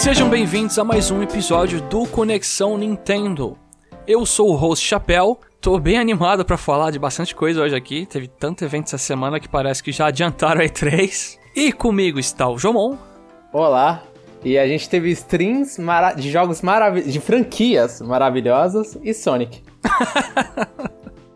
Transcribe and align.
Sejam 0.00 0.30
bem-vindos 0.30 0.78
a 0.78 0.82
mais 0.82 1.10
um 1.10 1.22
episódio 1.22 1.78
do 1.82 2.06
Conexão 2.06 2.78
Nintendo. 2.78 3.58
Eu 4.06 4.24
sou 4.24 4.48
o 4.48 4.56
host 4.56 4.86
Chapéu, 4.86 5.38
tô 5.60 5.78
bem 5.78 5.98
animado 5.98 6.42
pra 6.42 6.56
falar 6.56 6.90
de 6.90 6.98
bastante 6.98 7.34
coisa 7.34 7.60
hoje 7.60 7.76
aqui. 7.76 8.06
Teve 8.06 8.26
tanto 8.26 8.64
evento 8.64 8.86
essa 8.86 8.96
semana 8.96 9.38
que 9.38 9.46
parece 9.46 9.82
que 9.82 9.92
já 9.92 10.06
adiantaram 10.06 10.62
a 10.62 10.64
E3. 10.64 11.36
E 11.54 11.70
comigo 11.70 12.18
está 12.18 12.48
o 12.48 12.56
Jomon. 12.56 12.96
Olá. 13.52 14.02
E 14.42 14.56
a 14.56 14.66
gente 14.66 14.88
teve 14.88 15.10
streams 15.10 15.76
de 16.16 16.30
jogos 16.30 16.62
maravilhosos, 16.62 17.12
de 17.12 17.20
franquias 17.20 18.00
maravilhosas 18.00 18.98
e 19.02 19.12
Sonic. 19.12 19.62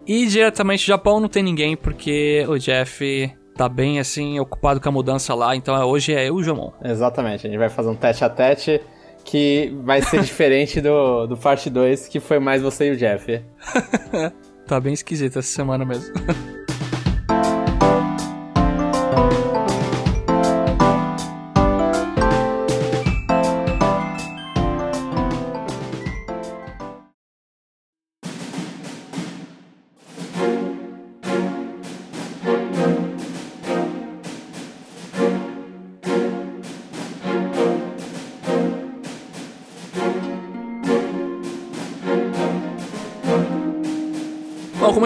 E 0.06 0.26
diretamente 0.26 0.84
do 0.84 0.88
Japão 0.88 1.18
não 1.18 1.30
tem 1.30 1.42
ninguém 1.42 1.74
porque 1.74 2.44
o 2.46 2.58
Jeff 2.58 3.34
tá 3.56 3.68
bem 3.68 3.98
assim 3.98 4.38
ocupado 4.40 4.80
com 4.80 4.88
a 4.88 4.92
mudança 4.92 5.34
lá, 5.34 5.54
então 5.54 5.74
hoje 5.86 6.12
é 6.12 6.28
eu 6.28 6.38
e 6.38 6.40
o 6.40 6.42
Jomon. 6.42 6.72
Exatamente, 6.82 7.46
a 7.46 7.50
gente 7.50 7.58
vai 7.58 7.68
fazer 7.68 7.88
um 7.88 7.94
tete 7.94 8.24
a 8.24 8.28
tete 8.28 8.80
que 9.24 9.74
vai 9.82 10.02
ser 10.02 10.20
diferente 10.22 10.80
do, 10.80 11.26
do 11.26 11.36
parte 11.36 11.70
2, 11.70 12.08
que 12.08 12.20
foi 12.20 12.38
mais 12.38 12.62
você 12.62 12.88
e 12.88 12.90
o 12.92 12.96
Jeff. 12.96 13.42
Tá 14.66 14.80
bem 14.80 14.94
esquisito 14.94 15.38
essa 15.38 15.48
semana 15.48 15.84
mesmo. 15.84 16.14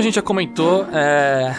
gente 0.08 0.16
já 0.16 0.22
comentou, 0.22 0.84
é, 0.92 1.54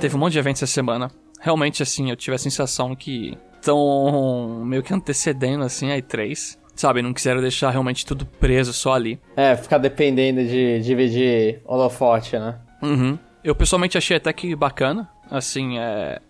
teve 0.00 0.16
um 0.16 0.18
monte 0.18 0.32
de 0.32 0.38
eventos 0.38 0.62
essa 0.62 0.72
semana. 0.72 1.10
Realmente, 1.40 1.82
assim, 1.82 2.10
eu 2.10 2.16
tive 2.16 2.34
a 2.34 2.38
sensação 2.38 2.94
que 2.94 3.36
estão 3.56 4.62
meio 4.64 4.82
que 4.82 4.92
antecedendo, 4.92 5.64
assim, 5.64 5.90
a 5.90 5.96
E3. 5.96 6.58
Sabe, 6.74 7.02
não 7.02 7.14
quiseram 7.14 7.40
deixar 7.40 7.70
realmente 7.70 8.04
tudo 8.04 8.26
preso 8.26 8.72
só 8.72 8.94
ali. 8.94 9.20
É, 9.36 9.54
ficar 9.54 9.78
dependendo 9.78 10.44
de 10.44 10.80
dividir 10.80 11.60
holofote, 11.64 12.36
né? 12.36 12.58
Uhum. 12.82 13.16
Eu 13.44 13.54
pessoalmente 13.54 13.96
achei 13.96 14.16
até 14.16 14.32
que 14.32 14.56
bacana. 14.56 15.08
Assim, 15.30 15.78
é... 15.78 16.20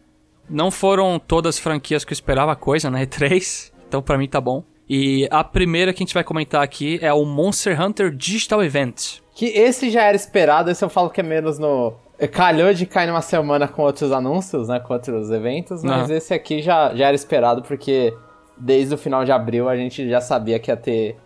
Não 0.48 0.70
foram 0.70 1.18
todas 1.18 1.56
as 1.56 1.58
franquias 1.58 2.04
que 2.04 2.12
eu 2.12 2.14
esperava 2.14 2.54
coisa 2.54 2.90
na 2.90 3.00
E3. 3.00 3.72
Então 3.88 4.02
pra 4.02 4.18
mim 4.18 4.28
tá 4.28 4.40
bom. 4.40 4.62
E 4.86 5.26
a 5.30 5.42
primeira 5.42 5.94
que 5.94 6.02
a 6.02 6.04
gente 6.04 6.12
vai 6.12 6.22
comentar 6.22 6.62
aqui 6.62 6.98
é 7.00 7.12
o 7.12 7.24
Monster 7.24 7.80
Hunter 7.80 8.10
Digital 8.14 8.62
Event. 8.62 9.20
Que 9.34 9.46
esse 9.46 9.90
já 9.90 10.02
era 10.02 10.16
esperado, 10.16 10.70
esse 10.70 10.84
eu 10.84 10.88
falo 10.88 11.10
que 11.10 11.20
é 11.20 11.24
menos 11.24 11.58
no. 11.58 11.94
Calhou 12.32 12.72
de 12.72 12.86
cair 12.86 13.08
numa 13.08 13.20
semana 13.20 13.66
com 13.66 13.82
outros 13.82 14.12
anúncios, 14.12 14.68
né? 14.68 14.78
Com 14.78 14.94
outros 14.94 15.30
eventos, 15.30 15.82
mas 15.82 16.08
Aham. 16.08 16.14
esse 16.16 16.32
aqui 16.32 16.62
já, 16.62 16.94
já 16.94 17.06
era 17.06 17.16
esperado 17.16 17.62
porque 17.62 18.14
desde 18.56 18.94
o 18.94 18.98
final 18.98 19.24
de 19.24 19.32
abril 19.32 19.68
a 19.68 19.77
gente 19.77 20.08
já 20.08 20.20
sabia 20.20 20.58
que 20.60 20.70
ia 20.70 20.77
ter 20.77 21.16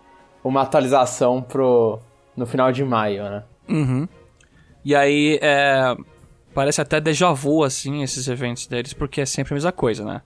uma 0.43 0.63
atualização 0.63 1.43
pro. 1.43 1.99
no 2.35 2.47
final 2.47 2.73
de 2.73 2.83
maio, 2.83 3.23
né? 3.25 3.43
Uhum. 3.69 4.09
E 4.85 4.95
aí, 4.95 5.39
é... 5.43 5.95
Parece 6.55 6.81
até 6.81 7.01
déjà 7.01 7.31
vu, 7.33 7.63
assim, 7.63 8.03
esses 8.03 8.27
eventos 8.27 8.67
deles, 8.67 8.93
porque 8.95 9.21
é 9.21 9.27
sempre 9.27 9.53
a 9.53 9.57
mesma 9.57 9.71
coisa, 9.71 10.05
né? 10.05 10.23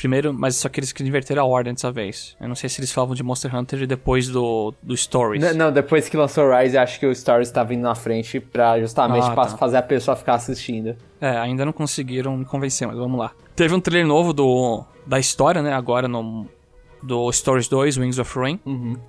Primeiro, 0.00 0.32
mas 0.32 0.56
só 0.56 0.68
que 0.70 0.80
eles 0.80 0.94
inverteram 1.00 1.42
a 1.42 1.46
ordem 1.46 1.74
dessa 1.74 1.92
vez. 1.92 2.34
Eu 2.40 2.48
não 2.48 2.54
sei 2.54 2.68
se 2.70 2.80
eles 2.80 2.90
falavam 2.90 3.14
de 3.14 3.22
Monster 3.22 3.54
Hunter 3.54 3.86
depois 3.86 4.28
do, 4.28 4.72
do 4.82 4.96
Stories. 4.96 5.42
N- 5.44 5.52
não, 5.54 5.70
depois 5.70 6.08
que 6.08 6.16
lançou 6.16 6.50
Rise, 6.56 6.78
acho 6.78 6.98
que 6.98 7.04
o 7.06 7.14
Stories 7.14 7.50
tá 7.50 7.62
vindo 7.62 7.82
na 7.82 7.94
frente 7.94 8.40
pra 8.40 8.80
justamente 8.80 9.26
Ah, 9.26 9.32
pra 9.32 9.44
tá. 9.44 9.56
fazer 9.58 9.76
a 9.76 9.82
pessoa 9.82 10.16
ficar 10.16 10.34
assistindo. 10.36 10.96
É, 11.20 11.36
ainda 11.36 11.64
não 11.66 11.72
conseguiram 11.72 12.34
me 12.36 12.44
convencer, 12.46 12.88
mas 12.88 12.96
vamos 12.96 13.18
lá. 13.20 13.32
Teve 13.54 13.74
um 13.74 13.80
trailer 13.80 14.06
novo 14.06 14.32
do 14.32 14.82
da 15.06 15.18
história, 15.18 15.60
né? 15.60 15.72
Agora 15.74 16.08
no 16.08 16.46
do 17.02 17.30
Stories 17.32 17.68
2, 17.68 17.98
Wings 17.98 18.18
of 18.18 18.38
Rain. 18.38 18.58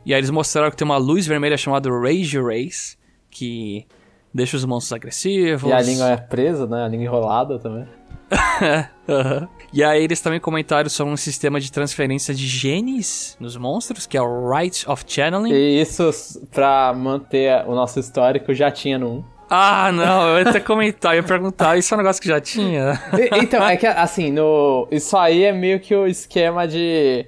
E 0.05 0.13
aí 0.13 0.19
eles 0.19 0.29
mostraram 0.29 0.69
que 0.71 0.75
tem 0.77 0.85
uma 0.85 0.97
luz 0.97 1.25
vermelha 1.25 1.57
chamada 1.57 1.89
Rage 1.89 2.37
Race, 2.39 2.97
que 3.29 3.85
deixa 4.33 4.55
os 4.57 4.65
monstros 4.65 4.93
agressivos. 4.93 5.69
E 5.69 5.73
a 5.73 5.81
língua 5.81 6.09
é 6.09 6.17
presa, 6.17 6.65
né? 6.67 6.83
A 6.83 6.87
língua 6.87 7.05
enrolada 7.05 7.59
também. 7.59 7.85
Aham. 9.07 9.47
E 9.73 9.83
aí 9.83 10.03
eles 10.03 10.19
também 10.19 10.39
comentaram 10.39 10.89
sobre 10.89 11.13
um 11.13 11.17
sistema 11.17 11.59
de 11.59 11.71
transferência 11.71 12.33
de 12.33 12.45
genes 12.45 13.37
nos 13.39 13.55
monstros, 13.55 14.05
que 14.05 14.17
é 14.17 14.21
o 14.21 14.49
Right 14.49 14.89
of 14.89 15.03
Channeling. 15.07 15.53
E 15.53 15.81
isso, 15.81 16.09
pra 16.51 16.91
manter 16.93 17.63
o 17.65 17.73
nosso 17.73 17.97
histórico, 17.99 18.53
já 18.53 18.69
tinha 18.69 18.97
no 18.99 19.19
1. 19.19 19.23
Ah, 19.49 19.91
não, 19.93 20.27
eu 20.29 20.43
ia 20.43 20.49
até 20.49 20.59
comentar, 20.61 21.13
eu 21.13 21.21
ia 21.21 21.23
perguntar, 21.27 21.77
isso 21.77 21.93
é 21.93 21.95
um 21.95 21.99
negócio 21.99 22.21
que 22.21 22.27
já 22.27 22.39
tinha? 22.41 23.01
E- 23.17 23.29
Então, 23.43 23.63
é 23.65 23.75
que 23.77 23.85
assim, 23.87 24.31
no, 24.31 24.87
isso 24.91 25.15
aí 25.17 25.43
é 25.43 25.51
meio 25.53 25.79
que 25.79 25.93
o 25.95 26.05
esquema 26.07 26.67
de. 26.67 27.25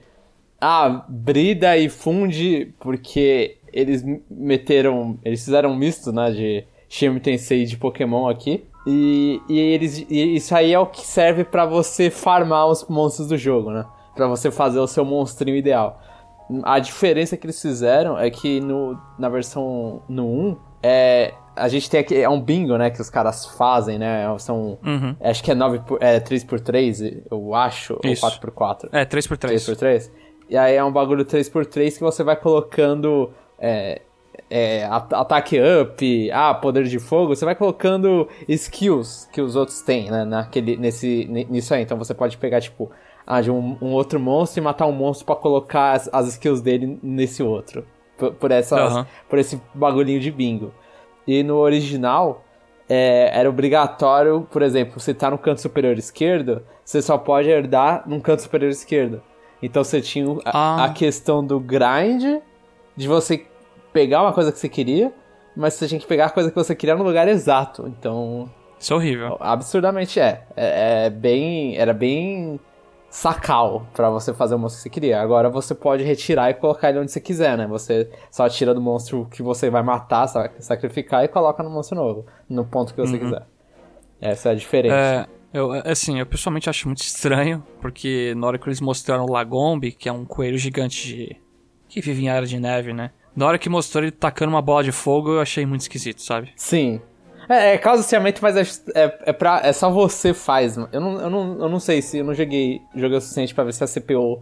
Ah, 0.59 1.03
brida 1.09 1.77
e 1.77 1.89
funde, 1.89 2.73
porque 2.79 3.57
eles 3.73 4.03
meteram. 4.29 5.17
Eles 5.23 5.43
fizeram 5.43 5.71
um 5.71 5.75
misto, 5.77 6.11
né, 6.13 6.31
de 6.31 6.63
Shin 6.89 7.17
Tensei 7.19 7.65
de 7.65 7.75
Pokémon 7.77 8.27
aqui. 8.29 8.63
E, 8.85 9.41
e 9.47 9.59
eles, 9.59 10.05
e 10.09 10.35
isso 10.35 10.53
aí 10.55 10.73
é 10.73 10.79
o 10.79 10.85
que 10.85 11.01
serve 11.05 11.43
pra 11.43 11.65
você 11.65 12.09
farmar 12.09 12.67
os 12.67 12.85
monstros 12.87 13.27
do 13.27 13.37
jogo, 13.37 13.71
né? 13.71 13.85
Pra 14.15 14.27
você 14.27 14.51
fazer 14.51 14.79
o 14.79 14.87
seu 14.87 15.05
monstrinho 15.05 15.55
ideal. 15.57 15.99
A 16.63 16.77
diferença 16.79 17.37
que 17.37 17.45
eles 17.45 17.61
fizeram 17.61 18.19
é 18.19 18.29
que 18.29 18.59
no, 18.59 18.99
na 19.17 19.29
versão 19.29 20.01
no 20.09 20.25
1, 20.25 20.57
é, 20.83 21.33
a 21.55 21.69
gente 21.69 21.89
tem 21.89 22.01
aqui, 22.01 22.21
é 22.21 22.27
um 22.29 22.39
bingo, 22.41 22.77
né, 22.77 22.89
que 22.89 22.99
os 22.99 23.09
caras 23.09 23.45
fazem, 23.45 23.97
né, 23.97 24.25
são, 24.39 24.77
Uhum. 24.85 25.15
acho 25.21 25.41
que 25.41 25.49
é, 25.51 25.55
9 25.55 25.79
por, 25.79 26.03
é 26.03 26.19
3x3, 26.19 27.23
eu 27.31 27.55
acho, 27.55 27.97
Isso. 28.03 28.25
ou 28.25 28.31
4x4. 28.31 28.89
É, 28.91 29.05
3x3. 29.05 29.37
3x3. 29.55 30.11
E 30.49 30.57
aí 30.57 30.75
é 30.75 30.83
um 30.83 30.91
bagulho 30.91 31.23
3x3 31.25 31.93
que 31.93 32.01
você 32.01 32.21
vai 32.23 32.35
colocando 32.35 33.31
é, 33.57 34.01
é, 34.55 34.85
at- 34.85 35.11
ataque 35.13 35.57
up, 35.81 36.31
ah, 36.31 36.53
poder 36.53 36.83
de 36.83 36.99
fogo, 36.99 37.35
você 37.35 37.43
vai 37.43 37.55
colocando 37.55 38.27
skills 38.47 39.27
que 39.33 39.41
os 39.41 39.55
outros 39.55 39.81
têm, 39.81 40.11
né, 40.11 40.23
naquele, 40.23 40.77
nesse, 40.77 41.25
ni- 41.29 41.45
nisso 41.45 41.73
aí. 41.73 41.81
Então 41.81 41.97
você 41.97 42.13
pode 42.13 42.37
pegar, 42.37 42.61
tipo, 42.61 42.91
ah, 43.25 43.41
de 43.41 43.49
um, 43.49 43.75
um 43.81 43.91
outro 43.93 44.19
monstro 44.19 44.61
e 44.61 44.63
matar 44.63 44.85
um 44.85 44.91
monstro 44.91 45.25
pra 45.25 45.35
colocar 45.35 45.93
as, 45.93 46.07
as 46.13 46.27
skills 46.27 46.61
dele 46.61 46.99
nesse 47.01 47.41
outro. 47.41 47.83
Por, 48.15 48.31
por, 48.33 48.51
essas, 48.51 48.79
Aham. 48.93 49.07
por 49.27 49.39
esse 49.39 49.59
bagulhinho 49.73 50.19
de 50.19 50.29
bingo. 50.29 50.71
E 51.25 51.41
no 51.41 51.55
original, 51.57 52.43
é, 52.87 53.31
era 53.33 53.49
obrigatório, 53.49 54.47
por 54.51 54.61
exemplo, 54.61 54.99
você 54.99 55.13
tá 55.15 55.31
no 55.31 55.37
canto 55.37 55.61
superior 55.61 55.97
esquerdo, 55.97 56.61
você 56.85 57.01
só 57.01 57.17
pode 57.17 57.49
herdar 57.49 58.03
num 58.05 58.19
canto 58.19 58.43
superior 58.43 58.69
esquerdo. 58.69 59.21
Então 59.63 59.83
você 59.83 59.99
tinha 59.99 60.27
a, 60.45 60.83
Ah. 60.83 60.85
a 60.85 60.89
questão 60.89 61.43
do 61.43 61.59
grind, 61.59 62.39
de 62.95 63.07
você 63.07 63.47
pegar 63.93 64.21
uma 64.23 64.33
coisa 64.33 64.51
que 64.51 64.57
você 64.59 64.67
queria, 64.67 65.13
mas 65.55 65.75
você 65.75 65.87
tinha 65.87 65.99
que 65.99 66.07
pegar 66.07 66.25
a 66.25 66.29
coisa 66.29 66.49
que 66.49 66.55
você 66.55 66.75
queria 66.75 66.95
no 66.95 67.03
lugar 67.03 67.27
exato. 67.27 67.87
Então, 67.87 68.49
Isso 68.79 68.91
é 68.91 68.95
horrível. 68.95 69.37
absurdamente 69.39 70.19
é. 70.19 70.43
É, 70.57 71.05
é 71.05 71.09
bem. 71.09 71.77
Era 71.77 71.93
bem 71.93 72.59
sacal 73.09 73.85
pra 73.93 74.09
você 74.09 74.33
fazer 74.33 74.55
o 74.55 74.59
monstro 74.59 74.79
que 74.79 74.83
você 74.83 74.89
queria. 74.89 75.21
Agora 75.21 75.47
você 75.49 75.75
pode 75.75 76.03
retirar 76.03 76.49
e 76.49 76.55
colocar 76.55 76.89
ele 76.89 76.97
onde 76.99 77.11
você 77.11 77.21
quiser, 77.21 77.55
né? 77.55 77.67
Você 77.67 78.09
só 78.31 78.49
tira 78.49 78.73
do 78.73 78.81
monstro 78.81 79.27
que 79.29 79.43
você 79.43 79.69
vai 79.69 79.83
matar, 79.83 80.25
sa- 80.27 80.49
sacrificar 80.59 81.23
e 81.23 81.27
coloca 81.27 81.61
no 81.61 81.69
monstro 81.69 81.95
novo, 81.95 82.25
no 82.49 82.65
ponto 82.65 82.91
que 82.93 82.99
você 82.99 83.19
quiser. 83.19 83.43
Essa 84.19 84.49
é 84.49 84.51
a 84.53 84.55
diferença. 84.55 84.95
É, 84.95 85.27
eu, 85.53 85.71
assim, 85.85 86.19
eu 86.19 86.25
pessoalmente 86.25 86.67
acho 86.69 86.87
muito 86.87 87.01
estranho, 87.03 87.63
porque 87.79 88.33
na 88.35 88.47
hora 88.47 88.57
que 88.57 88.67
eles 88.67 88.81
mostraram 88.81 89.25
o 89.25 89.31
Lagombi, 89.31 89.91
que 89.91 90.09
é 90.09 90.11
um 90.11 90.25
coelho 90.25 90.57
gigante 90.57 91.07
de... 91.07 91.37
que 91.87 92.01
vive 92.01 92.23
em 92.25 92.29
área 92.29 92.47
de 92.47 92.59
neve, 92.59 92.93
né? 92.93 93.11
Na 93.35 93.47
hora 93.47 93.57
que 93.57 93.69
mostrou 93.69 94.03
ele 94.03 94.11
tacando 94.11 94.49
uma 94.51 94.61
bola 94.61 94.83
de 94.83 94.91
fogo, 94.91 95.31
eu 95.33 95.41
achei 95.41 95.65
muito 95.65 95.81
esquisito, 95.81 96.21
sabe? 96.21 96.51
Sim. 96.55 97.01
É, 97.49 97.73
é 97.73 97.77
causa-ciamento, 97.77 98.39
mas 98.41 98.55
é, 98.55 98.61
é, 99.03 99.19
é, 99.25 99.33
pra, 99.33 99.61
é 99.63 99.73
só 99.73 99.89
você 99.89 100.33
faz. 100.33 100.77
mano. 100.77 100.89
Eu 100.93 101.01
não, 101.01 101.19
eu, 101.21 101.29
não, 101.29 101.59
eu 101.63 101.69
não 101.69 101.79
sei 101.79 102.01
se 102.01 102.19
eu 102.19 102.23
não 102.25 102.33
joguei, 102.33 102.81
joguei 102.95 103.17
o 103.17 103.21
suficiente 103.21 103.53
pra 103.53 103.63
ver 103.63 103.73
se 103.73 103.83
a 103.83 103.87
CPU 103.87 104.41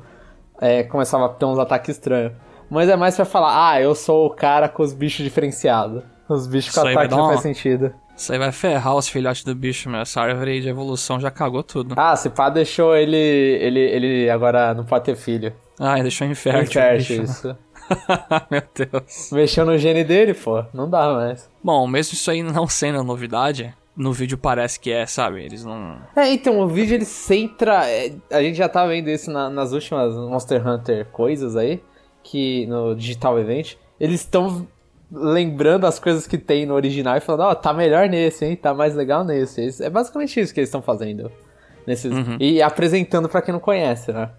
é, 0.59 0.83
começava 0.83 1.25
a 1.25 1.29
ter 1.29 1.45
uns 1.45 1.57
ataques 1.57 1.95
estranhos. 1.95 2.33
Mas 2.69 2.88
é 2.89 2.95
mais 2.95 3.15
pra 3.15 3.25
falar, 3.25 3.71
ah, 3.71 3.81
eu 3.81 3.95
sou 3.95 4.27
o 4.27 4.29
cara 4.29 4.69
com 4.69 4.83
os 4.83 4.93
bichos 4.93 5.23
diferenciados. 5.23 6.03
Os 6.29 6.47
bichos 6.47 6.73
com 6.73 6.81
ataque 6.81 7.11
não 7.11 7.19
uma- 7.23 7.29
faz 7.29 7.41
sentido. 7.41 7.93
Isso 8.15 8.31
aí 8.31 8.38
vai 8.38 8.51
ferrar 8.51 8.95
os 8.95 9.07
filhotes 9.09 9.43
do 9.43 9.55
bicho, 9.55 9.89
meu. 9.89 9.99
Essa 10.01 10.21
árvore 10.21 10.61
de 10.61 10.69
evolução 10.69 11.19
já 11.19 11.31
cagou 11.31 11.63
tudo. 11.63 11.95
Ah, 11.97 12.15
se 12.15 12.29
pá 12.29 12.49
deixou 12.49 12.95
ele. 12.95 13.17
Ele, 13.17 13.79
ele 13.79 14.29
agora 14.29 14.73
não 14.75 14.85
pode 14.85 15.05
ter 15.05 15.15
filho. 15.15 15.51
Ah, 15.79 15.95
deixou 16.01 16.27
infértil. 16.27 16.63
Infértil, 16.63 17.23
isso. 17.23 17.57
meu 18.49 18.61
Deus. 18.75 19.29
Mexeu 19.31 19.65
no 19.65 19.77
gene 19.77 20.03
dele, 20.03 20.33
pô. 20.33 20.63
Não 20.73 20.89
dá 20.89 21.13
mais. 21.13 21.49
Bom, 21.63 21.85
mesmo 21.88 22.13
isso 22.13 22.29
aí 22.31 22.41
não 22.43 22.67
sendo 22.67 23.03
novidade, 23.03 23.73
no 23.95 24.13
vídeo 24.13 24.38
parece 24.38 24.79
que 24.79 24.91
é, 24.91 25.05
sabe? 25.05 25.43
Eles 25.43 25.63
não... 25.65 25.97
É, 26.15 26.31
então, 26.31 26.59
o 26.59 26.67
vídeo 26.67 26.95
ele 26.95 27.05
centra. 27.05 27.88
é, 27.89 28.13
a 28.31 28.41
gente 28.41 28.57
já 28.57 28.69
tá 28.69 28.85
vendo 28.85 29.09
isso 29.09 29.29
na- 29.31 29.49
nas 29.49 29.71
últimas 29.73 30.13
Monster 30.15 30.65
Hunter 30.67 31.05
coisas 31.07 31.55
aí. 31.55 31.81
que 32.23 32.65
no 32.67 32.95
Digital 32.95 33.39
Event, 33.39 33.75
eles 33.99 34.21
estão 34.21 34.67
lembrando 35.11 35.85
as 35.85 35.99
coisas 35.99 36.25
que 36.27 36.38
tem 36.38 36.65
no 36.65 36.73
original 36.75 37.17
e 37.17 37.19
falando, 37.19 37.41
ó, 37.41 37.51
oh, 37.51 37.55
tá 37.55 37.73
melhor 37.73 38.07
nesse, 38.07 38.45
hein? 38.45 38.55
Tá 38.55 38.73
mais 38.73 38.95
legal 38.95 39.23
nesse. 39.23 39.83
É 39.83 39.89
basicamente 39.89 40.39
isso 40.39 40.53
que 40.53 40.59
eles 40.59 40.69
estão 40.69 40.81
fazendo. 40.81 41.31
Nesses... 41.85 42.11
Uhum. 42.13 42.38
E 42.39 42.61
apresentando 42.61 43.27
para 43.27 43.41
quem 43.41 43.51
não 43.51 43.59
conhece, 43.59 44.11
né? 44.13 44.29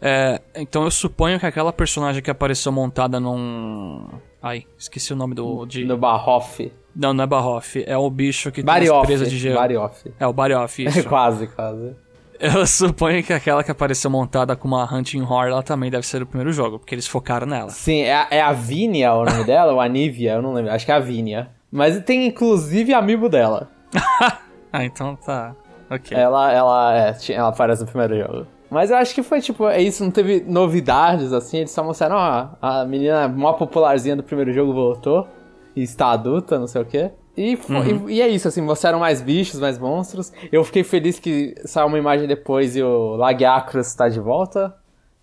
É, 0.00 0.40
então 0.54 0.84
eu 0.84 0.90
suponho 0.90 1.38
que 1.40 1.46
aquela 1.46 1.72
personagem 1.72 2.22
que 2.22 2.30
apareceu 2.30 2.70
montada 2.70 3.18
num. 3.18 4.06
Ai, 4.42 4.64
esqueci 4.78 5.12
o 5.12 5.16
nome 5.16 5.34
do. 5.34 5.64
De... 5.66 5.84
No 5.84 5.96
Barhoff. 5.96 6.72
Não, 6.94 7.12
não 7.12 7.24
é 7.24 7.26
Barhoff. 7.26 7.82
É 7.86 7.96
o 7.96 8.08
bicho 8.08 8.50
que 8.50 8.62
Barioff, 8.62 8.90
tem 8.90 9.00
as 9.00 9.06
presas 9.06 9.30
de 9.30 9.38
gelo. 9.38 9.56
Barioff. 9.56 10.12
É 10.18 10.26
o 10.26 10.32
Barioff, 10.32 10.82
isso. 10.84 11.08
quase, 11.08 11.46
quase. 11.48 11.94
Eu 12.38 12.64
suponho 12.66 13.22
que 13.22 13.32
aquela 13.32 13.64
que 13.64 13.70
apareceu 13.70 14.10
montada 14.10 14.54
com 14.54 14.68
uma 14.68 14.84
Hunting 14.92 15.22
Horror, 15.22 15.46
ela 15.46 15.62
também 15.62 15.90
deve 15.90 16.06
ser 16.06 16.22
o 16.22 16.26
primeiro 16.26 16.52
jogo, 16.52 16.78
porque 16.78 16.94
eles 16.94 17.06
focaram 17.06 17.46
nela. 17.46 17.70
Sim, 17.70 18.00
é, 18.00 18.14
a, 18.14 18.28
é 18.30 18.40
a 18.40 18.52
Vinia 18.52 19.12
o 19.14 19.24
nome 19.24 19.44
dela, 19.44 19.72
ou 19.72 19.80
a 19.80 19.88
Nivia, 19.88 20.34
eu 20.34 20.42
não 20.42 20.52
lembro. 20.52 20.72
Acho 20.72 20.84
que 20.84 20.92
é 20.92 20.94
a 20.94 21.00
Vinia. 21.00 21.50
Mas 21.70 21.98
tem 22.04 22.26
inclusive 22.26 22.94
amigo 22.94 23.28
dela. 23.28 23.70
ah, 24.72 24.84
então 24.84 25.16
tá. 25.16 25.54
Ok. 25.90 26.16
Ela, 26.16 26.52
ela, 26.52 26.96
é, 26.96 27.16
ela 27.32 27.48
aparece 27.48 27.82
no 27.82 27.88
primeiro 27.88 28.18
jogo. 28.18 28.46
Mas 28.70 28.90
eu 28.90 28.96
acho 28.96 29.14
que 29.14 29.22
foi 29.22 29.40
tipo, 29.40 29.68
é 29.68 29.80
isso, 29.80 30.02
não 30.02 30.10
teve 30.10 30.40
novidades 30.46 31.32
assim, 31.32 31.58
eles 31.58 31.70
só 31.70 31.84
mostraram, 31.84 32.16
ó, 32.16 32.48
a 32.60 32.84
menina 32.84 33.28
mó 33.28 33.52
popularzinha 33.52 34.16
do 34.16 34.22
primeiro 34.22 34.52
jogo 34.52 34.72
voltou 34.72 35.26
e 35.74 35.82
está 35.82 36.10
adulta, 36.10 36.58
não 36.58 36.66
sei 36.66 36.82
o 36.82 36.84
quê. 36.84 37.10
E, 37.36 37.54
uhum. 37.68 38.08
e, 38.08 38.14
e, 38.14 38.22
é 38.22 38.28
isso, 38.28 38.48
assim, 38.48 38.62
mostraram 38.62 38.98
mais 38.98 39.20
bichos, 39.20 39.60
mais 39.60 39.78
monstros. 39.78 40.32
Eu 40.50 40.64
fiquei 40.64 40.82
feliz 40.82 41.18
que 41.18 41.54
saiu 41.66 41.86
uma 41.86 41.98
imagem 41.98 42.26
depois 42.26 42.74
e 42.74 42.82
o 42.82 43.14
Lagiacrus 43.16 43.88
está 43.88 44.08
de 44.08 44.18
volta, 44.18 44.74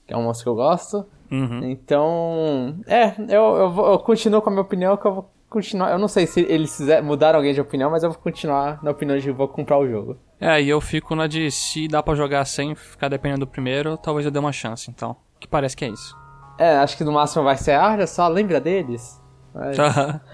que 0.06 0.14
é 0.14 0.18
um 0.18 0.24
monstro 0.24 0.46
que 0.46 0.50
eu 0.50 0.56
gosto. 0.56 1.06
Uhum. 1.32 1.72
Então, 1.72 2.76
é, 2.86 3.16
eu, 3.30 3.42
eu, 3.56 3.86
eu, 3.94 4.00
continuo 4.00 4.40
com 4.40 4.50
a 4.50 4.52
minha 4.52 4.62
opinião, 4.62 4.96
que 4.96 5.08
eu 5.08 5.14
vou 5.16 5.33
continuar. 5.54 5.92
Eu 5.92 6.00
não 6.00 6.08
sei 6.08 6.26
se 6.26 6.42
eles 6.42 6.80
mudaram 7.04 7.38
alguém 7.38 7.54
de 7.54 7.62
opinião, 7.62 7.92
mas 7.92 8.04
eu 8.04 8.10
vou 8.10 8.20
continuar 8.20 8.84
na 8.84 8.92
opinião 8.92 9.18
de 9.18 9.32
vou 9.32 9.48
comprar 9.48 9.78
o 9.78 9.88
jogo. 9.88 10.18
É, 10.42 10.62
e 10.62 10.68
eu 10.68 10.82
fico 10.82 11.16
na 11.16 11.28
de 11.28 11.50
se 11.52 11.88
dá 11.88 12.02
para 12.04 12.16
jogar 12.16 12.44
sem 12.46 12.76
ficar 12.76 13.08
dependendo 13.08 13.46
do 13.46 13.48
primeiro, 13.48 13.96
talvez 13.96 14.26
eu 14.26 14.32
dê 14.32 14.40
uma 14.40 14.52
chance, 14.52 14.90
então. 14.90 15.16
Que 15.40 15.48
parece 15.48 15.78
que 15.78 15.86
é 15.86 15.90
isso. 15.90 16.18
É, 16.58 16.78
acho 16.78 16.98
que 16.98 17.04
no 17.04 17.14
máximo 17.14 17.44
vai 17.44 17.56
ser, 17.56 17.72
ah, 17.72 17.92
olha 17.92 18.08
só, 18.08 18.28
lembra 18.28 18.60
deles? 18.60 19.22
Mas, 19.54 19.78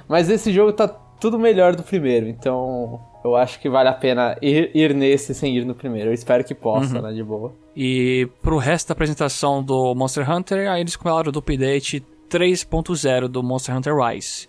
mas 0.08 0.30
esse 0.30 0.52
jogo 0.52 0.74
tá 0.74 0.88
tudo 0.88 1.38
melhor 1.38 1.76
do 1.76 1.84
primeiro, 1.84 2.28
então 2.28 3.00
eu 3.24 3.36
acho 3.36 3.60
que 3.60 3.70
vale 3.70 3.90
a 3.90 3.94
pena 3.94 4.38
ir, 4.42 4.72
ir 4.74 4.94
nesse 4.94 5.34
sem 5.34 5.56
ir 5.56 5.66
no 5.66 5.76
primeiro. 5.76 6.10
Eu 6.10 6.14
espero 6.14 6.44
que 6.44 6.56
possa, 6.56 6.98
uhum. 6.98 7.02
né, 7.02 7.14
de 7.14 7.24
boa. 7.24 7.54
E 7.76 8.28
pro 8.42 8.58
resto 8.58 8.88
da 8.88 8.94
apresentação 8.94 9.62
do 9.62 9.94
Monster 9.94 10.30
Hunter, 10.30 10.70
aí 10.70 10.82
eles 10.82 10.96
falaram 10.96 11.32
do 11.32 11.40
update 11.40 12.04
3.0 12.30 13.28
do 13.28 13.44
Monster 13.44 13.76
Hunter 13.76 13.96
Rise. 13.96 14.49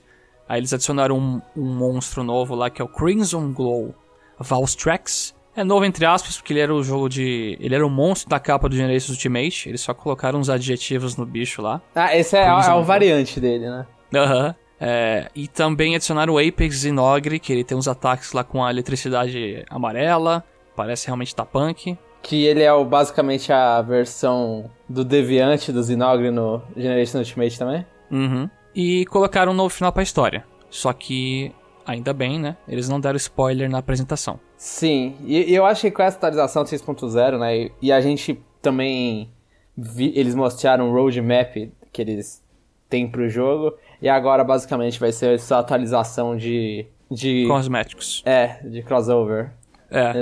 Aí 0.50 0.58
eles 0.58 0.73
adicionaram 0.73 1.17
um, 1.17 1.41
um 1.56 1.73
monstro 1.76 2.25
novo 2.25 2.56
lá 2.56 2.69
que 2.69 2.82
é 2.82 2.85
o 2.85 2.88
Crimson 2.88 3.52
Glow 3.52 3.94
Valstrax. 4.37 5.32
É 5.55 5.62
novo 5.62 5.85
entre 5.85 6.05
aspas, 6.05 6.38
porque 6.38 6.52
ele 6.52 6.58
era 6.58 6.75
o 6.75 6.82
jogo 6.82 7.08
de. 7.08 7.56
Ele 7.61 7.73
era 7.73 7.87
o 7.87 7.88
monstro 7.88 8.29
da 8.29 8.41
capa 8.41 8.69
do 8.69 8.75
Generations 8.75 9.11
Ultimate. 9.11 9.69
Eles 9.69 9.81
só 9.81 9.94
colocaram 9.94 10.41
uns 10.41 10.50
adjetivos 10.50 11.17
no 11.17 11.25
bicho 11.25 11.62
lá. 11.62 11.81
Ah, 11.94 12.17
esse 12.17 12.37
é, 12.37 12.47
é 12.47 12.75
o 12.75 12.82
variante 12.82 13.38
dele, 13.38 13.70
né? 13.70 13.87
Aham. 14.12 14.47
Uhum. 14.47 14.55
É, 14.81 15.31
e 15.37 15.47
também 15.47 15.94
adicionaram 15.94 16.35
o 16.35 16.38
Apex 16.38 16.79
Zinogre, 16.79 17.38
que 17.38 17.52
ele 17.52 17.62
tem 17.62 17.79
uns 17.79 17.87
ataques 17.87 18.32
lá 18.32 18.43
com 18.43 18.64
a 18.64 18.70
eletricidade 18.70 19.64
amarela. 19.70 20.43
Parece 20.75 21.06
realmente 21.06 21.32
tá 21.32 21.44
punk. 21.44 21.97
Que 22.23 22.44
ele 22.44 22.64
é 22.64 22.73
o, 22.73 22.85
basicamente 22.85 23.52
a 23.52 23.81
versão 23.82 24.69
do 24.88 25.05
Deviante 25.05 25.70
do 25.70 25.81
Zinogre 25.81 26.32
no 26.32 26.61
Generation 26.76 27.19
Ultimate 27.19 27.56
também. 27.56 27.87
Uhum 28.11 28.50
e 28.75 29.05
colocaram 29.07 29.53
um 29.53 29.55
novo 29.55 29.71
final 29.71 29.93
para 29.93 30.03
a 30.03 30.05
história. 30.05 30.45
Só 30.69 30.93
que, 30.93 31.53
ainda 31.85 32.13
bem, 32.13 32.39
né? 32.39 32.57
Eles 32.69 32.89
não 32.89 33.01
deram 33.01 33.17
spoiler 33.17 33.69
na 33.69 33.79
apresentação. 33.79 34.39
Sim, 34.57 35.17
e 35.25 35.53
eu 35.53 35.65
acho 35.65 35.83
que 35.83 35.91
com 35.91 36.03
essa 36.03 36.17
atualização 36.17 36.65
6.0, 36.65 37.39
né? 37.39 37.71
E 37.81 37.91
a 37.91 38.01
gente 38.01 38.41
também. 38.61 39.31
Vi, 39.77 40.13
eles 40.15 40.35
mostraram 40.35 40.91
o 40.91 40.93
roadmap 40.93 41.73
que 41.93 42.03
eles 42.03 42.45
têm 42.89 43.09
pro 43.09 43.29
jogo. 43.29 43.75
E 44.03 44.09
agora, 44.09 44.45
basicamente, 44.45 45.01
vai 45.01 45.13
ser 45.13 45.35
essa 45.35 45.59
atualização 45.59 46.37
de. 46.37 46.87
de 47.11 47.47
Cosméticos. 47.47 48.23
É, 48.27 48.61
de 48.63 48.83
crossover. 48.83 49.53
É, 49.91 50.13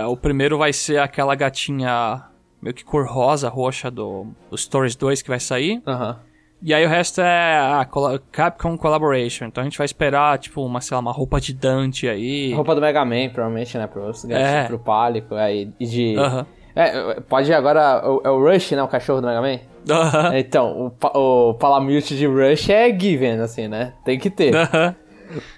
é, 0.00 0.06
o 0.06 0.16
primeiro 0.16 0.56
vai 0.56 0.72
ser 0.72 1.00
aquela 1.00 1.34
gatinha 1.34 2.24
meio 2.62 2.74
que 2.74 2.84
cor 2.84 3.06
rosa, 3.06 3.48
roxa 3.48 3.90
do, 3.90 4.26
do 4.50 4.56
Stories 4.56 4.94
2 4.94 5.22
que 5.22 5.28
vai 5.28 5.40
sair. 5.40 5.82
Aham. 5.86 6.10
Uhum. 6.10 6.27
E 6.60 6.74
aí 6.74 6.84
o 6.84 6.88
resto 6.88 7.20
é 7.20 7.56
a 7.56 7.86
Capcom 8.32 8.76
Collaboration. 8.76 9.46
Então 9.46 9.62
a 9.62 9.64
gente 9.64 9.78
vai 9.78 9.84
esperar, 9.84 10.38
tipo, 10.38 10.64
uma, 10.64 10.80
sei 10.80 10.94
lá, 10.94 11.00
uma 11.00 11.12
roupa 11.12 11.40
de 11.40 11.54
Dante 11.54 12.08
aí. 12.08 12.52
Roupa 12.52 12.74
do 12.74 12.80
Mega 12.80 13.04
Man, 13.04 13.28
provavelmente, 13.32 13.78
né? 13.78 13.86
Pro, 13.86 14.10
é. 14.30 14.64
pro 14.64 14.78
Pálico. 14.78 15.34
Aí, 15.34 15.70
e 15.78 15.86
de. 15.86 16.16
Uh 16.16 16.22
-huh. 16.22 16.46
É, 16.74 17.20
pode 17.20 17.50
ir 17.50 17.54
agora. 17.54 18.02
É 18.24 18.28
o 18.28 18.42
Rush, 18.42 18.72
né? 18.72 18.82
O 18.82 18.88
cachorro 18.88 19.20
do 19.20 19.26
Mega 19.28 19.40
Man? 19.40 19.54
Uh 19.88 20.10
-huh. 20.10 20.38
Então, 20.38 20.92
o, 21.02 21.50
o 21.50 21.54
Palamute 21.54 22.16
de 22.16 22.26
Rush 22.26 22.70
é 22.70 22.98
given, 22.98 23.40
assim, 23.40 23.68
né? 23.68 23.92
Tem 24.04 24.18
que 24.18 24.28
ter. 24.28 24.54
Uh 24.54 24.58
-huh. 24.58 24.94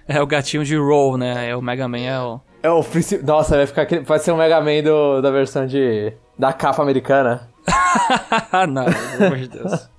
É 0.07 0.21
o 0.21 0.27
gatinho 0.27 0.65
de 0.65 0.77
Roll, 0.77 1.17
né? 1.17 1.51
É 1.51 1.57
o 1.57 1.63
Mega 1.63 1.89
Man 1.89 2.01
é 2.01 2.21
o. 2.21 2.41
É 2.63 2.71
o 2.71 2.83
principal. 2.83 3.25
Nossa, 3.25 3.57
vai 3.57 3.67
ficar. 3.67 3.87
Pode 4.05 4.23
ser 4.23 4.33
o 4.33 4.37
Mega 4.37 4.61
Man 4.61 4.83
do, 4.83 5.23
da 5.23 5.31
versão 5.31 5.67
de. 5.67 6.13
da 6.39 6.53
capa 6.53 6.83
americana. 6.83 7.49
Não, 8.69 8.85
pelo 8.85 9.27
amor 9.27 9.39
de 9.39 9.49
Deus. 9.49 9.91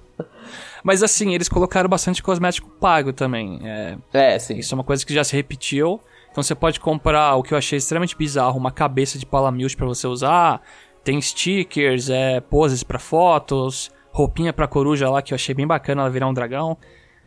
Mas 0.84 1.04
assim, 1.04 1.34
eles 1.34 1.48
colocaram 1.48 1.90
bastante 1.90 2.22
cosmético 2.24 2.70
pago 2.70 3.14
também. 3.14 3.60
É, 3.64 3.98
é, 4.14 4.40
sim. 4.40 4.58
Isso 4.58 4.74
é 4.74 4.76
uma 4.76 4.84
coisa 4.84 5.06
que 5.06 5.14
já 5.14 5.24
se 5.24 5.36
repetiu. 5.36 6.00
Então 6.32 6.42
você 6.42 6.56
pode 6.56 6.80
comprar 6.80 7.36
o 7.36 7.44
que 7.44 7.54
eu 7.54 7.58
achei 7.58 7.78
extremamente 7.78 8.16
bizarro, 8.18 8.58
uma 8.58 8.72
cabeça 8.72 9.20
de 9.20 9.26
palamute 9.26 9.76
para 9.76 9.86
você 9.86 10.08
usar. 10.08 10.62
Tem 11.04 11.20
stickers, 11.22 12.10
é, 12.10 12.40
poses 12.40 12.84
para 12.84 13.00
fotos, 13.00 13.92
roupinha 14.12 14.54
pra 14.54 14.68
coruja 14.68 15.10
lá 15.10 15.22
que 15.22 15.34
eu 15.34 15.36
achei 15.36 15.54
bem 15.54 15.68
bacana 15.68 16.02
ela 16.02 16.10
virar 16.10 16.28
um 16.28 16.34
dragão. 16.34 16.78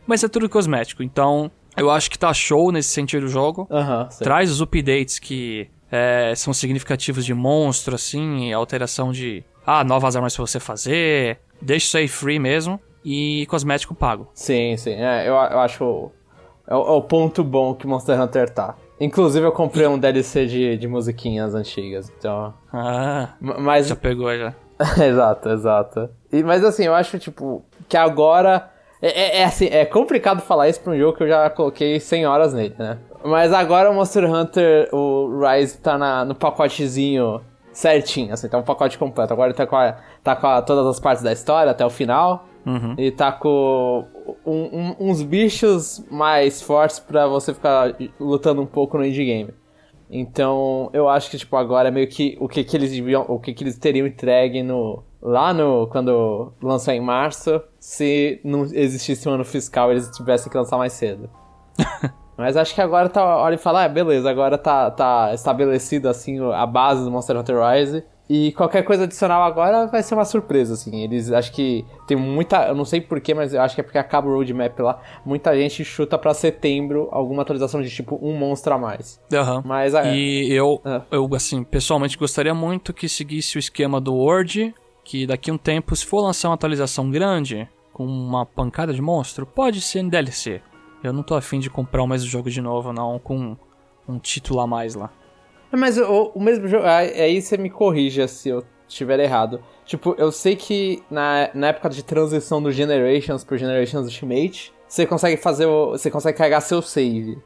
Mas 0.07 0.23
é 0.23 0.27
tudo 0.27 0.49
cosmético, 0.49 1.03
então 1.03 1.51
eu 1.75 1.89
acho 1.89 2.09
que 2.09 2.17
tá 2.17 2.33
show 2.33 2.71
nesse 2.71 2.89
sentido 2.89 3.21
do 3.21 3.27
jogo. 3.29 3.67
Uhum, 3.69 4.07
Traz 4.19 4.49
os 4.49 4.61
updates 4.61 5.19
que 5.19 5.67
é, 5.91 6.33
são 6.35 6.53
significativos 6.53 7.25
de 7.25 7.33
monstro, 7.33 7.95
assim, 7.95 8.53
alteração 8.53 9.11
de 9.11 9.43
ah, 9.65 9.83
novas 9.83 10.15
armas 10.15 10.35
pra 10.35 10.45
você 10.45 10.59
fazer. 10.59 11.39
Deixa 11.61 11.85
isso 11.85 11.97
aí 11.97 12.07
free 12.07 12.39
mesmo 12.39 12.79
e 13.05 13.45
cosmético 13.45 13.93
pago. 13.93 14.27
Sim, 14.33 14.75
sim. 14.77 14.93
É, 14.93 15.21
eu, 15.21 15.33
eu 15.33 15.59
acho. 15.59 16.11
É 16.67 16.75
o, 16.75 16.79
é 16.79 16.91
o, 16.91 17.01
ponto 17.03 17.43
bom 17.43 17.75
que 17.75 17.85
Monster 17.85 18.19
Hunter 18.19 18.49
tá. 18.49 18.75
Inclusive, 18.99 19.45
eu 19.45 19.51
comprei 19.51 19.85
um 19.85 19.99
DLC 19.99 20.47
de, 20.47 20.77
de 20.77 20.87
musiquinhas 20.87 21.53
antigas, 21.53 22.11
então. 22.17 22.51
Ah. 22.73 23.35
Mas. 23.39 23.87
Já 23.87 23.95
pegou 23.95 24.35
já. 24.35 24.55
exato, 25.05 25.49
exato. 25.49 26.09
E, 26.33 26.41
mas 26.41 26.63
assim, 26.63 26.85
eu 26.85 26.95
acho, 26.95 27.19
tipo, 27.19 27.63
que 27.87 27.95
agora. 27.95 28.71
É, 28.99 29.09
é, 29.09 29.37
é, 29.41 29.43
assim, 29.43 29.67
é 29.67 29.85
complicado 29.85 30.41
falar 30.41 30.67
isso 30.67 30.81
pra 30.81 30.93
um 30.93 30.97
jogo 30.97 31.15
que 31.15 31.21
eu 31.21 31.27
já 31.27 31.47
coloquei 31.51 31.99
100 31.99 32.25
horas 32.25 32.53
nele, 32.53 32.73
né? 32.79 32.97
Mas 33.23 33.53
agora 33.53 33.91
o 33.91 33.93
Monster 33.93 34.25
Hunter, 34.25 34.89
o 34.91 35.39
Rise, 35.39 35.77
tá 35.77 35.97
na, 35.97 36.25
no 36.25 36.33
pacotezinho 36.33 37.41
certinho, 37.71 38.33
assim, 38.33 38.47
tá 38.47 38.57
um 38.57 38.63
pacote 38.63 38.97
completo. 38.97 39.33
Agora 39.33 39.49
ele 39.49 39.57
tá 39.57 39.67
com, 39.67 39.75
a, 39.75 39.97
tá 40.23 40.35
com 40.35 40.47
a, 40.47 40.61
todas 40.61 40.87
as 40.87 40.99
partes 40.99 41.23
da 41.23 41.31
história 41.31 41.71
até 41.71 41.85
o 41.85 41.89
final. 41.89 42.47
Uhum. 42.65 42.95
E 42.97 43.11
tá 43.11 43.31
com 43.31 44.05
um, 44.45 44.51
um, 44.51 44.95
uns 44.99 45.21
bichos 45.21 46.03
mais 46.09 46.61
fortes 46.61 46.99
para 46.99 47.27
você 47.27 47.53
ficar 47.53 47.95
lutando 48.19 48.61
um 48.61 48.65
pouco 48.65 48.97
no 48.97 49.05
indie 49.05 49.25
game. 49.25 49.53
Então, 50.09 50.89
eu 50.93 51.09
acho 51.09 51.29
que 51.29 51.37
tipo 51.37 51.55
agora 51.55 51.89
é 51.89 51.91
meio 51.91 52.07
que 52.07 52.37
o 52.39 52.47
que 52.47 52.63
que 52.63 52.75
eles 52.77 52.91
deviam, 52.91 53.25
o 53.27 53.39
que 53.39 53.53
que 53.53 53.63
eles 53.63 53.77
teriam 53.77 54.07
entregue 54.07 54.61
no 54.61 55.03
lá 55.21 55.53
no 55.53 55.87
quando 55.87 56.53
lançou 56.61 56.93
em 56.93 57.01
março, 57.01 57.61
se 57.79 58.39
não 58.43 58.63
existisse 58.63 59.27
um 59.27 59.33
ano 59.33 59.43
fiscal, 59.45 59.91
eles 59.91 60.09
tivessem 60.11 60.51
que 60.51 60.57
lançar 60.57 60.77
mais 60.77 60.93
cedo. 60.93 61.29
Mas 62.37 62.57
acho 62.57 62.75
que 62.75 62.81
agora 62.81 63.07
tá, 63.07 63.37
olha 63.37 63.55
e 63.55 63.57
fala, 63.57 63.85
ah, 63.85 63.87
beleza, 63.87 64.29
agora 64.29 64.57
tá, 64.57 64.91
tá 64.91 65.33
estabelecido 65.33 66.09
assim 66.09 66.37
a 66.53 66.65
base 66.65 67.03
do 67.03 67.09
Monster 67.09 67.37
Hunter 67.37 67.57
Rise. 67.57 68.03
E 68.27 68.51
qualquer 68.53 68.83
coisa 68.83 69.03
adicional 69.03 69.43
agora 69.43 69.85
vai 69.85 70.01
ser 70.01 70.15
uma 70.15 70.25
surpresa, 70.25 70.73
assim. 70.73 71.03
Eles 71.03 71.31
acho 71.31 71.51
que 71.51 71.85
tem 72.07 72.17
muita. 72.17 72.67
Eu 72.67 72.75
não 72.75 72.85
sei 72.85 72.99
porquê, 72.99 73.35
mas 73.35 73.53
eu 73.53 73.61
acho 73.61 73.75
que 73.75 73.81
é 73.81 73.83
porque 73.83 73.99
acaba 73.99 74.27
o 74.27 74.33
roadmap 74.33 74.79
lá. 74.79 74.99
Muita 75.23 75.55
gente 75.55 75.85
chuta 75.85 76.17
para 76.17 76.33
setembro 76.33 77.07
alguma 77.11 77.43
atualização 77.43 77.81
de 77.81 77.89
tipo 77.89 78.19
um 78.21 78.35
monstro 78.35 78.73
a 78.73 78.77
mais. 78.79 79.21
Uhum. 79.31 79.61
Mas 79.63 79.93
é. 79.93 80.15
E 80.15 80.51
eu, 80.51 80.81
é. 80.83 81.01
eu, 81.11 81.29
assim, 81.35 81.63
pessoalmente 81.63 82.17
gostaria 82.17 82.53
muito 82.53 82.93
que 82.93 83.07
seguisse 83.07 83.57
o 83.57 83.59
esquema 83.59 84.01
do 84.01 84.15
Word. 84.15 84.73
Que 85.03 85.27
daqui 85.27 85.51
a 85.51 85.53
um 85.53 85.57
tempo, 85.57 85.95
se 85.95 86.03
for 86.03 86.21
lançar 86.21 86.49
uma 86.49 86.55
atualização 86.55 87.11
grande, 87.11 87.69
com 87.93 88.07
uma 88.07 88.43
pancada 88.43 88.91
de 88.91 89.03
monstro, 89.03 89.45
pode 89.45 89.81
ser 89.81 89.99
em 89.99 90.09
DLC. 90.09 90.61
Eu 91.03 91.13
não 91.13 91.21
tô 91.21 91.35
afim 91.35 91.59
de 91.59 91.69
comprar 91.69 92.01
o 92.01 92.07
mesmo 92.07 92.27
jogo 92.27 92.49
de 92.49 92.59
novo, 92.59 92.91
não, 92.91 93.19
com 93.19 93.55
um 94.09 94.17
título 94.17 94.59
a 94.59 94.65
mais 94.65 94.95
lá. 94.95 95.11
Mas 95.75 95.97
o, 95.97 96.31
o 96.33 96.41
mesmo 96.41 96.67
jogo. 96.67 96.85
Aí 96.85 97.41
você 97.41 97.57
me 97.57 97.69
corrija 97.69 98.27
se 98.27 98.49
eu 98.49 98.63
estiver 98.87 99.19
errado. 99.19 99.61
Tipo, 99.85 100.15
eu 100.17 100.31
sei 100.31 100.55
que 100.55 101.03
na, 101.09 101.49
na 101.53 101.67
época 101.67 101.89
de 101.89 102.03
transição 102.03 102.61
do 102.61 102.71
Generations 102.71 103.43
pro 103.43 103.57
Generations 103.57 104.05
Ultimate, 104.05 104.73
você 104.87 105.05
consegue 105.05 105.37
fazer 105.37 105.65
o, 105.65 105.91
Você 105.91 106.09
consegue 106.09 106.37
carregar 106.37 106.61
seu 106.61 106.81
save. 106.81 107.37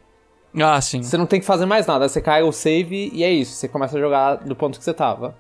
Ah, 0.58 0.80
sim. 0.82 1.04
Você 1.04 1.18
não 1.18 1.26
tem 1.26 1.40
que 1.40 1.46
fazer 1.46 1.66
mais 1.66 1.86
nada, 1.86 2.08
você 2.08 2.22
carrega 2.22 2.48
o 2.48 2.52
save 2.52 3.12
e 3.14 3.24
é 3.24 3.32
isso, 3.32 3.54
você 3.54 3.68
começa 3.68 3.98
a 3.98 4.00
jogar 4.00 4.36
do 4.36 4.56
ponto 4.56 4.80
que 4.80 4.84
você 4.84 4.94
tava. 4.94 5.36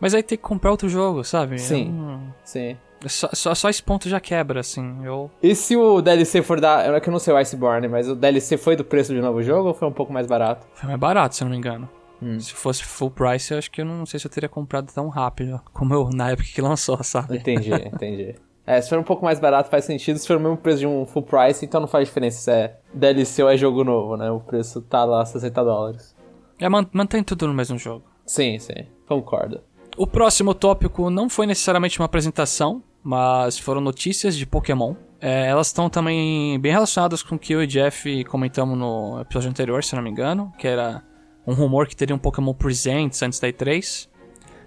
Mas 0.00 0.14
aí 0.14 0.22
tem 0.22 0.38
que 0.38 0.44
comprar 0.44 0.70
outro 0.70 0.88
jogo, 0.88 1.22
sabe? 1.24 1.58
Sim. 1.58 2.22
Sim. 2.44 2.76
Só, 3.06 3.28
só, 3.32 3.54
só, 3.54 3.68
esse 3.68 3.82
ponto 3.82 4.08
já 4.08 4.18
quebra, 4.18 4.60
assim. 4.60 5.04
Eu... 5.04 5.30
E 5.42 5.54
se 5.54 5.76
o 5.76 6.00
DLC 6.00 6.42
for 6.42 6.60
da. 6.60 6.82
É 6.82 7.00
que 7.00 7.08
eu 7.08 7.12
não 7.12 7.20
sei 7.20 7.32
o 7.32 7.36
Iceborne, 7.36 7.86
mas 7.86 8.08
o 8.08 8.16
DLC 8.16 8.56
foi 8.56 8.74
do 8.74 8.84
preço 8.84 9.14
de 9.14 9.20
novo 9.20 9.40
jogo 9.42 9.68
ou 9.68 9.74
foi 9.74 9.86
um 9.86 9.92
pouco 9.92 10.12
mais 10.12 10.26
barato? 10.26 10.66
Foi 10.74 10.88
mais 10.88 10.98
barato, 10.98 11.36
se 11.36 11.42
eu 11.42 11.46
não 11.46 11.52
me 11.52 11.58
engano. 11.58 11.88
Hum. 12.22 12.38
Se 12.40 12.52
fosse 12.52 12.84
full 12.84 13.10
price, 13.10 13.52
eu 13.52 13.58
acho 13.58 13.70
que 13.70 13.80
eu 13.80 13.84
não 13.84 14.04
sei 14.04 14.18
se 14.18 14.26
eu 14.26 14.30
teria 14.30 14.48
comprado 14.48 14.92
tão 14.92 15.08
rápido 15.08 15.60
como 15.72 15.94
eu 15.94 16.10
na 16.10 16.30
época 16.30 16.48
que 16.52 16.60
lançou, 16.60 17.00
sabe? 17.04 17.36
Entendi, 17.36 17.72
entendi. 17.86 18.34
É, 18.66 18.80
se 18.82 18.90
for 18.90 18.98
um 18.98 19.02
pouco 19.02 19.24
mais 19.24 19.40
barato 19.40 19.70
faz 19.70 19.84
sentido, 19.86 20.18
se 20.18 20.26
for 20.26 20.36
o 20.36 20.40
mesmo 20.40 20.56
preço 20.56 20.80
de 20.80 20.86
um 20.86 21.06
full 21.06 21.22
price, 21.22 21.64
então 21.64 21.80
não 21.80 21.88
faz 21.88 22.06
diferença 22.06 22.38
se 22.38 22.50
é 22.50 22.78
DLC 22.92 23.42
ou 23.42 23.48
é 23.48 23.56
jogo 23.56 23.82
novo, 23.82 24.16
né? 24.16 24.30
O 24.30 24.40
preço 24.40 24.82
tá 24.82 25.04
lá 25.04 25.24
60 25.24 25.64
dólares. 25.64 26.14
É, 26.60 26.68
mantém 26.68 27.22
tudo 27.22 27.46
no 27.46 27.54
mesmo 27.54 27.78
jogo. 27.78 28.04
Sim, 28.26 28.58
sim, 28.58 28.86
concordo. 29.06 29.62
O 29.96 30.06
próximo 30.06 30.54
tópico 30.54 31.08
não 31.08 31.30
foi 31.30 31.46
necessariamente 31.46 31.98
uma 31.98 32.04
apresentação, 32.04 32.82
mas 33.02 33.58
foram 33.58 33.80
notícias 33.80 34.36
de 34.36 34.44
Pokémon. 34.44 34.94
É, 35.20 35.46
elas 35.46 35.68
estão 35.68 35.88
também 35.88 36.60
bem 36.60 36.70
relacionadas 36.70 37.22
com 37.22 37.36
o 37.36 37.38
que 37.38 37.54
eu 37.54 37.62
e 37.62 37.66
Jeff 37.66 38.22
comentamos 38.24 38.78
no 38.78 39.20
episódio 39.20 39.48
anterior, 39.48 39.82
se 39.82 39.96
não 39.96 40.02
me 40.02 40.10
engano, 40.10 40.52
que 40.58 40.68
era 40.68 41.02
um 41.48 41.54
rumor 41.54 41.86
que 41.86 41.96
teria 41.96 42.14
um 42.14 42.18
Pokémon 42.18 42.52
Presents 42.52 43.22
antes 43.22 43.40
da 43.40 43.48
E3. 43.48 44.08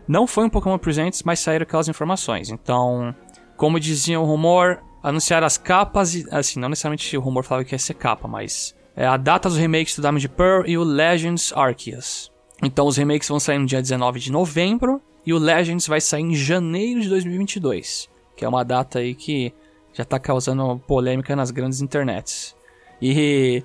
Não 0.07 0.25
foi 0.25 0.45
um 0.45 0.49
Pokémon 0.49 0.77
Presents, 0.77 1.23
mas 1.23 1.39
saíram 1.39 1.63
aquelas 1.63 1.87
informações. 1.87 2.49
Então, 2.49 3.15
como 3.55 3.79
dizia 3.79 4.19
o 4.19 4.25
rumor, 4.25 4.81
anunciar 5.01 5.43
as 5.43 5.57
capas 5.57 6.15
e. 6.15 6.25
Assim, 6.31 6.59
não 6.59 6.69
necessariamente 6.69 7.15
o 7.15 7.21
rumor 7.21 7.43
falava 7.43 7.63
que 7.63 7.75
ia 7.75 7.79
ser 7.79 7.93
capa, 7.93 8.27
mas. 8.27 8.75
É 8.95 9.05
a 9.05 9.15
data 9.15 9.47
dos 9.47 9.57
remakes 9.57 9.95
do 9.95 10.01
Diamond 10.01 10.27
Pearl 10.29 10.67
e 10.67 10.77
o 10.77 10.83
Legends 10.83 11.53
Arceus. 11.55 12.29
Então, 12.61 12.85
os 12.85 12.97
remakes 12.97 13.29
vão 13.29 13.39
sair 13.39 13.57
no 13.57 13.65
dia 13.65 13.81
19 13.81 14.19
de 14.19 14.31
novembro 14.31 15.01
e 15.25 15.33
o 15.33 15.37
Legends 15.37 15.87
vai 15.87 16.01
sair 16.01 16.23
em 16.23 16.35
janeiro 16.35 16.99
de 16.99 17.07
2022 17.07 18.11
que 18.41 18.45
é 18.45 18.49
uma 18.49 18.65
data 18.65 18.97
aí 18.97 19.13
que 19.13 19.53
já 19.93 20.03
tá 20.03 20.17
causando 20.17 20.81
polêmica 20.87 21.35
nas 21.35 21.51
grandes 21.51 21.79
internets. 21.79 22.55
E 22.99 23.63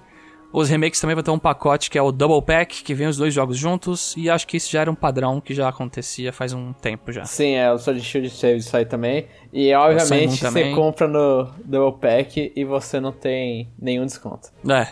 os 0.52 0.68
remakes 0.68 1.00
também 1.00 1.14
vão 1.14 1.22
ter 1.22 1.30
um 1.30 1.38
pacote 1.38 1.90
que 1.90 1.98
é 1.98 2.02
o 2.02 2.12
Double 2.12 2.42
Pack, 2.42 2.82
que 2.82 2.94
vem 2.94 3.06
os 3.06 3.16
dois 3.16 3.32
jogos 3.32 3.56
juntos, 3.56 4.14
e 4.16 4.30
acho 4.30 4.46
que 4.46 4.56
isso 4.56 4.70
já 4.70 4.80
era 4.80 4.90
um 4.90 4.94
padrão 4.94 5.40
que 5.40 5.54
já 5.54 5.68
acontecia 5.68 6.32
faz 6.32 6.52
um 6.52 6.72
tempo 6.72 7.12
já. 7.12 7.24
Sim, 7.24 7.54
é, 7.54 7.72
o 7.72 7.78
Sword 7.78 8.00
Shield 8.00 8.30
Save 8.30 8.62
sai 8.62 8.84
também. 8.84 9.26
E 9.52 9.72
obviamente 9.74 10.44
você 10.44 10.72
compra 10.72 11.08
no 11.08 11.50
Double 11.64 12.00
Pack 12.00 12.52
e 12.54 12.64
você 12.64 13.00
não 13.00 13.12
tem 13.12 13.70
nenhum 13.78 14.06
desconto. 14.06 14.48
É. 14.68 14.88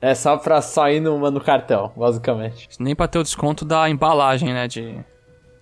É 0.00 0.14
só 0.14 0.36
pra 0.36 0.60
só 0.60 0.90
ir 0.90 1.00
no, 1.00 1.40
cartão, 1.40 1.90
basicamente. 1.96 2.68
Nem 2.78 2.94
pra 2.94 3.08
ter 3.08 3.18
o 3.18 3.22
desconto 3.22 3.64
da 3.64 3.88
embalagem, 3.88 4.52
né, 4.52 4.68
de 4.68 4.94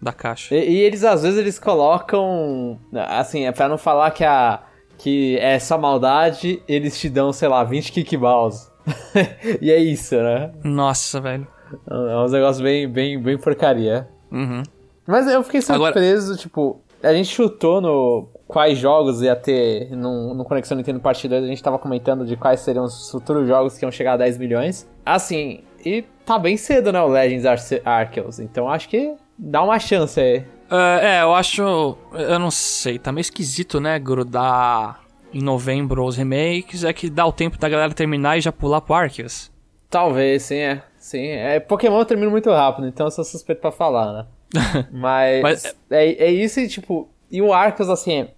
da 0.02 0.12
caixa. 0.12 0.54
E, 0.54 0.70
e, 0.70 0.76
eles 0.80 1.02
às 1.02 1.22
vezes 1.22 1.38
eles 1.38 1.58
colocam, 1.58 2.78
assim, 3.08 3.46
é 3.46 3.52
para 3.52 3.68
não 3.68 3.78
falar 3.78 4.10
que 4.10 4.22
a 4.22 4.62
que 4.98 5.36
é 5.38 5.58
só 5.58 5.76
maldade, 5.76 6.62
eles 6.68 6.98
te 6.98 7.08
dão, 7.08 7.32
sei 7.32 7.48
lá, 7.48 7.64
20 7.64 7.90
kickballs. 7.90 8.70
e 9.60 9.70
é 9.70 9.78
isso, 9.78 10.16
né? 10.16 10.52
Nossa, 10.62 11.20
velho. 11.20 11.46
É 11.90 12.16
uns 12.18 12.32
negócios 12.32 12.62
bem, 12.62 12.88
bem, 12.88 13.20
bem 13.20 13.38
porcaria. 13.38 14.08
Uhum. 14.30 14.62
Mas 15.06 15.26
eu 15.26 15.42
fiquei 15.42 15.60
surpreso, 15.60 16.26
Agora... 16.26 16.38
tipo, 16.38 16.80
a 17.02 17.12
gente 17.12 17.28
chutou 17.28 17.80
no 17.80 18.28
quais 18.46 18.78
jogos 18.78 19.22
ia 19.22 19.34
ter 19.34 19.90
no, 19.90 20.34
no 20.34 20.44
Conexão 20.44 20.76
Nintendo 20.76 21.00
Parte 21.00 21.26
2, 21.26 21.44
a 21.44 21.46
gente 21.46 21.62
tava 21.62 21.78
comentando 21.78 22.24
de 22.24 22.36
quais 22.36 22.60
seriam 22.60 22.84
os 22.84 23.10
futuros 23.10 23.48
jogos 23.48 23.76
que 23.76 23.84
iam 23.84 23.90
chegar 23.90 24.14
a 24.14 24.16
10 24.18 24.38
milhões. 24.38 24.88
Assim, 25.04 25.60
e 25.84 26.02
tá 26.24 26.38
bem 26.38 26.56
cedo, 26.56 26.92
né, 26.92 27.00
o 27.00 27.08
Legends 27.08 27.44
Ar 27.44 27.58
Arceus, 27.84 28.38
então 28.38 28.68
acho 28.68 28.88
que 28.88 29.14
dá 29.38 29.62
uma 29.62 29.78
chance 29.78 30.20
aí. 30.20 30.44
É, 30.70 31.18
é, 31.18 31.22
eu 31.22 31.34
acho. 31.34 31.96
Eu 32.12 32.38
não 32.38 32.50
sei, 32.50 32.98
tá 32.98 33.12
meio 33.12 33.20
esquisito, 33.20 33.80
né? 33.80 33.98
Grudar 33.98 35.03
em 35.34 35.42
novembro 35.42 36.04
os 36.04 36.16
remakes. 36.16 36.84
É 36.84 36.92
que 36.92 37.10
dá 37.10 37.26
o 37.26 37.32
tempo 37.32 37.58
da 37.58 37.68
galera 37.68 37.92
terminar 37.92 38.38
e 38.38 38.40
já 38.40 38.52
pular 38.52 38.80
pro 38.80 38.94
Arceus. 38.94 39.50
Talvez, 39.90 40.42
sim, 40.44 40.56
é. 40.56 40.82
Sim, 40.98 41.26
é. 41.26 41.60
Pokémon 41.60 41.98
eu 41.98 42.04
termino 42.04 42.30
muito 42.30 42.50
rápido, 42.50 42.86
então 42.86 43.06
eu 43.06 43.10
sou 43.10 43.24
suspeito 43.24 43.60
pra 43.60 43.70
falar, 43.70 44.12
né? 44.12 44.26
Mas. 44.90 45.42
Mas... 45.42 45.76
É, 45.90 46.26
é 46.26 46.30
isso 46.30 46.60
e, 46.60 46.68
tipo. 46.68 47.08
E 47.30 47.42
o 47.42 47.52
Arceus, 47.52 47.88
assim. 47.88 48.28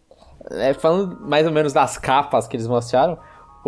É, 0.51 0.75
falando 0.75 1.19
mais 1.21 1.47
ou 1.47 1.53
menos 1.53 1.73
das 1.73 1.99
capas 1.99 2.47
que 2.47 2.57
eles 2.57 2.69
mostraram 2.69 3.19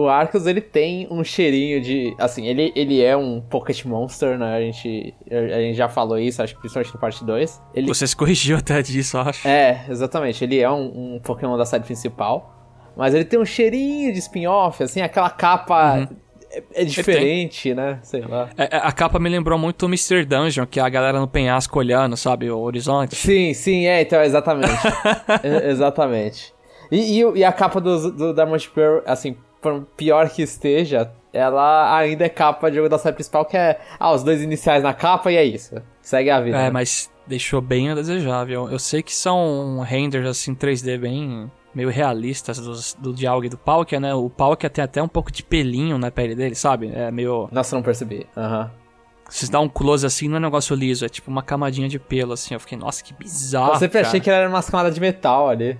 o 0.00 0.08
Arceus, 0.08 0.46
ele 0.46 0.60
tem 0.60 1.08
um 1.10 1.24
cheirinho 1.24 1.80
de... 1.80 2.14
Assim, 2.18 2.46
ele, 2.46 2.72
ele 2.76 3.02
é 3.02 3.16
um 3.16 3.40
Pocket 3.40 3.84
Monster, 3.84 4.38
né? 4.38 4.56
A 4.56 4.60
gente, 4.60 5.12
a 5.28 5.60
gente 5.60 5.76
já 5.76 5.88
falou 5.88 6.16
isso, 6.18 6.40
acho 6.40 6.54
que 6.54 6.60
principalmente 6.60 6.94
no 6.94 7.00
parte 7.00 7.24
2. 7.24 7.62
Ele... 7.74 7.88
Você 7.88 8.06
se 8.06 8.14
corrigiu 8.14 8.56
até 8.56 8.80
disso, 8.80 9.18
acho. 9.18 9.46
É, 9.46 9.84
exatamente. 9.88 10.44
Ele 10.44 10.60
é 10.60 10.70
um, 10.70 11.16
um 11.16 11.20
Pokémon 11.20 11.56
da 11.56 11.66
série 11.66 11.82
principal. 11.82 12.57
Mas 12.98 13.14
ele 13.14 13.24
tem 13.24 13.38
um 13.38 13.44
cheirinho 13.44 14.12
de 14.12 14.18
spin-off, 14.18 14.82
assim, 14.82 15.00
aquela 15.00 15.30
capa... 15.30 15.98
Uhum. 15.98 16.16
É, 16.50 16.82
é 16.82 16.84
diferente, 16.84 17.74
né? 17.74 17.98
Sei 18.02 18.22
lá. 18.22 18.48
É, 18.56 18.76
é, 18.76 18.80
a 18.82 18.90
capa 18.90 19.18
me 19.18 19.28
lembrou 19.28 19.58
muito 19.58 19.84
o 19.84 19.86
Mr. 19.86 20.24
Dungeon, 20.24 20.66
que 20.66 20.80
é 20.80 20.82
a 20.82 20.88
galera 20.88 21.20
no 21.20 21.28
penhasco 21.28 21.78
olhando, 21.78 22.16
sabe? 22.16 22.50
O 22.50 22.58
horizonte. 22.58 23.14
Sim, 23.14 23.52
sim, 23.52 23.86
é, 23.86 24.00
então, 24.00 24.22
exatamente. 24.22 24.72
exatamente. 25.64 26.54
E, 26.90 27.20
e, 27.20 27.38
e, 27.38 27.44
a 27.44 27.52
capa 27.52 27.80
do, 27.80 28.10
do 28.10 28.34
Diamond 28.34 28.70
Pearl, 28.70 29.02
assim, 29.04 29.36
por 29.60 29.86
pior 29.94 30.30
que 30.30 30.42
esteja, 30.42 31.12
ela 31.32 31.96
ainda 31.96 32.24
é 32.24 32.28
capa 32.28 32.70
de 32.70 32.76
jogo 32.76 32.88
da 32.88 32.98
série 32.98 33.14
principal, 33.14 33.44
que 33.44 33.56
é, 33.56 33.78
ah, 34.00 34.12
os 34.12 34.22
dois 34.22 34.42
iniciais 34.42 34.82
na 34.82 34.94
capa 34.94 35.30
e 35.30 35.36
é 35.36 35.44
isso. 35.44 35.74
Segue 36.00 36.30
a 36.30 36.40
vida. 36.40 36.56
É, 36.56 36.70
mas 36.70 37.10
deixou 37.26 37.60
bem 37.60 37.90
a 37.90 37.94
desejável. 37.94 38.70
Eu 38.70 38.78
sei 38.78 39.02
que 39.02 39.12
são 39.12 39.80
renders, 39.80 40.26
assim, 40.26 40.54
3D 40.54 40.98
bem 40.98 41.50
meio 41.74 41.88
realistas 41.88 42.58
dos, 42.58 42.94
do 42.94 43.12
Dialga 43.12 43.46
e 43.46 43.50
do 43.50 43.58
Palkia, 43.58 44.00
né? 44.00 44.14
O 44.14 44.28
Palkia 44.28 44.70
tem 44.70 44.82
até 44.82 45.02
um 45.02 45.08
pouco 45.08 45.30
de 45.30 45.42
pelinho 45.42 45.98
na 45.98 46.10
pele 46.10 46.34
dele, 46.34 46.54
sabe? 46.54 46.90
É 46.94 47.10
meio... 47.10 47.48
Nossa, 47.52 47.76
não 47.76 47.82
percebi. 47.82 48.26
Aham. 48.36 48.64
Uhum. 48.64 48.88
Se 49.28 49.50
dá 49.50 49.60
um 49.60 49.68
close 49.68 50.06
assim, 50.06 50.26
não 50.26 50.36
é 50.36 50.38
um 50.38 50.42
negócio 50.42 50.74
liso, 50.74 51.04
é 51.04 51.08
tipo 51.08 51.30
uma 51.30 51.42
camadinha 51.42 51.86
de 51.86 51.98
pelo, 51.98 52.32
assim. 52.32 52.54
Eu 52.54 52.60
fiquei, 52.60 52.78
nossa, 52.78 53.04
que 53.04 53.12
bizarro. 53.12 53.74
Eu 53.74 53.78
sempre 53.78 53.98
cara. 53.98 54.08
achei 54.08 54.20
que 54.20 54.30
era 54.30 54.48
uma 54.48 54.62
camada 54.62 54.90
de 54.90 54.98
metal 54.98 55.50
ali. 55.50 55.78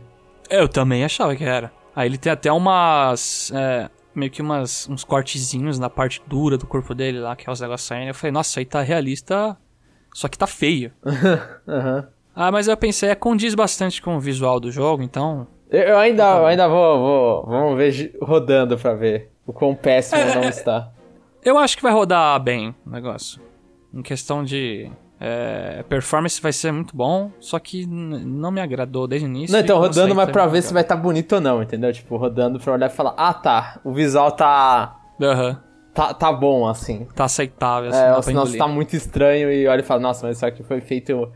Eu 0.50 0.68
também 0.68 1.02
achava 1.02 1.35
que 1.35 1.45
era. 1.45 1.73
Aí 1.97 2.07
ele 2.09 2.18
tem 2.18 2.30
até 2.30 2.52
umas. 2.52 3.50
É, 3.54 3.88
meio 4.14 4.30
que 4.30 4.42
umas, 4.42 4.88
uns 4.88 5.02
cortezinhos 5.02 5.78
na 5.78 5.88
parte 5.88 6.23
dura 6.26 6.59
do 6.59 6.66
corpo 6.66 6.95
dele 6.95 7.21
lá, 7.21 7.35
que 7.35 7.49
é 7.49 7.52
os 7.52 7.61
negócios 7.61 7.88
saindo. 7.88 8.09
Eu 8.09 8.14
falei, 8.14 8.33
nossa, 8.33 8.61
aí 8.61 8.66
tá 8.66 8.83
realista, 8.83 9.57
só 10.12 10.28
que 10.28 10.37
tá 10.37 10.47
feio. 10.47 10.92
uhum. 11.04 12.04
Ah, 12.35 12.52
mas 12.52 12.68
eu 12.68 12.76
pensei, 12.76 13.09
é, 13.09 13.14
condiz 13.14 13.54
bastante 13.54 14.02
com 14.02 14.16
o 14.16 14.21
visual 14.21 14.61
do 14.61 14.71
jogo, 14.71 15.02
então. 15.02 15.47
Eu 15.70 15.98
ainda, 15.98 16.22
eu 16.38 16.46
ainda 16.46 16.68
vou, 16.68 16.98
vou. 16.98 17.46
Vamos 17.46 17.76
ver 17.76 18.16
rodando 18.22 18.76
pra 18.78 18.94
ver 18.94 19.30
o 19.46 19.52
quão 19.52 19.75
péssimo 19.75 20.20
é, 20.20 20.34
não 20.34 20.42
é, 20.42 20.48
está. 20.50 20.90
Eu 21.44 21.58
acho 21.58 21.76
que 21.76 21.82
vai 21.82 21.92
rodar 21.92 22.40
bem 22.40 22.75
o 22.87 22.90
negócio. 22.90 23.40
Em 23.92 24.02
questão 24.02 24.44
de 24.44 24.90
é, 25.20 25.82
performance 25.88 26.40
vai 26.40 26.52
ser 26.52 26.72
muito 26.72 26.96
bom, 26.96 27.30
só 27.40 27.58
que 27.58 27.87
não 27.87 28.50
me 28.50 28.60
agradou 28.60 29.06
desde 29.06 29.26
o 29.26 29.28
início. 29.28 29.52
Não, 29.52 29.60
então, 29.60 29.78
rodando 29.78 30.14
mas 30.14 30.30
pra 30.30 30.46
ver 30.46 30.62
se 30.62 30.72
vai 30.72 30.82
estar 30.82 30.96
tá 30.96 31.00
bonito 31.00 31.34
ou 31.34 31.40
não, 31.40 31.62
entendeu? 31.62 31.92
Tipo, 31.92 32.16
rodando 32.16 32.58
pra 32.60 32.72
olhar 32.72 32.87
e 32.87 32.92
falar, 32.92 33.14
ah 33.16 33.34
tá, 33.34 33.80
o 33.84 33.92
visual 33.92 34.30
tá. 34.32 34.96
Uhum. 35.20 35.56
Tá, 35.92 36.14
tá 36.14 36.32
bom, 36.32 36.68
assim. 36.68 37.06
Tá 37.14 37.25
aceitável, 37.25 37.90
assim. 37.90 38.00
É, 38.00 38.14
ou 38.14 38.22
senão 38.22 38.52
tá 38.56 38.68
muito 38.68 38.94
estranho 38.94 39.50
e 39.50 39.66
olha 39.66 39.80
e 39.80 39.84
fala, 39.84 40.00
nossa, 40.00 40.26
mas 40.26 40.37
isso 40.37 40.46
aqui 40.46 40.62
foi 40.62 40.80
feito 40.80 41.30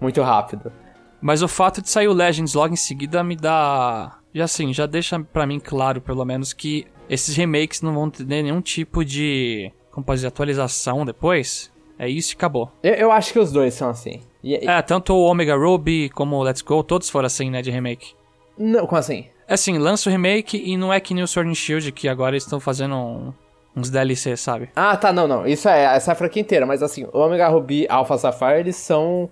muito 0.00 0.20
rápido. 0.22 0.72
Mas 1.20 1.42
o 1.42 1.48
fato 1.48 1.82
de 1.82 1.90
sair 1.90 2.08
o 2.08 2.12
Legends 2.12 2.54
logo 2.54 2.72
em 2.72 2.76
seguida 2.76 3.22
me 3.22 3.36
dá. 3.36 4.18
Já 4.34 4.44
assim, 4.44 4.72
já 4.72 4.86
deixa 4.86 5.18
pra 5.20 5.46
mim 5.46 5.58
claro, 5.58 6.00
pelo 6.00 6.24
menos, 6.24 6.52
que 6.52 6.86
esses 7.08 7.36
remakes 7.36 7.82
não 7.82 7.94
vão 7.94 8.10
ter 8.10 8.24
nenhum 8.24 8.60
tipo 8.60 9.04
de. 9.04 9.72
Como 9.90 10.04
pode 10.04 10.18
dizer, 10.18 10.28
atualização 10.28 11.04
depois. 11.04 11.70
É 11.98 12.08
isso 12.08 12.32
e 12.32 12.34
acabou. 12.34 12.72
Eu, 12.82 12.94
eu 12.94 13.12
acho 13.12 13.32
que 13.32 13.38
os 13.38 13.52
dois 13.52 13.74
são 13.74 13.90
assim. 13.90 14.22
E, 14.42 14.54
é, 14.54 14.80
tanto 14.80 15.12
o 15.12 15.24
Omega 15.24 15.54
Ruby 15.54 16.08
como 16.08 16.36
o 16.36 16.42
Let's 16.42 16.62
Go, 16.62 16.82
todos 16.82 17.10
foram 17.10 17.26
assim, 17.26 17.50
né, 17.50 17.60
de 17.60 17.70
remake. 17.70 18.14
Não, 18.56 18.86
como 18.86 18.98
assim? 18.98 19.26
É 19.46 19.54
assim, 19.54 19.76
lança 19.76 20.08
o 20.08 20.12
remake 20.12 20.56
e 20.64 20.76
não 20.76 20.92
é 20.92 21.00
que 21.00 21.12
nem 21.12 21.22
o 21.22 21.26
Sword 21.26 21.50
and 21.50 21.54
Shield, 21.54 21.92
que 21.92 22.08
agora 22.08 22.32
eles 22.32 22.44
estão 22.44 22.58
fazendo 22.58 22.94
um, 22.94 23.34
uns 23.76 23.90
DLC, 23.90 24.36
sabe? 24.36 24.70
Ah, 24.74 24.96
tá, 24.96 25.12
não, 25.12 25.28
não. 25.28 25.46
Isso 25.46 25.68
é, 25.68 25.94
essa 25.96 26.10
é 26.10 26.12
a 26.12 26.14
franquia 26.14 26.40
inteira, 26.40 26.64
mas 26.64 26.82
assim, 26.82 27.04
o 27.12 27.18
Omega 27.18 27.48
Ruby 27.48 27.82
e 27.82 27.86
Alpha 27.88 28.16
Sapphire, 28.16 28.60
eles 28.60 28.76
são 28.76 29.28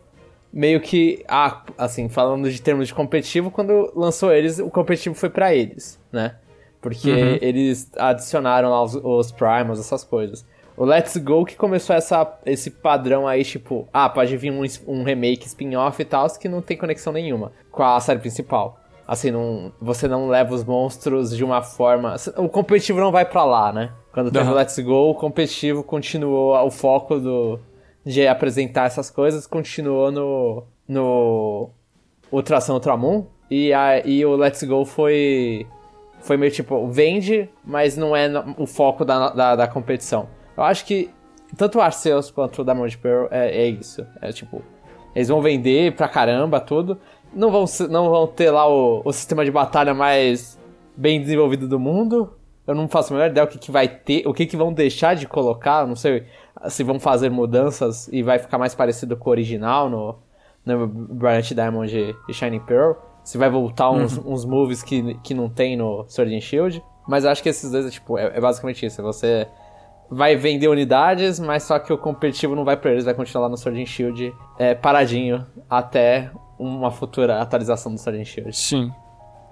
meio 0.53 0.81
que, 0.81 1.25
ah, 1.29 1.63
assim, 1.77 2.09
falando 2.09 2.51
de 2.51 2.61
termos 2.61 2.89
de 2.89 2.95
competitivo, 2.95 3.51
quando 3.51 3.93
lançou 3.95 4.33
eles, 4.33 4.59
o 4.59 4.71
competitivo 4.71 5.15
foi 5.15 5.31
para 5.31 5.55
eles, 5.55 6.01
né? 6.13 6.37
Porque 6.81 7.11
uhum. 7.11 7.39
eles 7.41 7.91
adicionaram 7.97 8.71
lá 8.71 8.83
os, 8.83 8.95
os 8.95 9.33
primals, 9.33 9.81
essas 9.81 10.05
coisas. 10.05 10.47
O 10.77 10.85
Let's 10.85 11.17
Go 11.17 11.45
que 11.45 11.57
começou 11.57 11.95
essa, 11.97 12.39
esse 12.47 12.71
padrão 12.71 13.27
aí, 13.27 13.45
tipo, 13.45 13.89
ah, 13.93 14.09
pode 14.09 14.37
vir 14.37 14.53
um, 14.53 14.63
um 14.87 15.03
remake 15.03 15.47
spin-off 15.47 16.01
e 16.01 16.05
tal, 16.05 16.29
que 16.39 16.49
não 16.49 16.63
tem 16.63 16.77
conexão 16.77 17.13
nenhuma 17.13 17.53
com 17.71 17.83
a 17.83 17.99
série 17.99 18.21
principal. 18.21 18.79
Assim, 19.07 19.31
não, 19.31 19.73
você 19.81 20.07
não 20.07 20.29
leva 20.29 20.55
os 20.55 20.63
monstros 20.63 21.37
de 21.37 21.43
uma 21.43 21.63
forma. 21.63 22.15
O 22.37 22.49
competitivo 22.49 23.01
não 23.01 23.11
vai 23.11 23.25
para 23.25 23.43
lá, 23.45 23.73
né? 23.73 23.91
Quando 24.13 24.31
teve 24.31 24.51
o 24.51 24.55
Let's 24.55 24.79
Go, 24.79 25.11
o 25.11 25.15
competitivo 25.15 25.83
continuou. 25.83 26.55
O 26.65 26.71
foco 26.71 27.19
do, 27.19 27.59
de 28.09 28.27
apresentar 28.27 28.87
essas 28.87 29.11
coisas 29.11 29.47
continuou 29.47 30.11
no. 30.11 30.65
no. 30.89 31.71
Ultração 32.33 32.75
Ultramon. 32.75 33.27
E, 33.51 33.73
a, 33.73 34.01
e 34.07 34.25
o 34.25 34.35
Let's 34.35 34.63
Go 34.63 34.85
foi. 34.85 35.67
Foi 36.21 36.37
meio 36.37 36.51
tipo, 36.51 36.89
vende, 36.89 37.49
mas 37.65 37.97
não 37.97 38.17
é 38.17 38.29
o 38.57 38.67
foco 38.67 39.05
da, 39.05 39.31
da, 39.31 39.57
da 39.57 39.69
competição. 39.69 40.29
Eu 40.57 40.65
acho 40.65 40.85
que 40.85 41.11
tanto 41.57 41.79
o 41.79 41.81
Arceus 41.81 42.31
quanto 42.31 42.61
o 42.61 42.65
Diamond 42.65 42.99
Pearl 42.99 43.29
é, 43.31 43.63
é 43.63 43.69
isso. 43.69 44.05
É 44.21 44.33
tipo, 44.33 44.63
eles 45.15 45.29
vão 45.29 45.41
vender 45.41 45.95
pra 45.95 46.09
caramba 46.09 46.61
tudo. 46.61 46.99
Não 47.33 47.51
vão, 47.51 47.67
não 47.89 48.11
vão 48.11 48.27
ter 48.27 48.51
lá 48.51 48.69
o, 48.69 49.03
o 49.05 49.13
sistema 49.13 49.45
de 49.45 49.51
batalha 49.51 49.95
mais 49.95 50.59
bem 50.97 51.21
desenvolvido 51.21 51.69
do 51.69 51.79
mundo. 51.79 52.35
Eu 52.67 52.75
não 52.75 52.89
faço 52.89 53.13
a 53.13 53.17
menor 53.17 53.31
ideia 53.31 53.45
o 53.45 53.49
que, 53.49 53.59
que 53.59 53.71
vai 53.71 53.87
ter, 53.87 54.27
o 54.27 54.35
que, 54.35 54.45
que 54.45 54.57
vão 54.57 54.73
deixar 54.73 55.15
de 55.15 55.27
colocar. 55.27 55.87
Não 55.87 55.97
sei 55.97 56.25
se 56.69 56.83
vão 56.83 56.99
fazer 56.99 57.31
mudanças 57.31 58.09
e 58.13 58.23
vai 58.23 58.39
ficar 58.39 58.59
mais 58.59 58.75
parecido 58.75 59.17
com 59.17 59.31
o 59.31 59.33
original 59.33 59.89
no, 59.89 60.19
no 60.65 60.87
Brilliant 60.87 61.53
Diamond 61.53 62.17
e 62.29 62.33
Shining 62.33 62.61
Pearl. 62.61 62.93
Se 63.23 63.37
vai 63.37 63.51
voltar 63.51 63.91
uns, 63.91 64.17
uhum. 64.17 64.33
uns 64.33 64.45
moves 64.45 64.83
que, 64.83 65.15
que 65.23 65.35
não 65.35 65.49
tem 65.49 65.77
no 65.77 66.05
Sword 66.09 66.35
and 66.35 66.41
Shield. 66.41 66.83
Mas 67.07 67.25
eu 67.25 67.31
acho 67.31 67.43
que 67.43 67.49
esses 67.49 67.71
dois 67.71 67.87
é, 67.87 67.91
tipo, 67.91 68.19
é, 68.19 68.37
é 68.37 68.41
basicamente 68.41 68.85
isso. 68.85 69.03
Você 69.03 69.47
vai 70.11 70.37
vender 70.37 70.69
unidades, 70.69 71.39
mas 71.39 71.63
só 71.63 71.79
que 71.79 71.93
o 71.93 71.99
competitivo 71.99 72.55
não 72.55 72.65
vai 72.65 72.77
pra 72.77 72.91
eles, 72.91 73.05
vai 73.05 73.15
continuar 73.15 73.43
lá 73.43 73.49
no 73.51 73.57
Sword 73.57 73.81
and 73.81 73.87
Shield 73.87 74.35
é, 74.59 74.75
paradinho 74.75 75.47
até 75.69 76.31
uma 76.59 76.91
futura 76.91 77.41
atualização 77.41 77.93
do 77.93 77.99
Sword 77.99 78.21
and 78.21 78.25
Shield. 78.25 78.57
Sim. 78.57 78.93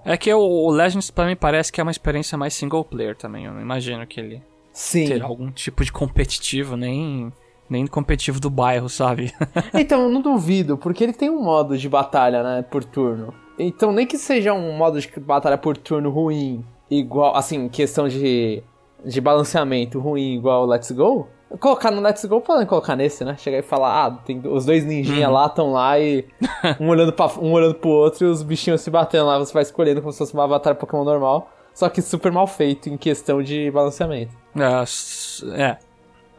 É 0.03 0.17
que 0.17 0.33
o, 0.33 0.39
o 0.39 0.71
Legends 0.71 1.11
pra 1.11 1.25
mim 1.25 1.35
parece 1.35 1.71
que 1.71 1.79
é 1.79 1.83
uma 1.83 1.91
experiência 1.91 2.37
mais 2.37 2.53
single 2.53 2.83
player 2.83 3.15
também. 3.15 3.45
Eu 3.45 3.53
não 3.53 3.61
imagino 3.61 4.05
que 4.07 4.19
ele 4.19 4.41
Sim. 4.77 5.07
ter 5.07 5.23
algum 5.23 5.49
tipo 5.49 5.83
de 5.83 5.91
competitivo, 5.91 6.77
nem 6.77 7.33
nem 7.67 7.87
competitivo 7.87 8.39
do 8.39 8.49
bairro, 8.49 8.87
sabe? 8.87 9.33
então, 9.73 10.07
não 10.07 10.21
duvido, 10.21 10.77
porque 10.77 11.03
ele 11.03 11.13
tem 11.13 11.29
um 11.31 11.41
modo 11.41 11.75
de 11.75 11.89
batalha, 11.89 12.43
né, 12.43 12.61
por 12.61 12.83
turno. 12.83 13.33
Então, 13.57 13.91
nem 13.91 14.05
que 14.05 14.17
seja 14.17 14.53
um 14.53 14.77
modo 14.77 15.01
de 15.01 15.11
batalha 15.19 15.57
por 15.57 15.75
turno 15.75 16.11
ruim, 16.11 16.63
igual, 16.89 17.35
assim, 17.35 17.67
questão 17.67 18.07
de 18.07 18.63
de 19.03 19.21
balanceamento 19.21 19.99
ruim 19.99 20.35
igual 20.35 20.63
o 20.63 20.65
Let's 20.65 20.91
Go, 20.91 21.27
colocar 21.59 21.91
no 21.91 22.01
Let's 22.01 22.25
Go, 22.25 22.41
podem 22.41 22.65
colocar 22.65 22.95
nesse, 22.95 23.23
né? 23.23 23.35
Chegar 23.37 23.59
e 23.59 23.61
falar, 23.61 24.05
ah, 24.05 24.11
tem 24.11 24.41
os 24.45 24.65
dois 24.65 24.85
ninjinha 24.85 25.27
uhum. 25.27 25.33
lá 25.33 25.45
estão 25.47 25.71
lá 25.71 25.99
e 25.99 26.25
um 26.79 26.89
olhando, 26.89 27.13
pra, 27.13 27.27
um 27.39 27.51
olhando 27.51 27.75
pro 27.75 27.89
outro 27.89 28.25
e 28.25 28.29
os 28.29 28.43
bichinhos 28.43 28.81
se 28.81 28.89
batendo 28.89 29.25
lá, 29.25 29.39
você 29.39 29.53
vai 29.53 29.63
escolhendo 29.63 30.01
como 30.01 30.11
se 30.11 30.17
fosse 30.19 30.33
uma 30.33 30.47
batalha 30.47 30.75
Pokémon 30.75 31.03
normal, 31.03 31.49
só 31.77 31.89
que 31.89 32.01
super 32.01 32.31
mal 32.31 32.47
feito 32.47 32.89
em 32.89 32.97
questão 32.97 33.43
de 33.43 33.69
balanceamento. 33.69 34.35
É, 34.55 35.61
é 35.61 35.77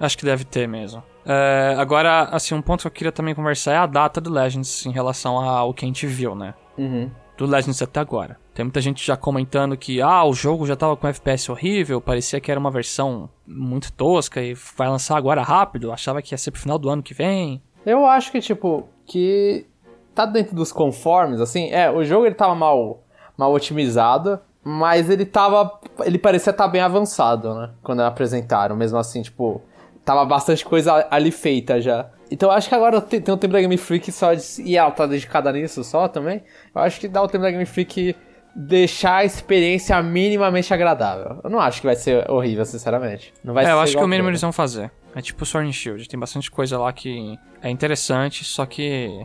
acho 0.00 0.18
que 0.18 0.25
deve 0.25 0.42
ter 0.42 0.66
mesmo. 0.66 1.00
É, 1.25 1.76
agora, 1.78 2.25
assim, 2.33 2.57
um 2.57 2.61
ponto 2.61 2.80
que 2.80 2.87
eu 2.88 2.90
queria 2.90 3.12
também 3.12 3.37
conversar 3.37 3.73
é 3.73 3.76
a 3.76 3.87
data 3.87 4.21
do 4.21 4.33
Legends 4.33 4.85
em 4.85 4.90
relação 4.90 5.38
ao 5.38 5.73
que 5.73 5.85
a 5.85 5.87
gente 5.87 6.09
viu, 6.09 6.35
né? 6.35 6.54
Uhum. 6.76 7.09
Do 7.37 7.47
Legends 7.47 7.80
até 7.80 8.00
agora. 8.00 8.37
Tem 8.52 8.64
muita 8.64 8.80
gente 8.80 9.07
já 9.07 9.16
comentando 9.16 9.76
que 9.76 10.02
ah, 10.02 10.25
o 10.25 10.35
jogo 10.35 10.66
já 10.66 10.75
tava 10.75 10.97
com 10.97 11.07
FPS 11.07 11.49
horrível, 11.52 12.00
parecia 12.00 12.40
que 12.40 12.50
era 12.50 12.59
uma 12.59 12.73
versão 12.73 13.30
muito 13.47 13.92
tosca 13.92 14.42
e 14.42 14.54
vai 14.76 14.88
lançar 14.88 15.16
agora 15.16 15.40
rápido, 15.40 15.92
achava 15.92 16.21
que 16.21 16.35
ia 16.35 16.38
ser 16.38 16.50
pro 16.50 16.61
final 16.61 16.80
do 16.80 16.91
ano 16.91 17.00
que 17.00 17.15
vem. 17.15 17.62
Eu 17.86 18.04
acho 18.06 18.32
que, 18.32 18.41
tipo, 18.41 18.89
que 19.06 19.69
tá 20.17 20.26
dentro 20.26 20.56
dos 20.56 20.73
conformes, 20.73 21.41
assim, 21.41 21.71
é, 21.71 21.89
o 21.89 22.02
jogo 22.02 22.26
ele 22.26 22.34
tava 22.34 22.56
mal, 22.56 23.04
mal 23.36 23.52
otimizado, 23.52 24.41
mas 24.64 25.08
ele 25.08 25.25
tava, 25.25 25.80
ele 26.04 26.18
parecia 26.18 26.50
estar 26.50 26.64
tá 26.64 26.71
bem 26.71 26.80
avançado, 26.80 27.54
né, 27.54 27.71
quando 27.82 28.00
apresentaram, 28.00 28.76
mesmo 28.76 28.99
assim, 28.99 29.23
tipo, 29.23 29.62
tava 30.04 30.25
bastante 30.25 30.64
coisa 30.64 31.06
ali 31.10 31.30
feita 31.30 31.80
já. 31.80 32.08
Então 32.30 32.50
eu 32.50 32.54
acho 32.54 32.68
que 32.68 32.75
agora 32.75 33.00
tem, 33.00 33.21
tem 33.21 33.34
um 33.34 33.38
tempo 33.38 33.52
da 33.52 33.60
Game 33.60 33.76
Freak 33.76 34.12
só 34.12 34.34
de, 34.34 34.42
e 34.62 34.76
ela 34.76 34.90
tá 34.90 35.06
dedicada 35.06 35.50
nisso 35.52 35.82
só 35.82 36.08
também. 36.08 36.42
Eu 36.75 36.82
acho 36.82 37.00
que 37.00 37.08
dá 37.08 37.23
o 37.23 37.28
tempo 37.28 37.42
da 37.42 37.50
Game 37.50 37.64
Freak 37.64 38.14
deixar 38.54 39.16
a 39.16 39.25
experiência 39.25 40.00
minimamente 40.02 40.73
agradável. 40.75 41.40
Eu 41.44 41.50
não 41.50 41.60
acho 41.60 41.80
que 41.80 41.86
vai 41.86 41.97
ser 41.97 42.28
horrível, 42.30 42.64
sinceramente. 42.64 43.32
Não 43.42 43.54
vai 43.54 43.64
é, 43.64 43.71
eu 43.71 43.80
acho 43.80 43.97
que 43.97 44.02
o 44.02 44.08
mínimo 44.08 44.28
eles 44.28 44.40
vão 44.40 44.52
fazer. 44.52 44.90
É 45.14 45.23
tipo 45.23 45.47
Sword 45.47 45.68
and 45.68 45.73
Shield, 45.73 46.08
tem 46.08 46.18
bastante 46.18 46.50
coisa 46.50 46.78
lá 46.78 46.92
que 46.92 47.38
é 47.62 47.71
interessante, 47.71 48.44
só 48.44 48.66
que 48.66 49.25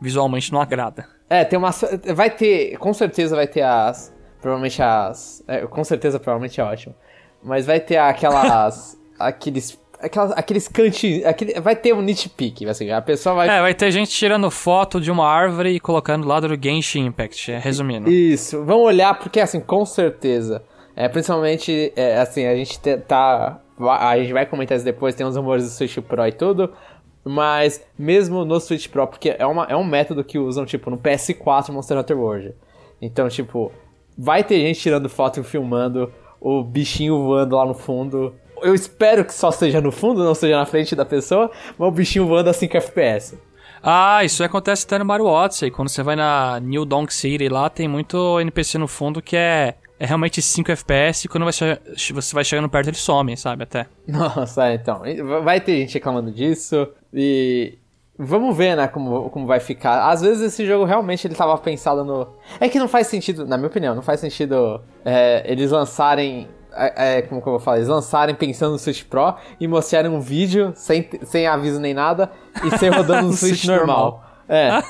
visualmente 0.00 0.52
não 0.52 0.60
agrada. 0.60 1.06
É, 1.28 1.44
tem 1.44 1.58
uma 1.58 1.70
vai 2.14 2.30
ter, 2.30 2.76
com 2.78 2.92
certeza 2.92 3.36
vai 3.36 3.46
ter 3.46 3.62
as 3.62 4.12
provavelmente 4.40 4.82
as, 4.82 5.42
é, 5.46 5.66
com 5.66 5.84
certeza 5.84 6.18
provavelmente 6.18 6.60
é 6.60 6.64
ótimo. 6.64 6.94
Mas 7.42 7.66
vai 7.66 7.80
ter 7.80 7.96
aquelas 7.96 8.98
aqueles 9.18 9.78
aquelas, 10.00 10.32
aqueles 10.32 10.68
cantinhos. 10.68 11.24
Aquele, 11.24 11.60
vai 11.60 11.76
ter 11.76 11.92
um 11.92 12.00
nitpick, 12.00 12.66
assim, 12.66 12.90
a 12.90 13.02
pessoa 13.02 13.34
vai. 13.34 13.48
É, 13.48 13.60
vai 13.60 13.74
ter 13.74 13.90
gente 13.90 14.10
tirando 14.10 14.50
foto 14.50 15.00
de 15.00 15.10
uma 15.10 15.26
árvore 15.26 15.70
e 15.70 15.80
colocando 15.80 16.22
do 16.22 16.28
lado 16.28 16.48
do 16.48 16.62
Genshin 16.62 17.06
Impact, 17.06 17.52
é, 17.52 17.58
resumindo. 17.58 18.10
Isso, 18.10 18.64
vamos 18.64 18.84
olhar, 18.84 19.18
porque 19.18 19.40
assim, 19.40 19.60
com 19.60 19.84
certeza. 19.84 20.62
É, 20.96 21.08
principalmente, 21.08 21.92
é, 21.96 22.18
assim, 22.18 22.46
a 22.46 22.54
gente 22.54 22.78
tá. 23.06 23.60
A 23.78 24.18
gente 24.18 24.32
vai 24.32 24.44
comentar 24.44 24.76
isso 24.76 24.84
depois, 24.84 25.14
tem 25.14 25.24
uns 25.26 25.36
rumores 25.36 25.64
do 25.64 25.70
Switch 25.70 25.98
Pro 26.00 26.26
e 26.26 26.32
tudo. 26.32 26.70
Mas 27.24 27.82
mesmo 27.98 28.44
no 28.44 28.58
Switch 28.60 28.88
Pro, 28.88 29.06
porque 29.06 29.34
é, 29.38 29.46
uma, 29.46 29.64
é 29.64 29.76
um 29.76 29.84
método 29.84 30.24
que 30.24 30.38
usam, 30.38 30.64
tipo, 30.64 30.90
no 30.90 30.98
PS4 30.98 31.70
Monster 31.70 31.98
Hunter 31.98 32.18
World. 32.18 32.54
Então, 33.00 33.28
tipo, 33.28 33.72
vai 34.20 34.44
ter 34.44 34.60
gente 34.60 34.80
tirando 34.80 35.08
foto 35.08 35.40
e 35.40 35.42
filmando 35.42 36.12
o 36.40 36.62
bichinho 36.62 37.22
voando 37.22 37.56
lá 37.56 37.66
no 37.66 37.74
fundo 37.74 38.34
eu 38.62 38.74
espero 38.74 39.24
que 39.24 39.32
só 39.32 39.50
seja 39.50 39.80
no 39.80 39.90
fundo, 39.90 40.24
não 40.24 40.34
seja 40.34 40.56
na 40.56 40.66
frente 40.66 40.94
da 40.94 41.04
pessoa, 41.04 41.50
mas 41.78 41.88
o 41.88 41.90
bichinho 41.90 42.26
voando 42.26 42.50
a 42.50 42.52
5 42.52 42.76
FPS. 42.76 43.38
Ah, 43.82 44.22
isso 44.24 44.44
acontece 44.44 44.84
até 44.84 44.98
no 44.98 45.04
Mario 45.04 45.26
Odyssey. 45.26 45.70
Quando 45.70 45.88
você 45.88 46.02
vai 46.02 46.14
na 46.14 46.60
New 46.60 46.84
Donk 46.84 47.12
City 47.12 47.48
lá, 47.48 47.70
tem 47.70 47.88
muito 47.88 48.38
NPC 48.38 48.76
no 48.76 48.86
fundo 48.86 49.22
que 49.22 49.36
é, 49.36 49.74
é 49.98 50.06
realmente 50.06 50.42
5 50.42 50.70
FPS 50.70 51.24
e 51.24 51.28
quando 51.28 51.44
você 51.46 52.34
vai 52.34 52.44
chegando 52.44 52.68
perto 52.68 52.88
ele 52.88 52.96
some, 52.96 53.34
sabe? 53.36 53.62
Até. 53.62 53.86
Nossa, 54.06 54.68
é, 54.68 54.74
então. 54.74 55.02
Vai 55.42 55.60
ter 55.60 55.78
gente 55.78 55.94
reclamando 55.94 56.30
disso 56.30 56.88
e. 57.12 57.78
Vamos 58.22 58.54
ver, 58.54 58.76
né, 58.76 58.86
como, 58.86 59.30
como 59.30 59.46
vai 59.46 59.60
ficar. 59.60 60.10
Às 60.10 60.20
vezes 60.20 60.42
esse 60.42 60.66
jogo 60.66 60.84
realmente 60.84 61.26
ele 61.26 61.34
tava 61.34 61.56
pensado 61.56 62.04
no. 62.04 62.28
É 62.60 62.68
que 62.68 62.78
não 62.78 62.86
faz 62.86 63.06
sentido, 63.06 63.46
na 63.46 63.56
minha 63.56 63.68
opinião, 63.68 63.94
não 63.94 64.02
faz 64.02 64.20
sentido 64.20 64.82
é, 65.02 65.42
eles 65.50 65.70
lançarem 65.70 66.46
é, 66.70 67.16
é, 67.16 67.22
como 67.22 67.40
que 67.40 67.48
eu 67.48 67.52
vou 67.52 67.60
falar, 67.60 67.78
eles 67.78 67.88
lançarem 67.88 68.34
pensando 68.34 68.72
no 68.72 68.78
Switch 68.78 69.04
Pro 69.04 69.36
e 69.58 69.66
mostrarem 69.66 70.10
um 70.10 70.20
vídeo 70.20 70.72
sem, 70.74 71.08
sem 71.22 71.46
aviso 71.46 71.80
nem 71.80 71.94
nada 71.94 72.30
e 72.62 72.76
ser 72.76 72.90
rodando 72.94 73.28
no 73.28 73.32
Switch, 73.32 73.64
normal. 73.64 73.86
normal. 73.86 74.30
É. 74.46 74.82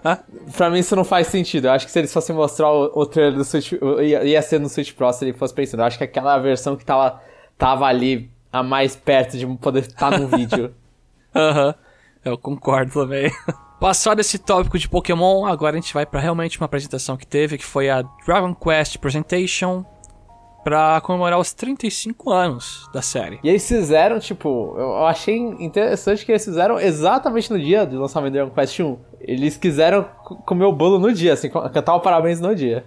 pra 0.56 0.70
mim 0.70 0.78
isso 0.78 0.96
não 0.96 1.04
faz 1.04 1.26
sentido. 1.26 1.66
Eu 1.66 1.72
acho 1.72 1.84
que 1.84 1.92
se 1.92 1.98
eles 1.98 2.10
fossem 2.12 2.34
mostrar 2.34 2.72
o, 2.72 2.90
o 2.94 3.04
trailer 3.04 3.34
do 3.34 3.44
Switch, 3.44 3.72
ia, 4.00 4.24
ia 4.24 4.40
ser 4.40 4.58
no 4.60 4.68
Switch 4.68 4.94
Pro 4.94 5.12
se 5.12 5.26
ele 5.26 5.34
fosse 5.34 5.52
pensando. 5.52 5.80
Eu 5.80 5.86
acho 5.86 5.98
que 5.98 6.04
aquela 6.04 6.38
versão 6.38 6.74
que 6.74 6.86
tava, 6.86 7.20
tava 7.58 7.84
ali 7.84 8.30
a 8.50 8.62
mais 8.62 8.96
perto 8.96 9.36
de 9.36 9.46
poder 9.58 9.80
estar 9.80 10.18
no 10.18 10.26
vídeo. 10.26 10.72
Aham. 11.36 11.66
Uhum. 11.66 11.87
Eu 12.24 12.36
concordo 12.36 12.92
também. 12.92 13.30
Passado 13.80 14.20
esse 14.20 14.38
tópico 14.38 14.76
de 14.76 14.88
Pokémon, 14.88 15.46
agora 15.46 15.76
a 15.76 15.80
gente 15.80 15.94
vai 15.94 16.04
para 16.04 16.18
realmente 16.18 16.58
uma 16.58 16.66
apresentação 16.66 17.16
que 17.16 17.26
teve, 17.26 17.56
que 17.56 17.64
foi 17.64 17.88
a 17.88 18.02
Dragon 18.26 18.52
Quest 18.52 18.98
Presentation 18.98 19.84
pra 20.64 21.00
comemorar 21.00 21.38
os 21.38 21.52
35 21.54 22.30
anos 22.30 22.88
da 22.92 23.00
série. 23.00 23.38
E 23.42 23.48
eles 23.48 23.66
fizeram, 23.66 24.18
tipo, 24.18 24.74
eu 24.76 25.06
achei 25.06 25.36
interessante 25.36 26.26
que 26.26 26.32
eles 26.32 26.44
fizeram 26.44 26.78
exatamente 26.78 27.50
no 27.52 27.58
dia 27.58 27.86
do 27.86 28.00
lançamento 28.00 28.32
do 28.32 28.34
Dragon 28.34 28.50
Quest 28.50 28.80
1. 28.80 28.98
Eles 29.20 29.56
quiseram 29.56 30.02
comer 30.44 30.64
o 30.64 30.72
bolo 30.72 30.98
no 30.98 31.12
dia, 31.12 31.32
assim, 31.32 31.48
cantar 31.48 31.94
o 31.94 32.00
parabéns 32.00 32.40
no 32.40 32.54
dia. 32.54 32.84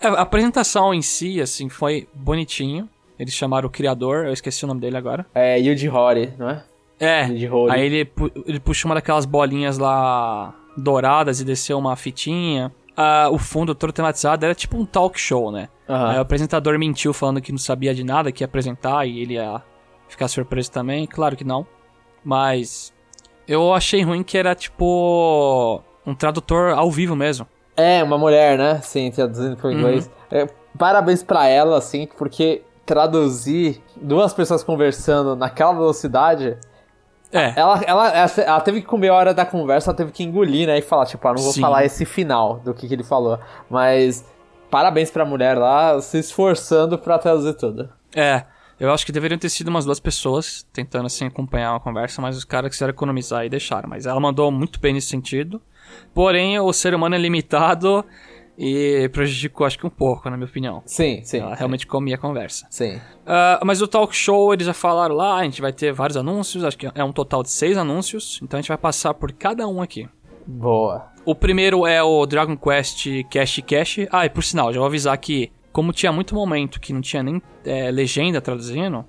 É, 0.00 0.06
a 0.06 0.20
apresentação 0.20 0.94
em 0.94 1.02
si, 1.02 1.40
assim, 1.40 1.68
foi 1.68 2.06
bonitinho. 2.14 2.88
Eles 3.18 3.34
chamaram 3.34 3.68
o 3.68 3.70
criador, 3.70 4.26
eu 4.26 4.32
esqueci 4.32 4.64
o 4.64 4.68
nome 4.68 4.80
dele 4.80 4.96
agora. 4.96 5.26
É, 5.34 5.58
Yuji 5.58 5.88
Horii, 5.88 6.32
não 6.38 6.48
é? 6.48 6.62
É, 7.00 7.22
aí 7.70 7.86
ele, 7.86 8.12
ele 8.46 8.60
puxou 8.60 8.90
uma 8.90 8.94
daquelas 8.94 9.24
bolinhas 9.24 9.78
lá 9.78 10.54
douradas 10.76 11.40
e 11.40 11.44
desceu 11.44 11.78
uma 11.78 11.96
fitinha 11.96 12.70
o 13.30 13.38
fundo 13.38 13.74
todo 13.74 13.92
tematizado 13.92 14.44
era 14.44 14.54
tipo 14.54 14.76
um 14.76 14.84
talk 14.84 15.18
show, 15.18 15.50
né? 15.50 15.68
Uhum. 15.88 16.06
Aí 16.06 16.18
o 16.18 16.20
apresentador 16.20 16.78
mentiu 16.78 17.12
falando 17.12 17.40
que 17.40 17.52
não 17.52 17.58
sabia 17.58 17.94
de 17.94 18.04
nada, 18.04 18.30
que 18.30 18.42
ia 18.42 18.46
apresentar 18.46 19.06
e 19.06 19.20
ele 19.20 19.34
ia 19.34 19.62
ficar 20.08 20.28
surpreso 20.28 20.70
também. 20.70 21.06
Claro 21.06 21.36
que 21.36 21.44
não. 21.44 21.66
Mas 22.22 22.92
eu 23.48 23.72
achei 23.72 24.02
ruim 24.02 24.22
que 24.22 24.36
era 24.36 24.54
tipo 24.54 25.82
um 26.06 26.14
tradutor 26.14 26.72
ao 26.74 26.90
vivo 26.90 27.16
mesmo. 27.16 27.46
É, 27.76 28.02
uma 28.02 28.18
mulher, 28.18 28.58
né? 28.58 28.80
Sim, 28.82 29.10
traduzindo 29.10 29.56
por 29.56 29.72
inglês. 29.72 30.06
Uhum. 30.30 30.38
É, 30.38 30.46
parabéns 30.78 31.22
pra 31.22 31.46
ela, 31.46 31.78
assim, 31.78 32.06
porque 32.18 32.62
traduzir 32.84 33.80
duas 33.96 34.34
pessoas 34.34 34.62
conversando 34.62 35.34
naquela 35.34 35.72
velocidade. 35.72 36.58
É. 37.32 37.52
Ela, 37.56 37.80
ela, 37.86 38.08
ela, 38.08 38.30
ela 38.36 38.60
teve 38.60 38.80
que 38.80 38.86
comer 38.86 39.08
a 39.08 39.14
hora 39.14 39.34
da 39.34 39.46
conversa, 39.46 39.90
ela 39.90 39.96
teve 39.96 40.10
que 40.10 40.22
engolir, 40.22 40.66
né? 40.66 40.78
E 40.78 40.82
falar, 40.82 41.06
tipo, 41.06 41.26
ah, 41.28 41.32
não 41.32 41.42
vou 41.42 41.52
Sim. 41.52 41.60
falar 41.60 41.84
esse 41.84 42.04
final 42.04 42.58
do 42.58 42.74
que, 42.74 42.88
que 42.88 42.94
ele 42.94 43.04
falou. 43.04 43.38
Mas 43.68 44.24
parabéns 44.70 45.10
pra 45.10 45.24
mulher 45.24 45.56
lá, 45.56 46.00
se 46.00 46.18
esforçando 46.18 46.98
pra 46.98 47.18
traduzir 47.18 47.54
tudo. 47.54 47.88
É. 48.14 48.44
Eu 48.78 48.90
acho 48.90 49.04
que 49.04 49.12
deveriam 49.12 49.38
ter 49.38 49.50
sido 49.50 49.68
umas 49.68 49.84
duas 49.84 50.00
pessoas 50.00 50.66
tentando 50.72 51.04
assim 51.04 51.26
acompanhar 51.26 51.72
uma 51.72 51.80
conversa, 51.80 52.22
mas 52.22 52.34
os 52.34 52.44
caras 52.44 52.70
quiseram 52.70 52.90
economizar 52.90 53.44
e 53.44 53.50
deixaram. 53.50 53.86
Mas 53.86 54.06
ela 54.06 54.18
mandou 54.18 54.50
muito 54.50 54.80
bem 54.80 54.94
nesse 54.94 55.08
sentido. 55.08 55.60
Porém, 56.14 56.58
o 56.58 56.72
ser 56.72 56.94
humano 56.94 57.14
é 57.14 57.18
limitado 57.18 58.02
e 58.62 59.08
prejudicou, 59.08 59.66
acho 59.66 59.78
que 59.78 59.86
um 59.86 59.90
pouco, 59.90 60.28
na 60.28 60.36
minha 60.36 60.46
opinião. 60.46 60.82
Sim, 60.84 61.22
sim. 61.24 61.38
Ela 61.38 61.54
realmente 61.54 61.86
comia 61.86 62.16
a 62.16 62.18
conversa. 62.18 62.66
Sim. 62.68 63.00
Ah, 63.26 63.58
mas 63.64 63.80
o 63.80 63.88
talk 63.88 64.14
show, 64.14 64.52
eles 64.52 64.66
já 64.66 64.74
falaram 64.74 65.14
lá, 65.14 65.36
a 65.36 65.44
gente 65.44 65.62
vai 65.62 65.72
ter 65.72 65.92
vários 65.94 66.18
anúncios, 66.18 66.62
acho 66.62 66.76
que 66.76 66.86
é 66.94 67.02
um 67.02 67.10
total 67.10 67.42
de 67.42 67.50
seis 67.50 67.78
anúncios, 67.78 68.38
então 68.42 68.58
a 68.58 68.60
gente 68.60 68.68
vai 68.68 68.76
passar 68.76 69.14
por 69.14 69.32
cada 69.32 69.66
um 69.66 69.80
aqui. 69.80 70.06
Boa. 70.46 71.08
O 71.24 71.34
primeiro 71.34 71.86
é 71.86 72.02
o 72.02 72.26
Dragon 72.26 72.54
Quest 72.54 73.06
Cash 73.30 73.62
Cash. 73.66 73.98
Ah, 74.12 74.26
e 74.26 74.28
por 74.28 74.44
sinal, 74.44 74.72
já 74.72 74.78
vou 74.78 74.86
avisar 74.86 75.16
que, 75.16 75.50
como 75.72 75.90
tinha 75.90 76.12
muito 76.12 76.34
momento 76.34 76.80
que 76.80 76.92
não 76.92 77.00
tinha 77.00 77.22
nem 77.22 77.40
é, 77.64 77.90
legenda 77.90 78.42
traduzindo, 78.42 79.06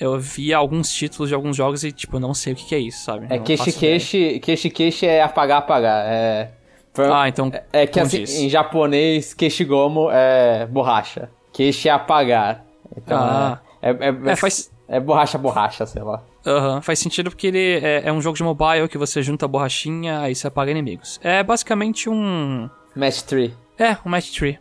eu 0.00 0.18
vi 0.18 0.52
alguns 0.52 0.92
títulos 0.92 1.28
de 1.28 1.34
alguns 1.36 1.56
jogos 1.56 1.84
e, 1.84 1.92
tipo, 1.92 2.18
não 2.18 2.34
sei 2.34 2.52
o 2.52 2.56
que, 2.56 2.64
que 2.64 2.74
é 2.74 2.78
isso, 2.80 3.04
sabe? 3.04 3.26
É 3.30 3.36
ideia. 3.36 3.42
queixe, 3.42 4.40
queixe 4.40 4.70
queixe 4.70 5.06
é 5.06 5.22
apagar 5.22 5.58
apagar. 5.58 6.04
É. 6.06 6.50
Ah, 6.98 7.28
então. 7.28 7.50
É 7.72 7.86
que 7.86 7.98
assim, 7.98 8.22
em 8.22 8.48
japonês, 8.48 9.32
queixigomo 9.34 10.08
é 10.10 10.66
borracha. 10.66 11.30
Queixe 11.52 11.88
é 11.88 11.92
apagar. 11.92 12.64
Então 12.96 13.18
Ah. 13.18 13.60
é, 13.80 13.90
é, 13.90 13.94
é, 14.08 14.32
É, 14.32 14.36
faz, 14.36 14.70
é 14.88 15.00
borracha 15.00 15.38
borracha, 15.38 15.86
sei 15.86 16.02
lá. 16.02 16.22
aham, 16.46 16.82
faz 16.82 16.98
sentido 16.98 17.30
porque 17.30 17.46
ele 17.46 17.80
é, 17.82 18.02
é 18.04 18.12
um 18.12 18.20
jogo 18.20 18.36
de 18.36 18.42
mobile 18.42 18.88
que 18.88 18.98
você 18.98 19.22
junta 19.22 19.46
a 19.46 19.48
borrachinha 19.48 20.20
aí 20.20 20.34
você 20.34 20.46
apaga 20.48 20.70
inimigos. 20.70 21.18
É 21.22 21.42
basicamente 21.42 22.10
um. 22.10 22.68
Match 22.94 23.22
3. 23.22 23.52
É, 23.78 23.96
um 24.04 24.10
match 24.10 24.36
tree. 24.36 24.58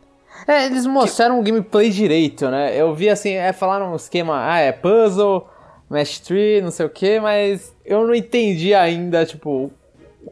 É, 0.47 0.65
eles 0.65 0.85
mostraram 0.85 1.39
o 1.39 1.43
gameplay 1.43 1.89
direito, 1.89 2.49
né? 2.49 2.75
Eu 2.75 2.95
vi 2.95 3.09
assim, 3.09 3.31
é, 3.33 3.51
falaram 3.53 3.91
um 3.91 3.95
esquema, 3.95 4.49
ah, 4.49 4.57
é 4.57 4.71
puzzle, 4.71 5.47
match 5.89 6.19
3, 6.19 6.63
não 6.63 6.71
sei 6.71 6.85
o 6.85 6.89
que, 6.89 7.19
mas 7.19 7.75
eu 7.85 8.07
não 8.07 8.15
entendi 8.15 8.73
ainda, 8.73 9.25
tipo, 9.25 9.69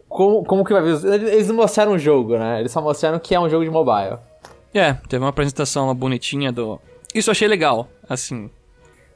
como, 0.09 0.43
como 0.43 0.65
que 0.65 0.73
vai 0.73 0.81
vir. 0.81 1.05
Eles 1.05 1.47
não 1.47 1.55
mostraram 1.55 1.93
o 1.93 1.99
jogo, 1.99 2.37
né? 2.37 2.59
Eles 2.59 2.71
só 2.71 2.81
mostraram 2.81 3.19
que 3.19 3.33
é 3.33 3.39
um 3.39 3.47
jogo 3.47 3.63
de 3.63 3.69
mobile. 3.69 4.17
É, 4.73 4.93
teve 5.07 5.23
uma 5.23 5.29
apresentação 5.29 5.87
lá 5.87 5.93
bonitinha 5.93 6.51
do. 6.51 6.79
Isso 7.13 7.29
eu 7.29 7.31
achei 7.31 7.47
legal, 7.47 7.87
assim. 8.09 8.49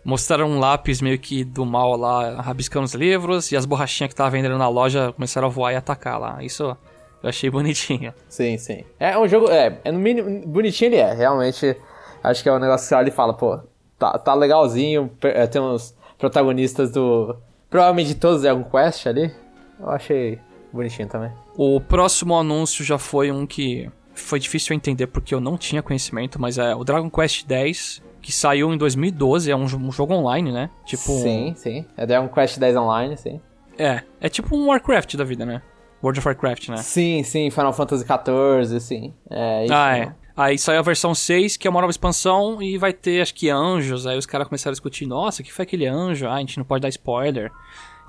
Mostraram 0.05 0.47
um 0.47 0.59
lápis 0.59 1.01
meio 1.01 1.17
que 1.17 1.43
do 1.43 1.65
mal 1.65 1.95
lá, 1.95 2.41
rabiscando 2.41 2.85
os 2.85 2.93
livros, 2.93 3.51
e 3.51 3.57
as 3.57 3.65
borrachinhas 3.65 4.09
que 4.09 4.15
tava 4.15 4.29
vendendo 4.29 4.57
na 4.57 4.67
loja 4.67 5.13
começaram 5.13 5.47
a 5.47 5.49
voar 5.49 5.73
e 5.73 5.75
atacar 5.75 6.19
lá. 6.19 6.43
Isso 6.43 6.75
eu 7.23 7.29
achei 7.29 7.49
bonitinho. 7.49 8.13
Sim, 8.27 8.57
sim. 8.57 8.83
É 8.99 9.17
um 9.17 9.27
jogo, 9.27 9.49
é, 9.49 9.79
é 9.83 9.91
no 9.91 9.99
mínimo, 9.99 10.45
bonitinho 10.45 10.89
ele 10.89 10.97
é, 10.97 11.13
realmente, 11.13 11.75
acho 12.21 12.43
que 12.43 12.49
é 12.49 12.53
um 12.53 12.59
negócio 12.59 12.83
que 12.83 12.89
você 12.89 12.95
olha 12.95 13.07
e 13.07 13.11
fala, 13.11 13.33
pô, 13.33 13.59
tá, 13.97 14.17
tá 14.17 14.33
legalzinho, 14.33 15.09
é, 15.21 15.47
tem 15.47 15.61
uns 15.61 15.95
protagonistas 16.17 16.91
do, 16.91 17.37
provavelmente 17.69 18.07
de 18.07 18.15
todos 18.15 18.41
Dragon 18.41 18.63
Quest 18.65 19.07
ali, 19.07 19.33
eu 19.79 19.89
achei 19.89 20.37
bonitinho 20.75 21.07
também. 21.07 21.31
O 21.55 21.79
próximo 21.79 22.37
anúncio 22.37 22.83
já 22.83 22.97
foi 22.97 23.31
um 23.31 23.45
que 23.45 23.89
foi 24.13 24.39
difícil 24.39 24.73
eu 24.73 24.77
entender 24.77 25.07
porque 25.07 25.33
eu 25.33 25.39
não 25.39 25.57
tinha 25.57 25.81
conhecimento, 25.81 26.39
mas 26.39 26.57
é 26.57 26.75
o 26.75 26.83
Dragon 26.83 27.09
Quest 27.09 27.49
X, 27.49 28.01
que 28.21 28.31
saiu 28.31 28.73
em 28.73 28.77
2012, 28.77 29.51
é 29.51 29.55
um, 29.55 29.63
um 29.63 29.91
jogo 29.91 30.13
online, 30.13 30.51
né? 30.51 30.69
Tipo. 30.85 31.11
Sim, 31.19 31.53
sim, 31.55 31.85
é 31.97 32.05
Dragon 32.05 32.27
Quest 32.27 32.57
10 32.57 32.75
Online, 32.77 33.17
sim. 33.17 33.41
É, 33.77 34.03
é 34.21 34.29
tipo 34.29 34.55
um 34.55 34.67
Warcraft 34.67 35.15
da 35.15 35.23
vida, 35.23 35.45
né? 35.45 35.61
World 36.03 36.19
of 36.19 36.27
Warcraft, 36.27 36.69
né? 36.69 36.77
Sim, 36.77 37.23
sim, 37.23 37.49
Final 37.49 37.73
Fantasy 37.73 38.05
XIV, 38.05 38.79
sim, 38.79 39.13
é 39.29 39.65
isso. 39.65 39.73
Ah, 39.73 39.97
é. 39.97 40.13
Aí 40.35 40.57
saiu 40.57 40.79
a 40.79 40.81
versão 40.83 41.13
6, 41.13 41.57
que 41.57 41.67
é 41.67 41.69
uma 41.69 41.79
nova 41.79 41.91
expansão, 41.91 42.61
e 42.61 42.77
vai 42.77 42.91
ter, 42.91 43.21
acho 43.21 43.35
que, 43.35 43.49
anjos. 43.49 44.07
Aí 44.07 44.17
os 44.17 44.25
caras 44.25 44.47
começaram 44.47 44.71
a 44.71 44.73
discutir, 44.73 45.05
nossa, 45.05 45.41
o 45.41 45.45
que 45.45 45.53
foi 45.53 45.63
aquele 45.63 45.85
anjo? 45.85 46.27
Ah, 46.27 46.33
a 46.33 46.39
gente 46.39 46.57
não 46.57 46.65
pode 46.65 46.81
dar 46.81 46.89
spoiler. 46.89 47.51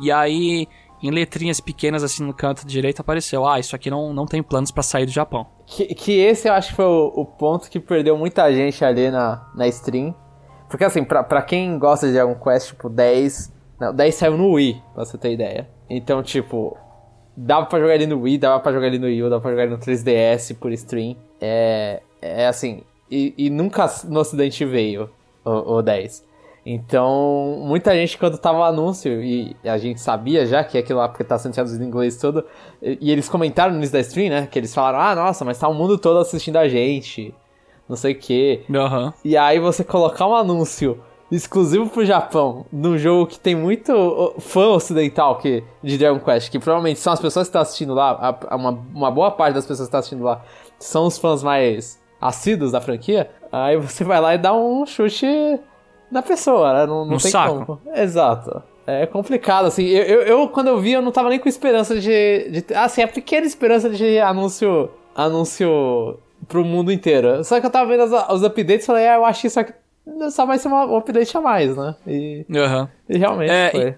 E 0.00 0.10
aí, 0.10 0.66
em 1.02 1.10
letrinhas 1.10 1.60
pequenas, 1.60 2.02
assim, 2.02 2.24
no 2.24 2.32
canto 2.32 2.66
direito, 2.66 3.00
apareceu, 3.00 3.46
ah, 3.46 3.58
isso 3.58 3.76
aqui 3.76 3.90
não, 3.90 4.12
não 4.12 4.26
tem 4.26 4.42
planos 4.42 4.70
pra 4.70 4.82
sair 4.82 5.06
do 5.06 5.12
Japão. 5.12 5.46
Que, 5.66 5.94
que 5.94 6.12
esse 6.12 6.48
eu 6.48 6.52
acho 6.54 6.70
que 6.70 6.76
foi 6.76 6.84
o, 6.84 7.12
o 7.14 7.26
ponto 7.26 7.70
que 7.70 7.78
perdeu 7.80 8.16
muita 8.16 8.52
gente 8.52 8.84
ali 8.84 9.10
na, 9.10 9.46
na 9.54 9.66
stream. 9.68 10.14
Porque 10.68 10.84
assim, 10.84 11.04
pra, 11.04 11.22
pra 11.22 11.42
quem 11.42 11.78
gosta 11.78 12.06
de 12.06 12.14
Dragon 12.14 12.34
Quest, 12.34 12.68
tipo, 12.68 12.88
10. 12.88 13.52
Não, 13.78 13.94
10 13.94 14.14
saiu 14.14 14.36
no 14.36 14.52
Wii, 14.52 14.82
pra 14.94 15.04
você 15.04 15.18
ter 15.18 15.32
ideia. 15.32 15.68
Então, 15.88 16.22
tipo, 16.22 16.76
dava 17.36 17.66
pra 17.66 17.78
jogar 17.78 17.94
ele 17.94 18.06
no 18.06 18.20
Wii, 18.20 18.38
dava 18.38 18.60
pra 18.60 18.72
jogar 18.72 18.86
ele 18.86 18.98
no 18.98 19.06
Wii, 19.06 19.22
dava 19.22 19.40
pra 19.40 19.50
jogar 19.50 19.64
ele 19.64 19.72
no 19.72 19.78
3DS 19.78 20.56
por 20.56 20.72
stream. 20.72 21.16
É. 21.40 22.00
É 22.20 22.46
assim. 22.46 22.82
E, 23.10 23.34
e 23.36 23.50
nunca 23.50 23.86
no 24.04 24.20
ocidente 24.20 24.64
veio 24.64 25.10
o, 25.44 25.74
o 25.74 25.82
10. 25.82 26.24
Então, 26.66 27.58
muita 27.64 27.94
gente 27.94 28.16
quando 28.16 28.38
tava 28.38 28.58
o 28.58 28.62
anúncio, 28.64 29.22
e 29.22 29.54
a 29.64 29.76
gente 29.76 30.00
sabia 30.00 30.46
já 30.46 30.64
que 30.64 30.78
aquilo 30.78 30.98
lá 30.98 31.08
porque 31.08 31.22
tá 31.22 31.38
sendo 31.38 31.52
traduzido 31.52 31.84
em 31.84 31.86
inglês 31.86 32.16
todo, 32.18 32.44
e, 32.82 33.10
eles 33.10 33.28
comentaram 33.28 33.72
no 33.72 33.78
início 33.78 33.92
da 33.92 34.00
stream, 34.00 34.30
né? 34.30 34.48
Que 34.50 34.58
eles 34.58 34.74
falaram, 34.74 34.98
ah, 35.00 35.14
nossa, 35.14 35.44
mas 35.44 35.58
tá 35.58 35.68
o 35.68 35.74
mundo 35.74 35.98
todo 35.98 36.18
assistindo 36.18 36.56
a 36.56 36.66
gente, 36.68 37.34
não 37.88 37.96
sei 37.96 38.12
o 38.12 38.18
quê. 38.18 38.62
Aham. 38.74 39.12
E 39.24 39.36
aí 39.36 39.58
você 39.58 39.84
colocar 39.84 40.26
um 40.26 40.34
anúncio 40.34 40.98
exclusivo 41.30 41.88
pro 41.90 42.04
Japão, 42.04 42.64
num 42.72 42.96
jogo 42.96 43.26
que 43.26 43.38
tem 43.40 43.54
muito 43.54 44.34
fã 44.38 44.68
ocidental 44.68 45.36
que, 45.38 45.64
de 45.82 45.98
Dragon 45.98 46.20
Quest, 46.20 46.50
que 46.50 46.58
provavelmente 46.58 47.00
são 47.00 47.12
as 47.12 47.20
pessoas 47.20 47.46
que 47.46 47.50
estão 47.50 47.60
assistindo 47.62 47.92
lá, 47.92 48.10
a- 48.12 48.54
a- 48.54 48.56
uma, 48.56 48.70
uma 48.94 49.10
boa 49.10 49.30
parte 49.30 49.54
das 49.54 49.64
pessoas 49.66 49.80
que 49.80 49.88
estão 49.88 49.98
assistindo 50.00 50.22
lá 50.22 50.42
são 50.78 51.06
os 51.06 51.18
fãs 51.18 51.42
mais 51.42 52.00
assíduos 52.20 52.72
da 52.72 52.80
franquia, 52.80 53.30
aí 53.50 53.76
você 53.76 54.04
vai 54.04 54.20
lá 54.20 54.34
e 54.34 54.38
dá 54.38 54.54
um 54.54 54.86
chute 54.86 55.26
na 56.14 56.22
pessoa, 56.22 56.72
né? 56.72 56.86
Não, 56.86 57.04
não 57.04 57.12
No 57.14 57.18
tem 57.20 57.30
saco. 57.30 57.66
como. 57.66 57.80
Exato. 57.94 58.62
É 58.86 59.04
complicado, 59.06 59.66
assim. 59.66 59.84
Eu, 59.86 60.02
eu, 60.04 60.22
eu, 60.22 60.48
quando 60.48 60.68
eu 60.68 60.78
vi, 60.80 60.92
eu 60.92 61.02
não 61.02 61.10
tava 61.12 61.28
nem 61.28 61.38
com 61.38 61.48
esperança 61.48 61.98
de. 62.00 62.48
de 62.50 62.74
assim, 62.74 63.02
a 63.02 63.08
pequena 63.08 63.46
esperança 63.46 63.90
de 63.90 64.18
anúncio. 64.20 64.90
Anúncio 65.14 66.18
pro 66.48 66.64
mundo 66.64 66.92
inteiro. 66.92 67.42
Só 67.44 67.60
que 67.60 67.66
eu 67.66 67.70
tava 67.70 67.88
vendo 67.90 68.02
as- 68.14 68.28
os 68.30 68.42
updates 68.42 68.84
e 68.84 68.86
falei, 68.86 69.06
ah, 69.08 69.14
eu 69.16 69.32
que 69.40 69.46
isso 69.46 69.58
aqui 69.60 69.72
só 70.30 70.44
vai 70.46 70.58
ser 70.58 70.68
uma- 70.68 70.84
um 70.86 70.96
update 70.96 71.36
a 71.36 71.40
mais, 71.40 71.76
né? 71.76 71.94
E, 72.06 72.44
Aham. 72.54 72.88
e 73.08 73.16
realmente 73.18 73.50
É, 73.50 73.70
foi. 73.70 73.94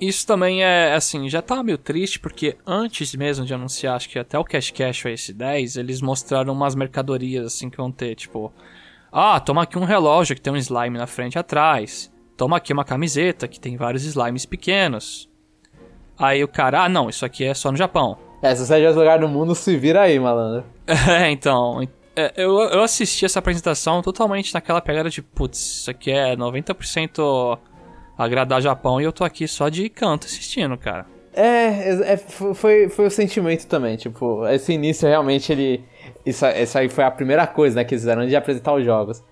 Isso 0.00 0.26
também 0.26 0.62
é, 0.64 0.94
assim, 0.94 1.28
já 1.28 1.42
tá 1.42 1.62
meio 1.62 1.76
triste, 1.76 2.18
porque 2.20 2.56
antes 2.66 3.14
mesmo 3.14 3.44
de 3.44 3.52
anunciar, 3.52 3.96
acho 3.96 4.08
que 4.08 4.18
até 4.18 4.38
o 4.38 4.44
Cash 4.44 4.70
Cash 4.70 5.04
ou 5.04 5.10
esse 5.10 5.32
10, 5.32 5.76
eles 5.76 6.00
mostraram 6.00 6.52
umas 6.54 6.74
mercadorias, 6.74 7.44
assim, 7.46 7.68
que 7.68 7.76
vão 7.76 7.90
ter, 7.92 8.14
tipo... 8.14 8.50
Ah, 9.12 9.40
toma 9.40 9.62
aqui 9.62 9.78
um 9.78 9.84
relógio 9.84 10.34
que 10.36 10.40
tem 10.40 10.52
um 10.52 10.56
slime 10.56 10.96
na 10.96 11.06
frente 11.06 11.34
e 11.34 11.38
atrás. 11.38 12.12
Toma 12.36 12.56
aqui 12.56 12.72
uma 12.72 12.84
camiseta 12.84 13.48
que 13.48 13.58
tem 13.60 13.76
vários 13.76 14.04
slimes 14.04 14.46
pequenos. 14.46 15.28
Aí 16.18 16.44
o 16.44 16.48
cara, 16.48 16.84
ah, 16.84 16.88
não, 16.88 17.08
isso 17.08 17.24
aqui 17.24 17.44
é 17.44 17.54
só 17.54 17.70
no 17.70 17.76
Japão. 17.76 18.16
É, 18.42 18.54
se 18.54 18.64
você 18.64 18.74
é 18.74 18.80
de 18.80 18.86
outro 18.86 19.00
lugar 19.00 19.18
do 19.18 19.28
mundo, 19.28 19.54
se 19.54 19.76
vira 19.76 20.02
aí, 20.02 20.18
malandro. 20.18 20.64
É, 21.08 21.30
então. 21.30 21.82
é, 22.16 22.32
Eu, 22.36 22.58
eu 22.60 22.82
assisti 22.82 23.24
essa 23.24 23.38
apresentação 23.38 24.02
totalmente 24.02 24.52
naquela 24.54 24.80
pegada 24.80 25.10
de, 25.10 25.22
putz, 25.22 25.58
isso 25.58 25.90
aqui 25.90 26.10
é 26.10 26.36
90% 26.36 27.58
agradar 28.16 28.60
Japão 28.60 29.00
e 29.00 29.04
eu 29.04 29.12
tô 29.12 29.24
aqui 29.24 29.46
só 29.48 29.68
de 29.68 29.88
canto 29.88 30.26
assistindo, 30.26 30.76
cara. 30.76 31.06
É, 31.32 32.12
é, 32.12 32.16
foi, 32.16 32.88
foi 32.88 33.06
o 33.06 33.10
sentimento 33.10 33.66
também, 33.66 33.96
tipo, 33.96 34.46
esse 34.48 34.72
início 34.72 35.08
realmente 35.08 35.52
ele. 35.52 35.84
Isso, 36.24 36.44
isso 36.46 36.78
aí 36.78 36.88
foi 36.88 37.04
a 37.04 37.10
primeira 37.10 37.46
coisa, 37.46 37.76
né, 37.76 37.84
que 37.84 37.94
eles 37.94 38.02
fizeram 38.02 38.26
de 38.26 38.36
apresentar 38.36 38.74
os 38.74 38.84
jogos. 38.84 39.22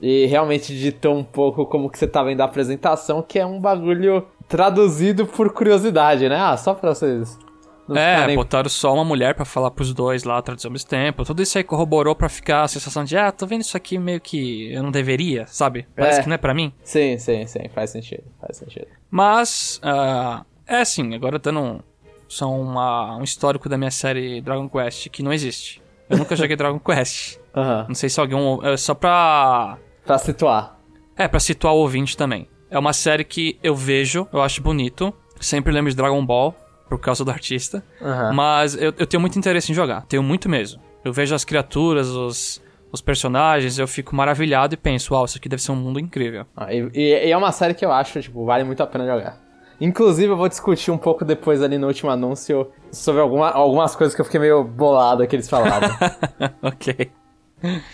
E 0.00 0.26
realmente 0.26 0.76
ditou 0.78 1.16
um 1.16 1.24
pouco 1.24 1.64
como 1.66 1.88
que 1.88 1.98
você 1.98 2.06
tá 2.06 2.22
vendo 2.22 2.40
a 2.40 2.44
apresentação, 2.44 3.22
que 3.22 3.38
é 3.38 3.46
um 3.46 3.60
bagulho 3.60 4.26
traduzido 4.48 5.26
por 5.26 5.52
curiosidade, 5.52 6.28
né? 6.28 6.36
Ah, 6.36 6.56
só 6.56 6.74
pra 6.74 6.92
vocês. 6.94 7.38
Não 7.86 7.96
é, 7.96 8.14
ficarem- 8.14 8.36
botaram 8.36 8.68
só 8.70 8.94
uma 8.94 9.04
mulher 9.04 9.34
pra 9.34 9.44
falar 9.44 9.70
pros 9.70 9.92
dois 9.92 10.24
lá, 10.24 10.40
traduzir 10.40 10.66
ao 10.66 10.72
mesmo 10.72 10.88
tempo. 10.88 11.22
Tudo 11.24 11.42
isso 11.42 11.58
aí 11.58 11.64
corroborou 11.64 12.14
pra 12.14 12.28
ficar 12.30 12.62
a 12.62 12.68
sensação 12.68 13.04
de, 13.04 13.14
ah, 13.16 13.30
tô 13.30 13.46
vendo 13.46 13.60
isso 13.60 13.76
aqui 13.76 13.98
meio 13.98 14.20
que 14.20 14.72
eu 14.72 14.82
não 14.82 14.90
deveria, 14.90 15.46
sabe? 15.46 15.86
Parece 15.94 16.20
É. 16.20 16.22
que 16.22 16.28
não 16.28 16.34
é 16.34 16.38
pra 16.38 16.54
mim. 16.54 16.72
Sim, 16.82 17.18
sim, 17.18 17.46
sim, 17.46 17.68
faz 17.74 17.90
sentido, 17.90 18.24
faz 18.40 18.56
sentido. 18.56 18.86
Mas, 19.10 19.78
ah, 19.82 20.44
é 20.66 20.78
assim, 20.80 21.14
agora 21.14 21.38
dando 21.38 21.60
um, 21.60 21.80
só 22.26 22.50
uma- 22.50 23.16
um 23.18 23.22
histórico 23.22 23.68
da 23.68 23.76
minha 23.76 23.90
série 23.90 24.40
Dragon 24.40 24.66
Quest 24.68 25.08
que 25.10 25.22
não 25.22 25.32
existe. 25.32 25.82
Eu 26.08 26.18
nunca 26.18 26.36
joguei 26.36 26.56
Dragon 26.56 26.78
Quest. 26.78 27.38
Aham. 27.54 27.86
Não 27.88 27.94
sei 27.94 28.08
se 28.08 28.20
alguém. 28.20 28.38
É 28.62 28.76
só 28.76 28.94
pra. 28.94 29.78
Pra 30.04 30.18
situar. 30.18 30.78
É, 31.16 31.28
pra 31.28 31.40
situar 31.40 31.74
o 31.74 31.78
ouvinte 31.78 32.16
também. 32.16 32.48
É 32.70 32.78
uma 32.78 32.92
série 32.92 33.24
que 33.24 33.58
eu 33.62 33.74
vejo, 33.74 34.26
eu 34.32 34.42
acho 34.42 34.60
bonito. 34.62 35.14
Sempre 35.40 35.72
lembro 35.72 35.90
de 35.90 35.96
Dragon 35.96 36.24
Ball, 36.24 36.54
por 36.88 36.98
causa 36.98 37.24
do 37.24 37.30
artista. 37.30 37.84
Aham. 38.00 38.32
Mas 38.32 38.74
eu, 38.74 38.92
eu 38.98 39.06
tenho 39.06 39.20
muito 39.20 39.38
interesse 39.38 39.70
em 39.70 39.74
jogar. 39.74 40.02
Tenho 40.06 40.22
muito 40.22 40.48
mesmo. 40.48 40.82
Eu 41.04 41.12
vejo 41.12 41.34
as 41.34 41.44
criaturas, 41.44 42.08
os, 42.08 42.62
os 42.90 43.00
personagens, 43.00 43.78
eu 43.78 43.86
fico 43.86 44.16
maravilhado 44.16 44.74
e 44.74 44.76
penso, 44.76 45.14
uau, 45.14 45.24
isso 45.24 45.36
aqui 45.36 45.48
deve 45.48 45.62
ser 45.62 45.72
um 45.72 45.76
mundo 45.76 46.00
incrível. 46.00 46.46
Ah, 46.56 46.72
e, 46.72 46.88
e, 46.94 47.26
e, 47.26 47.30
é 47.30 47.36
uma 47.36 47.52
série 47.52 47.74
que 47.74 47.84
eu 47.84 47.92
acho, 47.92 48.20
tipo, 48.20 48.44
vale 48.44 48.64
muito 48.64 48.82
a 48.82 48.86
pena 48.86 49.06
jogar. 49.06 49.43
Inclusive, 49.84 50.32
eu 50.32 50.36
vou 50.36 50.48
discutir 50.48 50.90
um 50.90 50.96
pouco 50.96 51.26
depois 51.26 51.62
ali 51.62 51.76
no 51.76 51.86
último 51.86 52.10
anúncio 52.10 52.70
sobre 52.90 53.20
alguma, 53.20 53.50
algumas 53.50 53.94
coisas 53.94 54.14
que 54.14 54.20
eu 54.22 54.24
fiquei 54.24 54.40
meio 54.40 54.64
bolado 54.64 55.26
que 55.26 55.36
eles 55.36 55.46
falaram. 55.46 55.88
ok. 56.62 57.10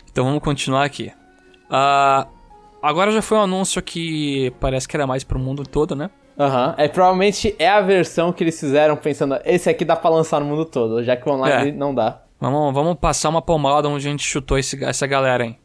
Então 0.09 0.25
vamos 0.25 0.41
continuar 0.41 0.85
aqui. 0.85 1.11
Uh, 1.67 2.31
agora 2.81 3.11
já 3.11 3.21
foi 3.21 3.39
um 3.39 3.43
anúncio 3.43 3.83
que 3.83 4.53
parece 4.61 4.87
que 4.87 4.97
era 4.97 5.05
mais 5.05 5.25
pro 5.25 5.37
mundo 5.37 5.65
todo, 5.65 5.97
né? 5.97 6.11
Aham. 6.39 6.69
Uhum. 6.69 6.75
É, 6.77 6.87
provavelmente 6.87 7.57
é 7.59 7.69
a 7.69 7.81
versão 7.81 8.33
que 8.33 8.45
eles 8.45 8.59
fizeram 8.61 8.97
pensando, 8.97 9.41
esse 9.45 9.69
aqui 9.69 9.85
dá 9.85 9.97
pra 9.97 10.11
lançar 10.11 10.39
no 10.39 10.47
mundo 10.47 10.67
todo, 10.67 11.03
já 11.03 11.17
que 11.17 11.29
o 11.29 11.33
online 11.33 11.71
é. 11.71 11.73
não 11.73 11.93
dá. 11.93 12.23
Vamos, 12.41 12.73
vamos 12.73 12.95
passar 13.01 13.31
uma 13.31 13.43
pomada 13.43 13.89
onde 13.89 14.07
a 14.07 14.11
gente 14.13 14.23
chutou 14.23 14.57
esse, 14.57 14.83
essa 14.85 15.09
galera 15.09 15.43
aí. 15.43 15.57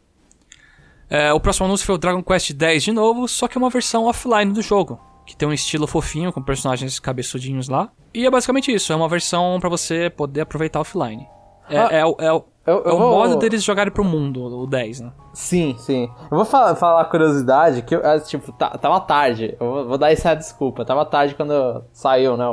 É, 1.07 1.31
o 1.31 1.39
próximo 1.39 1.67
anúncio 1.67 1.85
foi 1.85 1.93
o 1.93 1.99
Dragon 1.99 2.23
Quest 2.23 2.51
X 2.59 2.83
de 2.83 2.91
novo, 2.91 3.27
só 3.27 3.47
que 3.47 3.59
é 3.59 3.61
uma 3.61 3.69
versão 3.69 4.05
offline 4.05 4.51
do 4.51 4.63
jogo. 4.63 4.99
Que 5.25 5.35
tem 5.35 5.47
um 5.47 5.53
estilo 5.53 5.88
fofinho, 5.88 6.31
com 6.31 6.41
personagens 6.41 6.99
cabeçudinhos 6.99 7.67
lá. 7.67 7.89
E 8.13 8.25
é 8.25 8.31
basicamente 8.31 8.71
isso, 8.71 8.93
é 8.93 8.95
uma 8.95 9.09
versão 9.09 9.59
para 9.59 9.69
você 9.69 10.09
poder 10.09 10.41
aproveitar 10.41 10.79
offline. 10.79 11.27
É, 11.69 11.79
ah, 11.79 11.89
é, 11.91 11.95
é, 11.95 11.99
é, 11.99 12.29
eu, 12.29 12.45
eu 12.65 12.83
é 12.85 12.93
o 12.93 12.97
vou... 12.97 13.11
modo 13.11 13.38
deles 13.38 13.63
jogarem 13.63 13.91
pro 13.91 14.03
mundo, 14.03 14.43
o 14.43 14.67
10, 14.67 15.01
né? 15.01 15.11
Sim, 15.33 15.75
sim. 15.79 16.09
Eu 16.31 16.38
vou 16.38 16.45
falar, 16.45 16.75
falar 16.75 17.01
a 17.01 17.05
curiosidade, 17.05 17.81
que 17.81 17.95
eu, 17.95 18.05
é, 18.05 18.19
tipo, 18.19 18.51
tá, 18.51 18.69
tava 18.69 18.99
tarde. 19.01 19.55
Eu 19.59 19.71
vou, 19.71 19.88
vou, 19.88 19.97
dar 19.97 20.11
essa 20.11 20.33
desculpa. 20.35 20.85
Tava 20.85 21.05
tarde 21.05 21.35
quando 21.35 21.83
saiu, 21.91 22.38
né? 22.38 22.45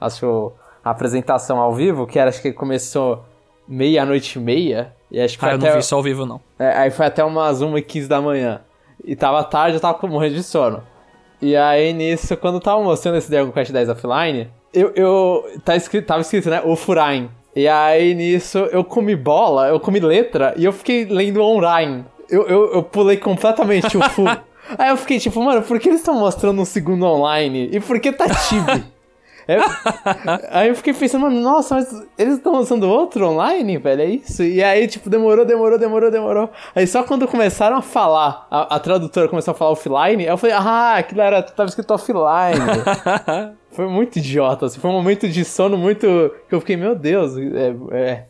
acho 0.00 0.52
a 0.84 0.90
apresentação 0.90 1.58
ao 1.58 1.74
vivo, 1.74 2.06
que 2.06 2.18
era, 2.18 2.28
acho 2.28 2.40
que 2.40 2.52
começou 2.52 3.24
meia-noite 3.66 4.38
e 4.38 4.42
meia. 4.42 4.94
E 5.10 5.20
acho 5.20 5.38
que 5.38 5.44
ah, 5.44 5.50
eu 5.50 5.56
até, 5.56 5.68
não 5.68 5.76
vi 5.76 5.82
só 5.82 5.96
ao 5.96 6.02
vivo, 6.02 6.26
não. 6.26 6.40
É, 6.58 6.76
aí 6.76 6.90
foi 6.90 7.06
até 7.06 7.24
umas 7.24 7.62
1h15 7.62 8.06
da 8.06 8.20
manhã. 8.20 8.60
E 9.04 9.16
tava 9.16 9.42
tarde, 9.44 9.76
eu 9.76 9.80
tava 9.80 10.06
morrendo 10.06 10.34
de 10.34 10.42
sono. 10.42 10.82
E 11.40 11.56
aí 11.56 11.92
nisso, 11.92 12.36
quando 12.36 12.56
eu 12.56 12.60
tava 12.60 12.82
mostrando 12.82 13.16
esse 13.16 13.30
Dragon 13.30 13.52
Quest 13.52 13.70
10 13.72 13.88
offline, 13.90 14.48
eu, 14.72 14.92
eu 14.94 15.44
tá 15.64 15.76
escrito, 15.76 16.06
tava 16.06 16.20
escrito, 16.20 16.50
né? 16.50 16.60
O 16.64 16.74
Furain. 16.76 17.30
E 17.54 17.66
aí 17.66 18.14
nisso 18.14 18.58
eu 18.58 18.84
comi 18.84 19.16
bola, 19.16 19.68
eu 19.68 19.80
comi 19.80 20.00
letra 20.00 20.54
e 20.56 20.64
eu 20.64 20.72
fiquei 20.72 21.04
lendo 21.04 21.40
online. 21.40 22.04
Eu, 22.28 22.46
eu, 22.46 22.74
eu 22.74 22.82
pulei 22.82 23.16
completamente 23.16 23.96
o 23.96 24.02
Fu. 24.10 24.24
aí 24.76 24.90
eu 24.90 24.96
fiquei 24.96 25.18
tipo, 25.18 25.42
mano, 25.42 25.62
por 25.62 25.78
que 25.78 25.88
eles 25.88 26.00
estão 26.00 26.14
mostrando 26.14 26.60
um 26.60 26.64
segundo 26.64 27.06
online? 27.06 27.70
E 27.72 27.80
por 27.80 27.98
que 28.00 28.12
tá 28.12 28.26
Tibi? 28.28 28.84
É, 29.48 29.56
aí 30.52 30.68
eu 30.68 30.74
fiquei 30.74 30.92
pensando, 30.92 31.22
mano, 31.22 31.40
nossa, 31.40 31.74
mas 31.74 32.06
eles 32.18 32.34
estão 32.34 32.52
lançando 32.52 32.86
outro 32.86 33.26
online, 33.26 33.78
velho? 33.78 34.02
É 34.02 34.06
isso? 34.06 34.42
E 34.42 34.62
aí, 34.62 34.86
tipo, 34.86 35.08
demorou, 35.08 35.46
demorou, 35.46 35.78
demorou, 35.78 36.10
demorou. 36.10 36.50
Aí 36.74 36.86
só 36.86 37.02
quando 37.02 37.26
começaram 37.26 37.78
a 37.78 37.82
falar, 37.82 38.46
a, 38.50 38.76
a 38.76 38.78
tradutora 38.78 39.26
começou 39.26 39.52
a 39.52 39.54
falar 39.54 39.70
offline, 39.70 40.26
eu 40.26 40.36
falei, 40.36 40.54
ah, 40.54 40.96
aquilo 40.96 41.22
era, 41.22 41.42
tava 41.42 41.70
escrito 41.70 41.94
offline. 41.94 42.60
foi 43.72 43.88
muito 43.88 44.18
idiota, 44.18 44.66
assim, 44.66 44.78
foi 44.78 44.90
um 44.90 44.94
momento 44.94 45.26
de 45.26 45.44
sono 45.44 45.78
muito. 45.78 46.06
que 46.46 46.54
eu 46.54 46.60
fiquei, 46.60 46.76
meu 46.76 46.94
Deus, 46.94 47.36
é, 47.38 47.74
é, 47.92 48.24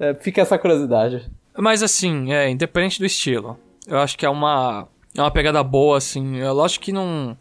é, 0.00 0.14
fica 0.14 0.42
essa 0.42 0.58
curiosidade. 0.58 1.30
Mas 1.56 1.82
assim, 1.82 2.32
é, 2.32 2.50
independente 2.50 2.98
do 2.98 3.06
estilo, 3.06 3.56
eu 3.86 3.98
acho 3.98 4.18
que 4.18 4.26
é 4.26 4.28
uma. 4.28 4.88
É 5.16 5.20
uma 5.20 5.30
pegada 5.30 5.62
boa, 5.62 5.96
assim. 5.96 6.36
Eu 6.36 6.62
acho 6.62 6.78
que 6.80 6.92
não. 6.92 7.36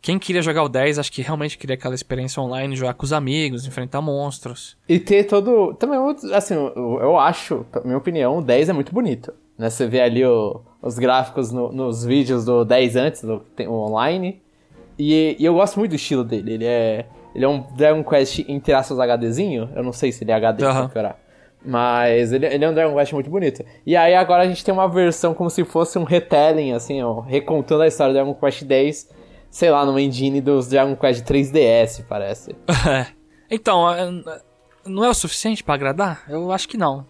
Quem 0.00 0.18
queria 0.18 0.40
jogar 0.40 0.62
o 0.62 0.68
10, 0.68 0.98
acho 0.98 1.10
que 1.10 1.22
realmente 1.22 1.58
queria 1.58 1.74
aquela 1.74 1.94
experiência 1.94 2.40
online, 2.40 2.76
jogar 2.76 2.94
com 2.94 3.04
os 3.04 3.12
amigos, 3.12 3.66
enfrentar 3.66 4.00
monstros. 4.00 4.76
E 4.88 4.98
ter 4.98 5.24
todo. 5.24 5.74
Também, 5.74 5.98
assim, 6.32 6.54
eu, 6.54 6.98
eu 7.00 7.18
acho, 7.18 7.66
minha 7.84 7.98
opinião, 7.98 8.38
o 8.38 8.42
10 8.42 8.68
é 8.68 8.72
muito 8.72 8.92
bonito. 8.92 9.34
Né? 9.58 9.68
Você 9.68 9.86
vê 9.86 10.00
ali 10.00 10.24
o, 10.24 10.60
os 10.80 10.98
gráficos 10.98 11.50
no, 11.50 11.72
nos 11.72 12.04
vídeos 12.04 12.44
do 12.44 12.64
10 12.64 12.96
antes, 12.96 13.22
do, 13.22 13.42
online. 13.68 14.40
E, 14.96 15.36
e, 15.38 15.44
eu 15.44 15.54
gosto 15.54 15.78
muito 15.78 15.90
do 15.90 15.96
estilo 15.96 16.24
dele. 16.24 16.54
Ele 16.54 16.64
é. 16.64 17.06
Ele 17.34 17.44
é 17.44 17.48
um 17.48 17.62
Dragon 17.76 18.02
Quest 18.02 18.44
entre 18.48 18.72
aspas 18.72 18.98
HDzinho. 18.98 19.68
Eu 19.74 19.82
não 19.82 19.92
sei 19.92 20.10
se 20.10 20.24
ele 20.24 20.32
é 20.32 20.34
HD 20.34 20.64
uhum. 20.64 20.88
pra 20.88 21.16
Mas 21.64 22.32
ele, 22.32 22.46
ele 22.46 22.64
é 22.64 22.68
um 22.68 22.74
Dragon 22.74 22.96
Quest 22.96 23.12
muito 23.12 23.30
bonito. 23.30 23.64
E 23.84 23.94
aí 23.94 24.14
agora 24.14 24.44
a 24.44 24.46
gente 24.46 24.64
tem 24.64 24.72
uma 24.72 24.88
versão 24.88 25.34
como 25.34 25.50
se 25.50 25.64
fosse 25.64 25.98
um 25.98 26.04
retelling, 26.04 26.72
assim, 26.72 27.02
ó, 27.02 27.20
recontando 27.20 27.82
a 27.82 27.86
história 27.86 28.12
do 28.12 28.16
Dragon 28.16 28.34
Quest 28.34 28.64
10 28.64 29.18
sei 29.50 29.70
lá, 29.70 29.84
numa 29.84 30.00
engine 30.00 30.40
dos 30.40 30.68
Dragon 30.68 30.96
Quest 30.96 31.24
3DS, 31.24 32.04
parece. 32.08 32.54
então, 33.50 33.90
é, 33.92 34.10
não 34.86 35.04
é 35.04 35.08
o 35.08 35.14
suficiente 35.14 35.62
para 35.62 35.74
agradar? 35.74 36.24
Eu 36.28 36.50
acho 36.52 36.68
que 36.68 36.76
não. 36.76 37.06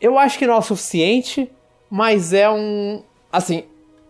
Eu 0.00 0.18
acho 0.18 0.38
que 0.38 0.46
não 0.46 0.54
é 0.54 0.58
o 0.58 0.62
suficiente, 0.62 1.50
mas 1.90 2.32
é 2.32 2.50
um. 2.50 3.02
Assim, 3.30 3.64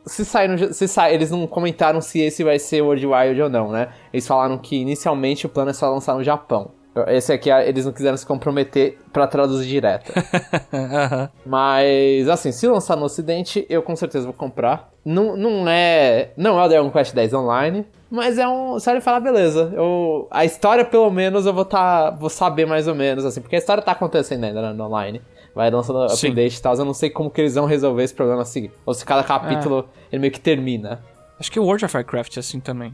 se 0.06 0.24
sair, 0.24 0.48
no, 0.48 0.72
se 0.72 0.88
sair, 0.88 1.14
eles 1.14 1.30
não 1.30 1.46
comentaram 1.46 2.00
se 2.00 2.20
esse 2.20 2.42
vai 2.42 2.58
ser 2.58 2.82
World 2.82 3.06
Wild 3.06 3.42
ou 3.42 3.50
não, 3.50 3.70
né? 3.70 3.88
Eles 4.12 4.26
falaram 4.26 4.58
que 4.58 4.76
inicialmente 4.76 5.46
o 5.46 5.48
plano 5.48 5.70
é 5.70 5.74
só 5.74 5.90
lançar 5.90 6.14
no 6.14 6.24
Japão. 6.24 6.72
Esse 7.08 7.32
aqui 7.32 7.50
eles 7.50 7.86
não 7.86 7.92
quiseram 7.92 8.16
se 8.16 8.26
comprometer 8.26 8.98
para 9.12 9.26
traduzir 9.26 9.66
direto. 9.66 10.12
uhum. 10.72 11.28
Mas, 11.46 12.28
assim, 12.28 12.52
se 12.52 12.66
lançar 12.66 12.96
no 12.96 13.04
ocidente, 13.04 13.64
eu 13.68 13.82
com 13.82 13.96
certeza 13.96 14.26
vou 14.26 14.34
comprar. 14.34 14.90
Não, 15.04 15.34
não 15.36 15.68
é. 15.68 16.30
Não 16.36 16.60
é 16.60 16.64
o 16.64 16.68
Dragon 16.68 16.90
Quest 16.90 17.14
10 17.14 17.32
online. 17.32 17.86
Mas 18.10 18.36
é 18.36 18.46
um. 18.46 18.78
Sério 18.78 19.00
falar, 19.00 19.20
beleza. 19.20 19.72
Eu, 19.74 20.28
a 20.30 20.44
história, 20.44 20.84
pelo 20.84 21.10
menos, 21.10 21.46
eu 21.46 21.54
vou 21.54 21.64
tá. 21.64 22.10
Vou 22.10 22.28
saber 22.28 22.66
mais 22.66 22.86
ou 22.86 22.94
menos, 22.94 23.24
assim. 23.24 23.40
Porque 23.40 23.56
a 23.56 23.58
história 23.58 23.82
tá 23.82 23.92
acontecendo 23.92 24.44
ainda 24.44 24.60
né, 24.60 24.72
no 24.74 24.84
online. 24.84 25.22
Vai 25.54 25.70
lançando 25.70 26.08
Sim. 26.10 26.28
update 26.28 26.58
e 26.58 26.62
tal. 26.62 26.74
Eu 26.74 26.84
não 26.84 26.94
sei 26.94 27.08
como 27.08 27.30
que 27.30 27.40
eles 27.40 27.54
vão 27.54 27.64
resolver 27.64 28.02
esse 28.02 28.14
problema 28.14 28.42
assim. 28.42 28.70
Ou 28.84 28.92
se 28.92 29.04
cada 29.04 29.24
capítulo 29.24 29.88
é. 29.88 30.14
ele 30.14 30.20
meio 30.20 30.32
que 30.32 30.40
termina. 30.40 31.00
Acho 31.40 31.50
que 31.50 31.58
o 31.58 31.64
World 31.64 31.86
of 31.86 31.96
Warcraft 31.96 32.36
é 32.36 32.40
assim 32.40 32.60
também 32.60 32.92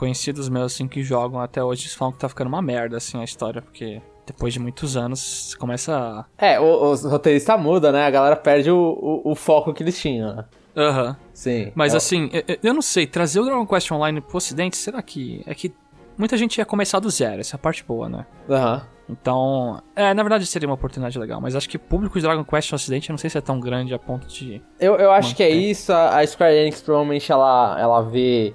conhecidos 0.00 0.48
meus, 0.48 0.72
assim, 0.72 0.88
que 0.88 1.02
jogam 1.02 1.38
até 1.38 1.62
hoje, 1.62 1.86
falam 1.90 2.10
que 2.10 2.18
tá 2.18 2.26
ficando 2.26 2.48
uma 2.48 2.62
merda, 2.62 2.96
assim, 2.96 3.20
a 3.20 3.24
história, 3.24 3.60
porque 3.60 4.00
depois 4.26 4.50
de 4.54 4.58
muitos 4.58 4.96
anos 4.96 5.54
começa 5.56 5.94
a... 5.94 6.24
É, 6.38 6.58
o, 6.58 6.64
o 6.64 6.94
roteirista 6.94 7.58
muda, 7.58 7.92
né? 7.92 8.06
A 8.06 8.10
galera 8.10 8.34
perde 8.34 8.70
o, 8.70 8.78
o, 8.78 9.32
o 9.32 9.34
foco 9.34 9.74
que 9.74 9.82
eles 9.82 10.00
tinham, 10.00 10.34
né? 10.34 10.44
Aham. 10.74 11.08
Uhum. 11.08 11.16
Sim. 11.34 11.72
Mas 11.74 11.92
é... 11.92 11.98
assim, 11.98 12.30
eu, 12.32 12.56
eu 12.62 12.72
não 12.72 12.80
sei, 12.80 13.06
trazer 13.06 13.40
o 13.40 13.44
Dragon 13.44 13.66
Quest 13.66 13.92
Online 13.92 14.22
pro 14.22 14.38
ocidente, 14.38 14.78
será 14.78 15.02
que... 15.02 15.42
É 15.46 15.54
que 15.54 15.70
muita 16.16 16.34
gente 16.38 16.56
ia 16.56 16.64
começar 16.64 16.98
do 16.98 17.10
zero, 17.10 17.40
essa 17.42 17.56
é 17.56 17.58
a 17.58 17.60
parte 17.60 17.84
boa, 17.84 18.08
né? 18.08 18.24
Aham. 18.48 18.76
Uhum. 18.76 19.00
Então, 19.10 19.82
é, 19.96 20.14
na 20.14 20.22
verdade 20.22 20.46
seria 20.46 20.68
uma 20.68 20.76
oportunidade 20.76 21.18
legal, 21.18 21.40
mas 21.40 21.56
acho 21.56 21.68
que 21.68 21.76
público 21.76 22.16
de 22.16 22.24
Dragon 22.24 22.44
Quest 22.44 22.70
no 22.70 22.76
ocidente, 22.76 23.10
eu 23.10 23.12
não 23.12 23.18
sei 23.18 23.28
se 23.28 23.36
é 23.36 23.40
tão 23.40 23.58
grande 23.58 23.92
a 23.92 23.98
ponto 23.98 24.26
de... 24.28 24.62
Eu, 24.78 24.94
eu 24.94 25.10
acho 25.10 25.30
manter. 25.30 25.36
que 25.36 25.42
é 25.42 25.50
isso, 25.50 25.92
a 25.92 26.24
Square 26.24 26.54
Enix 26.54 26.80
provavelmente 26.80 27.30
ela, 27.30 27.76
ela 27.78 28.02
vê 28.02 28.54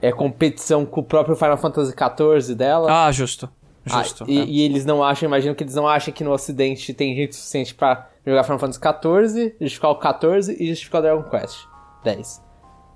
é, 0.00 0.12
competição 0.12 0.84
com 0.86 1.00
o 1.00 1.04
próprio 1.04 1.36
Final 1.36 1.56
Fantasy 1.56 1.92
XIV 1.92 2.54
dela. 2.54 3.06
Ah, 3.06 3.12
justo. 3.12 3.48
Justo. 3.84 4.24
Ah, 4.24 4.26
e, 4.28 4.38
é. 4.38 4.44
e, 4.44 4.62
eles 4.62 4.84
não 4.84 5.02
acham, 5.02 5.26
imagino 5.26 5.54
que 5.54 5.62
eles 5.62 5.74
não 5.74 5.88
acham 5.88 6.12
que 6.12 6.22
no 6.22 6.32
ocidente 6.32 6.92
tem 6.92 7.14
gente 7.14 7.34
suficiente 7.34 7.74
para 7.74 8.08
jogar 8.26 8.44
Final 8.44 8.58
Fantasy 8.58 8.80
XIV, 8.80 9.56
justificar 9.60 9.90
o 9.90 9.96
14 9.96 10.56
e 10.58 10.68
justificar 10.68 11.00
o 11.00 11.02
Dragon 11.02 11.22
Quest 11.24 11.66
10. 12.04 12.42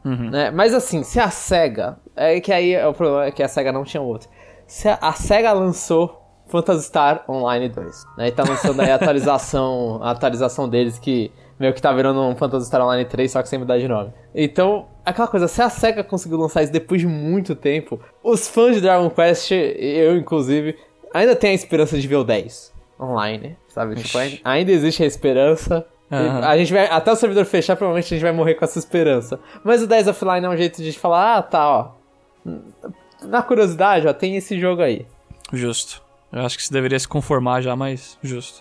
Uhum. 0.05 0.31
Né? 0.31 0.51
Mas 0.51 0.75
assim, 0.75 1.03
se 1.03 1.19
a 1.19 1.31
SEGA. 1.31 1.99
É 2.15 2.39
que 2.41 2.53
aí 2.53 2.77
o 2.85 2.93
problema 2.93 3.25
é 3.25 3.33
que 3.33 3.43
a 3.43 3.49
SEGA 3.49 3.73
não 3.73 3.85
tinha 3.85 4.03
outro. 4.03 4.29
Se 4.67 4.89
a, 4.89 4.99
a 5.01 5.13
SEGA 5.13 5.53
lançou 5.53 6.23
Phantasy 6.47 6.85
Star 6.85 7.25
Online 7.29 7.69
2, 7.69 8.05
né? 8.19 8.29
E 8.29 8.33
tá 8.33 8.45
lançando 8.47 8.81
aí 8.81 8.91
a 8.91 8.97
atualização, 8.97 9.99
a 10.05 10.11
atualização 10.11 10.69
deles 10.69 10.99
que 10.99 11.33
meio 11.59 11.73
que 11.73 11.81
tá 11.81 11.93
virando 11.93 12.21
um 12.21 12.37
Phantasy 12.37 12.67
Star 12.67 12.83
Online 12.83 13.05
3, 13.05 13.31
só 13.31 13.43
que 13.43 13.49
sem 13.49 13.59
mudar 13.59 13.79
de 13.79 13.89
nome. 13.89 14.13
Então, 14.35 14.87
aquela 15.05 15.29
coisa, 15.29 15.49
se 15.49 15.61
a 15.61 15.69
SEGA 15.69 16.03
conseguiu 16.03 16.39
lançar 16.39 16.63
isso 16.63 16.73
depois 16.73 17.01
de 17.01 17.07
muito 17.07 17.55
tempo, 17.55 18.01
os 18.23 18.49
fãs 18.49 18.75
de 18.77 18.81
Dragon 18.81 19.11
Quest, 19.11 19.51
eu 19.51 20.17
inclusive, 20.17 20.77
ainda 21.13 21.37
tem 21.37 21.51
a 21.51 21.55
esperança 21.55 21.99
de 21.99 22.07
ver 22.07 22.17
o 22.17 22.25
10 22.25 22.73
online, 23.01 23.57
sabe? 23.69 23.97
Tipo, 23.97 24.19
ainda 24.45 24.73
existe 24.73 25.03
a 25.03 25.07
esperança. 25.07 25.87
Uhum. 26.11 26.45
A 26.45 26.57
gente 26.57 26.73
vai, 26.73 26.87
até 26.87 27.11
o 27.11 27.17
servidor 27.17 27.45
fechar, 27.45 27.77
provavelmente 27.77 28.07
a 28.07 28.17
gente 28.17 28.23
vai 28.23 28.33
morrer 28.33 28.55
com 28.55 28.65
essa 28.65 28.79
esperança. 28.79 29.41
Mas 29.63 29.83
o 29.83 29.87
10 29.87 30.09
offline 30.09 30.47
é 30.47 30.49
um 30.49 30.57
jeito 30.57 30.83
de 30.83 30.93
falar, 30.93 31.39
ah, 31.39 31.43
tá, 31.43 31.69
ó. 31.69 31.91
Na 33.23 33.43
curiosidade, 33.43 34.07
ó, 34.07 34.13
tem 34.13 34.37
esse 34.37 34.59
jogo 34.61 34.83
aí. 34.83 35.07
Justo. 35.53 36.03
Eu 36.35 36.43
acho 36.43 36.57
que 36.57 36.65
você 36.65 36.73
deveria 36.73 36.99
se 36.99 37.07
conformar 37.07 37.61
já, 37.61 37.77
mas 37.77 38.19
justo. 38.21 38.61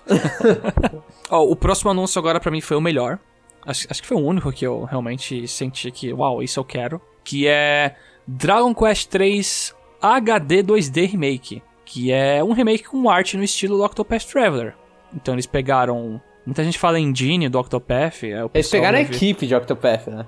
Ó, 1.28 1.44
o 1.44 1.56
próximo 1.56 1.90
anúncio 1.90 2.20
agora 2.20 2.40
para 2.40 2.52
mim 2.52 2.62
foi 2.62 2.78
o 2.78 2.82
melhor. 2.82 3.18
Acho, 3.66 3.88
acho 3.90 4.02
que 4.02 4.08
foi 4.08 4.18
o 4.18 4.26
único 4.26 4.52
que 4.52 4.66
eu 4.66 4.84
realmente 4.84 5.48
senti 5.48 5.92
que, 5.92 6.14
uau, 6.14 6.44
isso 6.44 6.60
eu 6.60 6.66
quero. 6.66 7.02
Que 7.24 7.48
é 7.48 7.96
Dragon 8.28 8.74
Quest 8.74 9.10
3 9.10 9.76
HD 10.02 10.64
2D 10.64 11.10
Remake. 11.10 11.64
Que 11.86 12.12
é 12.12 12.44
um 12.44 12.52
remake 12.52 12.84
com 12.84 13.10
arte 13.10 13.38
no 13.38 13.44
estilo 13.44 13.78
do 13.78 13.84
Octopath 13.84 14.26
Traveler. 14.26 14.76
Então 15.16 15.34
eles 15.34 15.46
pegaram. 15.46 16.22
Muita 16.46 16.64
gente 16.64 16.78
fala 16.78 17.00
engine 17.00 17.48
do 17.48 17.60
Octopath. 17.60 18.24
É 18.24 18.46
eles 18.54 18.70
pegaram 18.70 18.98
a 18.98 19.02
equipe 19.02 19.48
de 19.48 19.56
Octopath, 19.56 20.08
né? 20.08 20.26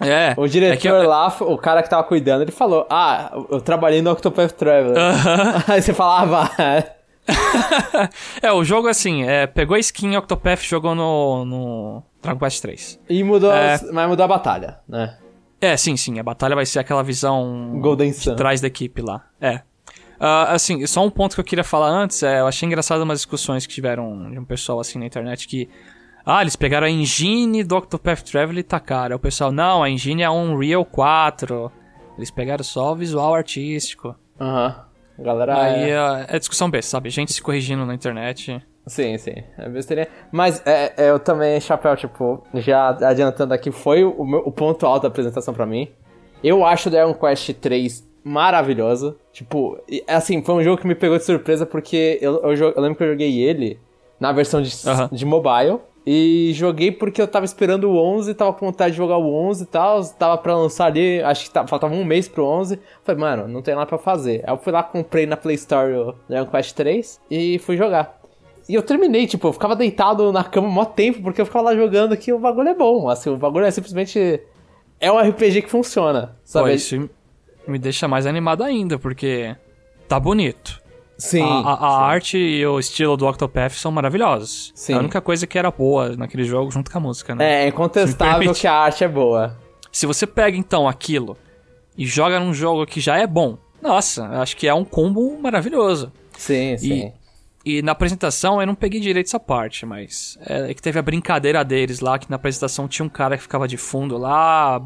É. 0.00 0.34
O 0.36 0.48
diretor 0.48 0.88
é 0.88 1.04
eu... 1.04 1.08
lá, 1.08 1.28
o 1.40 1.56
cara 1.56 1.82
que 1.82 1.88
tava 1.88 2.02
cuidando, 2.02 2.42
ele 2.42 2.50
falou: 2.50 2.86
Ah, 2.90 3.30
eu 3.50 3.60
trabalhei 3.60 4.02
no 4.02 4.10
Octopath 4.10 4.52
Traveler. 4.52 4.96
Uh 4.96 5.14
-huh. 5.68 5.72
Aí 5.72 5.82
você 5.82 5.92
falava. 5.92 6.50
Ah, 6.58 6.84
é, 8.42 8.52
o 8.52 8.64
jogo 8.64 8.88
assim, 8.88 9.24
é, 9.24 9.46
pegou 9.46 9.76
a 9.76 9.78
skin 9.78 10.16
Octopath, 10.16 10.60
jogou 10.62 10.94
no, 10.94 11.44
no 11.44 12.02
Dragon 12.24 12.38
Quest 12.40 12.62
3. 12.62 13.00
E 13.08 13.22
mudou, 13.22 13.52
É. 13.52 13.78
mas 13.92 14.08
mudou 14.08 14.24
a 14.24 14.28
batalha, 14.28 14.78
né? 14.88 15.16
É, 15.60 15.76
sim, 15.76 15.96
sim. 15.96 16.18
A 16.18 16.22
batalha 16.22 16.54
vai 16.54 16.66
ser 16.66 16.78
aquela 16.80 17.02
visão 17.02 17.78
Golden 17.80 18.10
de 18.10 18.16
Sun. 18.16 18.36
trás 18.36 18.60
da 18.60 18.66
equipe 18.66 19.00
lá. 19.00 19.24
É. 19.40 19.62
Ah, 20.20 20.52
assim, 20.52 20.86
só 20.86 21.04
um 21.04 21.10
ponto 21.10 21.34
que 21.34 21.40
eu 21.40 21.44
queria 21.44 21.64
falar 21.64 21.88
antes, 21.88 22.22
é, 22.22 22.40
eu 22.40 22.46
achei 22.46 22.66
engraçado 22.66 23.02
umas 23.02 23.18
discussões 23.18 23.66
que 23.66 23.72
tiveram 23.74 24.30
de 24.30 24.38
um 24.38 24.44
pessoal 24.44 24.80
assim 24.80 24.98
na 24.98 25.06
internet 25.06 25.46
que. 25.48 25.68
Ah, 26.26 26.40
eles 26.40 26.56
pegaram 26.56 26.86
a 26.86 26.90
engine 26.90 27.62
do 27.62 27.76
Octopath 27.76 28.22
Traveler 28.22 28.60
e 28.60 28.62
tacaram. 28.62 29.16
O 29.16 29.18
pessoal, 29.18 29.52
não, 29.52 29.82
a 29.82 29.90
engine 29.90 30.22
é 30.22 30.30
um 30.30 30.54
Unreal 30.54 30.84
4. 30.84 31.70
Eles 32.16 32.30
pegaram 32.30 32.64
só 32.64 32.92
o 32.92 32.96
visual 32.96 33.34
artístico. 33.34 34.14
Aham. 34.40 34.84
A 35.18 35.22
galera. 35.22 35.62
Aí 35.62 35.90
é... 35.90 36.26
é 36.28 36.38
discussão 36.38 36.70
besta, 36.70 36.92
sabe? 36.92 37.10
Gente 37.10 37.32
se 37.32 37.42
corrigindo 37.42 37.84
na 37.84 37.94
internet. 37.94 38.62
Sim, 38.86 39.16
sim. 39.18 39.34
É 39.58 39.68
besteirinha. 39.68 40.08
Mas 40.30 40.62
é, 40.66 40.92
é, 40.96 41.10
eu 41.10 41.18
também, 41.18 41.58
Chapéu, 41.60 41.96
tipo, 41.96 42.42
já 42.54 42.88
adiantando 42.90 43.54
aqui, 43.54 43.70
foi 43.70 44.04
o, 44.04 44.24
meu- 44.24 44.42
o 44.44 44.52
ponto 44.52 44.84
alto 44.86 45.02
da 45.02 45.08
apresentação 45.08 45.54
pra 45.54 45.64
mim. 45.66 45.88
Eu 46.42 46.64
acho 46.66 46.88
o 46.88 46.92
Dragon 46.92 47.14
Quest 47.14 47.50
3 47.54 48.06
maravilhoso. 48.22 49.16
Tipo, 49.32 49.78
e, 49.88 50.04
assim, 50.06 50.42
foi 50.42 50.54
um 50.56 50.62
jogo 50.62 50.80
que 50.80 50.86
me 50.86 50.94
pegou 50.94 51.16
de 51.16 51.24
surpresa 51.24 51.64
porque 51.64 52.18
eu, 52.20 52.42
eu, 52.42 52.54
eu 52.54 52.80
lembro 52.82 52.96
que 52.98 53.04
eu 53.04 53.10
joguei 53.10 53.40
ele 53.40 53.78
na 54.20 54.32
versão 54.32 54.60
de, 54.60 54.70
de 55.12 55.24
mobile. 55.24 55.78
E 56.06 56.50
joguei 56.52 56.92
porque 56.92 57.22
eu 57.22 57.26
tava 57.26 57.46
esperando 57.46 57.84
o 57.90 57.96
11, 57.96 58.34
tava 58.34 58.52
com 58.52 58.66
vontade 58.66 58.90
de 58.90 58.98
jogar 58.98 59.16
o 59.16 59.32
11 59.48 59.62
e 59.62 59.66
tal, 59.66 60.04
tava 60.04 60.36
pra 60.36 60.54
lançar 60.54 60.84
ali, 60.88 61.22
acho 61.22 61.44
que 61.46 61.50
tá- 61.50 61.66
faltava 61.66 61.94
um 61.94 62.04
mês 62.04 62.28
pro 62.28 62.44
11. 62.44 62.78
Falei, 63.02 63.18
mano, 63.18 63.48
não 63.48 63.62
tem 63.62 63.74
nada 63.74 63.86
pra 63.86 63.96
fazer. 63.96 64.42
Aí 64.46 64.52
eu 64.52 64.58
fui 64.58 64.70
lá, 64.70 64.82
comprei 64.82 65.24
na 65.24 65.34
Play 65.34 65.54
Store 65.54 65.90
o 65.94 66.14
Dragon 66.28 66.50
Quest 66.50 66.74
3 66.76 67.18
e 67.30 67.58
fui 67.60 67.78
jogar. 67.78 68.20
E 68.68 68.74
eu 68.74 68.82
terminei, 68.82 69.26
tipo, 69.26 69.48
eu 69.48 69.52
ficava 69.52 69.76
deitado 69.76 70.32
na 70.32 70.42
cama 70.42 70.68
mó 70.68 70.84
tempo, 70.84 71.22
porque 71.22 71.40
eu 71.40 71.46
ficava 71.46 71.66
lá 71.66 71.76
jogando 71.76 72.16
que 72.16 72.32
o 72.32 72.38
bagulho 72.38 72.68
é 72.70 72.74
bom. 72.74 73.08
Assim, 73.08 73.30
o 73.30 73.36
bagulho 73.36 73.66
é 73.66 73.70
simplesmente. 73.70 74.40
É 75.00 75.12
um 75.12 75.18
RPG 75.18 75.62
que 75.62 75.70
funciona. 75.70 76.28
Pô, 76.28 76.34
Sabe? 76.44 76.74
isso 76.74 77.08
me 77.66 77.78
deixa 77.78 78.08
mais 78.08 78.26
animado 78.26 78.62
ainda, 78.62 78.98
porque 78.98 79.54
tá 80.08 80.18
bonito. 80.18 80.82
Sim. 81.16 81.42
a 81.42 81.46
a- 81.46 81.72
a 81.74 81.76
sim. 81.76 82.04
arte 82.14 82.38
e 82.38 82.66
o 82.66 82.76
estilo 82.78 83.16
do 83.16 83.24
Octopath 83.26 83.72
são 83.74 83.92
maravilhosos. 83.92 84.72
Sim. 84.74 84.94
É 84.94 84.96
a 84.96 84.98
única 84.98 85.20
coisa 85.20 85.46
que 85.46 85.56
era 85.56 85.70
boa 85.70 86.16
naquele 86.16 86.42
jogo 86.44 86.70
junto 86.72 86.90
com 86.90 86.98
a 86.98 87.00
música, 87.00 87.34
né? 87.36 87.44
É, 87.62 87.64
é 87.64 87.68
incontestável 87.68 88.52
que 88.52 88.66
a 88.66 88.72
arte 88.74 89.04
é 89.04 89.08
boa. 89.08 89.56
Se 89.92 90.06
você 90.06 90.26
pega 90.26 90.56
então 90.56 90.88
aquilo 90.88 91.36
e 91.96 92.04
joga 92.04 92.40
num 92.40 92.52
jogo 92.52 92.84
que 92.84 93.00
já 93.00 93.16
é 93.16 93.26
bom, 93.28 93.56
nossa, 93.80 94.26
acho 94.40 94.56
que 94.56 94.66
é 94.66 94.74
um 94.74 94.84
combo 94.84 95.38
maravilhoso. 95.40 96.10
Sim, 96.36 96.76
sim. 96.78 97.12
E 97.64 97.80
na 97.80 97.92
apresentação 97.92 98.60
eu 98.60 98.66
não 98.66 98.74
peguei 98.74 99.00
direito 99.00 99.26
essa 99.26 99.40
parte, 99.40 99.86
mas 99.86 100.38
é 100.40 100.74
que 100.74 100.82
teve 100.82 100.98
a 100.98 101.02
brincadeira 101.02 101.64
deles 101.64 102.00
lá, 102.00 102.18
que 102.18 102.28
na 102.28 102.36
apresentação 102.36 102.86
tinha 102.86 103.06
um 103.06 103.08
cara 103.08 103.36
que 103.36 103.42
ficava 103.42 103.66
de 103.66 103.78
fundo 103.78 104.18
lá, 104.18 104.82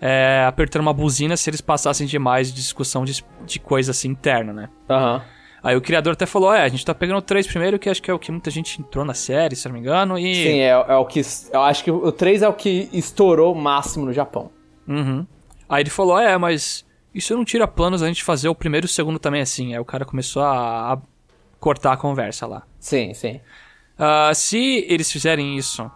é, 0.00 0.44
apertando 0.46 0.82
uma 0.82 0.92
buzina 0.92 1.36
se 1.36 1.48
eles 1.48 1.60
passassem 1.60 2.06
demais 2.06 2.48
de 2.48 2.60
discussão 2.60 3.04
de, 3.04 3.24
de 3.46 3.60
coisa 3.60 3.92
assim 3.92 4.08
interna, 4.08 4.52
né? 4.52 4.68
Aham. 4.90 5.22
Aí 5.62 5.76
o 5.76 5.80
criador 5.80 6.12
até 6.12 6.24
falou, 6.24 6.52
é, 6.52 6.62
a 6.62 6.68
gente 6.68 6.84
tá 6.84 6.94
pegando 6.94 7.18
o 7.18 7.22
3 7.22 7.46
primeiro, 7.46 7.78
que 7.78 7.90
acho 7.90 8.00
que 8.00 8.10
é 8.10 8.14
o 8.14 8.18
que 8.18 8.30
muita 8.30 8.50
gente 8.50 8.80
entrou 8.80 9.04
na 9.04 9.14
série, 9.14 9.56
se 9.56 9.66
não 9.66 9.74
me 9.74 9.80
engano, 9.80 10.16
e... 10.16 10.34
Sim, 10.34 10.60
é, 10.60 10.68
é 10.70 10.96
o 10.96 11.04
que. 11.04 11.20
Eu 11.52 11.62
acho 11.62 11.82
que 11.82 11.90
o 11.90 12.12
3 12.12 12.42
é 12.42 12.48
o 12.48 12.52
que 12.52 12.88
estourou 12.92 13.54
máximo 13.54 14.06
no 14.06 14.12
Japão. 14.12 14.50
Uhum. 14.86 15.26
Aí 15.68 15.82
ele 15.82 15.90
falou, 15.90 16.18
é, 16.18 16.38
mas 16.38 16.86
isso 17.12 17.36
não 17.36 17.44
tira 17.44 17.66
planos 17.66 18.02
a 18.02 18.06
gente 18.06 18.22
fazer 18.22 18.48
o 18.48 18.54
primeiro 18.54 18.86
e 18.86 18.88
o 18.88 18.90
segundo 18.90 19.18
também 19.18 19.40
assim. 19.40 19.74
Aí 19.74 19.80
o 19.80 19.84
cara 19.84 20.04
começou 20.04 20.42
a, 20.42 20.92
a 20.92 20.98
cortar 21.60 21.92
a 21.92 21.96
conversa 21.96 22.46
lá. 22.46 22.62
Sim, 22.78 23.14
sim. 23.14 23.40
Ah, 23.98 24.32
se 24.34 24.86
eles 24.88 25.10
fizerem 25.10 25.56
isso 25.56 25.90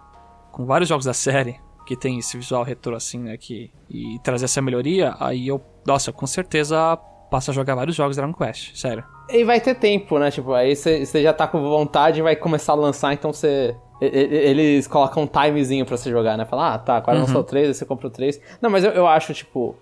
com 0.51 0.67
vários 0.67 0.89
jogos 0.89 1.05
da 1.05 1.15
série, 1.15 1.59
que 1.87 1.97
tem 1.97 2.19
esse 2.19 2.37
visual 2.37 2.63
retrô 2.63 2.95
assim, 2.95 3.19
né, 3.19 3.37
que, 3.37 3.71
e 3.89 4.19
trazer 4.23 4.45
essa 4.45 4.61
melhoria, 4.61 5.15
aí 5.19 5.49
eu, 5.49 5.61
nossa, 5.87 6.13
com 6.13 6.27
certeza 6.27 6.99
passo 7.31 7.51
a 7.51 7.55
jogar 7.55 7.75
vários 7.75 7.97
jogos 7.97 8.17
Dragon 8.17 8.35
Quest, 8.35 8.77
sério. 8.77 9.03
E 9.31 9.43
vai 9.43 9.59
ter 9.59 9.75
tempo, 9.75 10.19
né? 10.19 10.31
Tipo, 10.31 10.53
aí 10.53 10.77
você 10.77 11.07
já 11.23 11.33
tá 11.33 11.47
com 11.47 11.63
vontade 11.63 12.21
e 12.21 12.23
vai 12.23 12.37
começar 12.37 12.73
a 12.73 12.77
lançar, 12.77 13.15
então 13.15 13.33
você. 13.33 13.75
Eles 14.01 14.87
colocam 14.87 15.23
um 15.23 15.27
timezinho 15.27 15.87
pra 15.87 15.97
você 15.97 16.11
jogar, 16.11 16.37
né? 16.37 16.45
Falar, 16.45 16.75
ah, 16.75 16.79
tá, 16.79 16.97
agora 16.97 17.19
lançou 17.19 17.41
o 17.41 17.45
3, 17.45 17.69
aí 17.69 17.75
você 17.75 17.87
compra 17.87 18.09
o 18.09 18.11
3. 18.11 18.39
Não, 18.61 18.69
mas 18.69 18.85
eu, 18.85 18.91
eu 18.91 19.07
acho, 19.07 19.33
tipo. 19.33 19.75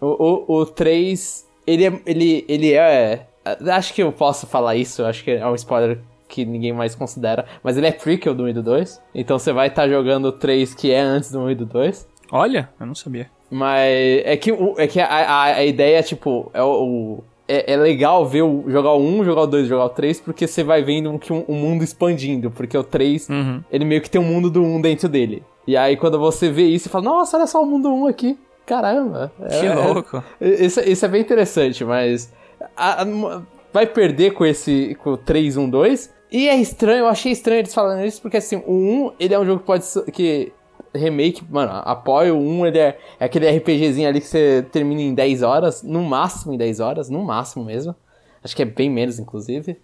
O, 0.00 0.52
o, 0.52 0.60
o 0.60 0.66
3, 0.66 1.48
ele 1.66 1.86
é. 1.86 2.00
Ele, 2.04 2.44
ele 2.46 2.74
é. 2.74 3.28
Acho 3.72 3.94
que 3.94 4.02
eu 4.02 4.12
posso 4.12 4.46
falar 4.46 4.76
isso, 4.76 5.04
acho 5.04 5.24
que 5.24 5.30
é 5.30 5.46
um 5.46 5.54
spoiler 5.54 5.98
que 6.28 6.44
ninguém 6.44 6.72
mais 6.72 6.94
considera. 6.94 7.44
Mas 7.62 7.76
ele 7.76 7.86
é 7.86 7.92
prequel 7.92 8.34
do 8.34 8.44
1 8.44 8.48
e 8.48 8.52
do 8.52 8.62
2. 8.62 9.02
Então 9.14 9.38
você 9.38 9.52
vai 9.52 9.68
estar 9.68 9.88
jogando 9.88 10.26
o 10.26 10.32
3 10.32 10.74
que 10.74 10.92
é 10.92 11.00
antes 11.00 11.30
do 11.32 11.40
1 11.40 11.50
e 11.50 11.54
do 11.54 11.66
2. 11.66 12.06
Olha, 12.30 12.68
eu 12.78 12.86
não 12.86 12.94
sabia. 12.94 13.28
Mas 13.50 14.22
é 14.24 14.36
que, 14.36 14.52
o- 14.52 14.74
é 14.78 14.86
que 14.86 15.00
a, 15.00 15.06
a, 15.06 15.42
a 15.56 15.64
ideia, 15.64 16.02
tipo, 16.02 16.50
é 16.54 16.62
o. 16.62 16.84
o- 16.84 17.24
é, 17.48 17.72
é 17.72 17.76
legal 17.76 18.24
ver 18.24 18.42
o, 18.42 18.62
jogar 18.68 18.92
o 18.92 19.00
1, 19.02 19.24
jogar 19.24 19.42
o 19.42 19.46
2, 19.48 19.66
jogar 19.66 19.86
o 19.86 19.88
3, 19.88 20.20
porque 20.20 20.46
você 20.46 20.62
vai 20.62 20.82
vendo 20.84 21.18
que 21.18 21.32
um, 21.32 21.44
um 21.48 21.54
mundo 21.56 21.82
expandindo. 21.82 22.48
Porque 22.48 22.78
o 22.78 22.84
3, 22.84 23.28
Uhum. 23.28 23.60
ele 23.72 23.84
meio 23.84 24.00
que 24.00 24.08
tem 24.08 24.20
um 24.20 24.24
mundo 24.24 24.48
do 24.48 24.62
1 24.62 24.80
dentro 24.80 25.08
dele. 25.08 25.42
E 25.66 25.76
aí 25.76 25.96
quando 25.96 26.16
você 26.16 26.48
vê 26.48 26.62
isso, 26.68 26.84
você 26.84 26.90
fala, 26.90 27.04
nossa, 27.04 27.36
olha 27.36 27.46
só 27.48 27.60
o 27.60 27.66
mundo 27.66 27.92
1 27.92 28.06
aqui. 28.06 28.38
Caramba. 28.64 29.32
Que 29.48 29.66
É- 29.66 29.74
louco. 29.74 30.22
é- 30.40 30.64
isso, 30.64 30.80
isso 30.80 31.04
é 31.04 31.08
bem 31.08 31.22
interessante, 31.22 31.84
mas. 31.84 32.32
A- 32.76 33.42
vai 33.72 33.86
perder 33.86 34.32
com 34.32 34.44
esse. 34.44 34.96
com 35.02 35.10
o 35.12 35.16
3, 35.16 35.56
1, 35.56 35.68
2. 35.68 36.12
E 36.32 36.48
é 36.48 36.56
estranho, 36.56 37.00
eu 37.00 37.08
achei 37.08 37.32
estranho 37.32 37.60
eles 37.60 37.74
falando 37.74 38.04
isso, 38.04 38.22
porque 38.22 38.36
assim, 38.36 38.62
o 38.66 38.72
1, 38.72 39.12
ele 39.18 39.34
é 39.34 39.38
um 39.38 39.44
jogo 39.44 39.60
que 39.60 39.66
pode 39.66 39.84
que 40.12 40.52
remake, 40.94 41.42
mano, 41.50 41.72
apoio 41.84 42.36
o 42.36 42.40
1, 42.40 42.66
ele 42.66 42.78
é, 42.78 42.98
é 43.18 43.24
aquele 43.24 43.48
RPGzinho 43.48 44.08
ali 44.08 44.20
que 44.20 44.26
você 44.26 44.64
termina 44.70 45.00
em 45.00 45.12
10 45.14 45.42
horas, 45.42 45.82
no 45.82 46.02
máximo 46.04 46.52
em 46.52 46.56
10 46.56 46.78
horas, 46.80 47.08
no 47.10 47.22
máximo 47.24 47.64
mesmo. 47.64 47.94
Acho 48.44 48.54
que 48.56 48.62
é 48.62 48.64
bem 48.64 48.88
menos, 48.88 49.18
inclusive. 49.18 49.76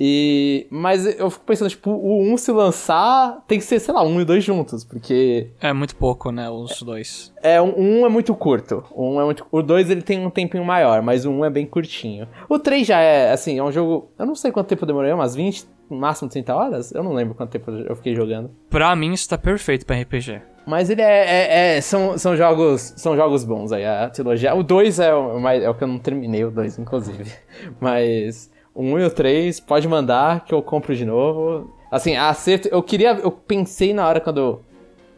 E. 0.00 0.66
Mas 0.70 1.04
eu 1.18 1.28
fico 1.30 1.44
pensando, 1.44 1.68
tipo, 1.68 1.90
o 1.90 2.22
1 2.32 2.36
se 2.36 2.52
lançar, 2.52 3.42
tem 3.48 3.58
que 3.58 3.64
ser, 3.64 3.80
sei 3.80 3.92
lá, 3.92 4.02
um 4.02 4.20
e 4.20 4.24
dois 4.24 4.44
juntos, 4.44 4.84
porque. 4.84 5.50
É 5.60 5.72
muito 5.72 5.96
pouco, 5.96 6.30
né, 6.30 6.48
os 6.48 6.80
dois. 6.82 7.32
É, 7.42 7.60
um, 7.60 7.74
um 7.76 8.06
é 8.06 8.08
muito 8.08 8.34
curto. 8.34 8.84
O 8.92 9.14
Um 9.14 9.20
é 9.20 9.24
muito, 9.24 9.44
o 9.50 9.62
2 9.62 9.90
ele 9.90 10.02
tem 10.02 10.24
um 10.24 10.30
tempinho 10.30 10.64
maior, 10.64 11.02
mas 11.02 11.24
o 11.24 11.30
1 11.30 11.38
um 11.38 11.44
é 11.44 11.50
bem 11.50 11.66
curtinho. 11.66 12.28
O 12.48 12.58
3 12.58 12.86
já 12.86 13.00
é, 13.00 13.32
assim, 13.32 13.58
é 13.58 13.62
um 13.62 13.72
jogo. 13.72 14.10
Eu 14.18 14.26
não 14.26 14.34
sei 14.34 14.52
quanto 14.52 14.68
tempo 14.68 14.84
eu 14.84 14.86
demorei, 14.86 15.12
umas 15.12 15.34
20, 15.34 15.66
no 15.90 15.96
máximo 15.98 16.28
30 16.28 16.54
horas? 16.54 16.92
Eu 16.92 17.02
não 17.02 17.12
lembro 17.12 17.34
quanto 17.34 17.50
tempo 17.50 17.70
eu 17.70 17.96
fiquei 17.96 18.14
jogando. 18.14 18.50
Pra 18.70 18.94
mim 18.94 19.12
isso 19.12 19.28
tá 19.28 19.38
perfeito 19.38 19.84
pra 19.86 19.96
RPG. 20.00 20.40
Mas 20.66 20.90
ele 20.90 21.00
é. 21.00 21.24
é- 21.26 21.76
é- 21.76 21.80
são, 21.80 22.18
são 22.18 22.36
jogos. 22.36 22.92
São 22.96 23.16
jogos 23.16 23.42
bons 23.42 23.72
aí, 23.72 23.86
a 23.86 24.10
trilogia. 24.10 24.54
O 24.54 24.62
2 24.62 25.00
é 25.00 25.14
o, 25.14 25.40
mais- 25.40 25.62
é 25.62 25.70
o 25.70 25.74
que 25.74 25.82
eu 25.82 25.88
não 25.88 25.98
terminei, 25.98 26.44
o 26.44 26.50
2, 26.50 26.78
inclusive. 26.78 27.24
Mas. 27.80 28.50
O 28.78 28.82
1 28.82 28.98
e 29.00 29.04
o 29.06 29.10
3, 29.10 29.58
pode 29.60 29.88
mandar 29.88 30.44
que 30.44 30.54
eu 30.54 30.62
compro 30.62 30.94
de 30.94 31.04
novo. 31.04 31.68
Assim, 31.90 32.16
acerto. 32.16 32.68
Eu 32.68 32.82
queria. 32.82 33.10
Eu 33.14 33.30
pensei 33.32 33.92
na 33.92 34.06
hora 34.06 34.20
quando. 34.20 34.60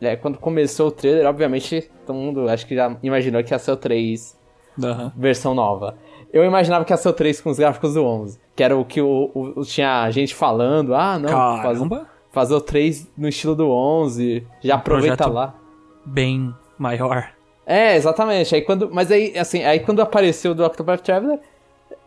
É, 0.01 0.16
quando 0.16 0.38
começou 0.38 0.88
o 0.88 0.90
trailer, 0.90 1.27
obviamente, 1.27 1.90
todo 2.07 2.16
mundo 2.16 2.49
acho 2.49 2.66
que 2.66 2.75
já 2.75 2.96
imaginou 3.03 3.44
que 3.44 3.53
ia 3.53 3.59
ser 3.59 3.73
o 3.73 3.77
3 3.77 4.35
Aham. 4.83 5.12
versão 5.14 5.55
nova. 5.55 5.94
Eu 6.33 6.42
imaginava 6.44 6.87
que 6.87 6.92
ia 6.92 6.96
ser 6.96 7.09
o 7.11 7.12
3 7.12 7.38
com 7.42 7.51
os 7.51 7.59
gráficos 7.59 7.92
do 7.94 8.03
11. 8.05 8.40
Que 8.57 8.62
era 8.62 8.75
o 8.77 8.83
que 8.85 9.03
o, 9.03 9.31
o- 9.35 9.62
tinha 9.62 10.11
gente 10.11 10.35
falando. 10.35 10.94
Ah, 10.94 11.18
não, 11.18 11.29
faz, 11.29 11.77
Caramba. 11.79 12.07
fazer 12.33 12.55
o 12.55 12.61
3 12.62 13.12
no 13.18 13.29
estilo 13.29 13.55
do 13.55 13.68
11. 13.68 14.46
Já 14.62 14.77
aproveita 14.77 15.16
projeto- 15.18 15.35
lá. 15.35 15.55
Bem 16.07 16.55
maior. 16.79 17.29
É, 17.66 17.94
exatamente. 17.94 18.55
Aí 18.55 18.62
quando, 18.62 18.88
mas 18.90 19.11
aí, 19.12 19.37
assim, 19.37 19.62
aí 19.64 19.81
quando 19.81 20.01
apareceu 20.01 20.55
do 20.55 20.64
Octopath 20.64 21.03
Traveler, 21.03 21.38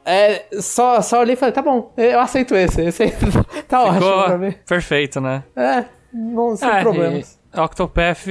é, 0.06 0.46
só, 0.62 1.02
só 1.02 1.20
olhei 1.20 1.34
e 1.34 1.38
falei, 1.38 1.54
tá 1.54 1.62
bom, 1.62 1.92
eu 1.98 2.20
aceito 2.20 2.56
esse. 2.56 2.82
Esse 2.82 3.04
aí 3.04 3.13
tá 3.68 3.84
ótimo 3.84 4.00
pra 4.02 4.24
Ficou 4.24 4.38
mim. 4.39 4.56
perfeito, 4.68 5.22
né? 5.22 5.44
É, 5.56 5.86
não, 6.14 6.56
sem 6.56 6.70
É, 6.70 6.82
problemas. 6.82 7.39
Octopath 7.56 8.26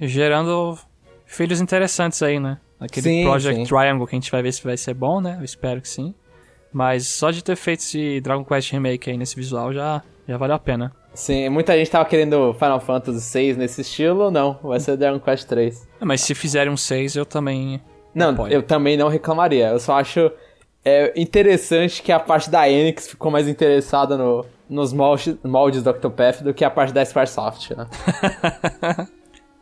gerando 0.00 0.78
filhos 1.26 1.60
interessantes 1.60 2.22
aí, 2.22 2.38
né? 2.40 2.58
Aquele 2.80 3.04
Sim, 3.08 3.22
Project 3.24 3.60
sim. 3.60 3.64
Triangle 3.66 4.06
que 4.06 4.14
a 4.16 4.18
gente 4.18 4.30
vai 4.30 4.42
ver 4.42 4.52
se 4.52 4.62
vai 4.64 4.76
ser 4.76 4.94
bom, 4.94 5.20
né? 5.20 5.36
Eu 5.38 5.44
espero 5.44 5.80
que 5.80 5.88
sim. 5.88 6.14
Mas 6.72 7.06
só 7.06 7.30
de 7.30 7.44
ter 7.44 7.54
feito 7.54 7.80
esse 7.80 8.20
Dragon 8.20 8.44
Quest 8.44 8.72
Remake 8.72 9.10
aí 9.10 9.16
nesse 9.16 9.36
visual 9.36 9.72
já, 9.72 10.02
já 10.26 10.36
valeu 10.36 10.56
a 10.56 10.58
pena. 10.58 10.92
Sim, 11.14 11.48
muita 11.50 11.76
gente 11.76 11.90
tava 11.90 12.06
querendo 12.06 12.54
Final 12.54 12.80
Fantasy 12.80 13.38
VI 13.38 13.52
nesse 13.54 13.82
estilo, 13.82 14.30
não, 14.30 14.58
vai 14.62 14.80
ser 14.80 14.96
Dragon 14.96 15.20
Quest 15.20 15.46
3. 15.46 15.88
É, 16.00 16.04
Mas 16.04 16.22
se 16.22 16.34
fizerem 16.34 16.72
um 16.72 16.76
6, 16.76 17.14
eu 17.16 17.26
também. 17.26 17.80
Não, 18.14 18.30
apoio. 18.30 18.52
eu 18.52 18.62
também 18.62 18.96
não 18.96 19.08
reclamaria. 19.08 19.68
Eu 19.68 19.78
só 19.78 19.98
acho 19.98 20.30
é, 20.84 21.12
interessante 21.20 22.02
que 22.02 22.10
a 22.10 22.18
parte 22.18 22.50
da 22.50 22.68
Enix 22.68 23.08
ficou 23.08 23.30
mais 23.30 23.46
interessada 23.48 24.16
no, 24.16 24.44
nos 24.68 24.92
moldes, 24.92 25.36
moldes 25.44 25.82
do 25.82 25.90
Octopath 25.90 26.42
do 26.42 26.52
que 26.52 26.64
a 26.64 26.70
parte 26.70 26.92
da 26.92 27.04
Squaresoft, 27.04 27.70
né? 27.70 27.86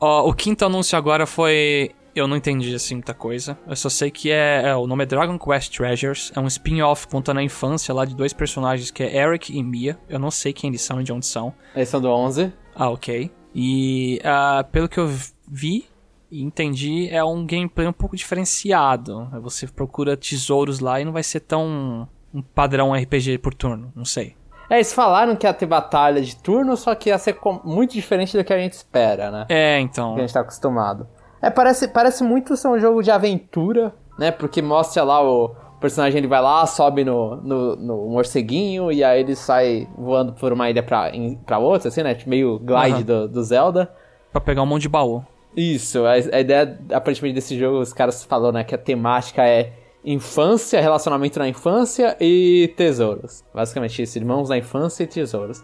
Ó, 0.00 0.28
o 0.28 0.32
quinto 0.32 0.64
anúncio 0.64 0.96
agora 0.96 1.26
foi. 1.26 1.90
Eu 2.14 2.26
não 2.26 2.36
entendi 2.36 2.74
assim 2.74 2.94
muita 2.94 3.14
coisa. 3.14 3.56
Eu 3.68 3.76
só 3.76 3.88
sei 3.88 4.10
que 4.10 4.30
é, 4.30 4.62
é, 4.64 4.74
O 4.74 4.86
nome 4.86 5.04
é 5.04 5.06
Dragon 5.06 5.38
Quest 5.38 5.76
Treasures. 5.76 6.32
É 6.34 6.40
um 6.40 6.46
spin-off 6.46 7.06
contando 7.06 7.38
a 7.38 7.42
infância 7.42 7.94
lá 7.94 8.04
de 8.04 8.16
dois 8.16 8.32
personagens 8.32 8.90
que 8.90 9.02
é 9.02 9.16
Eric 9.16 9.56
e 9.56 9.62
Mia. 9.62 9.98
Eu 10.08 10.18
não 10.18 10.30
sei 10.30 10.52
quem 10.52 10.68
eles 10.68 10.80
são 10.80 11.00
e 11.00 11.04
de 11.04 11.12
onde 11.12 11.26
são. 11.26 11.54
Eles 11.76 11.88
são 11.88 12.00
do 12.00 12.08
11. 12.08 12.52
Ah, 12.74 12.90
ok. 12.90 13.30
E 13.54 14.20
uh, 14.24 14.64
pelo 14.70 14.88
que 14.88 14.98
eu 14.98 15.08
vi 15.46 15.86
entendi, 16.30 17.08
é 17.10 17.22
um 17.24 17.44
gameplay 17.44 17.86
um 17.86 17.92
pouco 17.92 18.16
diferenciado. 18.16 19.28
Você 19.42 19.66
procura 19.66 20.16
tesouros 20.16 20.80
lá 20.80 21.00
e 21.00 21.04
não 21.04 21.12
vai 21.12 21.22
ser 21.22 21.40
tão 21.40 22.08
um 22.32 22.42
padrão 22.42 22.94
RPG 22.94 23.38
por 23.38 23.54
turno, 23.54 23.92
não 23.94 24.04
sei. 24.04 24.36
É, 24.70 24.76
eles 24.76 24.92
falaram 24.92 25.34
que 25.34 25.46
ia 25.46 25.52
ter 25.52 25.66
batalha 25.66 26.22
de 26.22 26.36
turno, 26.36 26.76
só 26.76 26.94
que 26.94 27.08
ia 27.08 27.18
ser 27.18 27.36
muito 27.64 27.92
diferente 27.92 28.36
do 28.36 28.44
que 28.44 28.52
a 28.52 28.58
gente 28.58 28.74
espera, 28.74 29.30
né? 29.30 29.46
É, 29.48 29.80
então. 29.80 30.14
Que 30.14 30.20
a 30.20 30.22
gente 30.22 30.34
tá 30.34 30.40
acostumado. 30.40 31.08
É, 31.42 31.50
parece, 31.50 31.88
parece 31.88 32.22
muito 32.22 32.56
ser 32.56 32.68
um 32.68 32.78
jogo 32.78 33.02
de 33.02 33.10
aventura, 33.10 33.92
né? 34.16 34.30
Porque 34.30 34.62
mostra 34.62 35.02
lá 35.02 35.20
o 35.20 35.56
personagem, 35.80 36.18
ele 36.18 36.28
vai 36.28 36.40
lá, 36.40 36.64
sobe 36.66 37.04
no, 37.04 37.36
no, 37.36 37.76
no 37.76 38.08
morceguinho, 38.10 38.92
e 38.92 39.02
aí 39.02 39.20
ele 39.20 39.34
sai 39.34 39.88
voando 39.98 40.34
por 40.34 40.52
uma 40.52 40.70
ilha 40.70 40.82
pra, 40.82 41.10
pra 41.44 41.58
outra, 41.58 41.88
assim, 41.88 42.04
né? 42.04 42.16
Meio 42.24 42.60
glide 42.60 42.98
uhum. 42.98 43.02
do, 43.02 43.28
do 43.28 43.42
Zelda. 43.42 43.92
Pra 44.30 44.40
pegar 44.40 44.62
um 44.62 44.66
monte 44.66 44.82
de 44.82 44.88
baú. 44.88 45.24
Isso, 45.56 46.04
a, 46.04 46.12
a 46.12 46.40
ideia, 46.40 46.78
aparentemente, 46.92 47.34
desse 47.34 47.58
jogo, 47.58 47.80
os 47.80 47.92
caras 47.92 48.24
falaram, 48.24 48.52
né, 48.52 48.64
que 48.64 48.74
a 48.74 48.78
temática 48.78 49.46
é 49.46 49.72
infância, 50.04 50.80
relacionamento 50.80 51.38
na 51.38 51.48
infância 51.48 52.16
e 52.20 52.72
tesouros. 52.76 53.44
Basicamente 53.52 54.02
isso, 54.02 54.16
irmãos 54.18 54.48
na 54.48 54.56
infância 54.56 55.04
e 55.04 55.06
tesouros. 55.06 55.62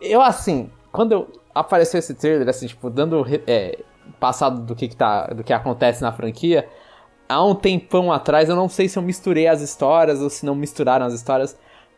Eu, 0.00 0.20
assim, 0.20 0.70
quando 0.90 1.12
eu 1.12 1.28
apareceu 1.54 1.98
esse 1.98 2.14
trailer, 2.14 2.48
assim, 2.48 2.66
tipo, 2.66 2.90
dando 2.90 3.24
é, 3.46 3.78
passado 4.18 4.62
do 4.62 4.74
que, 4.74 4.88
que 4.88 4.96
tá, 4.96 5.28
do 5.28 5.44
que 5.44 5.52
acontece 5.52 6.02
na 6.02 6.12
franquia, 6.12 6.68
há 7.28 7.44
um 7.44 7.54
tempão 7.54 8.12
atrás, 8.12 8.48
eu 8.48 8.56
não 8.56 8.68
sei 8.68 8.88
se 8.88 8.98
eu 8.98 9.02
misturei 9.02 9.46
as 9.46 9.60
histórias 9.60 10.20
ou 10.20 10.30
se 10.30 10.44
não 10.44 10.54
misturaram 10.54 11.06
as 11.06 11.14
histórias, 11.14 11.56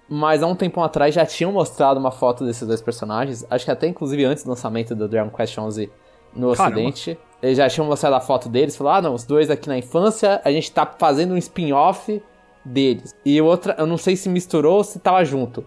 mas 0.09 0.43
há 0.43 0.47
um 0.47 0.57
tempão 0.57 0.83
atrás 0.83 1.15
já 1.15 1.25
tinham 1.25 1.53
mostrado 1.53 1.99
uma 2.01 2.11
foto 2.11 2.45
desses 2.45 2.67
dois 2.67 2.83
personagens, 2.83 3.47
acho 3.49 3.65
que 3.65 3.71
até 3.71 3.87
inclusive 3.87 4.25
antes 4.25 4.45
do 4.45 4.51
lançamento 4.51 4.95
do 4.95 5.09
Dragon 5.09 5.31
Quest 5.31 5.57
11 5.57 5.91
no 6.35 6.55
Caramba. 6.55 6.81
ocidente. 6.81 7.19
Eles 7.43 7.57
já 7.57 7.69
tinham 7.69 7.87
mostrado 7.87 8.15
a 8.17 8.21
foto 8.21 8.49
deles, 8.49 8.77
falaram, 8.77 8.99
ah, 8.99 9.03
não, 9.03 9.15
os 9.15 9.25
dois 9.25 9.51
aqui 9.51 9.69
na 9.69 9.79
infância, 9.79 10.41
a 10.45 10.53
gente 10.53 10.71
tá 10.71 10.85
fazendo 10.99 11.33
um 11.33 11.39
spin-off 11.39 12.23
deles. 12.65 13.15
E 13.25 13.41
outra, 13.41 13.75
eu 13.79 13.87
não 13.87 13.97
sei 13.97 14.15
se 14.15 14.29
misturou 14.29 14.79
ou 14.79 14.85
se 14.85 14.99
tava 14.99 15.25
junto. 15.25 15.65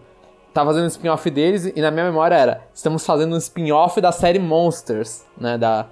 Tava 0.53 0.69
fazendo 0.69 0.83
um 0.83 0.87
spin-off 0.87 1.29
deles 1.31 1.65
e 1.75 1.81
na 1.81 1.89
minha 1.89 2.05
memória 2.05 2.35
era, 2.35 2.61
estamos 2.73 3.03
fazendo 3.03 3.33
um 3.33 3.37
spin-off 3.37 3.99
da 3.99 4.11
série 4.11 4.37
Monsters, 4.37 5.25
né, 5.35 5.57
da, 5.57 5.87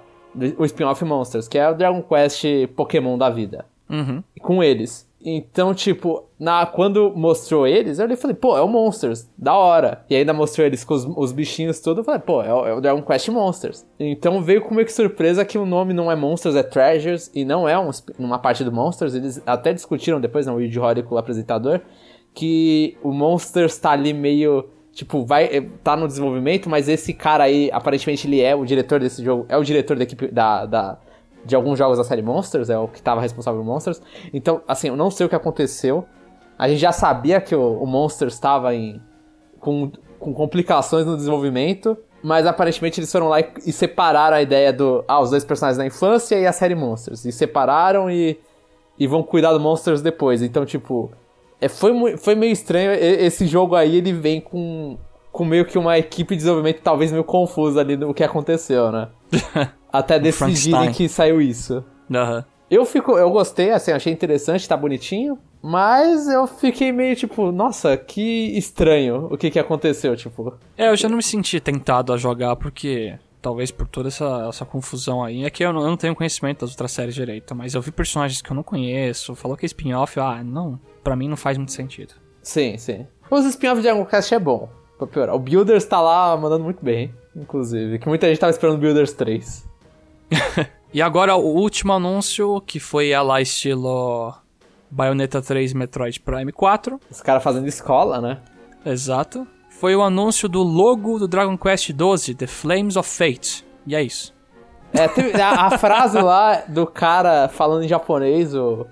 o 0.56 0.64
spin-off 0.64 1.04
Monsters, 1.04 1.48
que 1.48 1.58
é 1.58 1.68
o 1.68 1.74
Dragon 1.74 2.00
Quest 2.02 2.44
Pokémon 2.76 3.18
da 3.18 3.28
vida. 3.28 3.66
Uhum. 3.90 4.22
Com 4.40 4.62
eles. 4.62 5.10
Então, 5.24 5.72
tipo, 5.72 6.24
na, 6.38 6.66
quando 6.66 7.12
mostrou 7.14 7.66
eles, 7.66 7.98
eu 8.00 8.16
falei, 8.16 8.34
pô, 8.34 8.56
é 8.56 8.60
o 8.60 8.66
Monsters, 8.66 9.30
da 9.38 9.54
hora. 9.54 10.04
E 10.10 10.16
ainda 10.16 10.32
mostrou 10.32 10.66
eles 10.66 10.82
com 10.82 10.94
os, 10.94 11.04
os 11.04 11.32
bichinhos 11.32 11.78
tudo, 11.80 12.00
eu 12.00 12.04
falei, 12.04 12.20
pô, 12.20 12.42
é 12.42 12.52
o, 12.52 12.66
é 12.66 12.74
o, 12.74 12.80
Dragon 12.80 13.02
Quest 13.02 13.28
Monsters. 13.28 13.86
Então 14.00 14.42
veio 14.42 14.62
com 14.62 14.74
meio 14.74 14.86
que 14.86 14.92
surpresa 14.92 15.44
que 15.44 15.56
o 15.56 15.64
nome 15.64 15.94
não 15.94 16.10
é 16.10 16.16
Monsters, 16.16 16.56
é 16.56 16.62
Treasures, 16.62 17.30
e 17.32 17.44
não 17.44 17.68
é 17.68 17.78
um, 17.78 17.90
uma 18.18 18.38
parte 18.38 18.64
do 18.64 18.72
Monsters. 18.72 19.14
Eles 19.14 19.40
até 19.46 19.72
discutiram 19.72 20.20
depois, 20.20 20.46
no 20.46 20.60
Yuji 20.60 20.80
Horii 20.80 21.02
com 21.04 21.14
o 21.14 21.18
apresentador, 21.18 21.80
que 22.34 22.96
o 23.02 23.12
Monsters 23.12 23.78
tá 23.78 23.92
ali 23.92 24.12
meio. 24.12 24.68
Tipo, 24.92 25.24
vai. 25.24 25.44
Eh, 25.44 25.66
tá 25.82 25.96
no 25.96 26.06
desenvolvimento, 26.06 26.68
mas 26.68 26.88
esse 26.88 27.14
cara 27.14 27.44
aí, 27.44 27.70
aparentemente, 27.72 28.26
ele 28.26 28.40
é 28.40 28.54
o 28.54 28.64
diretor 28.64 29.00
desse 29.00 29.24
jogo, 29.24 29.46
é 29.48 29.56
o 29.56 29.62
diretor 29.62 29.96
da 29.96 30.02
equipe 30.02 30.28
da, 30.28 30.66
da 30.66 30.98
de 31.44 31.56
alguns 31.56 31.78
jogos 31.78 31.98
da 31.98 32.04
série 32.04 32.22
Monsters, 32.22 32.70
é 32.70 32.78
o 32.78 32.88
que 32.88 32.98
estava 32.98 33.20
responsável 33.20 33.60
por 33.60 33.66
Monsters. 33.66 34.00
Então, 34.32 34.62
assim, 34.66 34.88
eu 34.88 34.96
não 34.96 35.10
sei 35.10 35.26
o 35.26 35.28
que 35.28 35.34
aconteceu. 35.34 36.04
A 36.58 36.68
gente 36.68 36.78
já 36.78 36.92
sabia 36.92 37.40
que 37.40 37.54
o, 37.54 37.82
o 37.82 37.86
Monsters 37.86 38.34
estava 38.34 38.74
em 38.74 39.00
com, 39.58 39.90
com 40.18 40.34
complicações 40.34 41.06
no 41.06 41.16
desenvolvimento, 41.16 41.96
mas 42.22 42.46
aparentemente 42.46 43.00
eles 43.00 43.10
foram 43.10 43.28
lá 43.28 43.40
e, 43.40 43.46
e, 43.66 43.72
separaram 43.72 44.36
a 44.36 44.42
ideia 44.42 44.72
do 44.72 45.04
ah, 45.08 45.20
os 45.20 45.30
dois 45.30 45.44
personagens 45.44 45.78
da 45.78 45.86
infância 45.86 46.36
e 46.36 46.46
a 46.46 46.52
série 46.52 46.74
Monsters. 46.74 47.24
E 47.24 47.32
separaram 47.32 48.10
e, 48.10 48.38
e 48.98 49.06
vão 49.06 49.22
cuidar 49.22 49.52
do 49.52 49.60
Monsters 49.60 50.02
depois. 50.02 50.42
Então, 50.42 50.64
tipo, 50.64 51.10
é, 51.60 51.68
foi, 51.68 52.16
foi 52.16 52.34
meio 52.34 52.52
estranho. 52.52 52.92
Esse 52.92 53.46
jogo 53.46 53.74
aí, 53.74 53.96
ele 53.96 54.12
vem 54.12 54.40
com, 54.40 54.98
com 55.30 55.44
meio 55.44 55.64
que 55.64 55.78
uma 55.78 55.98
equipe 55.98 56.34
de 56.34 56.38
desenvolvimento 56.38 56.80
talvez 56.82 57.10
meio 57.10 57.24
confusa 57.24 57.80
ali 57.80 57.96
do 57.96 58.12
que 58.12 58.22
aconteceu, 58.22 58.92
né? 58.92 59.08
Até 59.92 60.18
decidirem 60.18 60.92
que 60.92 61.08
saiu 61.08 61.40
isso. 61.40 61.84
Uhum. 62.08 62.42
Eu 62.70 62.86
fico, 62.86 63.18
eu 63.18 63.30
gostei, 63.30 63.70
assim, 63.70 63.92
achei 63.92 64.10
interessante, 64.12 64.66
tá 64.66 64.74
bonitinho, 64.76 65.38
mas 65.60 66.26
eu 66.26 66.46
fiquei 66.46 66.90
meio 66.90 67.14
tipo, 67.14 67.52
nossa, 67.52 67.96
que 67.98 68.56
estranho 68.56 69.28
o 69.30 69.36
que 69.36 69.50
que 69.50 69.58
aconteceu, 69.58 70.16
tipo. 70.16 70.54
É, 70.76 70.88
eu 70.88 70.96
já 70.96 71.08
não 71.08 71.18
me 71.18 71.22
senti 71.22 71.60
tentado 71.60 72.12
a 72.12 72.16
jogar 72.16 72.56
porque 72.56 73.18
talvez 73.42 73.70
por 73.70 73.86
toda 73.86 74.08
essa, 74.08 74.46
essa 74.48 74.64
confusão 74.64 75.22
aí. 75.22 75.44
É 75.44 75.50
que 75.50 75.64
eu 75.64 75.72
não, 75.72 75.82
eu 75.82 75.88
não, 75.88 75.96
tenho 75.96 76.14
conhecimento 76.14 76.60
das 76.60 76.70
outras 76.70 76.92
séries 76.92 77.14
direito, 77.14 77.54
mas 77.54 77.74
eu 77.74 77.82
vi 77.82 77.90
personagens 77.90 78.40
que 78.40 78.50
eu 78.50 78.54
não 78.54 78.62
conheço, 78.62 79.34
falou 79.34 79.56
que 79.56 79.66
é 79.66 79.68
spin-off, 79.68 80.18
ah, 80.18 80.42
não, 80.42 80.80
para 81.04 81.16
mim 81.16 81.28
não 81.28 81.36
faz 81.36 81.58
muito 81.58 81.72
sentido. 81.72 82.14
Sim, 82.40 82.78
sim. 82.78 83.06
Os 83.30 83.44
spin-offs 83.44 83.82
de 83.82 83.88
Dragon 83.88 84.06
Quest 84.06 84.32
é 84.32 84.38
bom, 84.38 84.70
pra 84.96 85.06
piorar. 85.06 85.34
O 85.34 85.38
Builders 85.38 85.84
tá 85.84 86.00
lá 86.00 86.36
mandando 86.36 86.64
muito 86.64 86.82
bem, 86.82 87.12
inclusive, 87.36 87.98
que 87.98 88.08
muita 88.08 88.28
gente 88.28 88.38
tava 88.38 88.50
esperando 88.50 88.78
Builders 88.78 89.12
3. 89.12 89.71
e 90.92 91.00
agora 91.02 91.36
o 91.36 91.56
último 91.56 91.92
anúncio, 91.92 92.60
que 92.60 92.78
foi 92.80 93.10
ela 93.10 93.40
estilo 93.40 94.34
Bayonetta 94.90 95.40
3 95.40 95.72
Metroid 95.72 96.20
Prime 96.20 96.52
4. 96.52 97.00
Os 97.10 97.20
caras 97.20 97.42
fazendo 97.42 97.66
escola, 97.66 98.20
né? 98.20 98.38
Exato. 98.84 99.46
Foi 99.70 99.96
o 99.96 100.02
anúncio 100.02 100.48
do 100.48 100.62
logo 100.62 101.18
do 101.18 101.26
Dragon 101.26 101.56
Quest 101.56 101.92
12, 101.92 102.34
The 102.34 102.46
Flames 102.46 102.96
of 102.96 103.08
Fate. 103.08 103.64
E 103.86 103.94
é 103.96 104.02
isso. 104.02 104.34
É, 104.92 105.40
a, 105.40 105.66
a 105.66 105.78
frase 105.78 106.20
lá 106.20 106.62
do 106.68 106.86
cara 106.86 107.48
falando 107.48 107.84
em 107.84 107.88
japonês, 107.88 108.54
o, 108.54 108.86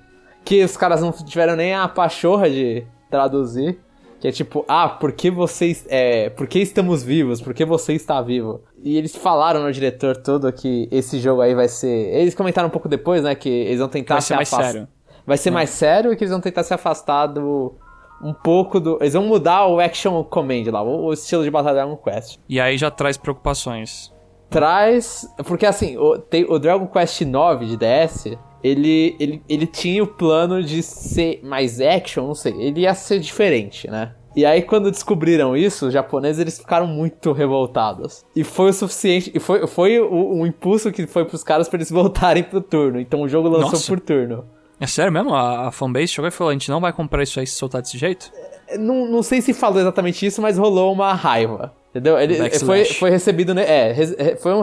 que 0.44 0.64
os 0.64 0.76
caras 0.76 1.02
não 1.02 1.12
tiveram 1.12 1.54
nem 1.54 1.74
a 1.74 1.86
pachorra 1.86 2.48
de 2.48 2.84
traduzir. 3.10 3.78
Que 4.20 4.28
é 4.28 4.32
tipo, 4.32 4.66
ah, 4.68 4.86
por 4.86 5.12
que 5.12 5.30
vocês. 5.30 5.86
É, 5.88 6.28
por 6.28 6.46
que 6.46 6.58
estamos 6.58 7.02
vivos? 7.02 7.40
Por 7.40 7.54
que 7.54 7.64
você 7.64 7.94
está 7.94 8.20
vivo? 8.20 8.62
E 8.82 8.98
eles 8.98 9.16
falaram 9.16 9.62
no 9.62 9.72
diretor 9.72 10.14
todo 10.14 10.52
que 10.52 10.86
esse 10.92 11.18
jogo 11.18 11.40
aí 11.40 11.54
vai 11.54 11.68
ser. 11.68 11.88
Eles 11.88 12.34
comentaram 12.34 12.68
um 12.68 12.70
pouco 12.70 12.86
depois, 12.86 13.22
né? 13.22 13.34
Que 13.34 13.48
eles 13.48 13.78
vão 13.78 13.88
tentar 13.88 14.16
vai 14.16 14.22
se 14.22 14.34
mais 14.34 14.52
afastar. 14.52 14.72
sério. 14.72 14.88
Vai 15.26 15.38
ser 15.38 15.48
é. 15.48 15.52
mais 15.52 15.70
sério 15.70 16.12
e 16.12 16.16
que 16.16 16.24
eles 16.24 16.32
vão 16.32 16.40
tentar 16.40 16.62
se 16.64 16.74
afastar 16.74 17.28
do. 17.28 17.74
Um 18.22 18.34
pouco 18.34 18.78
do. 18.78 18.98
Eles 19.00 19.14
vão 19.14 19.24
mudar 19.24 19.66
o 19.66 19.80
Action 19.80 20.22
Command 20.22 20.64
lá, 20.70 20.82
o, 20.82 21.06
o 21.06 21.12
estilo 21.14 21.42
de 21.42 21.50
batalha 21.50 21.76
Dragon 21.76 21.96
Quest. 21.96 22.38
E 22.46 22.60
aí 22.60 22.76
já 22.76 22.90
traz 22.90 23.16
preocupações. 23.16 24.12
Traz. 24.50 25.26
Porque 25.46 25.64
assim, 25.64 25.96
o, 25.96 26.18
tem, 26.18 26.44
o 26.44 26.58
Dragon 26.58 26.86
Quest 26.86 27.22
9 27.22 27.64
de 27.64 27.78
DS 27.78 28.36
ele, 28.62 29.16
ele, 29.18 29.42
ele 29.48 29.66
tinha 29.66 30.02
o 30.02 30.06
plano 30.06 30.62
de 30.62 30.82
ser 30.82 31.40
mais 31.42 31.80
action, 31.80 32.26
não 32.26 32.34
sei, 32.34 32.52
ele 32.58 32.80
ia 32.82 32.94
ser 32.94 33.18
diferente, 33.18 33.90
né? 33.90 34.14
E 34.34 34.46
aí, 34.46 34.62
quando 34.62 34.90
descobriram 34.90 35.56
isso, 35.56 35.88
os 35.88 35.92
japoneses 35.92 36.40
eles 36.40 36.58
ficaram 36.58 36.86
muito 36.86 37.32
revoltados. 37.32 38.24
E 38.34 38.44
foi 38.44 38.70
o 38.70 38.72
suficiente. 38.72 39.30
E 39.34 39.40
foi, 39.40 39.66
foi 39.66 39.98
o, 39.98 40.40
o 40.40 40.46
impulso 40.46 40.92
que 40.92 41.04
foi 41.06 41.24
pros 41.24 41.42
caras 41.42 41.68
para 41.68 41.78
eles 41.78 41.90
voltarem 41.90 42.44
pro 42.44 42.60
turno. 42.60 43.00
Então 43.00 43.22
o 43.22 43.28
jogo 43.28 43.48
lançou 43.48 43.72
Nossa. 43.72 43.88
por 43.88 43.98
turno. 43.98 44.44
É 44.78 44.86
sério 44.86 45.12
mesmo? 45.12 45.34
A, 45.34 45.68
a 45.68 45.70
fanbase 45.72 46.08
chegou 46.08 46.28
e 46.28 46.30
falou: 46.30 46.50
a 46.50 46.52
gente 46.52 46.70
não 46.70 46.80
vai 46.80 46.92
comprar 46.92 47.22
isso 47.22 47.40
aí 47.40 47.46
se 47.46 47.54
soltar 47.54 47.82
desse 47.82 47.98
jeito? 47.98 48.32
É, 48.68 48.78
não, 48.78 49.06
não 49.06 49.22
sei 49.22 49.42
se 49.42 49.52
falou 49.52 49.80
exatamente 49.80 50.24
isso, 50.24 50.40
mas 50.40 50.56
rolou 50.56 50.92
uma 50.92 51.12
raiva. 51.12 51.74
Entendeu? 51.90 52.18
Ele 52.20 52.50
foi, 52.60 52.84
foi 52.84 53.10
recebido. 53.10 53.52
É, 53.58 53.92
foi 54.36 54.52
um, 54.54 54.62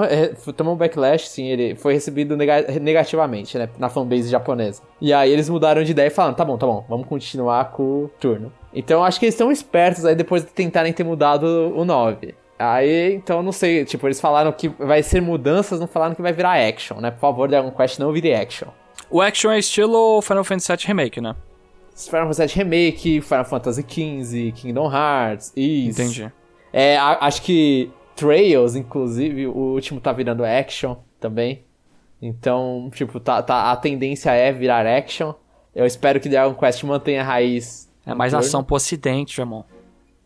tomou 0.53 0.73
um 0.73 0.77
backlash, 0.77 1.27
sim. 1.27 1.45
Ele 1.47 1.75
foi 1.75 1.93
recebido 1.93 2.37
negativamente, 2.37 3.57
né? 3.57 3.69
Na 3.77 3.89
fanbase 3.89 4.29
japonesa. 4.29 4.81
E 5.01 5.11
aí 5.11 5.31
eles 5.31 5.49
mudaram 5.49 5.83
de 5.83 5.91
ideia 5.91 6.07
e 6.07 6.09
falaram: 6.09 6.33
tá 6.33 6.45
bom, 6.45 6.57
tá 6.57 6.65
bom, 6.65 6.85
vamos 6.87 7.05
continuar 7.05 7.71
com 7.71 7.83
o 7.83 8.11
turno. 8.17 8.51
Então 8.73 9.03
acho 9.03 9.19
que 9.19 9.25
eles 9.25 9.35
estão 9.35 9.51
espertos 9.51 10.05
aí 10.05 10.15
depois 10.15 10.43
de 10.43 10.49
tentarem 10.49 10.93
ter 10.93 11.03
mudado 11.03 11.73
o 11.75 11.83
9. 11.83 12.33
Aí, 12.59 13.13
então, 13.13 13.43
não 13.43 13.51
sei, 13.51 13.85
tipo, 13.85 14.07
eles 14.07 14.19
falaram 14.19 14.51
que 14.51 14.67
vai 14.67 15.03
ser 15.03 15.21
mudanças, 15.21 15.79
não 15.79 15.85
falaram 15.85 16.15
que 16.15 16.21
vai 16.23 16.33
virar 16.33 16.53
action, 16.53 16.99
né? 16.99 17.11
Por 17.11 17.19
favor, 17.19 17.47
Dragon 17.47 17.69
Quest 17.69 17.99
não 17.99 18.11
vire 18.11 18.33
action. 18.33 18.69
O 19.11 19.21
action 19.21 19.51
é 19.51 19.59
estilo 19.59 20.21
Final 20.21 20.43
Fantasy 20.43 20.71
VII 20.75 20.87
Remake, 20.87 21.21
né? 21.21 21.35
Final 21.95 22.27
Fantasy 22.33 22.55
VII 22.55 22.63
Remake, 22.63 23.21
Final 23.21 23.45
Fantasy 23.45 23.85
XV, 23.87 24.51
Kingdom 24.53 24.91
Hearts, 24.91 25.53
isso. 25.55 26.01
Entendi. 26.01 26.31
É, 26.71 26.97
a, 26.97 27.25
acho 27.25 27.41
que 27.41 27.91
Trails, 28.15 28.75
inclusive, 28.75 29.47
o 29.47 29.73
último 29.73 30.01
tá 30.01 30.11
virando 30.11 30.43
action 30.43 30.97
também. 31.19 31.63
Então, 32.21 32.89
tipo, 32.93 33.19
tá, 33.19 33.41
tá, 33.41 33.71
a 33.71 33.75
tendência 33.75 34.31
é 34.31 34.51
virar 34.51 34.85
action. 34.85 35.33
Eu 35.75 35.85
espero 35.85 36.19
que 36.19 36.27
Dragon 36.27 36.55
Quest 36.55 36.83
mantenha 36.83 37.21
a 37.21 37.23
raiz. 37.23 37.87
É 38.05 38.15
mais 38.15 38.33
ação 38.33 38.63
pro 38.63 38.75
ocidente, 38.75 39.39
irmão. 39.39 39.63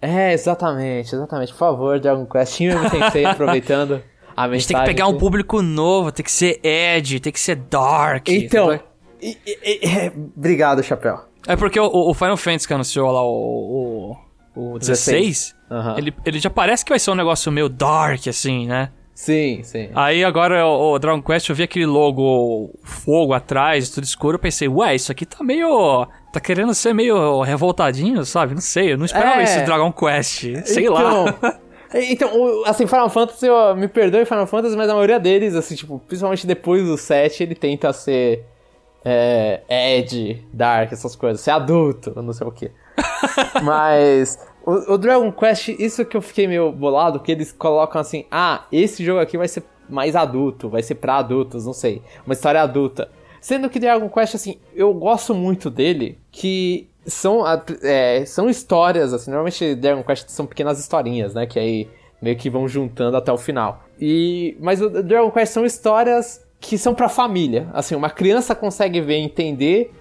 É, 0.02 0.34
exatamente, 0.34 1.14
exatamente. 1.14 1.52
Por 1.52 1.60
favor, 1.60 2.00
Dragon 2.00 2.26
Quest, 2.26 2.56
Shin 2.56 2.70
Tensei, 2.90 3.26
aproveitando 3.26 4.02
a 4.36 4.48
mensagem. 4.48 4.56
A 4.56 4.58
gente 4.58 4.68
tem 4.68 4.78
que 4.78 4.86
pegar 4.86 5.08
um 5.08 5.18
público 5.18 5.62
novo, 5.62 6.12
tem 6.12 6.24
que 6.24 6.32
ser 6.32 6.60
Edge, 6.64 7.20
tem 7.20 7.34
que 7.34 7.40
ser 7.40 7.56
Dark. 7.56 8.30
Então, 8.30 8.80
e, 9.22 9.38
e, 9.46 9.60
e, 9.64 9.88
é, 9.88 10.12
obrigado, 10.36 10.82
Chapéu. 10.82 11.20
É 11.48 11.56
porque 11.56 11.80
o, 11.80 11.86
o, 11.86 12.14
Final 12.14 12.38
Fantasy 12.38 12.68
que 12.68 12.74
anunciou 12.74 13.12
lá 13.12 13.24
o, 13.24 14.18
o, 14.56 14.74
o 14.74 14.80
16, 14.80 15.16
16. 15.16 15.56
Uhum. 15.72 15.98
Ele, 15.98 16.14
ele 16.26 16.40
já 16.40 16.50
parece 16.50 16.84
que 16.84 16.90
vai 16.92 17.00
ser 17.00 17.12
um 17.12 17.16
negócio 17.16 17.50
meio 17.52 17.70
dark, 17.70 18.28
assim, 18.28 18.68
né? 18.68 18.90
Sim, 19.16 19.62
sim. 19.64 19.90
Aí 19.96 20.24
agora 20.24 20.66
o, 20.68 20.94
o 20.94 21.00
Dragon 21.00 21.22
Quest, 21.22 21.48
eu 21.50 21.56
vi 21.56 21.64
aquele 21.64 21.86
logo 21.86 22.72
fogo 22.84 23.34
atrás, 23.34 23.90
tudo 23.90 24.04
escuro, 24.04 24.36
eu 24.36 24.40
pensei, 24.40 24.68
ué, 24.68 24.96
isso 24.96 25.12
aqui 25.12 25.26
tá 25.26 25.44
meio. 25.44 26.06
Tá 26.34 26.40
querendo 26.40 26.74
ser 26.74 26.94
meio 26.94 27.42
revoltadinho, 27.42 28.26
sabe? 28.26 28.54
Não 28.54 28.62
sei, 28.62 28.94
eu 28.94 28.98
não 28.98 29.06
esperava 29.06 29.42
É. 29.42 29.44
isso 29.44 29.64
Dragon 29.66 29.92
Quest. 29.92 30.40
Sei 30.66 30.84
então, 30.84 30.94
lá. 30.94 31.60
Então, 31.94 32.30
o- 32.34 32.64
assim, 32.66 32.88
Final 32.88 33.10
Fantasy, 33.10 33.50
ó, 33.50 33.76
me 33.76 33.86
perdoe 33.86 34.24
Final 34.24 34.48
Fantasy, 34.48 34.78
mas 34.78 34.90
a 34.90 34.94
maioria 34.94 35.20
deles, 35.20 35.54
assim, 35.56 35.76
tipo, 35.76 36.00
principalmente 36.08 36.48
depois 36.48 36.86
do 36.86 36.98
7, 36.98 37.44
ele 37.44 37.54
tenta 37.54 37.92
ser 37.92 38.46
é, 39.04 39.60
Ed, 39.70 40.42
Dark, 40.54 40.94
essas 40.94 41.18
coisas, 41.18 41.42
ser 41.42 41.52
adulto, 41.52 42.14
não 42.22 42.32
sei 42.32 42.48
o 42.48 42.52
quê. 42.52 42.72
mas 43.62 44.40
o, 44.66 44.94
o 44.94 44.98
Dragon 44.98 45.32
Quest, 45.32 45.70
isso 45.70 46.06
que 46.06 46.16
eu 46.16 46.22
fiquei 46.22 46.48
meio 46.48 46.72
bolado, 46.72 47.20
que 47.20 47.32
eles 47.32 47.52
colocam 47.52 48.00
assim, 48.00 48.26
ah, 48.32 48.66
esse 48.72 49.04
jogo 49.04 49.20
aqui 49.20 49.38
vai 49.38 49.48
ser 49.48 49.64
mais 49.90 50.16
adulto, 50.16 50.70
vai 50.70 50.82
ser 50.84 50.96
pra 50.96 51.18
adultos, 51.18 51.66
não 51.66 51.74
sei, 51.74 52.02
uma 52.26 52.34
história 52.34 52.62
adulta. 52.62 53.10
Sendo 53.40 53.70
que 53.70 53.80
Dragon 53.80 54.08
Quest, 54.08 54.36
assim, 54.36 54.58
eu 54.76 54.94
gosto 54.94 55.34
muito 55.34 55.70
dele, 55.70 56.20
que 56.32 56.88
são, 57.06 57.44
é, 57.82 58.24
são 58.26 58.50
histórias, 58.50 59.14
assim, 59.14 59.32
normalmente 59.32 59.76
Dragon 59.76 60.04
Quest 60.04 60.30
são 60.30 60.46
pequenas 60.46 60.80
historinhas, 60.80 61.34
né, 61.34 61.46
que 61.46 61.60
aí 61.60 61.90
meio 62.22 62.38
que 62.38 62.50
vão 62.50 62.68
juntando 62.68 63.18
até 63.18 63.32
o 63.32 63.38
final. 63.38 63.84
E, 64.00 64.56
mas 64.60 64.82
o 64.82 64.90
Dragon 64.90 65.32
Quest 65.32 65.54
são 65.54 65.66
histórias 65.66 66.46
que 66.60 66.78
são 66.78 66.94
pra 66.94 67.10
família, 67.10 67.68
assim, 67.74 67.96
uma 67.96 68.12
criança 68.12 68.54
consegue 68.54 69.02
ver, 69.02 69.16
entender, 69.16 69.92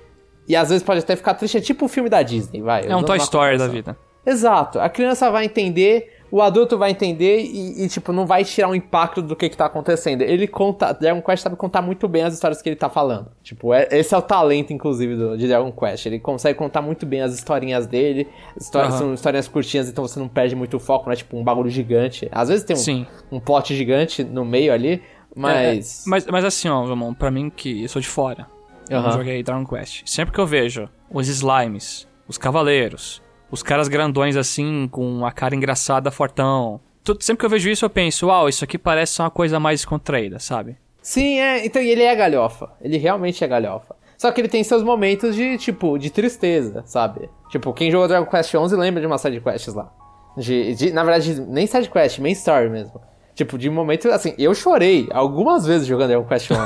e 0.47 0.55
às 0.55 0.69
vezes 0.69 0.83
pode 0.83 1.01
até 1.01 1.17
ficar 1.17 1.33
triste, 1.33 1.57
é 1.57 1.61
tipo 1.61 1.87
o 1.87 1.89
filme 1.89 2.11
da 2.11 2.23
Disney, 2.23 2.61
vai. 2.61 2.87
É 2.87 2.95
um 2.95 3.03
Toy 3.03 3.17
Story 3.17 3.57
da 3.57 3.67
vida. 3.67 3.97
Exato. 4.25 4.79
A 4.79 4.89
criança 4.89 5.31
vai 5.31 5.45
entender, 5.47 6.13
o 6.31 6.43
adulto 6.43 6.77
vai 6.77 6.91
entender 6.91 7.41
e, 7.41 7.85
e, 7.85 7.89
tipo, 7.89 8.13
não 8.13 8.27
vai 8.27 8.45
tirar 8.45 8.69
o 8.69 8.75
impacto 8.75 9.23
do 9.23 9.35
que, 9.35 9.49
que 9.49 9.57
tá 9.57 9.67
acontecendo. 9.67 10.23
Ele 10.23 10.47
conta. 10.47 10.93
Dragon 10.93 11.23
Quest 11.23 11.43
sabe 11.43 11.57
contar 11.57 11.81
muito 11.83 12.07
bem 12.07 12.23
as 12.23 12.35
histórias 12.35 12.61
que 12.61 12.69
ele 12.69 12.77
tá 12.77 12.89
falando. 12.91 13.31
Tipo, 13.43 13.73
é- 13.73 13.89
esse 13.91 14.15
é 14.15 14.19
o 14.19 14.23
talento, 14.23 14.73
inclusive, 14.73 15.17
do, 15.17 15.37
de 15.39 15.49
Dragon 15.49 15.73
Quest. 15.73 16.07
Ele 16.07 16.19
consegue 16.19 16.59
contar 16.59 16.83
muito 16.83 17.07
bem 17.07 17.23
as 17.23 17.33
historinhas 17.35 17.87
dele. 17.87 18.29
Histórias, 18.57 18.93
Aham. 18.95 18.99
São 19.01 19.15
histórias 19.15 19.49
curtinhas, 19.49 19.89
então 19.89 20.07
você 20.07 20.21
não 20.21 20.29
perde 20.29 20.55
muito 20.55 20.77
o 20.77 20.81
foco, 20.81 21.07
não 21.07 21.13
é 21.13 21.17
tipo 21.17 21.37
um 21.37 21.43
bagulho 21.43 21.71
gigante. 21.71 22.29
Às 22.31 22.49
vezes 22.49 22.65
tem 22.65 22.77
Sim. 22.77 23.07
um, 23.33 23.37
um 23.37 23.41
plot 23.41 23.75
gigante 23.75 24.23
no 24.23 24.45
meio 24.45 24.73
ali, 24.73 25.03
mas. 25.35 26.05
É, 26.07 26.11
mas, 26.11 26.27
mas 26.27 26.45
assim, 26.45 26.69
ó, 26.69 26.85
Ramon, 26.85 27.15
pra 27.15 27.31
mim 27.31 27.51
que 27.51 27.83
eu 27.85 27.89
sou 27.89 28.01
de 28.03 28.09
fora. 28.09 28.47
Eu 28.89 29.01
não 29.01 29.09
Aham. 29.09 29.19
joguei 29.19 29.43
Dragon 29.43 29.65
Quest. 29.65 30.03
Sempre 30.05 30.35
que 30.35 30.41
eu 30.41 30.47
vejo 30.47 30.89
os 31.11 31.27
slimes, 31.29 32.07
os 32.29 32.37
cavaleiros, 32.37 33.23
os 33.51 33.63
caras 33.63 33.89
grandões 33.89 34.37
assim, 34.37 34.89
com 34.91 35.25
a 35.25 35.33
cara 35.33 35.55
engraçada, 35.55 36.11
fortão. 36.11 36.81
Tudo, 37.03 37.23
sempre 37.23 37.41
que 37.41 37.47
eu 37.47 37.51
vejo 37.51 37.71
isso, 37.71 37.85
eu 37.85 37.91
penso, 37.91 38.27
uau, 38.27 38.49
isso 38.49 38.65
aqui 38.65 38.79
parece 38.79 39.21
uma 39.21 39.31
coisa 39.31 39.59
mais 39.59 39.85
contraída, 39.85 40.39
sabe? 40.39 40.77
Sim, 41.03 41.41
é. 41.41 41.65
Então, 41.65 41.81
ele 41.81 42.03
é 42.03 42.15
galhofa. 42.15 42.71
Ele 42.81 42.99
realmente 42.99 43.43
é 43.43 43.49
galhofa. 43.49 43.97
Só 44.19 44.31
que 44.31 44.41
ele 44.41 44.49
tem 44.49 44.63
seus 44.63 44.83
momentos 44.83 45.35
de, 45.35 45.57
tipo, 45.57 45.97
de 45.97 46.11
tristeza, 46.11 46.83
sabe? 46.85 47.31
Tipo, 47.49 47.73
quem 47.73 47.91
jogou 47.91 48.07
Dragon 48.07 48.27
Quest 48.27 48.55
11 48.55 48.77
lembra 48.77 49.01
de 49.01 49.07
uma 49.07 49.17
side 49.17 49.41
quests 49.41 49.75
lá. 49.75 49.91
De, 50.37 50.75
de, 50.75 50.93
na 50.93 51.03
verdade, 51.03 51.41
nem 51.41 51.67
side 51.67 51.89
quest, 51.89 52.19
main 52.19 52.33
story 52.33 52.69
mesmo. 52.69 53.01
Tipo, 53.41 53.57
de 53.57 53.71
momento, 53.71 54.07
assim, 54.11 54.35
eu 54.37 54.55
chorei 54.55 55.09
algumas 55.11 55.65
vezes 55.65 55.87
jogando 55.87 56.09
Dragon 56.09 56.27
Quest 56.27 56.51
11. 56.51 56.61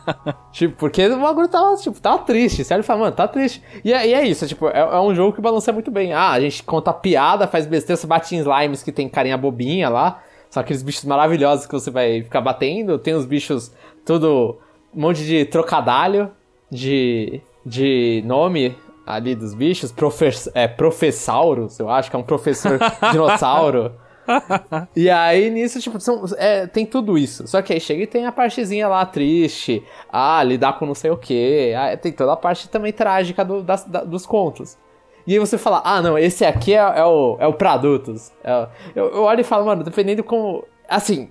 tipo, 0.52 0.74
porque 0.76 1.06
o 1.06 1.20
bagulho 1.20 1.48
tava, 1.48 1.76
tipo, 1.76 2.00
tava 2.00 2.20
triste. 2.20 2.64
Sério, 2.64 2.82
fala, 2.82 3.00
mano, 3.00 3.12
tá 3.14 3.28
triste. 3.28 3.62
E 3.84 3.92
é, 3.92 4.08
e 4.08 4.14
é 4.14 4.26
isso, 4.26 4.46
tipo, 4.46 4.66
é, 4.68 4.78
é 4.78 5.00
um 5.00 5.14
jogo 5.14 5.34
que 5.34 5.42
balanceia 5.42 5.74
muito 5.74 5.90
bem. 5.90 6.14
Ah, 6.14 6.30
a 6.30 6.40
gente 6.40 6.62
conta 6.62 6.94
piada, 6.94 7.46
faz 7.46 7.66
besteira, 7.66 7.98
você 7.98 8.06
bate 8.06 8.34
em 8.34 8.38
slimes 8.38 8.82
que 8.82 8.90
tem 8.90 9.06
carinha 9.06 9.36
bobinha 9.36 9.90
lá. 9.90 10.22
São 10.48 10.62
aqueles 10.62 10.82
bichos 10.82 11.04
maravilhosos 11.04 11.66
que 11.66 11.72
você 11.74 11.90
vai 11.90 12.22
ficar 12.22 12.40
batendo. 12.40 12.98
Tem 12.98 13.12
os 13.12 13.26
bichos 13.26 13.70
tudo. 14.02 14.56
Um 14.96 15.02
monte 15.02 15.26
de 15.26 15.44
trocadalho 15.44 16.30
de, 16.70 17.42
de 17.66 18.22
nome 18.24 18.74
ali 19.06 19.34
dos 19.34 19.52
bichos. 19.52 19.92
Profes, 19.92 20.48
é, 20.54 20.66
Professauros, 20.66 21.78
eu 21.78 21.90
acho 21.90 22.08
que 22.08 22.16
é 22.16 22.18
um 22.18 22.22
professor 22.22 22.78
dinossauro. 23.12 23.92
E 24.96 25.10
aí, 25.10 25.50
nisso, 25.50 25.80
tipo, 25.80 25.98
são, 26.00 26.24
é, 26.36 26.66
tem 26.66 26.86
tudo 26.86 27.18
isso. 27.18 27.46
Só 27.46 27.60
que 27.62 27.72
aí 27.72 27.80
chega 27.80 28.02
e 28.02 28.06
tem 28.06 28.26
a 28.26 28.32
partezinha 28.32 28.88
lá 28.88 29.04
triste. 29.04 29.82
Ah, 30.10 30.42
lidar 30.42 30.78
com 30.78 30.86
não 30.86 30.94
sei 30.94 31.10
o 31.10 31.16
que. 31.16 31.72
tem 32.00 32.12
toda 32.12 32.32
a 32.32 32.36
parte 32.36 32.68
também 32.68 32.92
trágica 32.92 33.44
do- 33.44 33.62
das- 33.62 33.84
da- 33.84 34.04
dos 34.04 34.24
contos. 34.26 34.78
E 35.26 35.32
aí 35.32 35.38
você 35.38 35.56
fala, 35.56 35.80
ah, 35.84 36.02
não, 36.02 36.18
esse 36.18 36.44
aqui 36.44 36.74
é, 36.74 36.76
é 36.78 37.04
o, 37.04 37.36
é 37.40 37.46
o 37.46 37.52
pra 37.54 37.72
adultos. 37.72 38.30
É 38.42 38.66
eu, 38.94 39.06
eu 39.10 39.22
olho 39.22 39.40
e 39.40 39.44
falo, 39.44 39.64
mano, 39.66 39.82
dependendo 39.82 40.22
como. 40.22 40.64
Assim, 40.88 41.30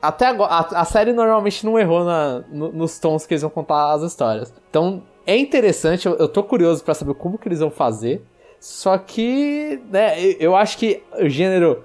até 0.00 0.26
agora. 0.26 0.50
A, 0.52 0.80
a 0.80 0.84
série 0.84 1.12
normalmente 1.12 1.64
não 1.64 1.78
errou 1.78 2.04
na, 2.04 2.40
no- 2.50 2.72
nos 2.72 2.98
tons 2.98 3.26
que 3.26 3.34
eles 3.34 3.42
vão 3.42 3.50
contar 3.50 3.92
as 3.92 4.02
histórias. 4.02 4.54
Então, 4.70 5.02
é 5.26 5.36
interessante, 5.36 6.06
eu, 6.06 6.14
eu 6.16 6.28
tô 6.28 6.42
curioso 6.42 6.82
pra 6.84 6.94
saber 6.94 7.14
como 7.14 7.36
que 7.38 7.48
eles 7.48 7.60
vão 7.60 7.70
fazer. 7.70 8.22
Só 8.58 8.96
que, 8.96 9.80
né, 9.90 10.18
eu 10.40 10.56
acho 10.56 10.78
que 10.78 11.02
o 11.20 11.28
gênero 11.28 11.84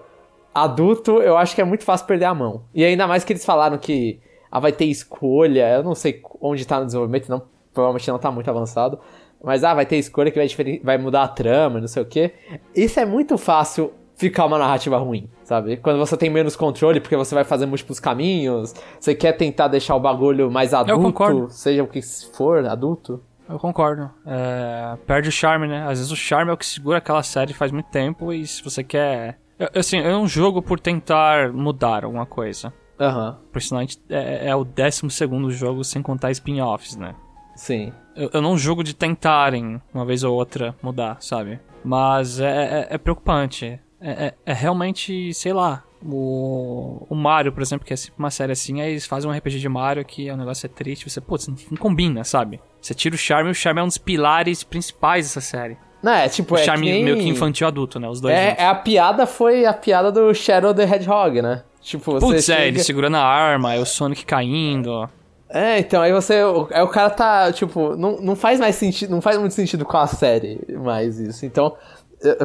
adulto, 0.53 1.21
eu 1.21 1.37
acho 1.37 1.55
que 1.55 1.61
é 1.61 1.63
muito 1.63 1.83
fácil 1.83 2.05
perder 2.07 2.25
a 2.25 2.33
mão. 2.33 2.63
E 2.73 2.83
ainda 2.83 3.07
mais 3.07 3.23
que 3.23 3.33
eles 3.33 3.45
falaram 3.45 3.77
que 3.77 4.19
ah, 4.51 4.59
vai 4.59 4.71
ter 4.71 4.85
escolha, 4.85 5.75
eu 5.75 5.83
não 5.83 5.95
sei 5.95 6.21
onde 6.39 6.65
tá 6.65 6.79
no 6.79 6.85
desenvolvimento, 6.85 7.29
não, 7.29 7.41
provavelmente 7.73 8.09
não 8.09 8.19
tá 8.19 8.31
muito 8.31 8.49
avançado. 8.49 8.99
Mas 9.43 9.63
ah, 9.63 9.73
vai 9.73 9.85
ter 9.85 9.97
escolha 9.97 10.29
que 10.29 10.37
vai, 10.37 10.79
vai 10.83 10.97
mudar 10.97 11.23
a 11.23 11.27
trama, 11.27 11.79
não 11.79 11.87
sei 11.87 12.03
o 12.03 12.05
que. 12.05 12.31
Isso 12.75 12.99
é 12.99 13.05
muito 13.05 13.37
fácil 13.37 13.91
ficar 14.15 14.45
uma 14.45 14.59
narrativa 14.59 14.97
ruim, 14.99 15.27
sabe? 15.43 15.77
Quando 15.77 15.97
você 15.97 16.15
tem 16.15 16.29
menos 16.29 16.55
controle, 16.55 16.99
porque 17.01 17.15
você 17.15 17.33
vai 17.33 17.43
fazer 17.43 17.65
múltiplos 17.65 17.99
caminhos, 17.99 18.75
você 18.99 19.15
quer 19.15 19.31
tentar 19.31 19.67
deixar 19.67 19.95
o 19.95 19.99
bagulho 19.99 20.51
mais 20.51 20.75
adulto, 20.75 21.01
concordo. 21.01 21.49
seja 21.49 21.81
o 21.81 21.87
que 21.87 22.01
for, 22.03 22.63
adulto. 22.65 23.19
Eu 23.49 23.57
concordo. 23.57 24.09
É, 24.25 24.95
perde 25.07 25.27
o 25.27 25.31
charme, 25.31 25.67
né? 25.67 25.83
Às 25.83 25.97
vezes 25.97 26.11
o 26.11 26.15
charme 26.15 26.51
é 26.51 26.53
o 26.53 26.57
que 26.57 26.65
segura 26.65 26.99
aquela 26.99 27.23
série 27.23 27.53
faz 27.53 27.71
muito 27.71 27.89
tempo 27.89 28.31
e 28.31 28.45
se 28.45 28.63
você 28.63 28.83
quer. 28.83 29.39
Assim, 29.75 29.97
eu 29.99 30.11
não 30.11 30.27
jogo 30.27 30.61
por 30.61 30.79
tentar 30.79 31.51
mudar 31.53 32.03
alguma 32.05 32.25
coisa. 32.25 32.73
Aham, 32.99 33.37
Por 33.51 33.61
sinal, 33.61 33.79
a 33.79 33.83
gente- 33.83 33.99
é, 34.09 34.49
é 34.49 34.55
o 34.55 34.63
12 34.63 35.09
segundo 35.09 35.49
jogo 35.51 35.83
sem 35.83 36.01
contar 36.01 36.29
spin-offs, 36.31 36.95
né? 36.95 37.15
sim. 37.55 37.91
Eu, 38.15 38.29
eu 38.33 38.41
não 38.41 38.57
jogo 38.57 38.83
de 38.83 38.93
tentarem, 38.93 39.81
uma 39.93 40.05
vez 40.05 40.23
ou 40.23 40.35
outra, 40.35 40.75
mudar, 40.83 41.17
sabe? 41.21 41.59
Mas 41.83 42.39
é, 42.41 42.87
é- 42.91 42.95
é 42.95 42.97
preocupante. 42.97 43.79
É, 44.01 44.25
é- 44.27 44.33
é 44.45 44.53
realmente, 44.53 45.33
sei 45.33 45.53
lá. 45.53 45.83
O, 46.03 47.05
o 47.09 47.15
Mario, 47.15 47.51
por 47.53 47.61
exemplo, 47.61 47.85
que 47.85 47.93
é 47.93 47.95
sempre 47.95 48.19
uma 48.19 48.31
série 48.31 48.51
assim, 48.51 48.81
aí 48.81 48.91
eles 48.91 49.05
fazem 49.05 49.29
um 49.29 49.33
RPG 49.33 49.59
de 49.59 49.69
Mario 49.69 50.03
que 50.03 50.29
o 50.31 50.35
negócio 50.37 50.65
é 50.65 50.69
triste, 50.69 51.09
você, 51.09 51.21
putz, 51.21 51.47
não, 51.47 51.55
não 51.69 51.77
combina, 51.77 52.23
sabe? 52.23 52.59
Você 52.81 52.93
tira 52.93 53.15
o 53.15 53.17
charme 53.17 53.49
e 53.49 53.51
o 53.51 53.55
charme 53.55 53.79
é 53.79 53.83
um 53.83 53.87
dos 53.87 53.97
pilares 53.99 54.63
principais 54.63 55.25
dessa 55.27 55.41
série. 55.41 55.77
Não, 56.01 56.11
é 56.13 56.27
tipo, 56.29 56.55
O 56.55 56.57
é 56.57 56.63
charme 56.63 57.03
meio 57.03 57.17
que 57.17 57.27
infantil 57.27 57.67
adulto, 57.67 57.99
né? 57.99 58.07
Os 58.09 58.19
dois 58.19 58.33
É, 58.35 58.49
juntos. 58.49 58.63
é 58.63 58.67
a 58.67 58.75
piada 58.75 59.25
foi 59.27 59.65
a 59.65 59.73
piada 59.73 60.11
do 60.11 60.33
Shadow 60.33 60.73
the 60.73 60.83
Hedgehog, 60.83 61.41
né? 61.41 61.63
Tipo, 61.81 62.13
você 62.13 62.25
Putz, 62.25 62.49
é, 62.49 62.53
chega- 62.55 62.67
ele 62.67 62.79
segurando 62.83 63.17
a 63.17 63.23
arma, 63.23 63.69
aí 63.71 63.79
o 63.79 63.85
Sonic 63.85 64.25
caindo. 64.25 65.07
É, 65.49 65.79
então, 65.79 66.01
aí 66.01 66.11
você. 66.13 66.35
Aí 66.71 66.81
o 66.81 66.87
cara 66.87 67.09
tá, 67.09 67.51
tipo, 67.51 67.95
não, 67.95 68.17
não 68.21 68.35
faz 68.35 68.59
mais 68.59 68.75
sentido. 68.75 69.09
Não 69.11 69.21
faz 69.21 69.37
muito 69.37 69.53
sentido 69.53 69.83
com 69.83 69.97
a 69.97 70.07
série 70.07 70.59
mais 70.83 71.19
isso. 71.19 71.45
Então, 71.45 71.75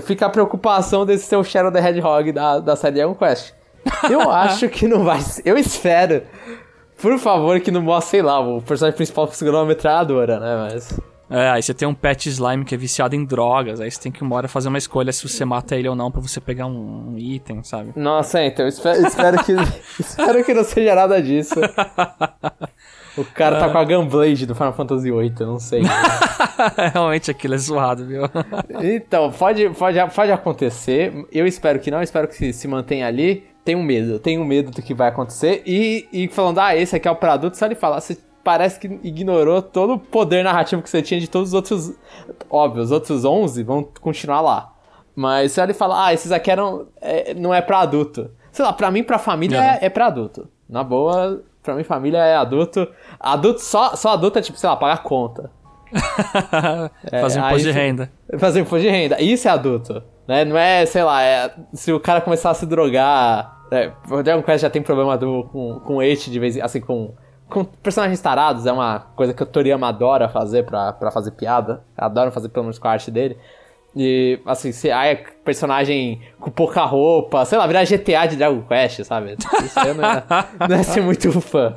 fica 0.02 0.26
a 0.26 0.30
preocupação 0.30 1.06
desse 1.06 1.26
ser 1.26 1.36
o 1.36 1.44
Shadow 1.44 1.70
the 1.70 1.78
Hedgehog 1.86 2.32
da, 2.32 2.58
da 2.58 2.74
série 2.76 2.96
Dragon 2.96 3.14
Quest. 3.14 3.52
Eu 4.10 4.28
acho 4.32 4.68
que 4.68 4.88
não 4.88 5.04
vai 5.04 5.20
ser. 5.20 5.42
Eu 5.44 5.56
espero. 5.56 6.22
Por 7.00 7.18
favor, 7.18 7.60
que 7.60 7.70
não 7.70 7.82
mostre, 7.82 8.10
sei 8.12 8.22
lá, 8.22 8.40
o 8.40 8.60
personagem 8.62 8.96
principal 8.96 9.28
segurando 9.28 9.60
uma 9.60 9.66
metralhadora, 9.66 10.40
né? 10.40 10.68
Mas. 10.72 10.98
É, 11.28 11.50
aí 11.50 11.62
você 11.62 11.74
tem 11.74 11.86
um 11.86 11.94
pet 11.94 12.28
slime 12.28 12.64
que 12.64 12.74
é 12.74 12.78
viciado 12.78 13.16
em 13.16 13.24
drogas, 13.24 13.80
aí 13.80 13.90
você 13.90 14.00
tem 14.00 14.12
que 14.12 14.22
uma 14.22 14.36
hora 14.36 14.48
fazer 14.48 14.68
uma 14.68 14.78
escolha 14.78 15.12
se 15.12 15.28
você 15.28 15.44
mata 15.44 15.74
ele 15.74 15.88
ou 15.88 15.96
não 15.96 16.10
pra 16.10 16.20
você 16.20 16.40
pegar 16.40 16.66
um, 16.66 17.12
um 17.12 17.18
item, 17.18 17.62
sabe? 17.64 17.92
Nossa, 17.96 18.40
é, 18.40 18.46
então, 18.46 18.64
eu 18.64 18.68
espero, 18.68 19.06
espero 19.06 19.44
que. 19.44 19.52
espero 19.98 20.44
que 20.44 20.54
não 20.54 20.64
seja 20.64 20.94
nada 20.94 21.20
disso. 21.20 21.54
O 23.16 23.24
cara 23.24 23.58
tá 23.58 23.70
com 23.70 23.78
a 23.78 23.84
Gunblade 23.84 24.44
do 24.44 24.54
Final 24.54 24.74
Fantasy 24.74 25.10
VIII, 25.10 25.34
eu 25.40 25.46
não 25.46 25.58
sei. 25.58 25.82
Realmente 26.92 27.30
aquilo 27.30 27.54
é 27.54 27.58
zoado, 27.58 28.06
viu? 28.06 28.22
Então, 28.82 29.32
pode, 29.32 29.70
pode, 29.70 29.98
pode 30.14 30.30
acontecer. 30.30 31.26
Eu 31.32 31.46
espero 31.46 31.80
que 31.80 31.90
não, 31.90 32.02
espero 32.02 32.28
que 32.28 32.34
se, 32.34 32.52
se 32.52 32.68
mantenha 32.68 33.06
ali. 33.06 33.44
Tenho 33.64 33.82
medo, 33.82 34.18
tenho 34.18 34.44
medo 34.44 34.70
do 34.70 34.82
que 34.82 34.94
vai 34.94 35.08
acontecer. 35.08 35.62
E, 35.66 36.06
e 36.12 36.28
falando, 36.28 36.58
ah, 36.60 36.76
esse 36.76 36.94
aqui 36.94 37.08
é 37.08 37.10
o 37.10 37.16
pra 37.16 37.32
adulto, 37.32 37.56
só 37.56 37.66
ele 37.66 37.74
falar, 37.74 38.00
você 38.00 38.16
parece 38.46 38.78
que 38.78 38.86
ignorou 39.02 39.60
todo 39.60 39.94
o 39.94 39.98
poder 39.98 40.44
narrativo 40.44 40.80
que 40.80 40.88
você 40.88 41.02
tinha 41.02 41.18
de 41.18 41.28
todos 41.28 41.48
os 41.48 41.54
outros. 41.54 41.92
Óbvio, 42.48 42.80
os 42.84 42.92
outros 42.92 43.24
11 43.24 43.62
vão 43.64 43.82
continuar 44.00 44.40
lá. 44.40 44.72
Mas 45.16 45.50
se 45.52 45.60
ele 45.60 45.74
falar, 45.74 46.06
ah, 46.06 46.14
esses 46.14 46.30
aqui 46.30 46.50
eram. 46.50 46.86
é, 47.00 47.34
não 47.34 47.52
é 47.52 47.60
pra 47.60 47.80
adulto. 47.80 48.30
Sei 48.52 48.64
lá, 48.64 48.72
pra 48.72 48.90
mim, 48.90 49.02
pra 49.02 49.18
família, 49.18 49.58
Uhum. 49.58 49.64
é, 49.64 49.78
é 49.82 49.90
pra 49.90 50.06
adulto. 50.06 50.48
Na 50.68 50.84
boa, 50.84 51.42
pra 51.62 51.74
mim, 51.74 51.82
família 51.82 52.18
é 52.18 52.36
adulto. 52.36 52.86
Adulto, 53.18 53.60
só, 53.60 53.96
só 53.96 54.10
adulto 54.10 54.38
é 54.38 54.42
tipo, 54.42 54.56
sei 54.58 54.68
lá, 54.70 54.76
pagar 54.76 55.02
conta. 55.02 55.50
Fazer 57.20 57.40
um 57.40 57.44
aí 57.44 57.48
imposto 57.50 57.66
de 57.68 57.72
você- 57.72 57.78
renda. 57.78 58.12
Fazer 58.38 58.60
imposto 58.60 58.80
de 58.80 58.88
renda. 58.90 59.20
Isso 59.20 59.48
é 59.48 59.50
adulto. 59.50 60.02
Né? 60.28 60.44
Não 60.44 60.56
é, 60.56 60.84
sei 60.86 61.02
lá, 61.02 61.22
é, 61.22 61.54
se 61.72 61.92
o 61.92 62.00
cara 62.00 62.20
começar 62.20 62.50
a 62.50 62.54
se 62.54 62.66
drogar 62.66 63.54
É, 63.70 63.90
o 64.10 64.22
Dragon 64.22 64.42
Quest 64.42 64.62
já 64.62 64.70
tem 64.70 64.80
problema 64.82 65.16
do, 65.18 65.44
com, 65.52 65.80
com 65.80 66.00
H 66.00 66.30
de 66.30 66.38
vez 66.38 66.56
em 66.56 66.60
assim, 66.60 66.80
com, 66.80 67.14
com 67.48 67.64
personagens 67.64 68.20
tarados, 68.20 68.66
é 68.66 68.72
uma 68.72 69.00
coisa 69.14 69.32
que 69.32 69.42
o 69.42 69.46
Toriyama 69.46 69.88
adora 69.88 70.28
fazer 70.28 70.64
pra, 70.64 70.92
pra 70.92 71.10
fazer 71.10 71.30
piada. 71.32 71.82
Adora 71.96 72.30
fazer 72.30 72.48
pelo 72.48 72.64
menos 72.64 72.78
com 72.78 72.88
a 72.88 72.92
arte 72.92 73.10
dele. 73.10 73.36
E, 73.94 74.38
assim, 74.44 74.72
se 74.72 74.90
aí 74.90 75.12
é 75.12 75.14
personagem 75.42 76.20
com 76.38 76.50
pouca 76.50 76.84
roupa, 76.84 77.44
sei 77.46 77.56
lá, 77.56 77.66
virar 77.66 77.84
GTA 77.84 78.26
de 78.26 78.36
Dragon 78.36 78.60
Quest, 78.62 79.04
sabe? 79.04 79.36
Isso 79.64 79.80
aí 79.80 79.94
não 79.94 80.04
é, 80.04 80.22
não 80.68 80.76
é 80.76 80.82
ser 80.82 81.00
muito 81.00 81.40
fã. 81.40 81.72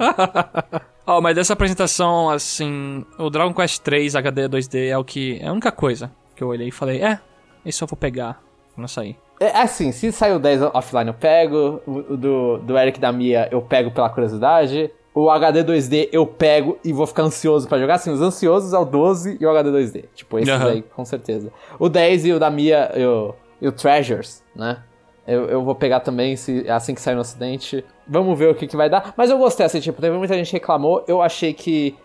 Oh, 1.08 1.22
mas 1.22 1.34
dessa 1.34 1.54
apresentação, 1.54 2.30
assim, 2.30 3.06
o 3.18 3.30
Dragon 3.30 3.54
Quest 3.54 3.82
3 3.82 4.16
HD 4.16 4.50
2D 4.50 4.90
é 4.90 4.98
o 4.98 5.04
que. 5.04 5.40
É 5.42 5.48
a 5.48 5.52
única 5.52 5.72
coisa 5.72 6.12
que 6.36 6.44
eu 6.44 6.50
olhei 6.50 6.68
e 6.68 6.72
falei, 6.72 7.02
é, 7.02 7.20
esse 7.66 7.82
eu 7.82 7.88
vou 7.88 7.98
pegar 7.98 8.42
quando 8.76 8.88
sair. 8.88 9.18
É 9.40 9.62
assim, 9.62 9.92
se 9.94 10.12
sair 10.12 10.34
o 10.34 10.40
10 10.40 10.64
offline 10.74 11.08
eu 11.08 11.14
pego, 11.14 11.82
o 11.88 12.18
do, 12.18 12.58
do 12.58 12.78
Eric 12.78 13.00
da 13.00 13.12
Mia 13.12 13.48
eu 13.50 13.62
pego 13.62 13.90
pela 13.90 14.10
curiosidade, 14.10 14.92
o 15.14 15.30
HD 15.30 15.64
2D 15.64 16.10
eu 16.12 16.26
pego 16.26 16.78
e 16.84 16.94
vou 16.94 17.08
ficar 17.08 17.24
ansioso 17.24 17.68
para 17.68 17.80
jogar. 17.80 17.96
Assim, 17.96 18.12
os 18.12 18.22
ansiosos 18.22 18.74
é 18.74 18.78
o 18.78 18.86
12 18.86 19.38
e 19.40 19.46
o 19.46 19.50
HD 19.50 19.70
2D. 19.70 20.06
Tipo, 20.16 20.40
esses 20.40 20.54
uhum. 20.54 20.68
aí, 20.68 20.82
com 20.82 21.04
certeza. 21.04 21.52
O 21.78 21.90
10 21.90 22.26
e 22.26 22.34
o 22.34 22.40
da 22.40 22.50
Mia 22.50 22.92
eu, 22.94 23.36
e 23.62 23.68
o 23.68 23.72
Treasures, 23.72 24.44
né? 24.56 24.84
Eu, 25.28 25.46
eu 25.46 25.64
vou 25.64 25.76
pegar 25.76 26.00
também 26.00 26.36
se, 26.36 26.68
assim 26.70 26.96
que 26.96 27.02
sair 27.02 27.14
no 27.14 27.22
ocidente. 27.22 27.86
Vamos 28.08 28.38
ver 28.38 28.50
o 28.50 28.56
que, 28.56 28.66
que 28.66 28.76
vai 28.76 28.90
dar. 28.90 29.14
Mas 29.16 29.30
eu 29.30 29.38
gostei, 29.38 29.66
assim, 29.66 29.80
tipo, 29.80 30.02
teve 30.02 30.18
muita 30.18 30.34
gente 30.34 30.48
que 30.48 30.54
reclamou. 30.54 31.04
Eu 31.08 31.22
achei 31.22 31.54
que, 31.54 31.96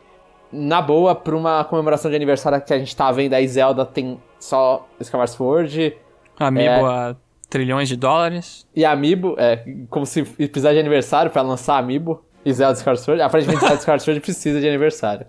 na 0.53 0.83
boa, 0.83 1.15
pra 1.15 1.35
uma 1.35 1.65
comemoração 1.65 2.11
de 2.11 2.17
aniversário 2.17 2.61
que 2.61 2.75
a 2.75 2.79
gente 2.79 2.95
tá 2.95 3.11
vendo 3.11 3.33
aí, 3.33 3.49
Zelda 3.49 3.87
tem 3.87 4.21
só 4.39 4.87
Skyward 5.01 5.31
Sword. 5.31 5.97
Amiibo 6.39 6.69
é, 6.69 6.91
a 6.91 7.17
trilhões 7.49 7.89
de 7.89 7.97
dólares. 7.97 8.67
E 8.75 8.85
Amiibo, 8.85 9.37
é, 9.39 9.65
como 9.89 10.05
se 10.05 10.23
precisasse 10.23 10.75
de 10.75 10.81
aniversário 10.81 11.31
para 11.31 11.41
lançar 11.41 11.79
Amiibo. 11.79 12.23
E 12.45 12.53
Zelda 12.53 12.75
Skyward 12.75 13.01
Sword. 13.01 13.23
Aparentemente 13.23 13.61
Zelda 13.61 13.77
Skyward 13.77 14.03
Sword 14.03 14.21
precisa 14.21 14.61
de 14.61 14.69
aniversário. 14.69 15.27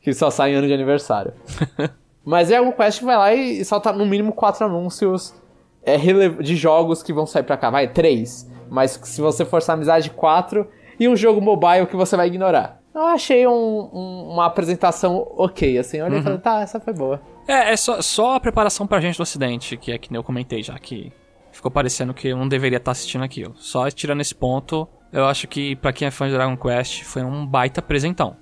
Que 0.00 0.12
só 0.12 0.30
sai 0.30 0.52
em 0.52 0.54
ano 0.54 0.66
de 0.66 0.74
aniversário. 0.74 1.32
Mas 2.24 2.50
é 2.50 2.56
algum 2.56 2.72
Quest 2.72 3.00
que 3.00 3.04
vai 3.04 3.16
lá 3.16 3.34
e 3.34 3.64
solta 3.64 3.92
no 3.92 4.06
mínimo 4.06 4.32
quatro 4.32 4.64
anúncios 4.64 5.34
é, 5.82 5.98
de 5.98 6.56
jogos 6.56 7.02
que 7.02 7.12
vão 7.12 7.26
sair 7.26 7.42
pra 7.42 7.56
cá. 7.56 7.70
Vai, 7.70 7.88
três. 7.88 8.50
Mas 8.70 8.98
se 9.02 9.20
você 9.20 9.44
forçar 9.44 9.74
a 9.74 9.76
amizade, 9.76 10.10
quatro. 10.10 10.66
E 10.98 11.08
um 11.08 11.16
jogo 11.16 11.40
mobile 11.40 11.86
que 11.86 11.96
você 11.96 12.16
vai 12.16 12.28
ignorar. 12.28 12.80
Eu 12.94 13.02
achei 13.08 13.46
um, 13.46 13.90
um, 13.92 14.28
uma 14.32 14.46
apresentação 14.46 15.26
ok, 15.36 15.78
assim. 15.78 15.98
Eu 15.98 16.06
olhei 16.06 16.16
uhum. 16.16 16.20
e 16.20 16.24
falei, 16.24 16.38
tá, 16.38 16.60
essa 16.60 16.78
foi 16.78 16.92
boa. 16.94 17.20
É, 17.48 17.72
é 17.72 17.76
só, 17.76 18.00
só 18.00 18.36
a 18.36 18.40
preparação 18.40 18.86
pra 18.86 19.00
gente 19.00 19.16
do 19.16 19.22
ocidente, 19.22 19.76
que 19.76 19.92
é 19.92 19.98
que 19.98 20.10
nem 20.10 20.18
eu 20.18 20.24
comentei 20.24 20.62
já, 20.62 20.78
que 20.78 21.12
ficou 21.50 21.70
parecendo 21.70 22.14
que 22.14 22.28
eu 22.28 22.36
não 22.36 22.48
deveria 22.48 22.78
estar 22.78 22.92
assistindo 22.92 23.24
aquilo. 23.24 23.54
Só 23.56 23.90
tirando 23.90 24.20
esse 24.20 24.34
ponto, 24.34 24.88
eu 25.14 25.26
acho 25.26 25.46
que 25.46 25.76
para 25.76 25.92
quem 25.92 26.08
é 26.08 26.10
fã 26.10 26.26
de 26.26 26.34
Dragon 26.34 26.56
Quest, 26.56 27.04
foi 27.04 27.22
um 27.22 27.46
baita 27.46 27.78
apresentão. 27.78 28.36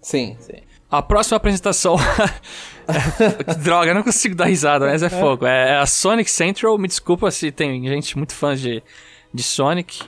Sim, 0.00 0.34
sim. 0.40 0.56
A 0.90 1.02
próxima 1.02 1.36
apresentação. 1.36 1.96
Droga, 3.62 3.90
eu 3.90 3.94
não 3.94 4.02
consigo 4.02 4.34
dar 4.34 4.46
risada, 4.46 4.86
mas 4.86 5.02
é 5.02 5.10
fogo. 5.10 5.44
É 5.44 5.76
a 5.76 5.84
Sonic 5.84 6.30
Central. 6.30 6.78
Me 6.78 6.88
desculpa 6.88 7.30
se 7.30 7.52
tem 7.52 7.86
gente 7.86 8.16
muito 8.16 8.32
fã 8.32 8.56
de, 8.56 8.82
de 9.34 9.42
Sonic. 9.42 10.02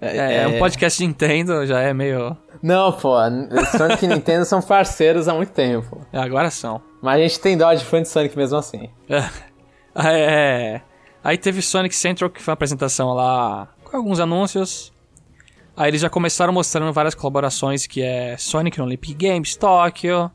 É, 0.00 0.16
é, 0.16 0.42
é 0.42 0.48
um 0.48 0.58
podcast 0.58 0.98
de 0.98 1.06
Nintendo, 1.06 1.64
já 1.64 1.80
é 1.80 1.94
meio. 1.94 2.36
Não, 2.60 2.90
pô. 2.90 3.14
Sonic 3.76 4.04
e 4.04 4.08
Nintendo 4.08 4.44
são 4.44 4.60
parceiros 4.60 5.28
há 5.28 5.34
muito 5.34 5.52
tempo. 5.52 6.04
É, 6.12 6.18
agora 6.18 6.50
são. 6.50 6.82
Mas 7.00 7.20
a 7.20 7.22
gente 7.22 7.38
tem 7.38 7.56
dó 7.56 7.72
de 7.72 7.84
fã 7.84 8.02
de 8.02 8.08
Sonic 8.08 8.36
mesmo 8.36 8.58
assim. 8.58 8.88
É. 9.08 9.24
é. 10.04 10.80
Aí 11.22 11.38
teve 11.38 11.62
Sonic 11.62 11.94
Central, 11.94 12.28
que 12.28 12.42
foi 12.42 12.50
uma 12.50 12.54
apresentação 12.54 13.12
lá 13.12 13.68
com 13.84 13.96
alguns 13.96 14.18
anúncios. 14.18 14.89
Aí 15.76 15.90
eles 15.90 16.00
já 16.00 16.10
começaram 16.10 16.52
mostrando 16.52 16.92
várias 16.92 17.14
colaborações, 17.14 17.86
que 17.86 18.02
é 18.02 18.36
Sonic 18.36 18.78
no 18.78 18.84
Olympic 18.84 19.14
Games 19.14 19.56
Tóquio, 19.56 20.30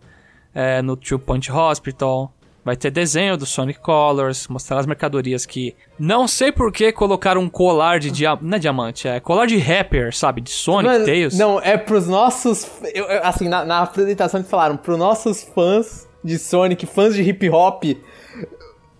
é, 0.53 0.81
no 0.81 0.95
Two 0.95 1.19
Point 1.19 1.51
Hospital. 1.51 2.31
Vai 2.63 2.75
ter 2.75 2.89
desenho 2.89 3.37
do 3.37 3.45
Sonic 3.45 3.79
Colors, 3.79 4.47
mostrar 4.47 4.79
as 4.79 4.87
mercadorias 4.87 5.45
que... 5.45 5.75
Não 5.99 6.27
sei 6.27 6.51
por 6.51 6.71
que 6.71 6.91
colocaram 6.91 7.41
um 7.41 7.47
colar 7.47 7.99
de 7.99 8.09
diamante... 8.09 8.43
Não 8.43 8.55
é 8.55 8.59
diamante, 8.59 9.07
é 9.07 9.19
colar 9.19 9.45
de 9.45 9.57
rapper, 9.59 10.15
sabe? 10.15 10.41
De 10.41 10.49
Sonic, 10.49 10.91
Mas, 10.91 11.05
Tails. 11.05 11.37
Não, 11.37 11.61
é 11.61 11.77
pros 11.77 12.07
nossos... 12.07 12.67
Eu, 12.91 13.05
assim, 13.21 13.47
na, 13.47 13.63
na 13.63 13.81
apresentação 13.83 14.39
eles 14.39 14.49
falaram, 14.49 14.77
pros 14.77 14.97
nossos 14.97 15.43
fãs 15.43 16.07
de 16.23 16.39
Sonic, 16.39 16.87
fãs 16.87 17.13
de 17.13 17.21
hip 17.21 17.47
hop... 17.51 17.83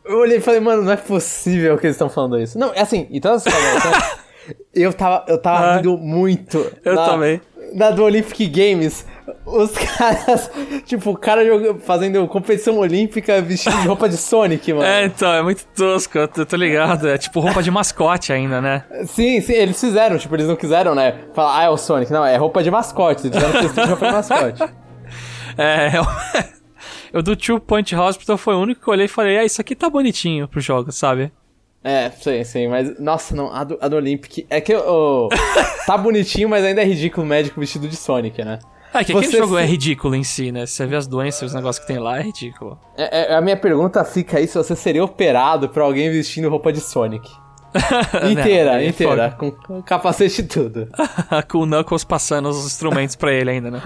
Eu 0.06 0.20
olhei 0.20 0.38
e 0.38 0.42
falei, 0.42 0.60
mano, 0.60 0.84
não 0.84 0.92
é 0.92 0.98
possível 0.98 1.76
que 1.80 1.88
eles 1.88 1.96
estão 1.96 2.08
falando 2.08 2.40
isso. 2.40 2.60
Não, 2.60 2.72
é 2.72 2.82
assim, 2.82 3.08
então 3.10 3.36
Eu 4.74 4.94
tava, 4.94 5.26
eu 5.28 5.38
tava 5.38 5.66
ah, 5.66 5.78
rindo 5.78 5.98
muito. 5.98 6.72
Eu 6.84 6.96
na, 6.96 7.06
também. 7.06 7.42
Na 7.74 7.92
do 7.92 8.04
Olympic 8.04 8.48
Games, 8.48 9.06
os 9.46 9.72
caras, 9.98 10.52
tipo, 10.86 11.12
o 11.12 11.18
cara 11.18 11.42
fazendo 11.80 12.28
competição 12.28 12.78
olímpica 12.78 13.42
vestido 13.42 13.78
de 13.82 13.88
roupa 13.88 14.08
de 14.10 14.18
Sonic, 14.18 14.74
mano. 14.74 14.86
É, 14.86 15.06
então, 15.06 15.32
é 15.34 15.42
muito 15.42 15.66
tosco, 15.76 16.18
eu 16.18 16.28
tô, 16.28 16.46
tô 16.46 16.56
ligado. 16.56 17.08
É 17.08 17.18
tipo 17.18 17.40
roupa 17.40 17.64
de 17.64 17.72
mascote 17.72 18.32
ainda, 18.32 18.62
né? 18.62 18.84
Sim, 19.06 19.42
sim, 19.42 19.54
eles 19.54 19.80
fizeram, 19.80 20.18
tipo, 20.18 20.36
eles 20.36 20.48
não 20.48 20.56
quiseram, 20.56 20.94
né? 20.94 21.16
Falar, 21.34 21.60
ah, 21.60 21.64
é 21.64 21.70
o 21.70 21.78
Sonic. 21.78 22.12
Não, 22.12 22.26
é 22.26 22.36
roupa 22.38 22.62
de 22.62 22.70
mascote. 22.70 23.28
Eles 23.28 23.36
fizeram 23.36 23.62
questão 23.62 23.84
de 23.84 23.90
roupa 23.90 24.08
de 24.08 24.14
mascote. 24.14 24.64
É, 25.58 25.98
eu... 25.98 26.04
eu 27.14 27.24
do 27.24 27.34
Two 27.34 27.62
Point 27.62 27.96
Hospital 27.96 28.38
foi 28.38 28.56
o 28.56 28.60
único 28.60 28.82
que 28.82 28.90
eu 28.90 28.92
olhei 28.92 29.06
e 29.06 29.08
falei, 29.08 29.38
ah, 29.38 29.46
isso 29.46 29.62
aqui 29.62 29.74
tá 29.74 29.90
bonitinho 29.90 30.50
pro 30.50 30.60
jogo, 30.60 30.92
sabe? 30.92 31.32
É, 31.86 32.10
sim, 32.10 32.44
sim, 32.44 32.68
mas 32.68 33.00
nossa, 33.00 33.36
não, 33.36 33.54
a 33.54 33.64
do, 33.64 33.78
a 33.80 33.88
do 33.88 33.96
Olympic 33.96 34.44
é 34.50 34.60
que 34.60 34.76
oh, 34.76 35.30
tá 35.86 35.96
bonitinho, 36.00 36.50
mas 36.50 36.66
ainda 36.66 36.82
é 36.82 36.84
ridículo 36.84 37.24
o 37.24 37.30
médico 37.30 37.60
vestido 37.60 37.88
de 37.88 37.96
Sonic, 37.96 38.44
né? 38.44 38.58
É 38.92 39.04
que 39.04 39.12
aquele 39.12 39.28
Você 39.28 39.38
jogo 39.38 39.56
é 39.56 39.66
ridículo 39.66 40.16
em 40.16 40.24
si, 40.24 40.52
né? 40.52 40.66
Você 40.66 40.84
vê 40.88 40.96
as 40.96 41.06
doenças, 41.06 41.44
os 41.44 41.54
negócios 41.54 41.86
que 41.86 41.94
tem 41.94 42.00
lá, 42.00 42.18
é 42.18 42.24
ridículo. 42.24 42.80
É, 42.98 43.34
é, 43.34 43.36
a 43.36 43.42
minha 43.42 43.56
pergunta 43.56 44.04
fica 44.04 44.40
aí 44.40 44.48
se 44.48 44.58
você 44.58 44.76
seria 44.76 45.04
operado 45.04 45.70
por 45.70 45.84
alguém 45.84 46.10
vestindo 46.10 46.50
roupa 46.50 46.74
de 46.74 46.80
Sonic. 46.80 47.30
inteira, 48.32 48.74
não, 48.74 48.82
inteira, 48.82 49.36
com, 49.38 49.52
com 49.52 49.82
capacete 49.82 50.42
e 50.42 50.46
tudo. 50.46 50.88
com 51.50 51.60
o 51.60 51.66
Knuckles 51.66 52.04
passando 52.04 52.50
os 52.50 52.66
instrumentos 52.66 53.16
pra 53.16 53.34
ele 53.34 53.50
ainda, 53.50 53.72
né? 53.72 53.82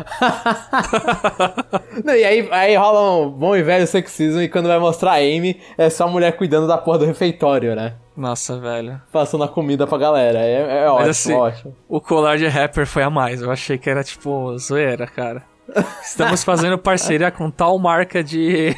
não, 2.03 2.15
e 2.15 2.23
aí, 2.23 2.47
aí 2.51 2.75
rola 2.75 3.25
um 3.25 3.29
bom 3.29 3.55
e 3.55 3.63
velho 3.63 3.87
sexismo 3.87 4.41
e 4.41 4.49
quando 4.49 4.67
vai 4.67 4.79
mostrar 4.79 5.13
a 5.13 5.17
Amy, 5.17 5.59
é 5.77 5.89
só 5.89 6.05
a 6.05 6.07
mulher 6.07 6.33
cuidando 6.37 6.67
da 6.67 6.77
porra 6.77 6.99
do 6.99 7.05
refeitório, 7.05 7.75
né? 7.75 7.93
Nossa, 8.15 8.59
velho. 8.59 9.01
Passando 9.11 9.45
a 9.45 9.47
comida 9.47 9.87
pra 9.87 9.97
galera. 9.97 10.39
É, 10.39 10.83
é 10.83 10.85
Mas, 10.85 10.91
ótimo, 10.91 11.09
assim, 11.09 11.33
ótimo. 11.33 11.75
O 11.87 12.01
colar 12.01 12.37
de 12.37 12.47
rapper 12.47 12.85
foi 12.85 13.01
a 13.01 13.09
mais. 13.09 13.41
Eu 13.41 13.49
achei 13.49 13.77
que 13.77 13.89
era 13.89 14.03
tipo 14.03 14.57
zoeira, 14.57 15.07
cara. 15.07 15.41
Estamos 16.03 16.43
fazendo 16.43 16.77
parceria 16.77 17.31
com 17.31 17.49
tal 17.49 17.77
marca 17.79 18.23
de 18.23 18.75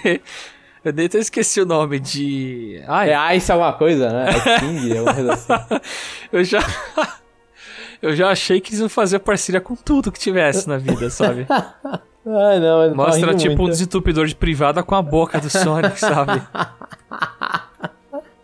eu 0.84 0.93
nem 0.93 1.07
esqueci 1.13 1.61
o 1.61 1.65
nome 1.65 1.99
de. 1.99 2.82
Ai. 2.88 3.13
É 3.13 3.36
Ice 3.38 3.51
alguma 3.51 3.73
coisa, 3.73 4.09
né? 4.09 4.29
É 4.29 4.59
King, 4.59 4.97
alguma 4.97 5.13
coisa 5.13 5.34
assim. 5.34 5.53
eu 6.34 6.43
já. 6.43 6.59
eu 8.01 8.15
já 8.15 8.29
achei 8.29 8.59
que 8.59 8.71
eles 8.71 8.79
iam 8.79 8.89
fazer 8.89 9.19
parceria 9.19 9.61
com 9.61 9.75
tudo 9.75 10.11
que 10.11 10.19
tivesse 10.19 10.67
na 10.67 10.77
vida, 10.77 11.09
sabe? 11.09 11.45
Ai, 12.25 12.59
não, 12.59 12.95
Mostra 12.95 13.34
tipo 13.34 13.49
muito. 13.49 13.63
um 13.63 13.69
desentupidor 13.69 14.27
de 14.27 14.36
privada 14.36 14.84
com 14.84 14.93
a 14.93 15.01
boca 15.01 15.39
do 15.39 15.49
Sonic, 15.49 15.99
sabe? 15.99 16.41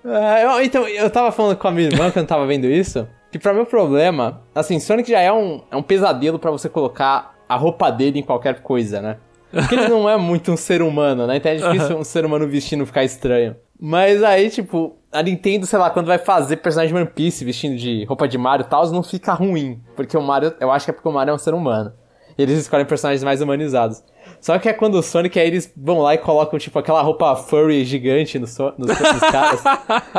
Ah, 0.04 0.42
eu, 0.42 0.62
então, 0.64 0.88
eu 0.88 1.10
tava 1.12 1.32
falando 1.32 1.58
com 1.58 1.68
a 1.68 1.72
minha 1.72 1.88
irmã 1.88 2.10
quando 2.10 2.26
tava 2.26 2.48
vendo 2.48 2.66
isso, 2.66 3.08
que 3.32 3.38
pra 3.38 3.54
meu 3.54 3.68
problema, 3.68 4.42
assim, 4.56 4.80
Sonic 4.80 5.12
já 5.12 5.20
é 5.20 5.32
um, 5.32 5.62
é 5.70 5.76
um 5.76 5.84
pesadelo 5.84 6.40
para 6.40 6.50
você 6.50 6.68
colocar 6.68 7.36
a 7.48 7.56
roupa 7.56 7.92
dele 7.92 8.20
em 8.20 8.24
qualquer 8.24 8.62
coisa, 8.62 9.00
né? 9.00 9.18
Porque 9.52 9.76
ele 9.76 9.88
não 9.88 10.10
é 10.10 10.18
muito 10.18 10.52
um 10.52 10.58
ser 10.58 10.82
humano, 10.82 11.26
né? 11.26 11.38
Então 11.38 11.52
é 11.52 11.56
difícil 11.56 11.96
uhum. 11.96 12.02
um 12.02 12.04
ser 12.04 12.26
humano 12.26 12.48
vestindo 12.48 12.86
ficar 12.86 13.04
estranho. 13.04 13.56
Mas 13.80 14.24
aí, 14.24 14.50
tipo, 14.50 14.98
a 15.12 15.22
Nintendo, 15.22 15.66
sei 15.66 15.78
lá, 15.78 15.90
quando 15.90 16.08
vai 16.08 16.18
fazer 16.18 16.58
personagem 16.58 16.94
de 16.94 17.00
One 17.00 17.12
Piece 17.14 17.46
vestindo 17.46 17.78
de 17.78 18.06
roupa 18.06 18.28
de 18.28 18.38
Mario 18.38 18.66
e 18.66 18.70
tal, 18.70 18.90
não 18.92 19.04
fica 19.04 19.34
ruim. 19.34 19.80
Porque 19.96 20.18
o 20.18 20.22
Mario, 20.22 20.54
eu 20.60 20.72
acho 20.72 20.86
que 20.86 20.92
é 20.92 20.94
porque 20.94 21.08
o 21.08 21.12
Mario 21.12 21.32
é 21.32 21.36
um 21.36 21.38
ser 21.38 21.54
humano. 21.54 21.94
E 22.38 22.42
eles 22.42 22.60
escolhem 22.60 22.86
personagens 22.86 23.24
mais 23.24 23.42
humanizados. 23.42 24.04
Só 24.40 24.60
que 24.60 24.70
é 24.70 24.74
quando 24.74 24.96
o 24.96 25.02
Sonic, 25.02 25.40
aí 25.40 25.48
eles 25.48 25.72
vão 25.76 26.00
lá 26.00 26.14
e 26.14 26.18
colocam, 26.20 26.60
tipo, 26.60 26.78
aquela 26.78 27.02
roupa 27.02 27.36
furry 27.36 27.84
gigante 27.84 28.38
no 28.38 28.46
so, 28.46 28.74
nos, 28.78 28.88
nos 28.88 29.20
caras. 29.32 29.64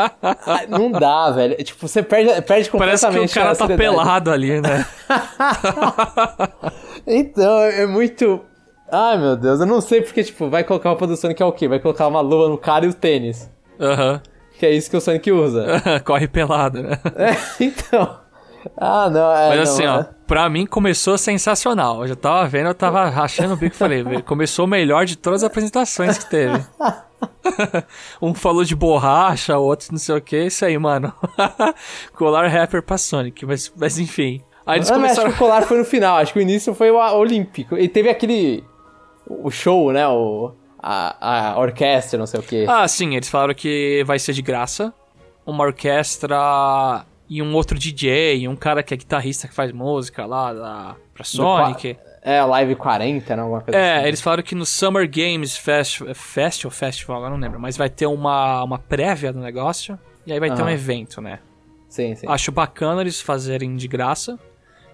Não 0.68 0.90
dá, 0.90 1.30
velho. 1.30 1.54
Tipo, 1.62 1.86
você 1.86 2.02
perde, 2.02 2.42
perde 2.42 2.70
completamente 2.70 3.32
Parece 3.32 3.32
que 3.32 3.38
o 3.38 3.42
cara 3.42 3.54
tá 3.54 3.68
pelado 3.68 4.30
ali, 4.32 4.60
né? 4.60 4.84
então, 7.06 7.60
é 7.60 7.86
muito... 7.86 8.40
Ai, 8.90 9.18
meu 9.18 9.36
Deus, 9.36 9.60
eu 9.60 9.66
não 9.66 9.80
sei 9.80 10.00
porque, 10.00 10.24
tipo, 10.24 10.48
vai 10.48 10.64
colocar 10.64 10.88
a 10.88 10.92
roupa 10.92 11.06
do 11.06 11.16
Sonic 11.16 11.42
é 11.42 11.46
o 11.46 11.52
quê? 11.52 11.68
Vai 11.68 11.78
colocar 11.78 12.06
uma 12.06 12.20
luva 12.20 12.48
no 12.48 12.56
cara 12.56 12.86
e 12.86 12.88
o 12.88 12.94
tênis. 12.94 13.50
Aham. 13.78 14.12
Uhum. 14.14 14.20
Que 14.58 14.66
é 14.66 14.72
isso 14.72 14.90
que 14.90 14.96
o 14.96 15.00
Sonic 15.00 15.30
usa. 15.30 15.82
Corre 16.04 16.26
pelado, 16.26 16.82
né? 16.82 16.98
É, 17.14 17.36
então. 17.64 18.18
Ah, 18.76 19.08
não, 19.08 19.32
é. 19.32 19.50
Mas 19.50 19.70
assim, 19.70 19.86
ó, 19.86 20.00
é. 20.00 20.08
pra 20.26 20.48
mim 20.48 20.66
começou 20.66 21.16
sensacional. 21.16 22.02
Eu 22.02 22.08
já 22.08 22.16
tava 22.16 22.48
vendo, 22.48 22.66
eu 22.66 22.74
tava 22.74 23.08
rachando 23.08 23.54
o 23.54 23.56
bico 23.56 23.76
e 23.76 23.78
falei, 23.78 24.04
começou 24.22 24.64
o 24.64 24.68
melhor 24.68 25.04
de 25.04 25.16
todas 25.16 25.44
as 25.44 25.50
apresentações 25.50 26.18
que 26.18 26.28
teve. 26.28 26.60
um 28.20 28.34
falou 28.34 28.64
de 28.64 28.74
borracha, 28.74 29.56
outro 29.56 29.88
não 29.92 29.98
sei 29.98 30.16
o 30.16 30.20
que, 30.20 30.46
isso 30.46 30.64
aí, 30.64 30.76
mano. 30.76 31.12
colar 32.14 32.48
rapper 32.48 32.82
pra 32.82 32.98
Sonic, 32.98 33.46
mas, 33.46 33.72
mas 33.76 33.98
enfim. 33.98 34.42
Aí 34.66 34.78
eles 34.78 34.90
não, 34.90 34.96
começaram... 34.96 35.28
acho 35.28 35.36
que 35.38 35.42
o 35.42 35.46
colar 35.46 35.62
foi 35.62 35.78
no 35.78 35.84
final, 35.84 36.18
acho 36.18 36.32
que 36.32 36.38
o 36.38 36.42
início 36.42 36.74
foi 36.74 36.90
o 36.90 36.98
olímpico. 37.16 37.78
E 37.78 37.88
teve 37.88 38.10
aquele. 38.10 38.64
O 39.28 39.50
show, 39.50 39.92
né? 39.92 40.06
O, 40.08 40.52
a, 40.78 41.52
a 41.52 41.58
orquestra, 41.58 42.18
não 42.18 42.26
sei 42.26 42.40
o 42.40 42.42
que. 42.42 42.66
Ah, 42.66 42.86
sim, 42.88 43.14
eles 43.14 43.28
falaram 43.28 43.54
que 43.54 44.02
vai 44.06 44.18
ser 44.18 44.32
de 44.32 44.42
graça. 44.42 44.92
Uma 45.44 45.64
orquestra 45.64 47.04
e 47.28 47.42
um 47.42 47.54
outro 47.54 47.78
DJ, 47.78 48.48
um 48.48 48.56
cara 48.56 48.82
que 48.82 48.94
é 48.94 48.96
guitarrista 48.96 49.48
que 49.48 49.54
faz 49.54 49.72
música 49.72 50.24
lá 50.24 50.52
da, 50.52 50.96
pra 51.14 51.24
Sonic. 51.24 51.96
É, 52.22 52.42
Live 52.42 52.74
40, 52.76 53.36
né? 53.36 53.42
Alguma 53.42 53.60
coisa 53.60 53.78
é, 53.78 53.98
assim. 53.98 54.08
eles 54.08 54.20
falaram 54.20 54.42
que 54.42 54.54
no 54.54 54.66
Summer 54.66 55.08
Games 55.08 55.56
Fest, 55.56 56.02
Festival, 56.14 56.70
Festival, 56.70 57.16
agora 57.18 57.30
não 57.30 57.40
lembro, 57.40 57.60
mas 57.60 57.76
vai 57.76 57.88
ter 57.88 58.06
uma, 58.06 58.62
uma 58.62 58.78
prévia 58.78 59.32
do 59.32 59.40
negócio 59.40 59.98
e 60.26 60.32
aí 60.32 60.40
vai 60.40 60.54
ter 60.54 60.62
um 60.62 60.68
evento, 60.68 61.20
né? 61.20 61.38
Sim, 61.88 62.14
sim. 62.14 62.26
Acho 62.28 62.52
bacana 62.52 63.00
eles 63.00 63.20
fazerem 63.20 63.76
de 63.76 63.88
graça. 63.88 64.38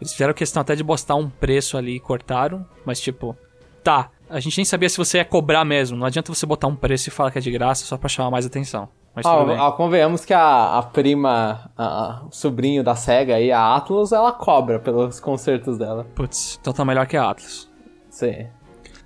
Eles 0.01 0.13
fizeram 0.13 0.33
questão 0.35 0.61
até 0.61 0.77
de 0.77 0.85
postar 0.85 1.17
um 1.17 1.29
preço 1.29 1.77
ali 1.77 1.97
e 1.97 2.01
cortaram, 2.01 2.67
mas 2.85 3.01
tipo, 3.01 3.37
tá, 3.83 4.11
a 4.29 4.41
gente 4.41 4.57
nem 4.57 4.65
sabia 4.65 4.89
se 4.89 4.97
você 4.97 5.19
ia 5.19 5.25
cobrar 5.25 5.65
mesmo. 5.65 5.97
Não 5.97 6.07
adianta 6.07 6.33
você 6.33 6.47
botar 6.47 6.67
um 6.67 6.77
preço 6.77 7.09
e 7.09 7.13
falar 7.13 7.31
que 7.31 7.39
é 7.39 7.41
de 7.41 7.51
graça 7.51 7.85
só 7.85 7.97
pra 7.97 8.09
chamar 8.09 8.31
mais 8.31 8.47
atenção. 8.47 8.89
Mas 9.15 9.25
ah. 9.27 9.69
Ah, 9.69 9.73
convenhamos 9.73 10.25
que 10.25 10.35
a, 10.35 10.79
a 10.79 10.83
prima, 10.83 11.71
a, 11.77 11.85
a, 11.85 12.25
o 12.25 12.33
sobrinho 12.33 12.83
da 12.83 12.97
SEGA 12.97 13.37
aí, 13.37 13.53
a 13.53 13.77
Atlas, 13.77 14.11
ela 14.11 14.33
cobra 14.33 14.81
pelos 14.81 15.21
concertos 15.21 15.79
dela. 15.79 16.05
Putz, 16.15 16.59
então 16.61 16.73
tá 16.73 16.85
melhor 16.85 17.07
que 17.07 17.17
a 17.17 17.31
Atlas. 17.31 17.71
Sim. 18.11 18.49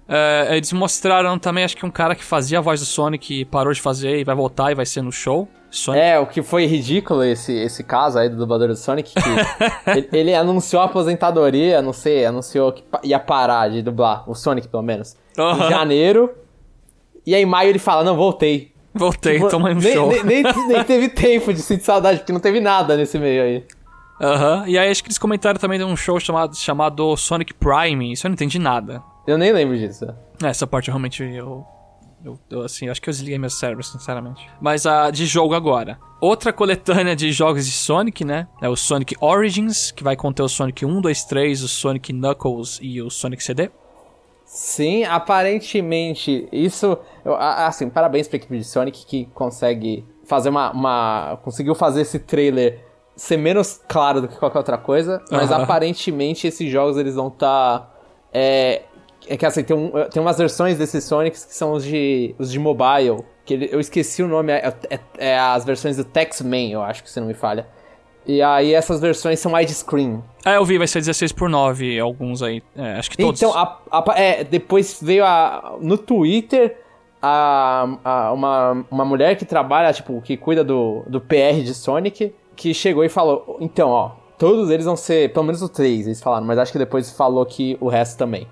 É, 0.08 0.56
eles 0.56 0.72
mostraram 0.72 1.38
também, 1.38 1.64
acho 1.64 1.76
que 1.76 1.84
um 1.84 1.90
cara 1.90 2.14
que 2.14 2.24
fazia 2.24 2.58
a 2.58 2.62
voz 2.62 2.80
do 2.80 2.86
Sonic 2.86 3.44
parou 3.44 3.72
de 3.72 3.80
fazer 3.82 4.18
e 4.18 4.24
vai 4.24 4.34
voltar 4.34 4.72
e 4.72 4.74
vai 4.74 4.86
ser 4.86 5.02
no 5.02 5.12
show. 5.12 5.46
Sonic. 5.70 6.02
É, 6.02 6.18
o 6.18 6.26
que 6.26 6.42
foi 6.42 6.66
ridículo 6.66 7.22
esse, 7.22 7.52
esse 7.52 7.84
caso 7.84 8.18
aí 8.18 8.28
do 8.28 8.36
dublador 8.36 8.68
do 8.68 8.76
Sonic, 8.76 9.12
que 9.12 9.20
ele, 9.90 10.08
ele, 10.12 10.34
anunciou 10.34 10.82
a 10.82 10.86
aposentadoria, 10.86 11.82
não 11.82 11.92
sei, 11.92 12.24
anunciou 12.24 12.72
que 12.72 12.82
ia 13.02 13.18
parar 13.18 13.68
de 13.68 13.82
dublar, 13.82 14.28
o 14.28 14.34
Sonic 14.34 14.68
pelo 14.68 14.82
menos, 14.82 15.16
uhum. 15.36 15.66
em 15.66 15.68
janeiro, 15.68 16.34
e 17.26 17.34
aí 17.34 17.42
em 17.42 17.46
maio 17.46 17.68
ele 17.68 17.78
fala, 17.78 18.02
não, 18.02 18.16
voltei. 18.16 18.72
Voltei, 18.94 19.34
tipo, 19.34 19.48
toma 19.48 19.70
um 19.70 19.74
nem, 19.74 19.92
show. 19.92 20.08
Nem, 20.08 20.24
nem, 20.24 20.42
nem, 20.66 20.84
teve 20.84 21.08
tempo 21.10 21.52
de 21.52 21.60
sentir 21.60 21.84
saudade, 21.84 22.18
porque 22.18 22.32
não 22.32 22.40
teve 22.40 22.60
nada 22.60 22.96
nesse 22.96 23.18
meio 23.18 23.42
aí. 23.42 23.64
Aham, 24.20 24.60
uhum. 24.60 24.66
e 24.66 24.78
aí 24.78 24.90
acho 24.90 25.02
que 25.02 25.08
eles 25.08 25.18
comentaram 25.18 25.60
também 25.60 25.78
de 25.78 25.84
um 25.84 25.96
show 25.96 26.18
chamado, 26.18 26.56
chamado 26.56 27.16
Sonic 27.16 27.54
Prime, 27.54 28.12
isso 28.12 28.26
eu 28.26 28.30
não 28.30 28.34
entendi 28.34 28.58
nada. 28.58 29.02
Eu 29.26 29.36
nem 29.36 29.52
lembro 29.52 29.76
disso. 29.76 30.06
É, 30.42 30.48
essa 30.48 30.66
parte 30.66 30.88
realmente 30.88 31.22
eu 31.22 31.66
eu, 32.24 32.38
eu, 32.50 32.62
assim, 32.62 32.88
acho 32.88 33.00
que 33.00 33.08
eu 33.08 33.12
desliguei 33.12 33.38
meu 33.38 33.50
cérebro, 33.50 33.82
sinceramente. 33.82 34.48
Mas 34.60 34.86
a 34.86 35.10
de 35.10 35.24
jogo 35.26 35.54
agora. 35.54 35.98
Outra 36.20 36.52
coletânea 36.52 37.14
de 37.14 37.30
jogos 37.32 37.66
de 37.66 37.72
Sonic, 37.72 38.24
né? 38.24 38.48
É 38.60 38.68
o 38.68 38.76
Sonic 38.76 39.14
Origins, 39.20 39.90
que 39.90 40.02
vai 40.02 40.16
conter 40.16 40.42
o 40.42 40.48
Sonic 40.48 40.84
1, 40.84 41.00
2, 41.00 41.24
3, 41.24 41.62
o 41.62 41.68
Sonic 41.68 42.12
Knuckles 42.12 42.78
e 42.82 43.00
o 43.00 43.08
Sonic 43.08 43.42
CD. 43.42 43.70
Sim, 44.44 45.04
aparentemente, 45.04 46.48
isso. 46.50 46.98
Assim, 47.38 47.88
parabéns 47.90 48.26
pra 48.26 48.36
equipe 48.36 48.56
de 48.56 48.64
Sonic 48.64 49.06
que 49.06 49.26
consegue 49.26 50.04
fazer 50.24 50.48
uma. 50.48 50.72
uma 50.72 51.38
conseguiu 51.42 51.74
fazer 51.74 52.00
esse 52.00 52.18
trailer 52.18 52.84
ser 53.14 53.36
menos 53.36 53.80
claro 53.88 54.22
do 54.22 54.28
que 54.28 54.36
qualquer 54.36 54.58
outra 54.58 54.78
coisa, 54.78 55.22
mas 55.30 55.50
aparentemente 55.52 56.46
esses 56.46 56.70
jogos 56.70 56.96
eles 56.96 57.14
vão 57.14 57.28
estar. 57.28 57.80
Tá, 57.80 57.94
é, 58.32 58.82
é 59.26 59.36
que 59.36 59.44
assim, 59.44 59.62
tem, 59.62 59.76
um, 59.76 59.90
tem 60.10 60.22
umas 60.22 60.38
versões 60.38 60.78
desses 60.78 61.04
Sonics 61.04 61.44
que 61.44 61.54
são 61.54 61.72
os 61.72 61.84
de, 61.84 62.34
os 62.38 62.50
de 62.50 62.58
mobile. 62.58 63.24
Que 63.44 63.54
ele, 63.54 63.68
eu 63.72 63.80
esqueci 63.80 64.22
o 64.22 64.28
nome, 64.28 64.52
é, 64.52 64.72
é, 64.90 65.00
é 65.18 65.38
as 65.38 65.64
versões 65.64 65.96
do 65.96 66.04
Tex-Man, 66.04 66.70
eu 66.70 66.82
acho 66.82 67.02
que 67.02 67.10
se 67.10 67.18
não 67.18 67.26
me 67.26 67.34
falha. 67.34 67.66
E 68.26 68.42
aí 68.42 68.74
essas 68.74 69.00
versões 69.00 69.40
são 69.40 69.54
widescreen. 69.54 70.22
Ah, 70.44 70.54
eu 70.54 70.64
vi, 70.64 70.76
vai 70.76 70.86
ser 70.86 71.00
16 71.00 71.32
por 71.32 71.48
9 71.48 71.98
alguns 71.98 72.42
aí. 72.42 72.62
É, 72.76 72.98
acho 72.98 73.10
que 73.10 73.16
todos. 73.16 73.40
Então, 73.40 73.56
a, 73.56 73.80
a, 73.90 74.04
é, 74.20 74.44
depois 74.44 74.98
veio 75.00 75.24
a. 75.24 75.76
No 75.80 75.96
Twitter, 75.96 76.76
a, 77.22 77.88
a, 78.04 78.32
uma, 78.32 78.84
uma 78.90 79.04
mulher 79.04 79.36
que 79.36 79.46
trabalha, 79.46 79.92
tipo, 79.94 80.20
que 80.20 80.36
cuida 80.36 80.62
do, 80.62 81.02
do 81.06 81.20
PR 81.22 81.62
de 81.64 81.72
Sonic, 81.72 82.34
que 82.54 82.74
chegou 82.74 83.02
e 83.02 83.08
falou: 83.08 83.56
Então, 83.60 83.88
ó, 83.88 84.10
todos 84.36 84.70
eles 84.70 84.84
vão 84.84 84.96
ser, 84.96 85.32
pelo 85.32 85.46
menos 85.46 85.62
o 85.62 85.68
3, 85.68 86.06
eles 86.06 86.22
falaram, 86.22 86.46
mas 86.46 86.58
acho 86.58 86.70
que 86.70 86.78
depois 86.78 87.10
falou 87.10 87.46
que 87.46 87.78
o 87.80 87.88
resto 87.88 88.18
também. 88.18 88.46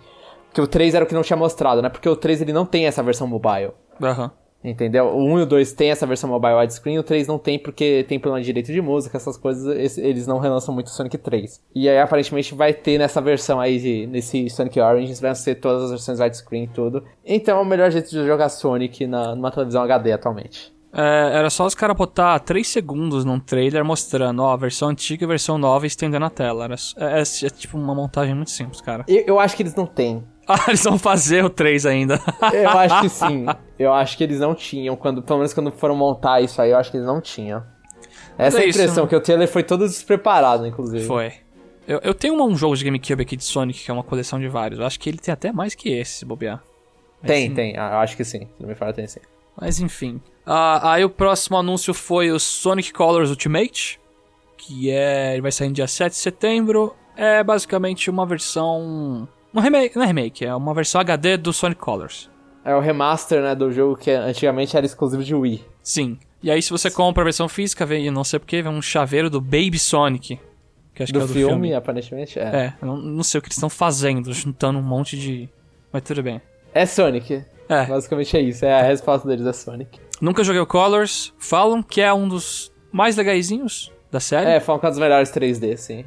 Que 0.57 0.61
o 0.63 0.67
3 0.67 0.95
era 0.95 1.05
o 1.05 1.07
que 1.07 1.13
não 1.13 1.21
tinha 1.21 1.37
mostrado, 1.37 1.83
né? 1.83 1.91
Porque 1.91 2.09
o 2.09 2.17
3 2.17 2.41
ele 2.41 2.51
não 2.51 2.65
tem 2.65 2.87
essa 2.87 3.03
versão 3.03 3.27
mobile. 3.27 3.73
Aham. 4.03 4.25
Uhum. 4.25 4.31
Entendeu? 4.71 5.05
O 5.09 5.23
1 5.35 5.41
e 5.41 5.43
o 5.43 5.47
2 5.47 5.73
tem 5.75 5.91
essa 5.91 6.07
versão 6.07 6.31
mobile 6.31 6.55
widescreen, 6.55 6.99
o 6.99 7.03
3 7.03 7.29
não 7.29 7.39
tem 7.39 7.59
porque 7.59 8.07
tem 8.09 8.19
problema 8.19 8.41
de 8.41 8.47
direito 8.47 8.73
de 8.73 8.81
música, 8.81 9.19
essas 9.19 9.37
coisas, 9.37 9.99
eles 9.99 10.27
não 10.27 10.39
relançam 10.39 10.73
muito 10.73 10.87
o 10.87 10.91
Sonic 10.91 11.19
3. 11.19 11.63
E 11.75 11.91
aí 11.91 12.01
aparentemente 12.01 12.55
vai 12.55 12.73
ter 12.73 12.97
nessa 12.97 13.21
versão 13.21 13.61
aí, 13.61 13.79
de, 13.79 14.07
nesse 14.07 14.49
Sonic 14.49 14.81
Origins, 14.81 15.21
vai 15.21 15.35
ser 15.35 15.57
todas 15.57 15.85
as 15.85 15.91
versões 15.91 16.21
widescreen 16.21 16.65
e 16.65 16.69
tudo. 16.69 17.05
Então 17.23 17.59
é 17.59 17.61
o 17.61 17.65
melhor 17.67 17.91
jeito 17.91 18.09
de 18.09 18.27
jogar 18.27 18.49
Sonic 18.49 19.07
na, 19.07 19.35
numa 19.37 19.51
televisão 19.51 19.83
HD 19.83 20.11
atualmente. 20.13 20.75
É, 20.99 21.33
era 21.35 21.51
só 21.51 21.67
os 21.67 21.75
caras 21.75 21.95
botar 21.95 22.39
3 22.39 22.67
segundos 22.67 23.23
num 23.27 23.39
trailer 23.39 23.85
mostrando, 23.85 24.43
ó, 24.43 24.53
a 24.53 24.57
versão 24.57 24.89
antiga 24.89 25.25
e 25.25 25.27
a 25.27 25.29
versão 25.29 25.59
nova 25.59 25.85
e 25.85 25.89
estendendo 25.89 26.25
a 26.25 26.31
tela. 26.31 26.65
Era, 26.65 26.75
é, 26.97 27.21
é, 27.21 27.21
é, 27.21 27.51
tipo 27.51 27.77
uma 27.77 27.95
montagem 27.95 28.35
muito 28.35 28.51
simples, 28.51 28.81
cara. 28.81 29.05
Eu, 29.07 29.23
eu 29.27 29.39
acho 29.39 29.55
que 29.55 29.63
eles 29.63 29.75
não 29.75 29.85
têm. 29.85 30.25
Ah, 30.49 30.67
eles 30.69 30.85
vão 30.85 30.97
fazer 30.97 31.45
o 31.45 31.51
3 31.51 31.87
ainda. 31.87 32.21
eu 32.53 32.71
acho 32.71 33.01
que 33.01 33.09
sim. 33.09 33.47
Eu 33.77 33.93
acho 33.93 34.17
que 34.17 34.25
eles 34.25 34.41
não 34.41 34.55
tinham, 34.55 34.97
quando, 34.97 35.21
pelo 35.21 35.41
menos 35.41 35.53
quando 35.53 35.71
foram 35.71 35.95
montar 35.95 36.41
isso 36.41 36.63
aí, 36.63 36.71
eu 36.71 36.79
acho 36.79 36.91
que 36.91 36.97
eles 36.97 37.07
não 37.07 37.21
tinham. 37.21 37.63
Essa 38.39 38.61
é 38.61 38.65
a 38.65 38.69
impressão, 38.69 39.05
isso. 39.05 39.07
que 39.07 39.17
o 39.17 39.21
trailer 39.21 39.47
foi 39.49 39.63
todo 39.63 39.87
despreparado, 39.87 40.67
inclusive. 40.67 41.05
Foi. 41.05 41.35
Eu, 41.87 42.01
eu 42.03 42.15
tenho 42.15 42.43
um 42.43 42.57
jogo 42.57 42.75
de 42.75 42.85
GameCube 42.85 43.23
aqui 43.23 43.37
de 43.37 43.45
Sonic, 43.45 43.85
que 43.85 43.91
é 43.91 43.95
uma 43.95 44.03
coleção 44.03 44.41
de 44.41 44.49
vários. 44.49 44.81
Eu 44.81 44.87
acho 44.87 44.99
que 44.99 45.11
ele 45.11 45.19
tem 45.19 45.33
até 45.33 45.53
mais 45.53 45.75
que 45.75 45.91
esse, 45.91 46.21
se 46.21 46.25
bobear. 46.25 46.63
Tem, 47.23 47.53
tem. 47.53 47.77
Ah, 47.77 47.93
eu 47.93 47.99
acho 47.99 48.17
que 48.17 48.25
sim. 48.25 48.41
Se 48.41 48.61
não 48.61 48.69
me 48.69 48.75
fala, 48.75 48.95
tem 48.95 49.07
sim. 49.07 49.21
Mas 49.61 49.79
enfim. 49.79 50.21
Ah, 50.47 50.93
aí 50.93 51.05
o 51.05 51.11
próximo 51.11 51.57
anúncio 51.57 51.93
foi 51.93 52.31
o 52.31 52.39
Sonic 52.39 52.93
Colors 52.93 53.31
Ultimate, 53.31 54.01
que 54.57 54.91
é. 54.91 55.33
Ele 55.35 55.43
vai 55.43 55.53
sair 55.53 55.69
no 55.69 55.75
dia 55.75 55.87
7 55.87 56.13
de 56.13 56.19
setembro. 56.19 56.95
É 57.17 57.43
basicamente 57.43 58.09
uma 58.11 58.25
versão 58.27 59.29
um 59.55 59.61
remake, 59.61 59.97
não 59.97 60.03
é 60.03 60.07
remake, 60.07 60.45
é 60.45 60.55
uma 60.55 60.75
versão 60.75 61.01
HD 61.01 61.37
do 61.37 61.53
Sonic 61.53 61.81
Colors. 61.81 62.31
É 62.65 62.75
o 62.75 62.81
remaster, 62.81 63.43
né, 63.43 63.55
do 63.55 63.71
jogo 63.71 63.97
que 63.97 64.11
antigamente 64.11 64.77
era 64.77 64.85
exclusivo 64.85 65.23
de 65.23 65.35
Wii. 65.35 65.65
Sim. 65.83 66.19
E 66.43 66.51
aí 66.51 66.61
se 66.61 66.71
você 66.71 66.91
compra 66.91 67.23
a 67.23 67.25
versão 67.25 67.49
física, 67.49 67.87
vem, 67.87 68.11
não 68.11 68.25
sei 68.25 68.39
porquê, 68.39 68.61
vem 68.61 68.73
um 68.73 68.83
chaveiro 68.83 69.31
do 69.31 69.41
Baby 69.41 69.79
Sonic. 69.79 70.41
Que 70.93 71.03
acho 71.03 71.13
do, 71.13 71.19
que 71.21 71.25
é 71.25 71.27
do 71.29 71.33
filme, 71.33 71.53
filme, 71.53 71.75
aparentemente, 71.75 72.39
é. 72.39 72.43
É, 72.43 72.75
não, 72.83 72.97
não 72.97 73.23
sei 73.23 73.39
o 73.39 73.43
que 73.43 73.49
eles 73.49 73.57
estão 73.57 73.69
fazendo, 73.69 74.33
juntando 74.33 74.79
um 74.79 74.83
monte 74.83 75.17
de... 75.17 75.49
Mas 75.93 76.03
tudo 76.03 76.23
bem. 76.23 76.41
É 76.75 76.85
Sonic. 76.87 77.45
É. 77.69 77.87
Basicamente 77.87 78.37
é 78.37 78.41
isso, 78.41 78.65
é 78.65 78.81
a 78.81 78.83
resposta 78.83 79.27
deles, 79.29 79.47
é 79.47 79.53
Sonic. 79.53 79.99
Nunca 80.21 80.43
joguei 80.43 80.61
o 80.61 80.67
Colors, 80.67 81.35
falam 81.39 81.83
que 81.83 82.01
é 82.01 82.13
um 82.13 82.27
dos 82.27 82.73
mais 82.91 83.17
legaisinhos 83.17 83.93
da 84.11 84.21
série. 84.21 84.51
É, 84.51 84.61
falam 84.61 84.81
que 84.81 84.87
é 84.87 84.89
um 84.89 84.93
dos 84.93 85.01
melhores 85.01 85.31
3D, 85.31 85.77
sim. 85.77 86.05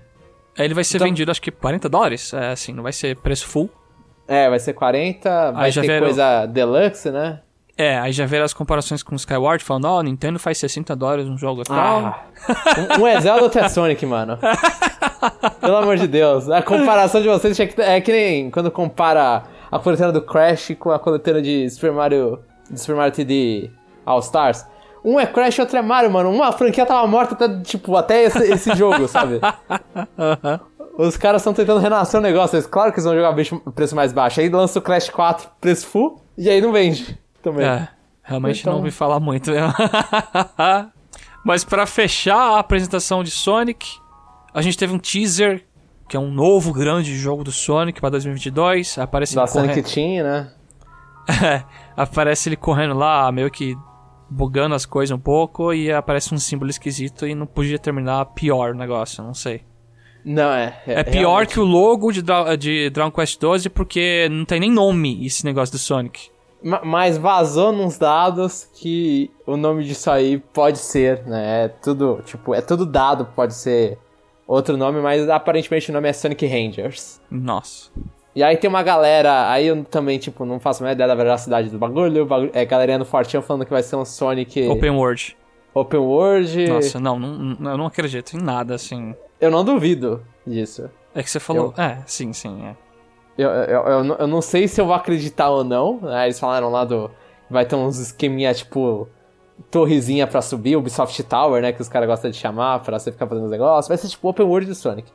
Ele 0.57 0.73
vai 0.73 0.83
ser 0.83 0.97
então... 0.97 1.07
vendido, 1.07 1.31
acho 1.31 1.41
que 1.41 1.51
40 1.51 1.89
dólares. 1.89 2.33
É 2.33 2.51
assim, 2.51 2.73
não 2.73 2.83
vai 2.83 2.93
ser 2.93 3.15
preço 3.17 3.47
full. 3.47 3.69
É, 4.27 4.49
vai 4.49 4.59
ser 4.59 4.73
40, 4.73 5.51
vai 5.53 5.65
aí 5.65 5.73
ter 5.73 5.81
ver 5.81 6.01
coisa 6.01 6.45
deluxe, 6.45 7.09
né? 7.09 7.39
É, 7.75 7.97
aí 7.97 8.11
já 8.11 8.25
ver 8.25 8.41
as 8.41 8.53
comparações 8.53 9.01
com 9.01 9.13
o 9.13 9.15
Skyward, 9.15 9.63
falando, 9.63 9.85
ó, 9.85 9.99
oh, 9.99 10.03
Nintendo 10.03 10.37
faz 10.37 10.57
60 10.57 10.93
dólares 10.97 11.27
um 11.29 11.37
jogo 11.37 11.63
tal. 11.63 11.77
Ah, 11.77 12.25
um, 12.97 13.03
um 13.03 13.07
é 13.07 13.21
Zelda, 13.21 13.41
outro 13.41 13.61
é 13.61 13.69
Sonic, 13.69 14.05
mano. 14.05 14.37
Pelo 15.61 15.77
amor 15.77 15.97
de 15.97 16.05
Deus. 16.05 16.49
A 16.49 16.61
comparação 16.61 17.21
de 17.21 17.29
vocês 17.29 17.57
é 17.57 18.01
que 18.01 18.11
nem 18.11 18.51
quando 18.51 18.69
compara 18.69 19.43
a 19.71 19.79
coletânea 19.79 20.11
do 20.11 20.21
Crash 20.21 20.75
com 20.77 20.91
a 20.91 20.99
coletânea 20.99 21.41
de 21.41 21.69
Super 21.69 21.93
Mario, 21.93 22.39
de 22.69 22.79
Super 22.79 22.97
Mario 22.97 23.13
3D 23.13 23.71
All 24.05 24.19
Stars. 24.19 24.65
Um 25.03 25.19
é 25.19 25.25
Crash, 25.25 25.59
outro 25.59 25.77
é 25.77 25.81
Mario, 25.81 26.11
mano. 26.11 26.31
Uma 26.31 26.51
franquia 26.51 26.85
tava 26.85 27.05
morta 27.07 27.33
até, 27.33 27.61
tipo, 27.61 27.95
até 27.95 28.23
esse, 28.23 28.51
esse 28.51 28.75
jogo, 28.75 29.07
sabe? 29.07 29.39
Os 30.97 31.15
caras 31.15 31.41
estão 31.41 31.53
tentando 31.53 31.79
renascer 31.79 32.19
o 32.19 32.23
negócio. 32.23 32.57
Eles, 32.57 32.67
claro 32.67 32.91
que 32.91 32.99
eles 32.99 33.05
vão 33.05 33.15
jogar 33.15 33.33
preço 33.73 33.95
mais 33.95 34.11
baixo. 34.11 34.41
Aí 34.41 34.49
lança 34.49 34.79
o 34.79 34.81
Crash 34.81 35.09
4 35.09 35.49
preço 35.61 35.87
full 35.87 36.21
e 36.37 36.49
aí 36.49 36.59
não 36.59 36.73
vende 36.73 37.17
também. 37.41 37.65
É, 37.65 37.87
realmente 38.21 38.59
então... 38.59 38.73
não 38.73 38.79
ouvi 38.79 38.91
falar 38.91 39.19
muito. 39.19 39.49
Mas 41.45 41.63
para 41.63 41.85
fechar 41.85 42.55
a 42.55 42.59
apresentação 42.59 43.23
de 43.23 43.31
Sonic, 43.31 43.87
a 44.53 44.61
gente 44.61 44.77
teve 44.77 44.93
um 44.93 44.99
teaser 44.99 45.63
que 46.09 46.17
é 46.17 46.19
um 46.19 46.31
novo 46.31 46.73
grande 46.73 47.15
jogo 47.15 47.45
do 47.45 47.51
Sonic 47.51 48.01
para 48.01 48.09
2022. 48.09 48.97
Aparece 48.97 49.35
da 49.35 49.47
Sonic 49.47 49.81
Team, 49.83 50.23
né? 50.23 50.51
É, 51.29 51.63
aparece 51.95 52.49
ele 52.49 52.55
correndo 52.55 52.95
lá, 52.95 53.31
meio 53.31 53.51
que 53.51 53.77
bugando 54.29 54.75
as 54.75 54.85
coisas 54.85 55.15
um 55.15 55.19
pouco 55.19 55.73
e 55.73 55.91
aparece 55.91 56.33
um 56.33 56.37
símbolo 56.37 56.69
esquisito 56.69 57.25
e 57.25 57.33
não 57.33 57.45
podia 57.45 57.79
terminar 57.79 58.25
pior 58.27 58.71
o 58.71 58.77
negócio, 58.77 59.23
não 59.23 59.33
sei. 59.33 59.61
Não, 60.23 60.51
é. 60.51 60.81
É, 60.85 60.99
é 60.99 61.03
pior 61.03 61.21
realmente... 61.21 61.53
que 61.53 61.59
o 61.59 61.63
logo 61.63 62.11
de, 62.11 62.21
de 62.57 62.89
Dragon 62.89 63.11
Quest 63.11 63.39
12 63.39 63.69
porque 63.69 64.27
não 64.29 64.45
tem 64.45 64.59
nem 64.59 64.71
nome 64.71 65.25
esse 65.25 65.45
negócio 65.45 65.73
do 65.73 65.79
Sonic. 65.79 66.29
Mas 66.61 67.17
vazou 67.17 67.71
nos 67.71 67.97
dados 67.97 68.69
que 68.75 69.31
o 69.47 69.55
nome 69.55 69.85
disso 69.85 70.11
aí 70.11 70.37
pode 70.37 70.77
ser, 70.77 71.25
né? 71.25 71.65
É 71.65 71.67
tudo, 71.69 72.21
tipo, 72.25 72.53
é 72.53 72.59
tudo 72.59 72.85
dado, 72.85 73.25
pode 73.33 73.53
ser 73.53 73.97
outro 74.45 74.75
nome, 74.75 74.99
mas 74.99 75.29
aparentemente 75.29 75.89
o 75.89 75.93
nome 75.93 76.09
é 76.09 76.13
Sonic 76.13 76.45
Rangers. 76.45 77.21
Nossa. 77.31 77.89
E 78.35 78.43
aí 78.43 78.55
tem 78.57 78.69
uma 78.69 78.83
galera, 78.83 79.49
aí 79.49 79.67
eu 79.67 79.83
também, 79.83 80.19
tipo, 80.19 80.45
não 80.45 80.59
faço 80.59 80.81
a 80.81 80.85
menor 80.85 80.93
ideia 80.93 81.07
da 81.07 81.15
veracidade 81.15 81.69
do 81.69 81.77
bagulho, 81.77 82.25
bagulho 82.25 82.51
é 82.53 82.63
galerinha 82.63 82.99
no 82.99 83.05
Fortinho 83.05 83.41
falando 83.41 83.65
que 83.65 83.71
vai 83.71 83.81
ser 83.81 83.95
um 83.95 84.05
Sonic... 84.05 84.67
Open 84.67 84.91
World. 84.91 85.35
Open 85.73 85.99
World... 85.99 86.67
Nossa, 86.67 86.99
não, 86.99 87.17
não, 87.17 87.71
eu 87.71 87.77
não 87.77 87.85
acredito 87.87 88.37
em 88.37 88.41
nada, 88.41 88.75
assim. 88.75 89.15
Eu 89.41 89.49
não 89.49 89.65
duvido 89.65 90.23
disso. 90.45 90.89
É 91.13 91.23
que 91.23 91.29
você 91.29 91.39
falou... 91.39 91.73
Eu... 91.75 91.83
É, 91.83 92.03
sim, 92.05 92.31
sim, 92.31 92.65
é. 92.65 92.75
Eu, 93.39 93.49
eu, 93.49 93.81
eu, 93.85 94.15
eu, 94.19 94.27
não 94.27 94.41
sei 94.41 94.67
se 94.67 94.81
eu 94.81 94.85
vou 94.85 94.93
acreditar 94.93 95.49
ou 95.49 95.63
não. 95.63 95.97
Né? 96.01 96.25
Eles 96.25 96.37
falaram 96.37 96.69
lá 96.69 96.83
do. 96.83 97.09
Vai 97.49 97.65
ter 97.65 97.77
uns 97.77 97.97
esqueminha 97.97 98.53
tipo. 98.53 99.07
Torrezinha 99.71 100.27
pra 100.27 100.41
subir, 100.41 100.75
Ubisoft 100.75 101.23
Tower, 101.23 101.61
né? 101.61 101.71
Que 101.71 101.81
os 101.81 101.87
caras 101.87 102.07
gostam 102.07 102.29
de 102.29 102.35
chamar 102.35 102.79
pra 102.79 102.99
você 102.99 103.13
ficar 103.13 103.27
fazendo 103.27 103.45
os 103.45 103.51
negócios. 103.51 103.87
Vai 103.87 103.97
ser 103.97 104.09
tipo 104.09 104.27
Open 104.27 104.45
World 104.45 104.67
do 104.67 104.75
Sonic. 104.75 105.09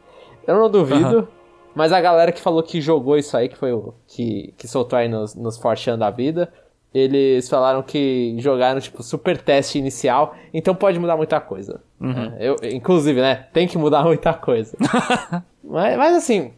Eu 0.46 0.58
não 0.58 0.70
duvido. 0.70 1.18
Uhum. 1.18 1.26
Mas 1.74 1.92
a 1.92 2.00
galera 2.00 2.30
que 2.30 2.40
falou 2.40 2.62
que 2.62 2.80
jogou 2.80 3.18
isso 3.18 3.36
aí, 3.36 3.48
que 3.48 3.56
foi 3.56 3.72
o. 3.72 3.94
que, 4.06 4.54
que 4.56 4.68
soltou 4.68 4.98
aí 4.98 5.08
nos, 5.08 5.34
nos 5.34 5.58
Fortran 5.58 5.98
da 5.98 6.10
vida. 6.10 6.52
Eles 6.94 7.48
falaram 7.48 7.82
que 7.82 8.36
jogaram, 8.38 8.80
tipo, 8.80 9.02
super 9.02 9.36
teste 9.36 9.78
inicial, 9.78 10.36
então 10.52 10.76
pode 10.76 10.96
mudar 10.96 11.16
muita 11.16 11.40
coisa. 11.40 11.82
Uhum. 12.00 12.32
É, 12.38 12.48
eu, 12.48 12.56
inclusive, 12.62 13.20
né? 13.20 13.48
Tem 13.52 13.66
que 13.66 13.76
mudar 13.76 14.04
muita 14.06 14.32
coisa. 14.32 14.76
mas, 15.64 15.96
mas 15.98 16.16
assim, 16.16 16.52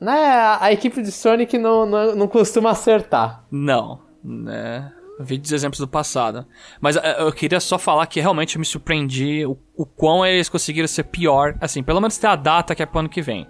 né, 0.00 0.58
a 0.58 0.72
equipe 0.72 1.02
de 1.02 1.12
Sonic 1.12 1.58
não, 1.58 1.84
não, 1.84 2.16
não 2.16 2.26
costuma 2.26 2.70
acertar. 2.70 3.44
Não, 3.50 4.00
né? 4.24 4.90
Vídeos 5.20 5.52
exemplos 5.52 5.78
do 5.78 5.86
passado. 5.86 6.46
Mas 6.80 6.96
eh, 6.96 7.16
eu 7.18 7.30
queria 7.30 7.60
só 7.60 7.78
falar 7.78 8.06
que 8.06 8.18
realmente 8.18 8.56
eu 8.56 8.60
me 8.60 8.64
surpreendi 8.64 9.44
o, 9.44 9.58
o 9.76 9.84
quão 9.84 10.24
eles 10.24 10.48
conseguiram 10.48 10.88
ser 10.88 11.04
pior. 11.04 11.54
Assim, 11.60 11.82
pelo 11.82 12.00
menos 12.00 12.16
ter 12.16 12.28
a 12.28 12.34
data 12.34 12.74
que 12.74 12.82
é 12.82 12.86
pro 12.86 13.00
ano 13.00 13.10
que 13.10 13.20
vem. 13.20 13.46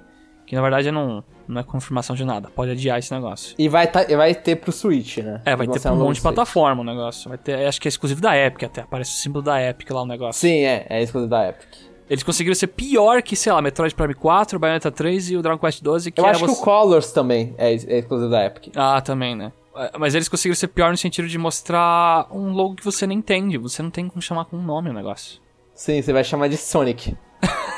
Que 0.52 0.56
na 0.56 0.60
verdade 0.60 0.90
não, 0.90 1.24
não 1.48 1.62
é 1.62 1.64
confirmação 1.64 2.14
de 2.14 2.26
nada. 2.26 2.50
Pode 2.54 2.72
adiar 2.72 2.98
esse 2.98 3.10
negócio. 3.10 3.54
E 3.58 3.70
vai, 3.70 3.86
tá, 3.86 4.04
vai 4.04 4.34
ter 4.34 4.56
pro 4.56 4.70
Switch, 4.70 5.16
né? 5.16 5.40
É, 5.46 5.56
vai 5.56 5.66
ter 5.66 5.80
pra 5.80 5.94
um 5.94 5.96
monte 5.96 6.16
de 6.16 6.20
plataforma 6.20 6.82
o 6.82 6.84
negócio. 6.84 7.30
Vai 7.30 7.38
ter, 7.38 7.66
acho 7.66 7.80
que 7.80 7.88
é 7.88 7.90
exclusivo 7.90 8.20
da 8.20 8.36
Epic 8.36 8.64
até. 8.64 8.82
Aparece 8.82 9.12
o 9.12 9.14
símbolo 9.14 9.42
da 9.42 9.58
Epic 9.66 9.90
lá 9.90 10.02
o 10.02 10.06
negócio. 10.06 10.38
Sim, 10.38 10.60
é. 10.60 10.84
É 10.90 11.02
exclusivo 11.02 11.30
da 11.30 11.48
Epic. 11.48 11.68
Eles 12.06 12.22
conseguiram 12.22 12.54
ser 12.54 12.66
pior 12.66 13.22
que, 13.22 13.34
sei 13.34 13.50
lá, 13.50 13.62
Metroid 13.62 13.94
Prime 13.94 14.12
4, 14.12 14.58
Bayonetta 14.58 14.90
3 14.90 15.30
e 15.30 15.36
o 15.38 15.42
Dragon 15.42 15.58
Quest 15.58 15.82
12. 15.82 16.12
Que 16.12 16.20
Eu 16.20 16.26
acho 16.26 16.40
você... 16.40 16.54
que 16.54 16.60
o 16.60 16.62
Colors 16.62 17.12
também 17.12 17.54
é, 17.56 17.72
é 17.72 17.98
exclusivo 18.00 18.30
da 18.30 18.44
Epic. 18.44 18.74
Ah, 18.76 19.00
também, 19.00 19.34
né? 19.34 19.52
É, 19.74 19.96
mas 19.96 20.14
eles 20.14 20.28
conseguiram 20.28 20.54
ser 20.54 20.68
pior 20.68 20.90
no 20.90 20.98
sentido 20.98 21.28
de 21.28 21.38
mostrar 21.38 22.26
um 22.30 22.52
logo 22.52 22.74
que 22.74 22.84
você 22.84 23.06
nem 23.06 23.16
entende. 23.16 23.56
Você 23.56 23.82
não 23.82 23.88
tem 23.88 24.06
como 24.06 24.20
chamar 24.20 24.44
com 24.44 24.58
um 24.58 24.62
nome 24.62 24.90
o 24.90 24.92
negócio. 24.92 25.40
Sim, 25.74 26.02
você 26.02 26.12
vai 26.12 26.22
chamar 26.22 26.48
de 26.48 26.58
Sonic. 26.58 27.16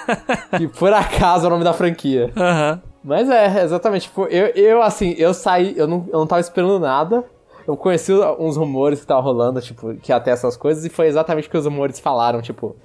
que 0.56 0.68
por 0.68 0.92
acaso 0.92 1.44
é 1.44 1.46
o 1.48 1.50
nome 1.50 1.64
da 1.64 1.72
franquia. 1.72 2.30
Aham. 2.36 2.80
Uhum. 2.84 2.94
Mas 3.04 3.28
é, 3.28 3.62
exatamente. 3.62 4.04
Tipo, 4.04 4.24
eu, 4.24 4.46
eu, 4.54 4.82
assim, 4.82 5.14
eu 5.18 5.34
saí, 5.34 5.74
eu 5.76 5.86
não, 5.86 6.06
eu 6.10 6.18
não 6.18 6.26
tava 6.26 6.40
esperando 6.40 6.80
nada. 6.80 7.22
Eu 7.66 7.76
conheci 7.76 8.12
uns 8.38 8.56
rumores 8.56 9.00
que 9.00 9.06
tava 9.06 9.20
rolando, 9.20 9.60
tipo, 9.60 9.94
que 9.96 10.12
até 10.12 10.30
essas 10.30 10.56
coisas, 10.56 10.84
e 10.84 10.88
foi 10.88 11.06
exatamente 11.06 11.48
o 11.48 11.50
que 11.50 11.56
os 11.56 11.64
rumores 11.64 11.98
falaram, 11.98 12.42
tipo, 12.42 12.76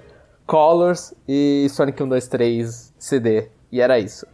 Colors 0.46 1.14
e 1.28 1.66
Sonic 1.70 2.02
1, 2.02 2.08
2, 2.08 2.28
3 2.28 2.94
CD. 2.98 3.48
E 3.72 3.80
era 3.80 3.98
isso. 3.98 4.26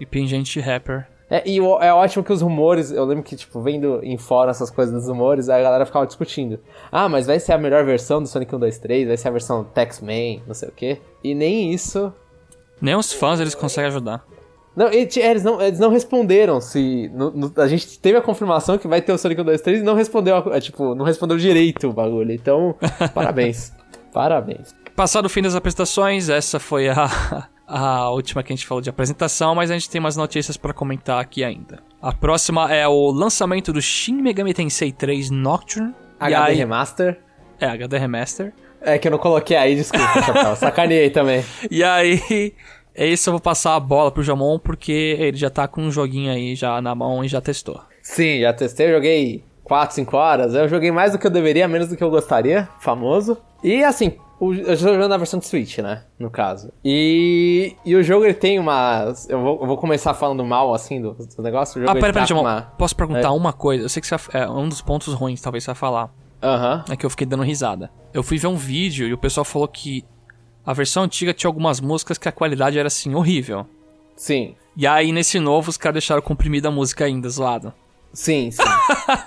E 0.00 0.06
Pingente 0.06 0.60
Rapper. 0.60 1.06
É, 1.30 1.42
e 1.48 1.58
é 1.58 1.92
ótimo 1.94 2.22
que 2.22 2.32
os 2.32 2.42
rumores, 2.42 2.90
eu 2.90 3.04
lembro 3.06 3.22
que, 3.22 3.34
tipo, 3.36 3.58
vendo 3.62 4.00
em 4.02 4.18
fora 4.18 4.50
essas 4.50 4.70
coisas 4.70 4.94
dos 4.94 5.08
rumores, 5.08 5.48
a 5.48 5.58
galera 5.60 5.86
ficava 5.86 6.06
discutindo. 6.06 6.60
Ah, 6.90 7.08
mas 7.08 7.26
vai 7.26 7.40
ser 7.40 7.52
a 7.52 7.58
melhor 7.58 7.84
versão 7.86 8.20
do 8.20 8.28
Sonic 8.28 8.54
1, 8.54 8.58
2, 8.58 8.78
3, 8.78 9.08
vai 9.08 9.16
ser 9.16 9.28
a 9.28 9.30
versão 9.30 9.64
Tex-Man, 9.64 10.42
não 10.46 10.52
sei 10.52 10.68
o 10.68 10.72
quê. 10.72 11.00
E 11.24 11.34
nem 11.34 11.72
isso. 11.72 12.12
Nem 12.82 12.96
os 12.96 13.12
fãs 13.12 13.38
eles 13.38 13.54
conseguem 13.54 13.88
ajudar. 13.88 14.24
Não, 14.74 14.88
eles 14.88 15.44
não, 15.44 15.60
eles 15.60 15.78
não 15.78 15.90
responderam 15.90 16.60
se. 16.60 17.08
No, 17.14 17.30
no, 17.30 17.52
a 17.58 17.68
gente 17.68 17.98
teve 17.98 18.18
a 18.18 18.22
confirmação 18.22 18.76
que 18.76 18.88
vai 18.88 19.00
ter 19.00 19.12
o 19.12 19.18
Sonic 19.18 19.40
1, 19.40 19.44
2, 19.44 19.60
3 19.60 19.80
e 19.80 19.82
não 19.82 19.94
respondeu, 19.94 20.42
tipo, 20.60 20.94
não 20.94 21.04
respondeu 21.04 21.36
direito 21.36 21.88
o 21.88 21.92
bagulho. 21.92 22.32
Então, 22.32 22.74
parabéns. 23.14 23.72
parabéns. 24.12 24.74
Passado 24.96 25.26
o 25.26 25.28
fim 25.28 25.42
das 25.42 25.54
apresentações, 25.54 26.28
essa 26.28 26.58
foi 26.58 26.88
a, 26.88 27.08
a 27.68 28.10
última 28.10 28.42
que 28.42 28.52
a 28.52 28.56
gente 28.56 28.66
falou 28.66 28.80
de 28.80 28.90
apresentação, 28.90 29.54
mas 29.54 29.70
a 29.70 29.74
gente 29.74 29.88
tem 29.88 30.00
umas 30.00 30.16
notícias 30.16 30.56
para 30.56 30.72
comentar 30.72 31.20
aqui 31.20 31.44
ainda. 31.44 31.80
A 32.00 32.12
próxima 32.12 32.72
é 32.72 32.88
o 32.88 33.10
lançamento 33.10 33.72
do 33.72 33.80
Shin 33.80 34.22
Megami 34.22 34.54
Tensei 34.54 34.90
3 34.90 35.30
Nocturne. 35.30 35.94
HD 36.18 36.50
aí... 36.50 36.56
Remaster. 36.56 37.20
É, 37.60 37.66
HD 37.66 37.98
Remaster. 37.98 38.54
É 38.84 38.98
que 38.98 39.08
eu 39.08 39.12
não 39.12 39.18
coloquei 39.18 39.56
aí, 39.56 39.74
desculpa, 39.74 40.22
Chapéu. 40.22 40.56
Sacaneei 40.56 41.10
também. 41.10 41.44
E 41.70 41.82
aí, 41.84 42.52
é 42.94 43.06
isso, 43.06 43.28
eu 43.28 43.32
vou 43.32 43.40
passar 43.40 43.76
a 43.76 43.80
bola 43.80 44.10
pro 44.10 44.22
Jamon, 44.22 44.58
porque 44.58 45.16
ele 45.18 45.36
já 45.36 45.48
tá 45.48 45.66
com 45.66 45.82
um 45.82 45.90
joguinho 45.90 46.32
aí 46.32 46.54
já 46.54 46.80
na 46.80 46.94
mão 46.94 47.24
e 47.24 47.28
já 47.28 47.40
testou. 47.40 47.80
Sim, 48.02 48.40
já 48.40 48.52
testei, 48.52 48.90
joguei 48.90 49.44
4, 49.64 49.94
5 49.94 50.16
horas. 50.16 50.54
Eu 50.54 50.68
joguei 50.68 50.90
mais 50.90 51.12
do 51.12 51.18
que 51.18 51.26
eu 51.26 51.30
deveria, 51.30 51.68
menos 51.68 51.88
do 51.88 51.96
que 51.96 52.04
eu 52.04 52.10
gostaria, 52.10 52.68
famoso. 52.80 53.38
E 53.62 53.84
assim, 53.84 54.14
o, 54.38 54.52
eu 54.52 54.74
estou 54.74 54.92
jogando 54.92 55.10
na 55.10 55.16
versão 55.16 55.38
de 55.38 55.46
Switch, 55.46 55.78
né? 55.78 56.02
No 56.18 56.28
caso. 56.28 56.72
E, 56.84 57.76
e 57.84 57.94
o 57.94 58.02
jogo 58.02 58.24
ele 58.24 58.34
tem 58.34 58.58
umas. 58.58 59.28
Eu 59.30 59.40
vou, 59.40 59.60
eu 59.60 59.66
vou 59.66 59.76
começar 59.76 60.12
falando 60.14 60.44
mal, 60.44 60.74
assim, 60.74 61.00
do, 61.00 61.12
do 61.12 61.42
negócio. 61.42 61.78
O 61.78 61.86
jogo, 61.86 61.96
ah, 61.96 62.00
pera, 62.00 62.12
pera, 62.12 62.26
tá 62.26 62.34
uma... 62.34 62.62
Posso 62.76 62.96
perguntar 62.96 63.28
é. 63.28 63.30
uma 63.30 63.52
coisa? 63.52 63.84
Eu 63.84 63.88
sei 63.88 64.02
que 64.02 64.08
você 64.08 64.16
é 64.32 64.48
um 64.48 64.68
dos 64.68 64.82
pontos 64.82 65.14
ruins, 65.14 65.40
talvez 65.40 65.62
você 65.62 65.68
vai 65.68 65.76
falar. 65.76 66.10
Aham. 66.42 66.84
É 66.90 66.96
que 66.96 67.06
eu 67.06 67.10
fiquei 67.10 67.26
dando 67.26 67.42
risada. 67.42 67.90
Eu 68.12 68.22
fui 68.22 68.38
ver 68.38 68.48
um 68.48 68.56
vídeo 68.56 69.06
e 69.06 69.12
o 69.12 69.18
pessoal 69.18 69.44
falou 69.44 69.68
que 69.68 70.04
a 70.64 70.72
versão 70.72 71.04
antiga 71.04 71.32
tinha 71.32 71.48
algumas 71.48 71.80
músicas 71.80 72.18
que 72.18 72.28
a 72.28 72.32
qualidade 72.32 72.78
era 72.78 72.88
assim, 72.88 73.14
horrível. 73.14 73.66
Sim. 74.16 74.54
E 74.76 74.86
aí 74.86 75.12
nesse 75.12 75.38
novo 75.38 75.70
os 75.70 75.76
caras 75.76 75.94
deixaram 75.94 76.22
comprimida 76.22 76.68
a 76.68 76.70
música 76.70 77.04
ainda, 77.04 77.28
zoado. 77.28 77.72
Sim, 78.12 78.50
sim. 78.50 78.62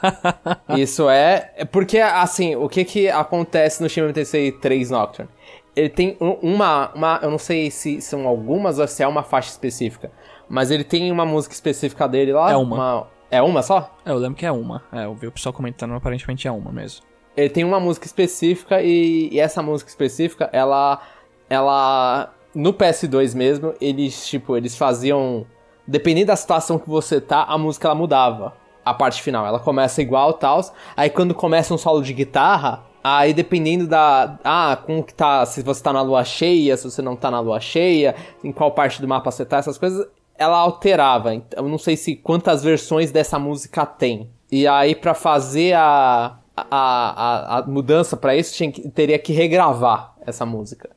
Isso 0.78 1.10
é, 1.10 1.52
é. 1.56 1.66
Porque, 1.66 1.98
assim, 1.98 2.56
o 2.56 2.70
que 2.70 2.86
que 2.86 3.10
acontece 3.10 3.82
no 3.82 3.90
Shin 3.90 4.02
MTC 4.02 4.58
3 4.62 4.92
Nocturne? 4.92 5.30
Ele 5.76 5.90
tem 5.90 6.16
uma, 6.20 6.92
uma. 6.94 7.20
Eu 7.22 7.32
não 7.32 7.38
sei 7.38 7.72
se 7.72 8.00
são 8.00 8.28
algumas 8.28 8.80
ou 8.80 8.88
se 8.88 9.04
é 9.04 9.08
uma 9.08 9.24
faixa 9.24 9.50
específica. 9.50 10.12
Mas 10.48 10.70
ele 10.72 10.84
tem 10.84 11.12
uma 11.12 11.26
música 11.26 11.54
específica 11.54 12.08
dele 12.08 12.32
lá. 12.32 12.52
É 12.52 12.56
uma. 12.56 12.76
uma 12.76 13.08
é 13.30 13.42
uma 13.42 13.62
só? 13.62 13.96
É, 14.06 14.12
eu 14.12 14.18
lembro 14.18 14.38
que 14.38 14.46
é 14.46 14.52
uma. 14.52 14.84
É, 14.92 15.06
eu 15.06 15.14
vi 15.14 15.28
o 15.28 15.32
pessoal 15.32 15.54
comentando, 15.54 15.94
aparentemente 15.94 16.48
é 16.48 16.52
uma 16.52 16.72
mesmo. 16.72 17.06
Ele 17.36 17.50
tem 17.50 17.64
uma 17.64 17.80
música 17.80 18.06
específica 18.06 18.82
e, 18.82 19.30
e 19.32 19.40
essa 19.40 19.62
música 19.62 19.90
específica, 19.90 20.50
ela. 20.54 21.02
Ela. 21.50 22.34
No 22.54 22.74
PS2 22.74 23.36
mesmo, 23.36 23.74
eles, 23.82 24.28
tipo, 24.28 24.56
eles 24.56 24.78
faziam. 24.78 25.46
Dependendo 25.88 26.28
da 26.28 26.36
situação 26.36 26.80
que 26.80 26.90
você 26.90 27.22
tá, 27.22 27.44
a 27.44 27.58
música 27.58 27.88
ela 27.88 27.96
mudava 27.96 28.54
a 28.84 28.94
parte 28.94 29.22
final. 29.22 29.46
Ela 29.46 29.60
começa 29.60 30.02
igual 30.02 30.34
tal. 30.34 30.62
Aí 30.96 31.10
quando 31.10 31.34
começa 31.34 31.74
um 31.74 31.78
solo 31.78 32.02
de 32.02 32.14
guitarra, 32.14 32.84
aí 33.04 33.34
dependendo 33.34 33.88
da. 33.88 34.40
Ah, 34.44 34.78
como 34.86 35.04
que 35.04 35.14
tá. 35.14 35.46
Se 35.46 35.62
você 35.62 35.84
tá 35.84 35.92
na 35.92 36.02
lua 36.02 36.24
cheia, 36.24 36.78
se 36.78 36.90
você 36.90 37.02
não 37.02 37.16
tá 37.16 37.30
na 37.30 37.40
lua 37.40 37.60
cheia, 37.60 38.16
em 38.44 38.52
qual 38.52 38.72
parte 38.72 39.02
do 39.02 39.08
mapa 39.08 39.30
você 39.30 39.44
tá, 39.44 39.58
essas 39.58 39.78
coisas, 39.78 40.08
ela 40.38 40.58
alterava. 40.58 41.34
Eu 41.34 41.64
não 41.64 41.78
sei 41.78 41.96
se 41.98 42.16
quantas 42.16 42.64
versões 42.64 43.12
dessa 43.12 43.40
música 43.40 43.86
tem. 43.86 44.30
E 44.52 44.68
aí, 44.68 44.96
para 44.96 45.14
fazer 45.14 45.74
a, 45.74 46.38
a, 46.56 46.66
a, 46.70 47.58
a 47.60 47.64
mudança 47.68 48.16
para 48.16 48.36
isso, 48.36 48.54
tinha 48.54 48.72
que, 48.72 48.88
teria 48.90 49.20
que 49.20 49.34
regravar 49.34 50.14
essa 50.26 50.46
música. 50.46 50.90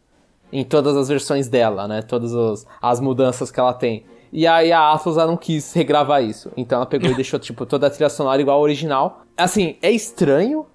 Em 0.52 0.64
todas 0.64 0.96
as 0.96 1.08
versões 1.08 1.48
dela, 1.48 1.86
né? 1.86 2.02
Todas 2.02 2.32
os, 2.32 2.66
as 2.80 3.00
mudanças 3.00 3.50
que 3.50 3.60
ela 3.60 3.74
tem. 3.74 4.04
E 4.32 4.46
aí 4.46 4.72
a 4.72 4.92
Atlas 4.92 5.16
não 5.16 5.36
quis 5.36 5.72
regravar 5.72 6.22
isso. 6.22 6.50
Então 6.56 6.76
ela 6.76 6.86
pegou 6.86 7.10
e 7.10 7.14
deixou, 7.16 7.38
tipo, 7.38 7.66
toda 7.66 7.86
a 7.86 7.90
trilha 7.90 8.08
sonora 8.08 8.40
igual 8.40 8.56
ao 8.56 8.62
original. 8.62 9.22
Assim, 9.36 9.76
é 9.82 9.90
estranho. 9.90 10.66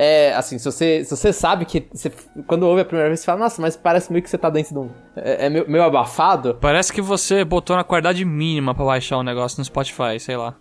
É, 0.00 0.32
assim, 0.34 0.58
se 0.58 0.64
você, 0.64 1.02
se 1.02 1.16
você 1.16 1.32
sabe 1.32 1.64
que. 1.64 1.88
Você, 1.92 2.12
quando 2.46 2.62
ouve 2.62 2.82
a 2.82 2.84
primeira 2.84 3.08
vez, 3.08 3.18
você 3.18 3.26
fala, 3.26 3.40
nossa, 3.40 3.60
mas 3.60 3.76
parece 3.76 4.12
meio 4.12 4.22
que 4.22 4.30
você 4.30 4.38
tá 4.38 4.48
dentro 4.48 4.72
de 4.72 4.78
um. 4.78 4.88
É, 5.16 5.46
é 5.46 5.50
meio, 5.50 5.68
meio 5.68 5.82
abafado. 5.82 6.56
Parece 6.60 6.92
que 6.92 7.02
você 7.02 7.44
botou 7.44 7.74
na 7.74 7.82
qualidade 7.82 8.24
mínima 8.24 8.76
para 8.76 8.84
baixar 8.84 9.16
o 9.16 9.20
um 9.20 9.24
negócio 9.24 9.58
no 9.58 9.64
Spotify, 9.64 10.20
sei 10.20 10.36
lá. 10.36 10.54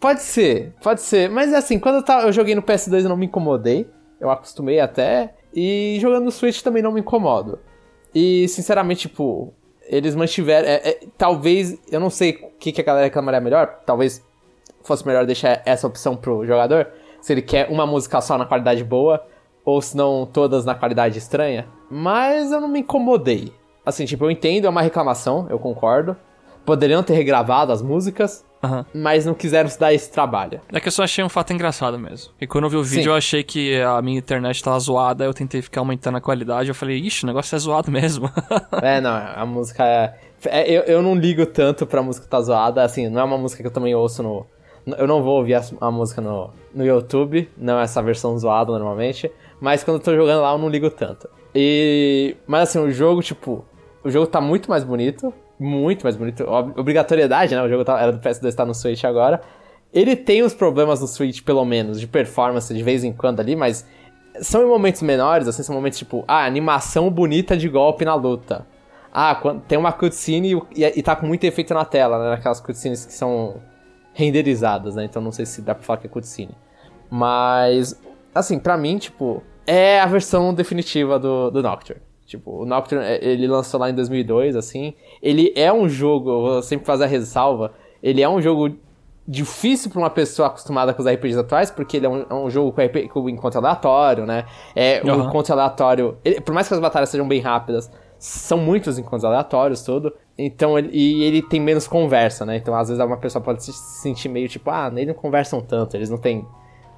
Pode 0.00 0.22
ser, 0.22 0.72
pode 0.82 1.02
ser. 1.02 1.28
Mas 1.28 1.52
assim, 1.52 1.78
quando 1.78 1.96
eu, 1.96 2.02
tava, 2.02 2.28
eu 2.28 2.32
joguei 2.32 2.54
no 2.54 2.62
PS2 2.62 3.02
eu 3.02 3.10
não 3.10 3.16
me 3.18 3.26
incomodei. 3.26 3.86
Eu 4.18 4.30
acostumei 4.30 4.80
até. 4.80 5.34
E 5.54 5.98
jogando 6.00 6.24
no 6.24 6.30
Switch 6.30 6.62
também 6.62 6.82
não 6.82 6.90
me 6.90 7.00
incomodo. 7.00 7.58
E, 8.14 8.48
sinceramente, 8.48 9.02
tipo, 9.02 9.52
eles 9.82 10.14
mantiveram. 10.14 10.66
É, 10.66 10.76
é, 10.76 11.00
talvez. 11.18 11.78
Eu 11.92 12.00
não 12.00 12.08
sei 12.08 12.30
o 12.30 12.58
que, 12.58 12.72
que 12.72 12.80
a 12.80 12.84
galera 12.84 13.04
reclamaria 13.04 13.38
melhor. 13.38 13.80
Talvez 13.84 14.26
fosse 14.82 15.06
melhor 15.06 15.26
deixar 15.26 15.60
essa 15.66 15.86
opção 15.86 16.16
pro 16.16 16.46
jogador. 16.46 16.88
Se 17.20 17.32
ele 17.32 17.42
quer 17.42 17.68
uma 17.70 17.86
música 17.86 18.20
só 18.20 18.36
na 18.38 18.44
qualidade 18.46 18.82
boa. 18.84 19.24
Ou 19.64 19.82
se 19.82 19.96
não 19.96 20.24
todas 20.24 20.64
na 20.64 20.74
qualidade 20.74 21.18
estranha. 21.18 21.66
Mas 21.90 22.50
eu 22.52 22.60
não 22.60 22.68
me 22.68 22.80
incomodei. 22.80 23.52
Assim, 23.84 24.04
tipo, 24.06 24.24
eu 24.24 24.30
entendo, 24.30 24.66
é 24.66 24.70
uma 24.70 24.82
reclamação, 24.82 25.46
eu 25.50 25.58
concordo. 25.58 26.16
poderiam 26.64 27.02
ter 27.02 27.14
regravado 27.14 27.72
as 27.72 27.80
músicas, 27.80 28.44
Aham. 28.62 28.84
mas 28.94 29.24
não 29.24 29.32
quiseram 29.32 29.68
se 29.70 29.80
dar 29.80 29.92
esse 29.94 30.10
trabalho. 30.12 30.60
É 30.70 30.78
que 30.80 30.88
eu 30.88 30.92
só 30.92 31.02
achei 31.04 31.24
um 31.24 31.28
fato 31.30 31.52
engraçado 31.54 31.98
mesmo. 31.98 32.32
E 32.38 32.46
quando 32.46 32.64
eu 32.64 32.70
vi 32.70 32.76
o 32.76 32.82
vídeo, 32.82 33.04
Sim. 33.04 33.08
eu 33.08 33.14
achei 33.14 33.42
que 33.42 33.80
a 33.80 34.02
minha 34.02 34.18
internet 34.18 34.62
tava 34.62 34.78
zoada, 34.78 35.24
eu 35.24 35.32
tentei 35.32 35.62
ficar 35.62 35.80
aumentando 35.80 36.18
a 36.18 36.20
qualidade, 36.20 36.68
eu 36.68 36.74
falei, 36.74 36.98
ixi, 36.98 37.24
o 37.24 37.26
negócio 37.26 37.56
é 37.56 37.58
zoado 37.58 37.90
mesmo. 37.90 38.30
É, 38.82 39.00
não, 39.00 39.10
a 39.10 39.46
música 39.46 39.82
é. 39.84 40.14
é, 40.44 40.70
eu, 40.70 40.82
eu 40.82 41.02
não 41.02 41.14
ligo 41.14 41.46
tanto 41.46 41.86
pra 41.86 42.02
música 42.02 42.26
tá 42.26 42.40
zoada, 42.40 42.82
assim, 42.82 43.08
não 43.08 43.20
é 43.20 43.24
uma 43.24 43.38
música 43.38 43.62
que 43.62 43.66
eu 43.66 43.72
também 43.72 43.94
ouço 43.94 44.22
no. 44.22 44.46
Eu 44.96 45.06
não 45.06 45.22
vou 45.22 45.38
ouvir 45.38 45.54
a, 45.54 45.62
a 45.80 45.90
música 45.90 46.20
no, 46.20 46.50
no 46.74 46.84
YouTube, 46.84 47.48
não 47.56 47.78
é 47.78 47.82
essa 47.84 48.02
versão 48.02 48.38
zoada 48.38 48.70
normalmente, 48.72 49.30
mas 49.60 49.82
quando 49.84 49.96
eu 49.98 50.02
tô 50.02 50.14
jogando 50.14 50.42
lá 50.42 50.52
eu 50.52 50.58
não 50.58 50.68
ligo 50.68 50.88
tanto. 50.90 51.28
E. 51.54 52.36
Mas 52.46 52.68
assim, 52.70 52.78
o 52.78 52.90
jogo, 52.90 53.22
tipo. 53.22 53.64
O 54.04 54.10
jogo 54.10 54.26
tá 54.26 54.40
muito 54.40 54.70
mais 54.70 54.84
bonito, 54.84 55.34
muito 55.58 56.04
mais 56.04 56.16
bonito. 56.16 56.44
Ob- 56.48 56.78
Obrigatoriedade, 56.78 57.54
né? 57.54 57.62
O 57.62 57.68
jogo 57.68 57.84
tá- 57.84 58.00
era 58.00 58.12
do 58.12 58.18
PS2, 58.20 58.54
tá 58.54 58.64
no 58.64 58.74
Switch 58.74 59.04
agora. 59.04 59.40
Ele 59.92 60.14
tem 60.14 60.42
os 60.42 60.54
problemas 60.54 61.00
no 61.00 61.06
Switch, 61.06 61.42
pelo 61.42 61.64
menos, 61.64 61.98
de 62.00 62.06
performance 62.06 62.72
de 62.72 62.82
vez 62.82 63.02
em 63.04 63.12
quando 63.12 63.40
ali, 63.40 63.56
mas 63.56 63.86
são 64.40 64.62
em 64.62 64.66
momentos 64.68 65.02
menores, 65.02 65.48
assim, 65.48 65.62
são 65.62 65.74
momentos 65.74 65.98
tipo, 65.98 66.24
ah, 66.28 66.44
animação 66.44 67.10
bonita 67.10 67.56
de 67.56 67.68
golpe 67.68 68.04
na 68.04 68.14
luta. 68.14 68.66
Ah, 69.12 69.34
quando 69.34 69.62
tem 69.62 69.76
uma 69.78 69.90
cutscene 69.90 70.52
e, 70.76 70.82
e, 70.84 70.98
e 70.98 71.02
tá 71.02 71.16
com 71.16 71.26
muito 71.26 71.42
efeito 71.44 71.72
na 71.74 71.84
tela, 71.84 72.18
né? 72.30 72.34
Aquelas 72.34 72.60
cutscenes 72.60 73.04
que 73.06 73.12
são 73.12 73.56
renderizadas, 74.18 74.96
né? 74.96 75.04
Então 75.04 75.22
não 75.22 75.30
sei 75.30 75.46
se 75.46 75.62
dá 75.62 75.76
pra 75.76 75.84
falar 75.84 75.98
que 76.00 76.08
é 76.08 76.10
cutscene. 76.10 76.50
Mas, 77.08 77.98
assim, 78.34 78.58
pra 78.58 78.76
mim, 78.76 78.98
tipo, 78.98 79.42
é 79.64 80.00
a 80.00 80.06
versão 80.06 80.52
definitiva 80.52 81.18
do, 81.20 81.50
do 81.52 81.62
Nocturne. 81.62 82.02
Tipo, 82.26 82.62
o 82.62 82.66
Nocturne, 82.66 83.04
é, 83.04 83.24
ele 83.24 83.46
lançou 83.46 83.78
lá 83.78 83.88
em 83.88 83.94
2002, 83.94 84.56
assim. 84.56 84.92
Ele 85.22 85.52
é 85.54 85.72
um 85.72 85.88
jogo, 85.88 86.30
eu 86.30 86.40
vou 86.42 86.62
sempre 86.62 86.84
fazer 86.84 87.04
a 87.04 87.06
ressalva, 87.06 87.72
ele 88.02 88.20
é 88.20 88.28
um 88.28 88.42
jogo 88.42 88.74
difícil 89.26 89.88
pra 89.90 90.00
uma 90.00 90.10
pessoa 90.10 90.48
acostumada 90.48 90.92
com 90.92 91.00
os 91.00 91.06
RPGs 91.08 91.38
atuais, 91.38 91.70
porque 91.70 91.98
ele 91.98 92.06
é 92.06 92.08
um, 92.08 92.26
é 92.28 92.34
um 92.34 92.50
jogo 92.50 92.72
com, 92.72 92.80
RP, 92.82 93.08
com 93.08 93.28
encontro 93.28 93.60
aleatório, 93.60 94.26
né? 94.26 94.46
É 94.74 95.00
um 95.04 95.10
Aham. 95.10 95.28
encontro 95.28 95.52
aleatório. 95.52 96.16
ele- 96.24 96.40
por 96.40 96.52
mais 96.54 96.66
que 96.66 96.74
as 96.74 96.80
batalhas 96.80 97.08
sejam 97.08 97.28
bem 97.28 97.40
rápidas, 97.40 97.88
são 98.18 98.58
muitos 98.58 98.98
encontros 98.98 99.24
aleatórios, 99.24 99.82
tudo. 99.82 100.12
Então, 100.38 100.78
e 100.78 101.24
ele 101.24 101.42
tem 101.42 101.58
menos 101.58 101.88
conversa, 101.88 102.46
né? 102.46 102.56
Então, 102.56 102.72
às 102.72 102.88
vezes, 102.88 103.04
uma 103.04 103.16
pessoa 103.16 103.42
pode 103.42 103.64
se 103.64 103.72
sentir 103.72 104.28
meio 104.28 104.48
tipo, 104.48 104.70
ah, 104.70 104.88
eles 104.94 105.08
não 105.08 105.14
conversam 105.14 105.60
tanto, 105.60 105.96
eles 105.96 106.08
não 106.08 106.16
têm 106.16 106.46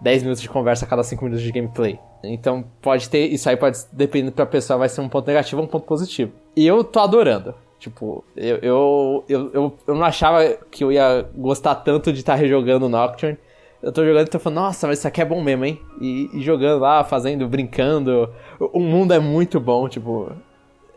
10 0.02 0.22
minutos 0.24 0.42
de 0.42 0.48
conversa 0.48 0.84
a 0.84 0.88
cada 0.88 1.02
5 1.02 1.24
minutos 1.24 1.42
de 1.42 1.50
gameplay. 1.50 1.98
Então, 2.22 2.62
pode 2.82 3.08
ter, 3.08 3.26
isso 3.28 3.48
aí 3.48 3.56
pode, 3.56 3.78
dependendo 3.92 4.32
pra 4.32 4.44
pessoa, 4.44 4.78
vai 4.78 4.90
ser 4.90 5.00
um 5.00 5.08
ponto 5.08 5.26
negativo 5.26 5.62
ou 5.62 5.66
um 5.66 5.70
ponto 5.70 5.86
positivo. 5.86 6.32
E 6.54 6.66
eu 6.66 6.84
tô 6.84 7.00
adorando. 7.00 7.54
Tipo, 7.78 8.22
eu, 8.36 8.56
eu, 8.56 9.24
eu, 9.26 9.50
eu, 9.54 9.78
eu 9.86 9.94
não 9.94 10.04
achava 10.04 10.46
que 10.70 10.84
eu 10.84 10.92
ia 10.92 11.26
gostar 11.34 11.76
tanto 11.76 12.12
de 12.12 12.18
estar 12.18 12.34
rejogando 12.34 12.90
Nocturne. 12.90 13.38
Eu 13.82 13.90
tô 13.90 14.04
jogando 14.04 14.26
e 14.26 14.30
tô 14.30 14.38
falando, 14.38 14.58
nossa, 14.58 14.86
mas 14.86 14.98
isso 14.98 15.08
aqui 15.08 15.22
é 15.22 15.24
bom 15.24 15.42
mesmo, 15.42 15.64
hein? 15.64 15.80
E, 15.98 16.28
e 16.34 16.42
jogando 16.42 16.78
lá, 16.78 17.02
fazendo, 17.02 17.48
brincando. 17.48 18.28
O, 18.58 18.78
o 18.78 18.80
mundo 18.80 19.14
é 19.14 19.18
muito 19.18 19.58
bom, 19.58 19.88
tipo. 19.88 20.30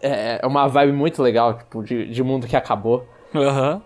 É 0.03 0.39
é 0.43 0.45
uma 0.45 0.67
vibe 0.67 0.91
muito 0.93 1.23
legal, 1.23 1.57
tipo, 1.57 1.81
de, 1.81 2.07
de 2.09 2.21
mundo 2.23 2.45
que 2.45 2.55
acabou. 2.55 3.07
Aham. 3.33 3.81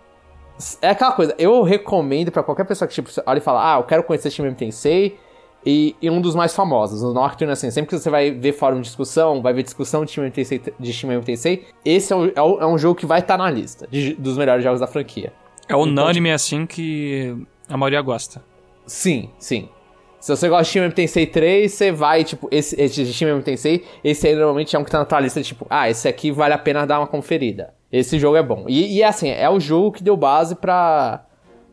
É 0.82 0.90
aquela 0.90 1.12
coisa, 1.12 1.36
eu 1.38 1.62
recomendo 1.62 2.32
pra 2.32 2.42
qualquer 2.42 2.66
pessoa 2.66 2.88
que, 2.88 2.94
tipo, 2.96 3.10
olha 3.28 3.38
e 3.38 3.42
fala, 3.42 3.76
ah, 3.76 3.80
eu 3.80 3.84
quero 3.84 4.02
conhecer 4.04 4.32
Shin 4.32 4.42
Megami 4.42 4.58
Tensei, 4.58 5.16
e, 5.64 5.96
e 6.02 6.10
um 6.10 6.20
dos 6.20 6.34
mais 6.34 6.56
famosos, 6.56 7.04
o 7.04 7.14
Nocturne, 7.14 7.52
assim, 7.54 7.70
sempre 7.70 7.90
que 7.90 8.00
você 8.00 8.10
vai 8.10 8.32
ver 8.32 8.54
fórum 8.54 8.78
de 8.78 8.84
discussão, 8.88 9.40
vai 9.42 9.54
ver 9.54 9.62
discussão 9.62 10.04
de 10.04 10.10
Shin 10.12 10.22
Megami 10.22 10.34
Tensei, 10.36 10.62
de 10.80 10.94
Shin 10.94 11.06
Megami 11.08 11.26
Tensei 11.26 11.66
esse 11.86 12.12
é, 12.12 12.16
o- 12.16 12.32
é 12.36 12.42
o- 12.42 12.60
é 12.62 12.66
um 12.66 12.78
jogo 12.78 12.96
que 13.00 13.06
vai 13.06 13.20
estar 13.20 13.38
na 13.38 13.50
lista 13.52 13.86
de- 13.88 14.16
dos 14.16 14.36
melhores 14.36 14.64
jogos 14.64 14.80
da 14.80 14.88
franquia. 14.88 15.32
É 15.70 15.76
unânime, 15.76 16.32
assim, 16.32 16.66
que 16.66 17.36
a 17.70 17.78
maioria 17.78 18.02
gosta. 18.02 18.42
Sim, 18.88 19.30
sim. 19.38 19.70
Se 20.20 20.36
você 20.36 20.50
gosta 20.50 20.64
de 20.64 20.70
Shin 20.70 20.80
Megami 20.80 20.96
Tensei 20.96 21.28
3, 21.28 21.72
você 21.72 21.92
vai, 21.92 22.24
tipo, 22.24 22.48
esse, 22.52 22.80
esse 22.82 23.04
de 23.04 23.14
Shin 23.14 23.26
Megami 23.26 23.44
Tensei, 23.44 23.86
esse 24.04 24.28
aí 24.28 24.36
normalmente 24.36 24.76
é 24.76 24.80
um 24.80 24.84
que 24.84 24.92
tá 24.92 25.00
na 25.00 25.06
tua 25.06 25.20
lista, 25.20 25.42
tipo, 25.42 25.66
ah, 25.70 25.90
esse 25.90 26.08
aqui 26.08 26.32
vale 26.32 26.54
a 26.54 26.58
pena 26.58 26.86
dar 26.86 27.00
uma 27.00 27.08
conferida. 27.08 27.74
Esse 27.92 28.20
jogo 28.20 28.36
é 28.36 28.44
bom. 28.44 28.66
E, 28.68 28.98
e 28.98 29.04
assim, 29.04 29.30
é 29.30 29.50
o 29.50 29.60
jogo 29.60 29.92
que 29.92 30.04
deu 30.04 30.18
base 30.18 30.56
pra. 30.56 31.24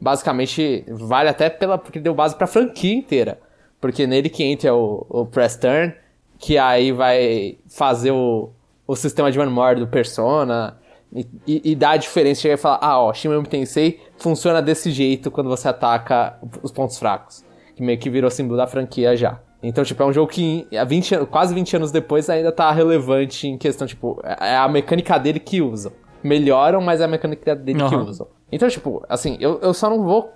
Basicamente, 0.01 0.85
vale 0.89 1.29
até 1.29 1.49
pela. 1.49 1.79
Porque 1.79 1.99
deu 1.99 2.15
base 2.15 2.37
pra 2.37 2.47
franquia 2.47 2.95
inteira. 2.95 3.41
Porque 3.81 4.07
nele 4.07 4.29
que 4.29 4.45
entra 4.45 4.75
o, 4.75 5.07
o 5.09 5.27
Press 5.27 5.57
Turn, 5.57 5.93
que 6.39 6.57
aí 6.57 6.93
vai 6.93 7.59
fazer 7.69 8.13
o, 8.13 8.51
o 8.87 8.95
sistema 8.95 9.31
de 9.33 9.39
One 9.41 9.81
do 9.81 9.87
Persona. 9.89 10.79
E, 11.13 11.27
e, 11.47 11.73
e 11.73 11.75
dá 11.77 11.91
a 11.91 11.97
diferença, 11.97 12.41
chega 12.43 12.55
e 12.55 12.59
fala, 12.59 12.79
ah, 12.83 13.01
ó, 13.01 13.13
Shin 13.13 13.29
Megami 13.29 13.47
Tensei 13.47 14.01
funciona 14.19 14.61
desse 14.61 14.91
jeito 14.91 15.31
quando 15.31 15.49
você 15.49 15.69
ataca 15.69 16.39
os 16.63 16.73
pontos 16.73 16.99
fracos. 16.99 17.45
Que 17.75 17.83
meio 17.83 17.99
que 17.99 18.09
virou 18.11 18.31
símbolo 18.31 18.57
da 18.57 18.67
franquia 18.67 19.17
já. 19.17 19.41
Então, 19.63 19.83
tipo, 19.83 20.03
é 20.03 20.07
um 20.07 20.13
jogo 20.13 20.31
que 20.31 20.67
há 20.77 20.85
20, 20.85 21.15
an- 21.15 21.25
quase 21.27 21.55
20 21.55 21.77
anos 21.77 21.91
depois 21.91 22.29
ainda 22.29 22.53
tá 22.53 22.71
relevante 22.71 23.49
em 23.49 23.57
questão, 23.57 23.87
tipo, 23.87 24.21
é 24.23 24.57
a 24.57 24.69
mecânica 24.69 25.19
dele 25.19 25.41
que 25.41 25.61
usam. 25.63 25.91
Melhoram, 26.23 26.81
mas 26.81 27.01
é 27.01 27.05
a 27.05 27.09
mecânica 27.09 27.55
dele 27.57 27.79
que 27.79 27.95
Aham. 27.95 28.05
usam. 28.05 28.27
Então, 28.53 28.69
tipo, 28.69 29.03
assim, 29.09 29.37
eu, 29.41 29.59
eu 29.63 29.73
só 29.75 29.89
não 29.91 30.03
vou. 30.05 30.31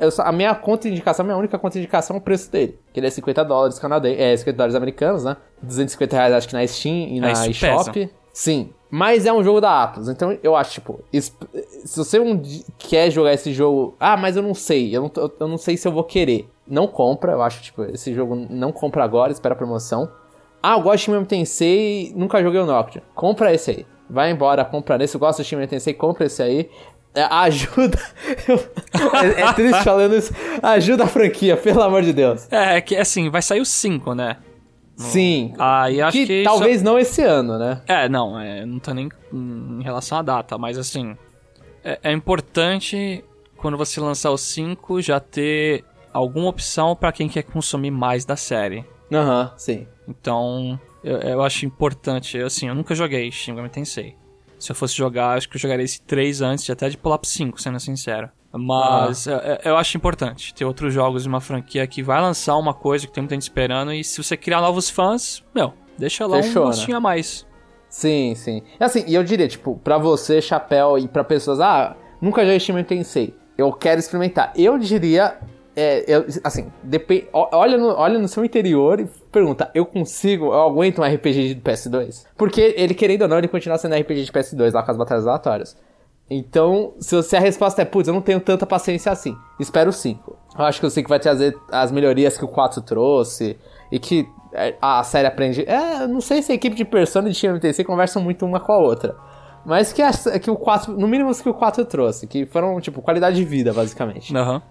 Eu 0.00 0.10
só- 0.10 0.22
a 0.22 0.32
minha 0.32 0.54
contraindicação, 0.54 1.22
a 1.22 1.26
minha 1.26 1.36
única 1.38 1.58
contraindicação 1.58 2.16
é 2.16 2.18
o 2.18 2.22
preço 2.22 2.50
dele. 2.50 2.78
Que 2.92 3.00
ele 3.00 3.06
é 3.06 3.10
50 3.10 3.44
dólares 3.44 3.78
canadenses, 3.78 4.18
é 4.20 4.36
50 4.36 4.56
dólares 4.56 4.74
americanos, 4.74 5.24
né? 5.24 5.36
250 5.62 6.16
reais 6.16 6.34
acho 6.34 6.48
que 6.48 6.54
na 6.54 6.66
Steam 6.66 6.94
e 7.08 7.20
na 7.20 7.32
isso 7.32 7.50
eShop. 7.50 8.10
Sim. 8.32 8.70
Mas 8.90 9.26
é 9.26 9.32
um 9.32 9.42
jogo 9.44 9.60
da 9.60 9.82
Atlas, 9.82 10.08
então 10.08 10.36
eu 10.42 10.54
acho, 10.56 10.72
tipo, 10.72 11.00
se 11.12 11.96
você 11.96 12.18
um 12.20 12.40
quer 12.78 13.10
jogar 13.10 13.32
esse 13.32 13.52
jogo, 13.52 13.96
ah, 13.98 14.16
mas 14.16 14.36
eu 14.36 14.42
não 14.42 14.54
sei, 14.54 14.94
eu 14.96 15.02
não, 15.02 15.10
eu 15.40 15.48
não 15.48 15.58
sei 15.58 15.76
se 15.76 15.86
eu 15.86 15.92
vou 15.92 16.04
querer. 16.04 16.48
Não 16.66 16.86
compra, 16.86 17.32
eu 17.32 17.42
acho, 17.42 17.62
tipo, 17.62 17.82
esse 17.84 18.14
jogo 18.14 18.34
não 18.48 18.72
compra 18.72 19.04
agora, 19.04 19.30
espera 19.32 19.54
a 19.54 19.58
promoção. 19.58 20.10
Ah, 20.62 20.72
eu 20.72 20.80
gosto 20.80 20.96
de 20.96 21.02
Shin 21.02 21.10
Megami 21.10 21.26
Tensei, 21.26 22.12
nunca 22.16 22.42
joguei 22.42 22.58
o 22.60 22.64
Nocturne. 22.66 23.06
Compra 23.14 23.52
esse 23.52 23.70
aí. 23.70 23.86
Vai 24.08 24.30
embora, 24.30 24.64
compra 24.64 25.02
esse. 25.02 25.14
Eu 25.14 25.20
gosto 25.20 25.42
de 25.42 25.48
Shin 25.48 25.56
Megami 25.56 25.70
Tensei, 25.70 25.92
compra 25.92 26.24
esse 26.24 26.42
aí. 26.42 26.70
É, 27.14 27.22
ajuda. 27.22 27.98
é, 29.36 29.42
é 29.42 29.52
triste 29.52 29.84
falando 29.84 30.16
isso. 30.16 30.32
Ajuda 30.62 31.04
a 31.04 31.06
franquia, 31.06 31.56
pelo 31.56 31.82
amor 31.82 32.02
de 32.02 32.12
Deus. 32.12 32.50
É, 32.50 32.76
é 32.76 32.80
que 32.80 32.96
assim, 32.96 33.28
vai 33.30 33.42
sair 33.42 33.60
o 33.60 33.64
5, 33.66 34.14
né? 34.14 34.38
Sim. 34.96 35.52
Aí 35.58 36.00
acho 36.00 36.16
que 36.16 36.26
que. 36.26 36.32
isso- 36.40 36.44
talvez 36.44 36.82
não 36.82 36.98
esse 36.98 37.22
ano, 37.22 37.58
né? 37.58 37.82
É, 37.86 38.08
não, 38.08 38.38
é, 38.40 38.64
não 38.64 38.78
tá 38.78 38.94
nem 38.94 39.08
em 39.32 39.82
relação 39.82 40.18
à 40.18 40.22
data, 40.22 40.56
mas 40.56 40.78
assim. 40.78 41.16
É, 41.84 41.98
é 42.04 42.12
importante 42.12 43.22
quando 43.58 43.76
você 43.76 44.00
lançar 44.00 44.30
o 44.30 44.38
5 44.38 45.00
já 45.02 45.20
ter 45.20 45.84
alguma 46.14 46.48
opção 46.48 46.94
pra 46.94 47.12
quem 47.12 47.28
quer 47.28 47.42
consumir 47.42 47.90
mais 47.90 48.24
da 48.24 48.36
série. 48.36 48.86
Aham, 49.12 49.52
sim. 49.56 49.86
Então, 50.08 50.80
eu, 51.02 51.18
eu 51.18 51.42
acho 51.42 51.66
importante. 51.66 52.38
Assim, 52.38 52.68
eu 52.68 52.74
nunca 52.74 52.94
joguei 52.94 53.30
Shin 53.30 53.50
Megami 53.50 53.68
Tensei. 53.68 54.16
Se 54.58 54.70
eu 54.70 54.76
fosse 54.76 54.94
jogar, 54.94 55.36
acho 55.36 55.48
que 55.48 55.56
eu 55.56 55.60
jogaria 55.60 55.84
esse 55.84 56.00
3 56.00 56.40
antes 56.40 56.70
até 56.70 56.88
de 56.88 56.96
pular 56.96 57.18
pro 57.18 57.28
5, 57.28 57.60
sendo 57.60 57.78
sincero. 57.80 58.30
Mas 58.52 59.26
eu, 59.26 59.36
eu 59.64 59.76
acho 59.76 59.96
importante 59.96 60.54
ter 60.54 60.64
outros 60.64 60.94
jogos 60.94 61.24
de 61.24 61.28
uma 61.28 61.40
franquia 61.40 61.84
que 61.88 62.02
vai 62.02 62.20
lançar 62.20 62.56
uma 62.56 62.72
coisa 62.72 63.06
que 63.06 63.12
tem 63.12 63.20
muita 63.20 63.34
gente 63.34 63.42
esperando. 63.42 63.92
E 63.92 64.04
se 64.04 64.22
você 64.22 64.36
criar 64.36 64.60
novos 64.60 64.88
fãs, 64.88 65.42
meu, 65.52 65.74
deixa 65.98 66.24
lá 66.26 66.40
Fechou, 66.40 66.62
um 66.62 66.66
né? 66.66 66.70
gostinho 66.70 66.96
a 66.96 67.00
mais. 67.00 67.44
Sim, 67.88 68.34
sim. 68.36 68.62
E 68.80 68.84
assim, 68.84 69.04
e 69.06 69.14
eu 69.14 69.24
diria, 69.24 69.48
tipo, 69.48 69.76
pra 69.82 69.98
você, 69.98 70.40
Chapéu, 70.40 70.96
e 70.96 71.08
pra 71.08 71.24
pessoas, 71.24 71.60
ah, 71.60 71.96
nunca 72.20 72.42
joguei 72.42 72.60
Shin 72.60 72.72
Megami 72.72 72.88
Tensei, 72.88 73.34
eu 73.58 73.72
quero 73.72 73.98
experimentar. 73.98 74.52
Eu 74.56 74.78
diria, 74.78 75.38
é, 75.76 76.24
assim, 76.44 76.70
depen- 76.82 77.26
ó- 77.32 77.48
olha, 77.52 77.76
no, 77.76 77.88
olha 77.88 78.18
no 78.18 78.28
seu 78.28 78.44
interior 78.44 79.00
e 79.00 79.06
pergunta, 79.32 79.70
eu 79.74 79.84
consigo, 79.84 80.46
eu 80.46 80.62
aguento 80.62 81.00
um 81.00 81.04
RPG 81.04 81.54
de 81.54 81.60
PS2? 81.60 82.24
Porque 82.36 82.74
ele, 82.76 82.94
querendo 82.94 83.22
ou 83.22 83.28
não, 83.28 83.38
ele 83.38 83.48
continua 83.48 83.76
sendo 83.78 83.94
RPG 83.94 84.24
de 84.24 84.32
PS2 84.32 84.72
lá 84.72 84.82
com 84.82 84.90
as 84.90 84.96
batalhas 84.96 85.26
aleatórias. 85.26 85.76
Então, 86.30 86.94
se, 87.00 87.14
você, 87.14 87.36
a 87.36 87.40
resposta 87.40 87.82
é, 87.82 87.84
putz, 87.84 88.08
eu 88.08 88.14
não 88.14 88.22
tenho 88.22 88.40
tanta 88.40 88.64
paciência 88.64 89.12
assim, 89.12 89.36
espero 89.60 89.90
o 89.90 89.92
5. 89.92 90.36
Eu 90.58 90.64
acho 90.64 90.80
que 90.80 90.86
o 90.86 90.90
5 90.90 91.08
vai 91.08 91.18
trazer 91.20 91.56
as 91.70 91.92
melhorias 91.92 92.38
que 92.38 92.44
o 92.44 92.48
4 92.48 92.80
trouxe 92.80 93.58
e 93.92 93.98
que 93.98 94.26
é, 94.52 94.74
a 94.80 95.02
série 95.02 95.26
aprende. 95.26 95.64
É, 95.68 96.06
não 96.06 96.20
sei 96.20 96.40
se 96.40 96.52
a 96.52 96.54
equipe 96.54 96.76
de 96.76 96.84
Persona 96.84 97.28
e 97.28 97.32
de 97.32 97.60
Tensei 97.60 97.84
conversam 97.84 98.22
muito 98.22 98.46
uma 98.46 98.58
com 98.58 98.72
a 98.72 98.78
outra. 98.78 99.14
Mas 99.66 99.92
que, 99.92 100.00
a, 100.02 100.12
que 100.38 100.50
o 100.50 100.56
4, 100.56 100.92
no 100.96 101.08
mínimo 101.08 101.34
que 101.34 101.48
o 101.48 101.54
4 101.54 101.84
trouxe, 101.84 102.26
que 102.26 102.46
foram, 102.46 102.80
tipo, 102.80 103.02
qualidade 103.02 103.36
de 103.36 103.44
vida, 103.44 103.72
basicamente. 103.72 104.34
Aham. 104.36 104.62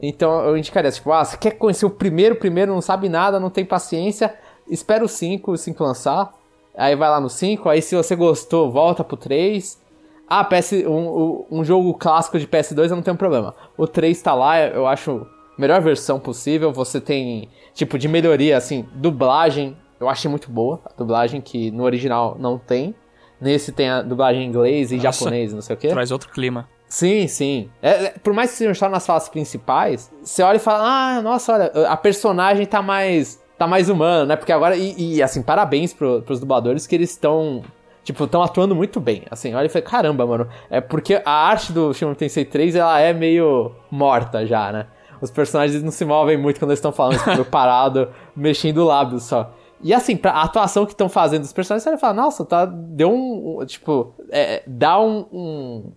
Então 0.00 0.44
eu 0.44 0.56
indicaria, 0.56 0.90
tipo, 0.90 1.10
ah, 1.12 1.24
você 1.24 1.36
quer 1.36 1.52
conhecer 1.52 1.86
o 1.86 1.90
primeiro, 1.90 2.36
primeiro, 2.36 2.72
não 2.72 2.82
sabe 2.82 3.08
nada, 3.08 3.40
não 3.40 3.50
tem 3.50 3.64
paciência, 3.64 4.34
espera 4.68 5.04
o 5.04 5.08
5, 5.08 5.52
o 5.52 5.56
5 5.56 5.82
lançar. 5.82 6.32
Aí 6.76 6.94
vai 6.94 7.08
lá 7.08 7.20
no 7.20 7.30
5, 7.30 7.68
aí 7.68 7.80
se 7.80 7.96
você 7.96 8.14
gostou, 8.14 8.70
volta 8.70 9.02
pro 9.02 9.16
3. 9.16 9.80
Ah, 10.28 10.44
PS, 10.44 10.72
um, 10.86 11.46
um, 11.50 11.64
jogo 11.64 11.94
clássico 11.94 12.38
de 12.38 12.46
PS2 12.46 12.90
eu 12.90 12.96
não 12.96 13.02
tenho 13.02 13.16
problema. 13.16 13.54
O 13.78 13.86
3 13.86 14.20
tá 14.20 14.34
lá, 14.34 14.60
eu 14.60 14.86
acho 14.86 15.26
a 15.56 15.60
melhor 15.60 15.80
versão 15.80 16.18
possível. 16.18 16.72
Você 16.72 17.00
tem, 17.00 17.48
tipo, 17.72 17.96
de 17.98 18.08
melhoria, 18.08 18.56
assim, 18.56 18.84
dublagem, 18.94 19.76
eu 19.98 20.08
achei 20.08 20.28
muito 20.28 20.50
boa. 20.50 20.80
A 20.84 20.92
dublagem 20.92 21.40
que 21.40 21.70
no 21.70 21.84
original 21.84 22.36
não 22.38 22.58
tem. 22.58 22.94
Nesse 23.40 23.70
tem 23.72 23.88
a 23.88 24.02
dublagem 24.02 24.42
em 24.42 24.48
inglês 24.48 24.90
e 24.90 24.96
Nossa. 24.96 25.18
japonês, 25.18 25.54
não 25.54 25.62
sei 25.62 25.76
o 25.76 25.78
quê. 25.78 25.88
Traz 25.88 26.10
outro 26.10 26.28
clima. 26.30 26.68
Sim, 26.88 27.26
sim. 27.26 27.70
É, 27.82 28.06
é, 28.06 28.08
por 28.10 28.32
mais 28.32 28.50
que 28.50 28.56
sejam 28.56 28.88
nas 28.88 29.06
falas 29.06 29.28
principais, 29.28 30.10
você 30.22 30.42
olha 30.42 30.56
e 30.56 30.60
fala, 30.60 31.18
ah, 31.18 31.22
nossa, 31.22 31.52
olha, 31.52 31.72
a 31.88 31.96
personagem 31.96 32.64
tá 32.64 32.80
mais. 32.80 33.42
tá 33.58 33.66
mais 33.66 33.88
humana, 33.88 34.26
né? 34.26 34.36
Porque 34.36 34.52
agora. 34.52 34.76
E, 34.76 35.16
e 35.16 35.22
assim, 35.22 35.42
parabéns 35.42 35.92
pro, 35.92 36.22
pros 36.22 36.40
dubladores 36.40 36.86
que 36.86 36.94
eles 36.94 37.10
estão. 37.10 37.62
Tipo, 38.04 38.22
estão 38.22 38.40
atuando 38.40 38.74
muito 38.74 39.00
bem. 39.00 39.24
Assim, 39.30 39.52
olha 39.52 39.66
e 39.66 39.68
falei, 39.68 39.82
caramba, 39.82 40.24
mano. 40.24 40.48
É 40.70 40.80
porque 40.80 41.20
a 41.24 41.30
arte 41.30 41.72
do 41.72 41.92
Shin 41.92 42.14
Tensei 42.14 42.44
3, 42.44 42.76
ela 42.76 43.00
é 43.00 43.12
meio 43.12 43.72
morta 43.90 44.46
já, 44.46 44.70
né? 44.70 44.86
Os 45.20 45.30
personagens 45.30 45.82
não 45.82 45.90
se 45.90 46.04
movem 46.04 46.36
muito 46.36 46.60
quando 46.60 46.70
eles 46.70 46.78
estão 46.78 46.92
falando, 46.92 47.18
tipo, 47.18 47.44
parado, 47.50 48.08
mexendo 48.36 48.78
o 48.78 48.84
lábio 48.84 49.18
só. 49.18 49.52
E 49.82 49.92
assim, 49.92 50.16
pra 50.16 50.32
a 50.32 50.42
atuação 50.42 50.86
que 50.86 50.92
estão 50.92 51.08
fazendo 51.08 51.42
dos 51.42 51.52
personagens, 51.52 51.82
você 51.82 51.90
vai 51.90 51.98
falar, 51.98 52.14
nossa, 52.14 52.44
tá, 52.44 52.64
deu 52.64 53.10
um. 53.10 53.60
um 53.60 53.66
tipo, 53.66 54.14
é, 54.30 54.62
dá 54.66 55.00
um, 55.00 55.26
um, 55.32 55.92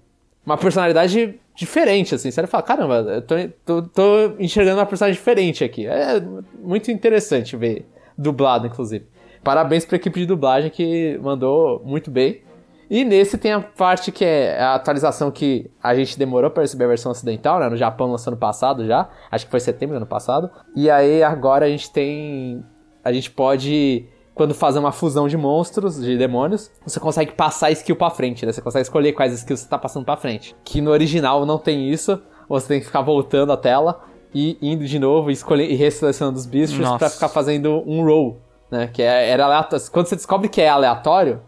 uma 0.49 0.57
personalidade 0.57 1.39
diferente, 1.55 2.15
assim. 2.15 2.31
Você 2.31 2.41
vai 2.41 2.49
falar, 2.49 2.63
caramba, 2.63 2.95
eu 2.95 3.21
tô, 3.21 3.35
tô, 3.65 3.81
tô 3.83 4.35
enxergando 4.39 4.79
uma 4.79 4.85
personagem 4.85 5.17
diferente 5.17 5.63
aqui. 5.63 5.85
É 5.85 6.19
muito 6.59 6.89
interessante 6.89 7.55
ver, 7.55 7.87
dublado, 8.17 8.65
inclusive. 8.65 9.05
Parabéns 9.43 9.85
pra 9.85 9.95
equipe 9.95 10.19
de 10.19 10.25
dublagem 10.25 10.71
que 10.71 11.19
mandou 11.21 11.81
muito 11.85 12.09
bem. 12.09 12.41
E 12.89 13.05
nesse 13.05 13.37
tem 13.37 13.51
a 13.51 13.61
parte 13.61 14.11
que 14.11 14.25
é 14.25 14.59
a 14.59 14.73
atualização 14.73 15.29
que 15.29 15.69
a 15.81 15.93
gente 15.93 16.17
demorou 16.17 16.49
para 16.49 16.63
receber 16.63 16.85
a 16.85 16.87
versão 16.87 17.11
ocidental, 17.11 17.59
né? 17.59 17.69
No 17.69 17.77
Japão 17.77 18.09
lançou 18.09 18.31
ano 18.31 18.39
passado 18.39 18.87
já. 18.87 19.07
Acho 19.29 19.45
que 19.45 19.51
foi 19.51 19.59
setembro 19.59 19.93
do 19.93 19.97
ano 19.97 20.07
passado. 20.07 20.49
E 20.75 20.89
aí 20.89 21.21
agora 21.21 21.67
a 21.67 21.69
gente 21.69 21.91
tem 21.91 22.65
a 23.03 23.13
gente 23.13 23.29
pode 23.29 24.07
quando 24.39 24.53
fazer 24.53 24.79
uma 24.79 24.93
fusão 24.93 25.27
de 25.27 25.35
monstros, 25.35 26.01
de 26.01 26.17
demônios, 26.17 26.71
você 26.85 26.97
consegue 26.97 27.33
passar 27.33 27.67
a 27.67 27.71
skill 27.71 27.97
pra 27.97 28.09
frente, 28.09 28.45
né? 28.45 28.53
Você 28.53 28.61
consegue 28.61 28.83
escolher 28.83 29.11
quais 29.11 29.33
skills 29.33 29.59
você 29.59 29.67
tá 29.67 29.77
passando 29.77 30.05
pra 30.05 30.15
frente. 30.15 30.55
Que 30.63 30.79
no 30.79 30.91
original 30.91 31.45
não 31.45 31.57
tem 31.57 31.91
isso, 31.91 32.17
você 32.47 32.65
tem 32.69 32.79
que 32.79 32.85
ficar 32.85 33.01
voltando 33.01 33.51
a 33.51 33.57
tela 33.57 33.99
e 34.33 34.57
indo 34.61 34.85
de 34.85 34.97
novo 34.97 35.29
e, 35.29 35.33
escolher, 35.33 35.69
e 35.69 35.75
reselecionando 35.75 36.37
os 36.37 36.45
bichos 36.45 36.79
para 36.97 37.09
ficar 37.09 37.27
fazendo 37.27 37.83
um 37.85 38.01
roll, 38.01 38.37
né? 38.71 38.89
Que 38.93 39.01
é, 39.01 39.29
era 39.29 39.43
aleatório. 39.43 39.85
Quando 39.91 40.05
você 40.05 40.15
descobre 40.15 40.47
que 40.47 40.61
é 40.61 40.69
aleatório, 40.69 41.41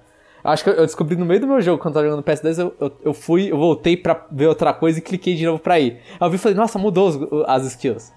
acho 0.44 0.62
que 0.62 0.70
eu 0.72 0.86
descobri 0.86 1.16
no 1.16 1.26
meio 1.26 1.40
do 1.40 1.48
meu 1.48 1.62
jogo, 1.62 1.82
quando 1.82 1.96
eu 1.96 2.02
tava 2.02 2.10
jogando 2.10 2.26
PS2, 2.26 2.60
eu, 2.60 2.76
eu, 2.78 2.92
eu, 3.06 3.14
fui, 3.14 3.54
eu 3.54 3.58
voltei 3.58 3.96
pra 3.96 4.26
ver 4.30 4.48
outra 4.48 4.74
coisa 4.74 5.00
e 5.00 5.02
cliquei 5.02 5.34
de 5.34 5.46
novo 5.46 5.60
pra 5.60 5.80
ir. 5.80 6.02
Aí 6.20 6.28
eu 6.28 6.30
vi 6.30 6.36
e 6.36 6.40
falei, 6.40 6.58
nossa, 6.58 6.78
mudou 6.78 7.08
os, 7.08 7.46
as 7.48 7.66
skills. 7.68 8.12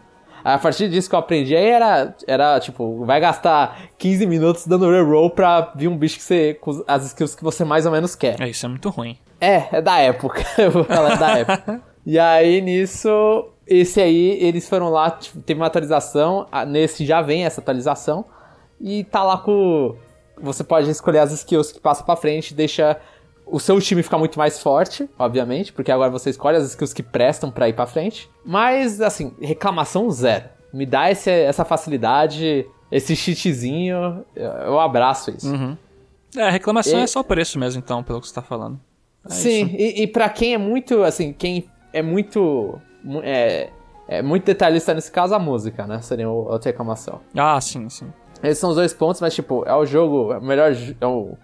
A 0.45 0.59
partir 0.59 0.91
disso 0.91 1.09
que 1.09 1.15
eu 1.15 1.19
aprendi, 1.19 1.57
aí 1.57 1.65
era, 1.65 2.15
era 2.27 2.61
tipo, 2.61 3.03
vai 3.07 3.19
gastar 3.19 3.89
15 3.97 4.27
minutos 4.27 4.67
dando 4.67 4.91
reroll 4.91 5.31
pra 5.31 5.73
vir 5.75 5.89
um 5.89 5.97
bicho 5.97 6.17
que 6.19 6.23
você. 6.23 6.53
com 6.61 6.85
as 6.87 7.07
skills 7.07 7.35
que 7.35 7.43
você 7.43 7.65
mais 7.65 7.87
ou 7.87 7.93
menos 7.93 8.15
quer. 8.15 8.39
É, 8.39 8.51
isso 8.51 8.67
é 8.67 8.69
muito 8.69 8.91
ruim. 8.91 9.19
É, 9.41 9.69
é 9.73 9.81
da 9.81 9.99
época. 9.99 10.45
eu 10.59 10.71
vou 10.71 10.85
falar 10.85 11.17
da 11.17 11.39
época. 11.39 11.83
E 12.07 12.19
aí 12.19 12.61
nisso, 12.61 13.49
esse 13.67 13.99
aí, 13.99 14.37
eles 14.39 14.69
foram 14.69 14.91
lá, 14.91 15.11
tipo, 15.11 15.41
teve 15.41 15.59
uma 15.59 15.69
atualização. 15.69 16.47
Nesse 16.69 17.07
já 17.07 17.23
vem 17.23 17.47
essa 17.47 17.63
atualização. 17.63 18.27
E 18.79 19.05
tá 19.05 19.23
lá 19.23 19.39
com. 19.39 19.97
Você 20.39 20.63
pode 20.63 20.91
escolher 20.91 21.21
as 21.21 21.33
skills 21.33 21.73
que 21.73 21.81
passa 21.81 22.05
pra 22.05 22.15
frente, 22.15 22.53
deixa 22.53 23.01
o 23.47 23.61
seu 23.61 23.81
time 23.81 24.03
fica 24.03 24.19
muito 24.19 24.39
mais 24.39 24.61
forte, 24.61 25.09
obviamente, 25.19 25.73
porque 25.73 25.93
agora 25.93 26.11
você 26.11 26.31
escolhe 26.31 26.57
as 26.57 26.71
skills 26.71 26.93
que 26.93 27.03
prestam 27.03 27.51
para 27.51 27.69
ir 27.69 27.73
para 27.75 27.87
frente. 27.87 28.31
Mas, 28.45 29.01
assim, 29.01 29.35
reclamação 29.41 30.11
zero. 30.11 30.45
Me 30.73 30.87
dá 30.87 31.11
esse, 31.11 31.31
essa 31.31 31.65
facilidade, 31.65 32.67
esse 32.91 33.15
cheatzinho, 33.15 34.25
eu 34.35 34.81
abraço 34.81 35.31
isso. 35.31 35.53
Uhum. 35.53 35.77
É, 36.37 36.51
reclamação 36.51 36.99
e... 36.99 37.03
é 37.03 37.07
só 37.07 37.23
preço 37.23 37.59
mesmo, 37.59 37.81
então, 37.85 38.03
pelo 38.03 38.21
que 38.21 38.27
você 38.27 38.35
tá 38.35 38.43
falando. 38.43 38.81
É 39.25 39.31
Sim, 39.31 39.67
isso. 39.67 39.77
e, 39.77 40.03
e 40.03 40.07
para 40.07 40.29
quem 40.29 40.55
é 40.55 40.59
muito, 40.59 41.03
assim, 41.03 41.33
quem 41.33 41.69
é 41.93 42.03
muito. 42.03 42.79
É, 43.23 43.71
é 44.09 44.21
muito 44.21 44.45
detalhista 44.45 44.93
nesse 44.93 45.11
caso, 45.11 45.35
a 45.35 45.39
música, 45.39 45.87
né? 45.87 46.01
Seria 46.03 46.29
outra 46.29 46.71
reclamação. 46.71 47.21
Ah, 47.35 47.61
sim, 47.61 47.89
sim. 47.89 48.13
Esses 48.43 48.59
são 48.59 48.71
os 48.71 48.77
dois 48.77 48.93
pontos, 48.93 49.21
mas, 49.21 49.35
tipo, 49.35 49.65
é 49.67 49.75
o 49.75 49.87
jogo, 49.87 50.33
é 50.33 50.39
o 50.39 50.43
melhor. 50.43 50.73
É 51.01 51.07
o 51.07 51.37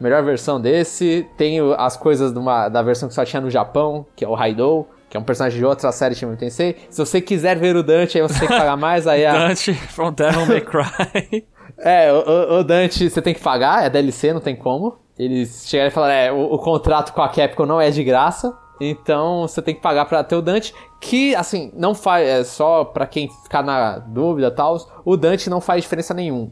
melhor 0.00 0.22
versão 0.22 0.60
desse. 0.60 1.26
Tem 1.36 1.58
as 1.76 1.96
coisas 1.96 2.32
uma, 2.32 2.68
da 2.68 2.82
versão 2.82 3.08
que 3.08 3.14
só 3.14 3.24
tinha 3.24 3.40
no 3.40 3.50
Japão, 3.50 4.06
que 4.14 4.24
é 4.24 4.28
o 4.28 4.34
Raidou, 4.34 4.88
que 5.08 5.16
é 5.16 5.20
um 5.20 5.24
personagem 5.24 5.58
de 5.58 5.64
outra 5.64 5.92
série 5.92 6.14
Shin 6.14 6.34
Tensei. 6.36 6.76
Se 6.90 7.04
você 7.04 7.20
quiser 7.20 7.56
ver 7.56 7.76
o 7.76 7.82
Dante, 7.82 8.18
aí 8.18 8.22
você 8.22 8.40
tem 8.40 8.48
que 8.48 8.56
pagar 8.56 8.76
mais. 8.76 9.06
Aí 9.06 9.24
a... 9.26 9.48
Dante 9.48 9.72
from 9.72 10.12
Devil 10.12 10.46
May 10.46 10.60
Cry. 10.60 11.46
é, 11.78 12.12
o, 12.12 12.58
o, 12.58 12.64
Dante 12.64 13.08
você 13.08 13.22
tem 13.22 13.34
que 13.34 13.40
pagar, 13.40 13.84
é 13.84 13.90
DLC, 13.90 14.32
não 14.32 14.40
tem 14.40 14.56
como. 14.56 14.98
Eles 15.18 15.68
chegaram 15.68 15.88
e 15.88 15.92
falaram, 15.92 16.14
é, 16.14 16.32
o, 16.32 16.54
o 16.54 16.58
contrato 16.58 17.12
com 17.12 17.22
a 17.22 17.28
Capcom 17.28 17.64
não 17.64 17.80
é 17.80 17.90
de 17.90 18.02
graça. 18.02 18.56
Então 18.80 19.42
você 19.42 19.62
tem 19.62 19.74
que 19.74 19.80
pagar 19.80 20.04
para 20.06 20.24
ter 20.24 20.34
o 20.34 20.42
Dante, 20.42 20.74
que 21.00 21.34
assim, 21.36 21.70
não 21.76 21.94
faz, 21.94 22.26
é 22.26 22.44
só 22.44 22.84
para 22.84 23.06
quem 23.06 23.28
ficar 23.44 23.62
na 23.62 23.98
dúvida 23.98 24.50
tal, 24.50 24.76
o 25.04 25.16
Dante 25.16 25.48
não 25.48 25.60
faz 25.60 25.82
diferença 25.82 26.12
nenhum, 26.12 26.50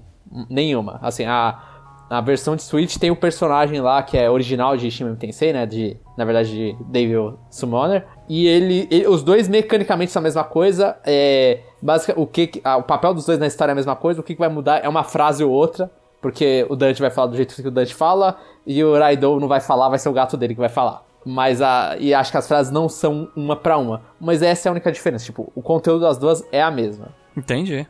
nenhuma. 0.48 1.00
Assim, 1.02 1.24
a 1.24 1.71
na 2.12 2.20
versão 2.20 2.54
de 2.54 2.62
Switch 2.62 2.98
tem 2.98 3.10
o 3.10 3.16
personagem 3.16 3.80
lá 3.80 4.02
que 4.02 4.18
é 4.18 4.28
original 4.28 4.76
de 4.76 4.90
Shin 4.90 5.14
Tensei, 5.14 5.50
né? 5.50 5.64
De, 5.64 5.96
na 6.14 6.26
verdade, 6.26 6.50
de 6.50 6.76
Devil 6.84 7.38
Summoner. 7.48 8.06
E 8.28 8.46
ele, 8.46 8.86
ele, 8.90 9.08
os 9.08 9.22
dois 9.22 9.48
mecanicamente 9.48 10.12
são 10.12 10.20
a 10.20 10.22
mesma 10.22 10.44
coisa. 10.44 10.98
É, 11.06 11.60
basic, 11.80 12.12
o, 12.14 12.26
que, 12.26 12.60
ah, 12.62 12.76
o 12.76 12.82
papel 12.82 13.14
dos 13.14 13.24
dois 13.24 13.38
na 13.38 13.46
história 13.46 13.70
é 13.70 13.72
a 13.72 13.74
mesma 13.74 13.96
coisa. 13.96 14.20
O 14.20 14.22
que, 14.22 14.34
que 14.34 14.38
vai 14.38 14.50
mudar 14.50 14.84
é 14.84 14.88
uma 14.90 15.02
frase 15.02 15.42
ou 15.42 15.50
outra. 15.50 15.90
Porque 16.20 16.66
o 16.68 16.76
Dante 16.76 17.00
vai 17.00 17.10
falar 17.10 17.28
do 17.28 17.36
jeito 17.36 17.54
que 17.54 17.66
o 17.66 17.70
Dante 17.70 17.94
fala. 17.94 18.36
E 18.66 18.84
o 18.84 18.92
Raidou 18.92 19.40
não 19.40 19.48
vai 19.48 19.60
falar, 19.60 19.88
vai 19.88 19.98
ser 19.98 20.10
o 20.10 20.12
gato 20.12 20.36
dele 20.36 20.52
que 20.52 20.60
vai 20.60 20.68
falar. 20.68 21.02
Mas 21.24 21.62
a. 21.62 21.96
E 21.98 22.12
acho 22.12 22.30
que 22.30 22.36
as 22.36 22.46
frases 22.46 22.70
não 22.70 22.90
são 22.90 23.30
uma 23.34 23.56
para 23.56 23.78
uma. 23.78 24.02
Mas 24.20 24.42
essa 24.42 24.68
é 24.68 24.70
a 24.70 24.72
única 24.72 24.92
diferença. 24.92 25.24
Tipo, 25.24 25.50
o 25.54 25.62
conteúdo 25.62 26.02
das 26.02 26.18
duas 26.18 26.46
é 26.52 26.60
a 26.60 26.70
mesma. 26.70 27.08
Entendi. 27.34 27.86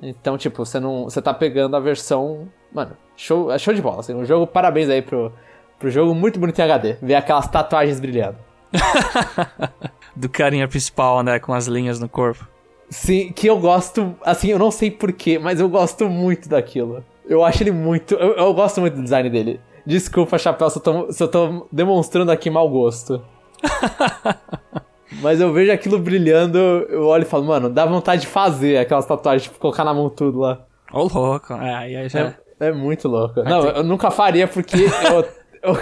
Então, 0.00 0.38
tipo, 0.38 0.64
você 0.64 0.78
não. 0.78 1.02
Você 1.02 1.20
tá 1.20 1.34
pegando 1.34 1.74
a 1.74 1.80
versão. 1.80 2.46
Mano, 2.72 2.96
show, 3.16 3.50
é 3.50 3.58
show 3.58 3.72
de 3.72 3.82
bola. 3.82 4.00
Assim, 4.00 4.14
um 4.14 4.24
jogo, 4.24 4.46
parabéns 4.46 4.88
aí 4.88 5.02
pro, 5.02 5.32
pro 5.78 5.90
jogo, 5.90 6.14
muito 6.14 6.38
bonito 6.38 6.58
em 6.58 6.62
HD. 6.62 6.96
Ver 7.02 7.14
aquelas 7.14 7.48
tatuagens 7.48 8.00
brilhando. 8.00 8.36
Do 10.14 10.28
carinha 10.28 10.66
principal, 10.66 11.22
né? 11.22 11.38
Com 11.38 11.52
as 11.52 11.66
linhas 11.66 12.00
no 12.00 12.08
corpo. 12.08 12.46
Sim, 12.88 13.32
que 13.32 13.46
eu 13.46 13.58
gosto. 13.58 14.14
Assim, 14.22 14.48
eu 14.48 14.58
não 14.58 14.70
sei 14.70 14.90
porquê, 14.90 15.38
mas 15.38 15.60
eu 15.60 15.68
gosto 15.68 16.08
muito 16.08 16.48
daquilo. 16.48 17.04
Eu 17.28 17.44
acho 17.44 17.62
ele 17.62 17.72
muito. 17.72 18.14
Eu, 18.14 18.34
eu 18.34 18.54
gosto 18.54 18.80
muito 18.80 18.94
do 18.94 19.02
design 19.02 19.28
dele. 19.28 19.60
Desculpa, 19.84 20.38
Chapéu, 20.38 20.70
se 20.70 20.78
eu 20.78 20.82
tô, 20.82 21.12
se 21.12 21.22
eu 21.22 21.28
tô 21.28 21.68
demonstrando 21.70 22.30
aqui 22.32 22.50
mau 22.50 22.68
gosto. 22.68 23.22
Mas 25.22 25.40
eu 25.40 25.52
vejo 25.52 25.72
aquilo 25.72 25.98
brilhando, 25.98 26.58
eu 26.58 27.06
olho 27.06 27.22
e 27.22 27.26
falo, 27.26 27.44
mano, 27.44 27.70
dá 27.70 27.86
vontade 27.86 28.22
de 28.22 28.26
fazer 28.26 28.76
aquelas 28.78 29.06
tatuagens, 29.06 29.44
tipo, 29.44 29.58
colocar 29.58 29.84
na 29.84 29.94
mão 29.94 30.10
tudo 30.10 30.40
lá. 30.40 30.66
Ô, 30.92 31.00
oh, 31.00 31.18
louco. 31.18 31.54
É, 31.54 31.74
aí 31.74 32.08
já... 32.08 32.20
É, 32.20 32.36
é 32.60 32.72
muito 32.72 33.08
louco. 33.08 33.42
Não, 33.42 33.66
eu 33.66 33.84
nunca 33.84 34.10
faria 34.10 34.48
porque 34.48 34.76
eu, 35.12 35.28
eu, 35.62 35.78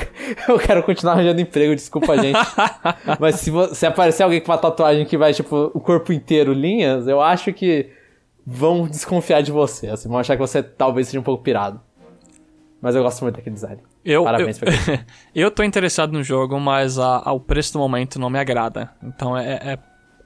eu, 0.48 0.58
quero 0.58 0.82
continuar 0.82 1.14
arranjando 1.14 1.40
emprego, 1.40 1.74
desculpa, 1.74 2.16
gente. 2.16 2.38
Mas 3.20 3.36
se, 3.36 3.50
se 3.74 3.86
aparecer 3.86 4.22
alguém 4.22 4.40
com 4.40 4.50
uma 4.50 4.58
tatuagem 4.58 5.04
que 5.04 5.16
vai, 5.16 5.32
tipo, 5.32 5.70
o 5.74 5.80
corpo 5.80 6.12
inteiro 6.12 6.52
linhas, 6.52 7.06
eu 7.06 7.20
acho 7.20 7.52
que 7.52 7.90
vão 8.46 8.86
desconfiar 8.86 9.42
de 9.42 9.52
você. 9.52 9.88
Assim, 9.88 10.08
vão 10.08 10.18
achar 10.18 10.34
que 10.36 10.40
você 10.40 10.62
talvez 10.62 11.08
seja 11.08 11.20
um 11.20 11.22
pouco 11.22 11.42
pirado. 11.42 11.80
Mas 12.80 12.94
eu 12.94 13.02
gosto 13.02 13.22
muito 13.22 13.36
daquele 13.36 13.54
design. 13.54 13.80
Eu, 14.04 14.24
Parabéns 14.24 14.60
eu, 14.60 14.66
pra 14.66 15.04
eu 15.34 15.50
tô 15.50 15.62
interessado 15.62 16.12
no 16.12 16.22
jogo, 16.22 16.60
mas 16.60 16.98
a, 16.98 17.22
a, 17.24 17.32
o 17.32 17.40
preço 17.40 17.72
do 17.72 17.78
momento 17.78 18.20
não 18.20 18.28
me 18.28 18.38
agrada. 18.38 18.90
Então 19.02 19.34
é, 19.36 19.54
é, 19.54 19.78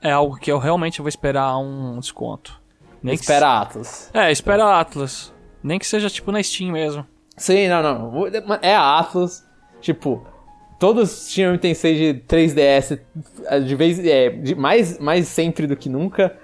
é, 0.02 0.10
algo 0.10 0.36
que 0.36 0.50
eu 0.50 0.58
realmente 0.58 1.00
vou 1.00 1.08
esperar 1.08 1.56
um 1.58 2.00
desconto. 2.00 2.60
Nem 3.00 3.14
espera 3.14 3.46
que... 3.46 3.62
Atlas. 3.62 4.10
É, 4.12 4.32
espera 4.32 4.80
Atlas. 4.80 5.32
Nem 5.62 5.78
que 5.78 5.86
seja 5.86 6.08
tipo 6.08 6.30
na 6.32 6.42
Steam 6.42 6.72
mesmo. 6.72 7.06
Sim, 7.36 7.68
não, 7.68 7.82
não. 7.82 8.24
É 8.62 8.74
a 8.74 8.98
Atlas. 8.98 9.46
Tipo, 9.80 10.26
todos 10.78 11.28
tinham 11.28 11.56
Tensei 11.56 11.94
de 11.94 12.20
3DS 12.26 13.00
de 13.64 13.74
vez 13.74 13.98
é, 14.04 14.30
de 14.30 14.54
mais, 14.54 14.98
mais 14.98 15.28
sempre 15.28 15.66
do 15.66 15.76
que 15.76 15.88
nunca. 15.88 16.36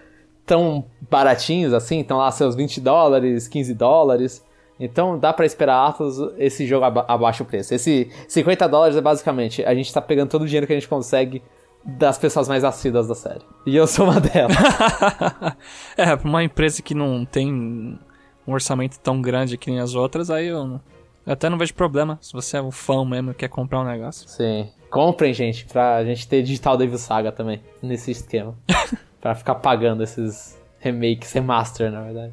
Tão 0.46 0.84
baratinhos 1.10 1.72
assim, 1.72 2.00
estão 2.00 2.18
lá 2.18 2.30
seus 2.30 2.54
20 2.54 2.80
dólares, 2.80 3.48
15 3.48 3.74
dólares. 3.74 4.44
Então 4.78 5.18
dá 5.18 5.32
para 5.32 5.46
esperar 5.46 5.86
Atlas 5.86 6.16
esse 6.36 6.66
jogo 6.66 6.84
aba 6.84 7.04
abaixo 7.08 7.42
o 7.42 7.46
preço. 7.46 7.74
Esse 7.74 8.10
50 8.28 8.68
dólares 8.68 8.96
é 8.96 9.00
basicamente 9.00 9.64
a 9.64 9.74
gente 9.74 9.92
tá 9.92 10.02
pegando 10.02 10.28
todo 10.28 10.42
o 10.42 10.46
dinheiro 10.46 10.66
que 10.66 10.72
a 10.72 10.76
gente 10.76 10.88
consegue 10.88 11.42
das 11.84 12.18
pessoas 12.18 12.48
mais 12.48 12.64
assíduas 12.64 13.06
da 13.06 13.14
série. 13.14 13.42
E 13.66 13.76
eu 13.76 13.86
sou 13.86 14.06
uma 14.06 14.20
delas. 14.20 14.56
é, 15.96 16.16
pra 16.16 16.28
uma 16.28 16.42
empresa 16.42 16.82
que 16.82 16.94
não 16.94 17.24
tem 17.24 17.98
um 18.46 18.52
orçamento 18.52 18.98
tão 19.00 19.20
grande 19.20 19.56
que 19.56 19.70
nem 19.70 19.80
as 19.80 19.94
outras, 19.94 20.30
aí 20.30 20.46
eu, 20.46 20.80
eu 21.26 21.32
até 21.32 21.48
não 21.48 21.58
vejo 21.58 21.74
problema. 21.74 22.18
Se 22.20 22.32
você 22.32 22.56
é 22.56 22.62
um 22.62 22.70
fã 22.70 23.04
mesmo 23.04 23.30
e 23.30 23.34
quer 23.34 23.48
comprar 23.48 23.80
um 23.80 23.84
negócio. 23.84 24.28
Sim. 24.28 24.68
Comprem, 24.90 25.34
gente, 25.34 25.64
pra 25.64 26.04
gente 26.04 26.28
ter 26.28 26.42
Digital 26.42 26.76
Devil 26.76 26.98
Saga 26.98 27.32
também, 27.32 27.60
nesse 27.82 28.10
esquema. 28.10 28.56
pra 29.20 29.34
ficar 29.34 29.56
pagando 29.56 30.02
esses 30.02 30.56
remakes, 30.78 31.32
remaster, 31.32 31.90
na 31.90 32.02
verdade. 32.02 32.32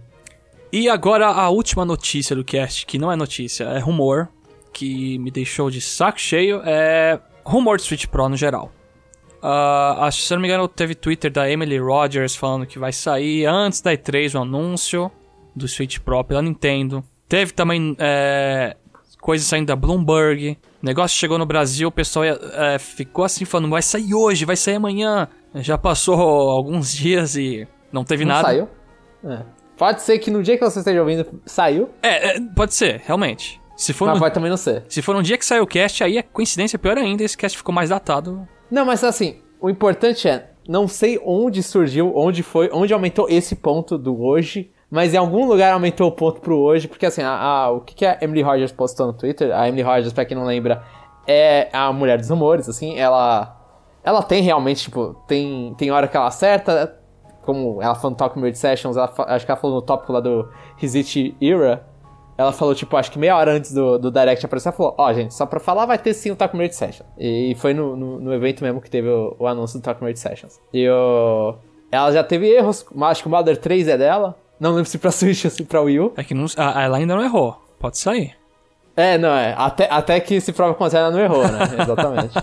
E 0.71 0.87
agora 0.87 1.27
a 1.27 1.49
última 1.49 1.83
notícia 1.83 2.35
do 2.35 2.43
cast, 2.43 2.85
que 2.85 2.97
não 2.97 3.11
é 3.11 3.15
notícia, 3.15 3.63
é 3.63 3.79
rumor, 3.79 4.29
que 4.71 5.17
me 5.19 5.31
deixou 5.31 5.69
de 5.69 5.81
saco 5.81 6.19
cheio, 6.19 6.61
é 6.63 7.19
rumor 7.43 7.77
de 7.77 7.83
Switch 7.83 8.05
Pro 8.05 8.29
no 8.29 8.37
geral. 8.37 8.71
Uh, 9.41 10.01
acho, 10.01 10.21
se 10.21 10.31
eu 10.31 10.35
não 10.37 10.41
me 10.43 10.47
engano, 10.47 10.67
teve 10.67 10.93
Twitter 10.93 11.31
da 11.31 11.49
Emily 11.49 11.79
Rogers 11.79 12.35
falando 12.35 12.67
que 12.67 12.77
vai 12.77 12.93
sair 12.93 13.45
antes 13.45 13.81
da 13.81 13.91
E3 13.91 14.37
o 14.37 14.43
anúncio 14.43 15.11
do 15.55 15.67
Switch 15.67 15.99
Pro 15.99 16.23
pela 16.23 16.41
Nintendo. 16.41 17.03
Teve 17.27 17.53
também 17.53 17.95
é, 17.99 18.75
coisas 19.21 19.47
saindo 19.47 19.67
da 19.67 19.75
Bloomberg. 19.75 20.57
O 20.81 20.85
negócio 20.85 21.17
chegou 21.17 21.37
no 21.37 21.45
Brasil, 21.45 21.87
o 21.87 21.91
pessoal 21.91 22.25
é, 22.25 22.79
ficou 22.79 23.23
assim 23.23 23.45
falando, 23.45 23.69
vai 23.69 23.81
sair 23.81 24.13
hoje, 24.13 24.45
vai 24.45 24.55
sair 24.55 24.75
amanhã. 24.75 25.27
Já 25.55 25.77
passou 25.77 26.19
alguns 26.19 26.91
dias 26.93 27.35
e 27.35 27.67
não 27.91 28.03
teve 28.03 28.25
não 28.25 28.35
nada. 28.35 28.47
Saiu? 28.47 28.67
É. 29.23 29.43
Pode 29.77 30.01
ser 30.01 30.19
que 30.19 30.29
no 30.29 30.43
dia 30.43 30.57
que 30.57 30.63
você 30.63 30.79
esteja 30.79 30.99
ouvindo, 30.99 31.25
saiu. 31.45 31.89
É, 32.03 32.35
é 32.35 32.41
pode 32.55 32.73
ser, 32.73 33.01
realmente. 33.05 33.59
Se 33.75 33.93
for 33.93 34.07
mas 34.07 34.19
pode 34.19 34.33
também 34.33 34.49
não 34.49 34.57
ser. 34.57 34.83
Se 34.87 35.01
for 35.01 35.15
um 35.15 35.23
dia 35.23 35.37
que 35.37 35.45
saiu 35.45 35.63
o 35.63 35.67
cast, 35.67 36.03
aí 36.03 36.17
é 36.17 36.21
coincidência 36.21 36.77
pior 36.77 36.97
ainda, 36.97 37.23
esse 37.23 37.35
cast 37.35 37.57
ficou 37.57 37.73
mais 37.73 37.89
datado. 37.89 38.47
Não, 38.69 38.85
mas 38.85 39.03
assim, 39.03 39.41
o 39.59 39.71
importante 39.71 40.27
é, 40.27 40.51
não 40.67 40.87
sei 40.87 41.19
onde 41.25 41.63
surgiu, 41.63 42.13
onde 42.15 42.43
foi, 42.43 42.69
onde 42.71 42.93
aumentou 42.93 43.27
esse 43.27 43.55
ponto 43.55 43.97
do 43.97 44.21
hoje, 44.21 44.69
mas 44.91 45.13
em 45.13 45.17
algum 45.17 45.47
lugar 45.47 45.71
aumentou 45.71 46.09
o 46.09 46.11
ponto 46.11 46.41
pro 46.41 46.59
hoje, 46.59 46.87
porque 46.87 47.05
assim, 47.05 47.21
a, 47.21 47.33
a, 47.33 47.71
o 47.71 47.79
que, 47.79 47.95
que 47.95 48.05
a 48.05 48.17
Emily 48.21 48.41
Rogers 48.41 48.73
postou 48.73 49.07
no 49.07 49.13
Twitter, 49.13 49.55
a 49.55 49.67
Emily 49.67 49.81
Rogers, 49.81 50.11
pra 50.11 50.25
quem 50.25 50.35
não 50.35 50.43
lembra, 50.43 50.83
é 51.25 51.69
a 51.71 51.93
mulher 51.93 52.17
dos 52.17 52.29
rumores, 52.29 52.67
assim, 52.67 52.99
ela 52.99 53.57
ela 54.03 54.21
tem 54.21 54.41
realmente, 54.41 54.83
tipo, 54.83 55.15
tem, 55.27 55.73
tem 55.77 55.91
hora 55.91 56.07
que 56.07 56.17
ela 56.17 56.27
acerta, 56.27 56.99
como 57.43 57.81
ela 57.81 57.95
falou 57.95 58.11
no 58.11 58.17
Talk 58.17 58.37
Weird 58.37 58.57
Sessions, 58.57 58.97
ela, 58.97 59.11
acho 59.27 59.45
que 59.45 59.51
ela 59.51 59.59
falou 59.59 59.77
no 59.77 59.81
tópico 59.81 60.11
lá 60.11 60.19
do 60.19 60.49
His 60.81 60.93
Era, 61.41 61.85
ela 62.37 62.51
falou, 62.51 62.73
tipo, 62.73 62.97
acho 62.97 63.11
que 63.11 63.19
meia 63.19 63.37
hora 63.37 63.51
antes 63.53 63.71
do, 63.71 63.97
do 63.97 64.11
Direct 64.11 64.45
aparecer, 64.45 64.69
ela 64.69 64.75
falou, 64.75 64.95
ó, 64.97 65.07
oh, 65.07 65.13
gente, 65.13 65.33
só 65.33 65.45
pra 65.45 65.59
falar 65.59 65.85
vai 65.85 65.97
ter 65.97 66.13
sim 66.13 66.31
o 66.31 66.35
Talk 66.35 66.55
Weird 66.57 66.75
Session. 66.75 67.05
E 67.17 67.55
foi 67.59 67.73
no, 67.73 67.95
no, 67.95 68.19
no, 68.19 68.33
evento 68.33 68.63
mesmo 68.63 68.81
que 68.81 68.89
teve 68.89 69.07
o, 69.07 69.35
o 69.37 69.47
anúncio 69.47 69.79
do 69.79 69.83
Talk 69.83 70.03
Weird 70.03 70.19
Sessions. 70.19 70.59
E 70.73 70.89
o... 70.89 71.55
Ela 71.91 72.11
já 72.11 72.23
teve 72.23 72.47
erros, 72.47 72.85
acho 73.01 73.21
que 73.21 73.27
o 73.27 73.31
Mother 73.31 73.57
3 73.57 73.89
é 73.89 73.97
dela, 73.97 74.35
não 74.61 74.75
lembro 74.75 74.85
se 74.85 74.99
pra 74.99 75.09
Switch 75.11 75.43
ou 75.43 75.51
se 75.51 75.63
pra 75.63 75.81
Wii 75.81 75.99
U. 75.99 76.13
É 76.15 76.23
que 76.23 76.35
não, 76.35 76.45
a, 76.55 76.83
ela 76.83 76.97
ainda 76.97 77.15
não 77.15 77.23
errou, 77.23 77.59
pode 77.79 77.97
sair. 77.97 78.35
É, 78.95 79.17
não, 79.17 79.29
é, 79.29 79.55
até, 79.57 79.87
até 79.89 80.19
que 80.19 80.39
se 80.39 80.53
prova 80.53 80.75
que 80.75 80.95
ela 80.95 81.09
não 81.09 81.19
errou, 81.19 81.41
né, 81.47 81.59
exatamente. 81.81 82.37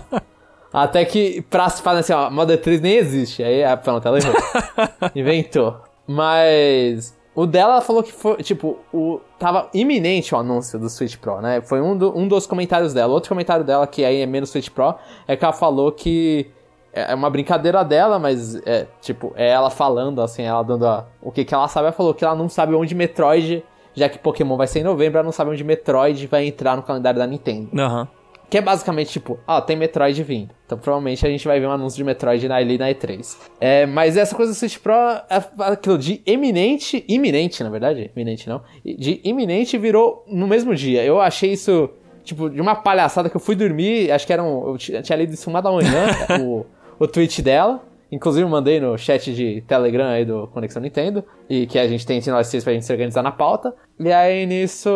Até 0.73 1.05
que 1.05 1.41
pra 1.43 1.69
se 1.69 1.81
falar 1.81 1.99
assim, 1.99 2.11
ó, 2.11 2.29
Model 2.29 2.57
3 2.57 2.81
nem 2.81 2.95
existe. 2.95 3.41
Aí, 3.41 3.63
ah, 3.63 3.77
pronto, 3.77 4.05
ela 4.05 4.17
errou. 4.19 4.35
Inventou. 5.15 5.77
Mas. 6.05 7.17
O 7.33 7.45
dela 7.45 7.79
falou 7.79 8.03
que 8.03 8.11
foi, 8.11 8.37
tipo, 8.43 8.79
o, 8.91 9.21
tava 9.39 9.69
iminente 9.73 10.35
o 10.35 10.37
anúncio 10.37 10.77
do 10.77 10.89
Switch 10.89 11.15
Pro, 11.15 11.39
né? 11.39 11.61
Foi 11.61 11.79
um, 11.79 11.97
do, 11.97 12.15
um 12.17 12.27
dos 12.27 12.45
comentários 12.45 12.93
dela. 12.93 13.13
Outro 13.13 13.29
comentário 13.29 13.63
dela, 13.63 13.87
que 13.87 14.03
aí 14.03 14.21
é 14.21 14.25
menos 14.25 14.49
Switch 14.49 14.69
Pro, 14.69 14.95
é 15.25 15.37
que 15.37 15.45
ela 15.45 15.53
falou 15.53 15.91
que 15.91 16.51
é, 16.93 17.11
é 17.11 17.15
uma 17.15 17.29
brincadeira 17.29 17.83
dela, 17.83 18.19
mas 18.19 18.55
é, 18.65 18.87
tipo, 19.01 19.33
é 19.35 19.49
ela 19.49 19.69
falando, 19.69 20.21
assim, 20.21 20.43
ela 20.43 20.63
dando 20.63 20.85
a, 20.85 21.05
o 21.21 21.31
que, 21.31 21.45
que 21.45 21.53
ela 21.53 21.67
sabe. 21.67 21.87
Ela 21.87 21.93
falou 21.93 22.13
que 22.13 22.23
ela 22.23 22.35
não 22.35 22.49
sabe 22.49 22.75
onde 22.75 22.93
Metroid, 22.95 23.63
já 23.93 24.09
que 24.09 24.17
Pokémon 24.17 24.57
vai 24.57 24.67
ser 24.67 24.79
em 24.79 24.83
novembro, 24.83 25.19
ela 25.19 25.25
não 25.25 25.31
sabe 25.31 25.51
onde 25.51 25.63
Metroid 25.63 26.27
vai 26.27 26.45
entrar 26.45 26.75
no 26.75 26.83
calendário 26.83 27.19
da 27.19 27.27
Nintendo. 27.27 27.69
Aham. 27.79 28.01
Uhum. 28.01 28.19
Que 28.49 28.57
é 28.57 28.61
basicamente 28.61 29.11
tipo, 29.11 29.37
ó, 29.47 29.57
ah, 29.57 29.61
tem 29.61 29.75
Metroid 29.75 30.23
vindo. 30.23 30.49
Então 30.65 30.75
provavelmente 30.75 31.25
a 31.25 31.29
gente 31.29 31.47
vai 31.47 31.59
ver 31.59 31.67
um 31.67 31.71
anúncio 31.71 31.97
de 31.97 32.03
Metroid 32.03 32.51
ali 32.51 32.79
na 32.79 32.89
E3. 32.89 33.37
É, 33.61 33.85
mas 33.85 34.17
essa 34.17 34.35
coisa 34.35 34.51
do 34.51 34.55
Switch 34.55 34.79
Pro 34.79 34.93
é 34.93 35.43
aquilo 35.59 35.99
de 35.99 36.19
eminente, 36.25 37.05
iminente, 37.07 37.63
na 37.63 37.69
verdade, 37.69 38.09
iminente 38.15 38.49
não, 38.49 38.61
de 38.83 39.21
iminente 39.23 39.77
virou 39.77 40.25
no 40.27 40.47
mesmo 40.47 40.73
dia. 40.73 41.05
Eu 41.05 41.21
achei 41.21 41.53
isso, 41.53 41.91
tipo, 42.23 42.49
de 42.49 42.59
uma 42.59 42.75
palhaçada 42.75 43.29
que 43.29 43.37
eu 43.37 43.41
fui 43.41 43.55
dormir, 43.55 44.11
acho 44.11 44.25
que 44.25 44.33
era 44.33 44.43
um, 44.43 44.71
eu 44.71 44.77
tinha 44.77 45.15
lido 45.15 45.31
isso 45.31 45.47
uma 45.47 45.61
da 45.61 45.71
manhã, 45.71 46.07
o, 46.41 46.65
o 46.99 47.07
tweet 47.07 47.41
dela. 47.41 47.81
Inclusive 48.11 48.43
eu 48.43 48.49
mandei 48.49 48.79
no 48.79 48.97
chat 48.97 49.33
de 49.33 49.61
Telegram 49.67 50.07
aí 50.07 50.25
do 50.25 50.47
Conexão 50.47 50.81
Nintendo, 50.81 51.23
e 51.47 51.67
que 51.67 51.77
a 51.77 51.87
gente 51.87 52.05
tem 52.05 52.17
entre 52.17 52.31
nós 52.31 52.49
três 52.49 52.63
pra 52.63 52.73
gente 52.73 52.85
se 52.85 52.91
organizar 52.91 53.21
na 53.21 53.31
pauta. 53.31 53.73
E 53.99 54.11
aí 54.11 54.45
nisso 54.45 54.89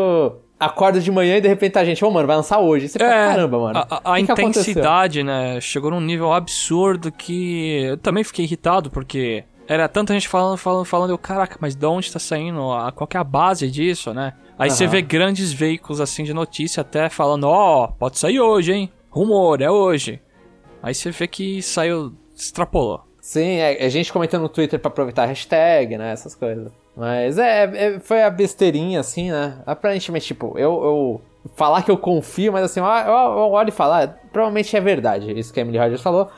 acorda 0.59 0.99
de 0.99 1.11
manhã 1.11 1.37
e 1.37 1.41
de 1.41 1.47
repente 1.47 1.77
a 1.77 1.85
gente, 1.85 2.03
ô 2.03 2.07
oh, 2.07 2.11
mano, 2.11 2.25
vai 2.25 2.35
lançar 2.35 2.59
hoje. 2.59 2.87
Você 2.87 2.97
é, 2.97 3.01
fala, 3.01 3.11
caramba, 3.11 3.59
mano. 3.59 3.79
A, 3.79 4.01
a, 4.03 4.13
a 4.13 4.19
intensidade, 4.19 5.19
aconteceu? 5.19 5.25
né, 5.25 5.61
chegou 5.61 5.91
num 5.91 6.01
nível 6.01 6.33
absurdo 6.33 7.11
que 7.11 7.83
eu 7.83 7.97
também 7.97 8.23
fiquei 8.23 8.45
irritado, 8.45 8.89
porque 8.89 9.43
era 9.67 9.87
tanta 9.87 10.13
gente 10.13 10.27
falando, 10.27 10.57
falando, 10.57 10.85
falando, 10.85 11.09
eu, 11.11 11.17
caraca, 11.17 11.57
mas 11.59 11.75
de 11.75 11.85
onde 11.85 12.11
tá 12.11 12.19
saindo? 12.19 12.71
A, 12.71 12.91
qual 12.91 13.07
que 13.07 13.17
é 13.17 13.19
a 13.19 13.23
base 13.23 13.69
disso, 13.69 14.13
né? 14.13 14.33
Aí 14.57 14.69
uhum. 14.69 14.75
você 14.75 14.87
vê 14.87 15.01
grandes 15.01 15.51
veículos 15.51 15.99
assim 15.99 16.23
de 16.23 16.33
notícia 16.33 16.81
até 16.81 17.09
falando, 17.09 17.45
ó, 17.45 17.85
oh, 17.85 17.87
pode 17.89 18.17
sair 18.17 18.39
hoje, 18.39 18.73
hein? 18.73 18.91
Rumor, 19.09 19.61
é 19.61 19.69
hoje. 19.69 20.21
Aí 20.83 20.93
você 20.93 21.11
vê 21.11 21.27
que 21.27 21.61
saiu, 21.61 22.11
extrapolou. 22.35 23.05
Sim, 23.21 23.55
é, 23.55 23.85
é 23.85 23.89
gente 23.89 24.11
comentando 24.11 24.41
no 24.41 24.49
Twitter 24.49 24.77
pra 24.77 24.89
aproveitar 24.89 25.23
a 25.23 25.27
hashtag, 25.27 25.97
né? 25.97 26.11
Essas 26.11 26.35
coisas. 26.35 26.69
Mas 26.93 27.37
é, 27.37 27.63
é, 27.63 27.99
foi 27.99 28.21
a 28.21 28.29
besteirinha, 28.29 28.99
assim, 28.99 29.31
né? 29.31 29.59
Aparentemente, 29.65 30.27
tipo, 30.27 30.59
eu, 30.59 30.83
eu 30.83 31.21
falar 31.55 31.83
que 31.83 31.89
eu 31.89 31.97
confio, 31.97 32.51
mas 32.51 32.65
assim, 32.65 32.81
eu, 32.81 32.85
eu 32.85 33.51
olho 33.51 33.69
e 33.69 33.71
falar, 33.71 34.03
ah, 34.03 34.07
provavelmente 34.29 34.75
é 34.75 34.81
verdade, 34.81 35.31
isso 35.39 35.53
que 35.53 35.59
a 35.59 35.63
Emily 35.63 35.77
Rogers 35.77 36.01
falou. 36.01 36.29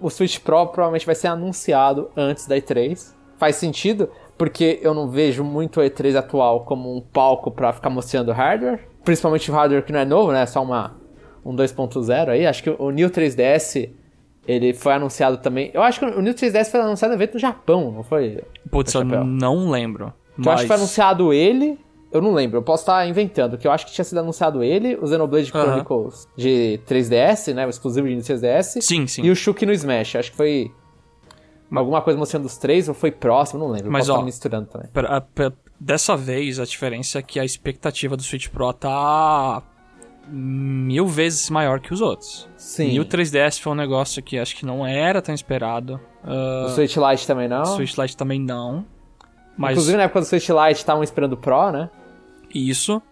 O 0.00 0.10
Switch 0.10 0.40
Pro 0.40 0.66
provavelmente 0.66 1.06
vai 1.06 1.14
ser 1.14 1.28
anunciado 1.28 2.10
antes 2.16 2.48
da 2.48 2.56
E3. 2.56 3.12
Faz 3.36 3.54
sentido, 3.54 4.10
porque 4.36 4.80
eu 4.82 4.94
não 4.94 5.08
vejo 5.08 5.44
muito 5.44 5.80
a 5.80 5.84
E3 5.84 6.16
atual 6.16 6.64
como 6.64 6.96
um 6.96 7.00
palco 7.00 7.52
para 7.52 7.72
ficar 7.72 7.90
mostrando 7.90 8.32
hardware. 8.32 8.80
Principalmente 9.04 9.48
o 9.48 9.54
hardware 9.54 9.84
que 9.84 9.92
não 9.92 10.00
é 10.00 10.04
novo, 10.04 10.32
né? 10.32 10.42
É 10.42 10.46
só 10.46 10.62
uma, 10.62 10.94
um 11.44 11.54
2.0 11.54 12.28
aí. 12.28 12.46
Acho 12.46 12.62
que 12.62 12.70
o 12.70 12.90
New 12.90 13.10
3DS 13.10 13.90
ele 14.46 14.72
foi 14.72 14.92
anunciado 14.92 15.38
também. 15.38 15.70
Eu 15.72 15.82
acho 15.82 16.00
que 16.00 16.06
o 16.06 16.20
New 16.20 16.34
3DS 16.34 16.70
foi 16.70 16.80
anunciado 16.80 17.14
no 17.14 17.18
evento 17.18 17.34
no 17.34 17.40
Japão, 17.40 17.92
não 17.92 18.02
foi? 18.02 18.42
Putz, 18.70 18.94
eu 18.94 19.04
não 19.04 19.70
lembro. 19.70 20.12
Mas... 20.36 20.46
Eu 20.46 20.52
acho 20.52 20.62
que 20.62 20.68
foi 20.68 20.76
anunciado 20.76 21.32
ele. 21.32 21.78
Eu 22.10 22.20
não 22.20 22.34
lembro, 22.34 22.58
eu 22.58 22.62
posso 22.62 22.82
estar 22.82 23.08
inventando, 23.08 23.56
que 23.56 23.66
eu 23.66 23.72
acho 23.72 23.86
que 23.86 23.92
tinha 23.92 24.04
sido 24.04 24.18
anunciado 24.18 24.62
ele, 24.62 24.96
o 25.00 25.06
Xenoblade 25.06 25.46
Chronicles 25.46 26.28
de 26.36 26.78
3DS, 26.86 27.54
né? 27.54 27.66
O 27.66 27.70
exclusivo 27.70 28.06
de 28.06 28.16
3DS. 28.16 28.82
Sim, 28.82 29.06
sim. 29.06 29.22
E 29.22 29.30
o 29.30 29.34
Shuki 29.34 29.64
no 29.64 29.72
Smash. 29.72 30.16
Acho 30.16 30.30
que 30.30 30.36
foi 30.36 30.70
alguma 31.74 32.02
coisa 32.02 32.18
mostrando 32.18 32.44
os 32.44 32.58
três, 32.58 32.86
ou 32.86 32.94
foi 32.94 33.10
próximo, 33.10 33.60
não 33.60 33.68
lembro. 33.68 33.90
Mas, 33.90 34.10
ó, 34.10 34.20
misturando 34.20 34.66
também. 34.66 34.90
Pra, 34.92 35.22
pra, 35.22 35.52
dessa 35.80 36.14
vez, 36.14 36.60
a 36.60 36.64
diferença 36.64 37.18
é 37.18 37.22
que 37.22 37.40
a 37.40 37.46
expectativa 37.46 38.14
do 38.14 38.22
Switch 38.22 38.48
Pro 38.48 38.74
tá 38.74 39.62
mil 40.28 41.06
vezes 41.06 41.48
maior 41.50 41.80
que 41.80 41.92
os 41.92 42.00
outros. 42.00 42.48
Sim. 42.56 42.90
E 42.90 43.00
o 43.00 43.04
3DS 43.04 43.60
foi 43.60 43.72
um 43.72 43.76
negócio 43.76 44.22
que 44.22 44.38
acho 44.38 44.56
que 44.56 44.64
não 44.64 44.86
era 44.86 45.20
tão 45.20 45.34
esperado. 45.34 46.00
Uh, 46.24 46.66
o 46.66 46.68
Switch 46.70 46.96
Lite 46.96 47.26
também 47.26 47.48
não? 47.48 47.62
O 47.62 47.66
Switch 47.66 47.96
Lite 47.96 48.16
também 48.16 48.40
não. 48.40 48.84
Mas... 49.56 49.72
Inclusive 49.72 49.96
na 49.96 50.04
época 50.04 50.20
do 50.20 50.26
Switch 50.26 50.48
Lite 50.48 50.78
estavam 50.78 51.02
esperando 51.02 51.34
o 51.34 51.36
Pro, 51.36 51.70
né? 51.70 51.90
Isso. 52.54 53.02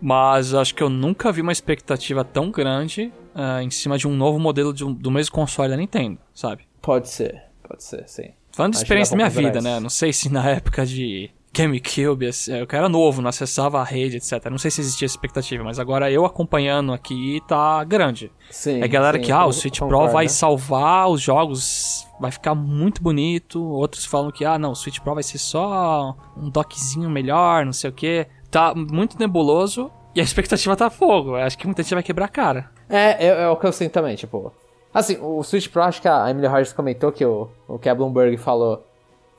Mas 0.00 0.54
acho 0.54 0.74
que 0.74 0.82
eu 0.82 0.90
nunca 0.90 1.32
vi 1.32 1.40
uma 1.40 1.52
expectativa 1.52 2.24
tão 2.24 2.50
grande 2.50 3.12
uh, 3.34 3.60
em 3.60 3.70
cima 3.70 3.96
de 3.96 4.06
um 4.06 4.14
novo 4.14 4.38
modelo 4.38 4.74
um, 4.82 4.92
do 4.92 5.10
mesmo 5.10 5.32
console 5.32 5.70
da 5.70 5.76
Nintendo, 5.76 6.18
sabe? 6.34 6.64
Pode 6.82 7.08
ser, 7.08 7.42
pode 7.66 7.82
ser, 7.82 8.04
sim. 8.06 8.30
Falando 8.52 8.72
de 8.72 8.78
experiência 8.78 9.12
da 9.12 9.16
minha 9.16 9.28
vida, 9.28 9.58
isso. 9.58 9.68
né? 9.68 9.80
Não 9.80 9.90
sei 9.90 10.12
se 10.12 10.30
na 10.30 10.48
época 10.48 10.84
de 10.86 11.30
GameCube, 11.56 12.26
é, 12.26 12.60
eu 12.60 12.66
era 12.70 12.86
novo, 12.86 13.22
não 13.22 13.30
acessava 13.30 13.80
a 13.80 13.84
rede, 13.84 14.18
etc. 14.18 14.50
Não 14.50 14.58
sei 14.58 14.70
se 14.70 14.82
existia 14.82 15.06
expectativa, 15.06 15.64
mas 15.64 15.78
agora 15.78 16.10
eu 16.10 16.26
acompanhando 16.26 16.92
aqui 16.92 17.40
tá 17.48 17.82
grande. 17.82 18.30
Sim. 18.50 18.82
É 18.82 18.88
galera 18.88 19.16
sim, 19.16 19.24
que, 19.24 19.32
ah, 19.32 19.46
o 19.46 19.52
Switch 19.52 19.78
Pro 19.78 20.08
vai 20.08 20.28
salvar 20.28 21.08
os 21.08 21.22
jogos, 21.22 22.06
vai 22.20 22.30
ficar 22.30 22.54
muito 22.54 23.02
bonito. 23.02 23.64
Outros 23.64 24.04
falam 24.04 24.30
que, 24.30 24.44
ah, 24.44 24.58
não, 24.58 24.72
o 24.72 24.76
Switch 24.76 25.00
Pro 25.00 25.14
vai 25.14 25.22
ser 25.22 25.38
só 25.38 26.14
um 26.36 26.50
dockzinho 26.50 27.08
melhor, 27.08 27.64
não 27.64 27.72
sei 27.72 27.88
o 27.88 27.92
que. 27.92 28.26
Tá 28.50 28.74
muito 28.74 29.18
nebuloso 29.18 29.90
e 30.14 30.20
a 30.20 30.22
expectativa 30.22 30.76
tá 30.76 30.90
fogo. 30.90 31.30
Eu 31.30 31.36
acho 31.36 31.56
que 31.56 31.66
muita 31.66 31.82
gente 31.82 31.94
vai 31.94 32.02
quebrar 32.02 32.26
a 32.26 32.28
cara. 32.28 32.70
É, 32.88 33.26
é, 33.26 33.42
é 33.44 33.48
o 33.48 33.56
que 33.56 33.66
eu 33.66 33.72
sinto 33.72 33.92
também, 33.92 34.14
tipo. 34.14 34.52
Assim, 34.92 35.18
o 35.20 35.42
Switch 35.42 35.68
Pro, 35.68 35.82
acho 35.82 36.02
que 36.02 36.08
a 36.08 36.30
Emily 36.30 36.46
Rogers 36.46 36.72
comentou 36.72 37.10
que 37.10 37.24
o, 37.24 37.48
o 37.66 37.78
que 37.78 37.88
a 37.88 37.94
Bloomberg 37.94 38.36
falou 38.36 38.82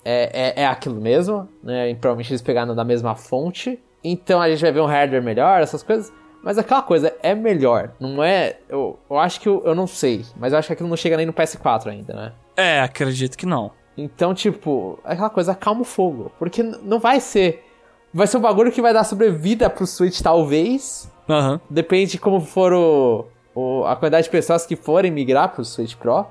é, 0.10 0.54
é, 0.56 0.62
é 0.62 0.66
aquilo 0.66 1.02
mesmo, 1.02 1.50
né? 1.62 1.90
E 1.90 1.96
provavelmente 1.96 2.32
eles 2.32 2.42
pegaram 2.42 2.74
da 2.74 2.86
mesma 2.86 3.14
fonte. 3.14 3.78
Então 4.02 4.42
a 4.42 4.50
gente 4.50 4.62
vai 4.62 4.72
ver 4.72 4.80
um 4.80 4.86
hardware 4.86 5.22
melhor, 5.22 5.62
essas 5.62 5.84
coisas. 5.84 6.14
Mas 6.42 6.58
aquela 6.58 6.82
coisa 6.82 7.14
é 7.22 7.36
melhor, 7.36 7.92
não 8.00 8.24
é. 8.24 8.58
Eu, 8.70 8.98
eu 9.10 9.20
acho 9.20 9.42
que 9.42 9.50
eu, 9.50 9.62
eu 9.66 9.76
não 9.76 9.86
sei, 9.86 10.24
mas 10.38 10.54
eu 10.54 10.60
acho 10.60 10.68
que 10.68 10.74
aquilo 10.74 10.88
não 10.88 10.96
chega 10.96 11.18
nem 11.18 11.26
no 11.26 11.34
PS4 11.34 11.88
ainda, 11.88 12.14
né? 12.14 12.32
É, 12.56 12.80
acredito 12.80 13.38
que 13.38 13.46
não. 13.46 13.72
Então, 13.98 14.34
tipo, 14.34 14.98
aquela 15.04 15.30
coisa, 15.30 15.54
calma 15.54 15.82
o 15.82 15.84
fogo. 15.84 16.32
Porque 16.40 16.64
não 16.64 17.00
vai 17.00 17.20
ser. 17.20 17.66
Vai 18.14 18.28
ser 18.28 18.38
um 18.38 18.42
bagulho 18.42 18.72
que 18.72 18.82
vai 18.82 18.94
dar 18.94 19.04
sobrevida 19.04 19.70
pro 19.70 19.86
Switch, 19.86 20.22
talvez. 20.22 21.12
Uhum. 21.28 21.60
Depende 21.70 22.12
de 22.12 22.20
como 22.20 22.40
for 22.40 22.72
o, 22.72 23.26
o, 23.54 23.84
a 23.84 23.96
quantidade 23.98 24.24
de 24.24 24.30
pessoas 24.30 24.66
que 24.66 24.78
forem 24.78 25.12
migrar 25.12 25.50
pro 25.50 25.66
Switch 25.66 25.96
Pro. 25.96 26.26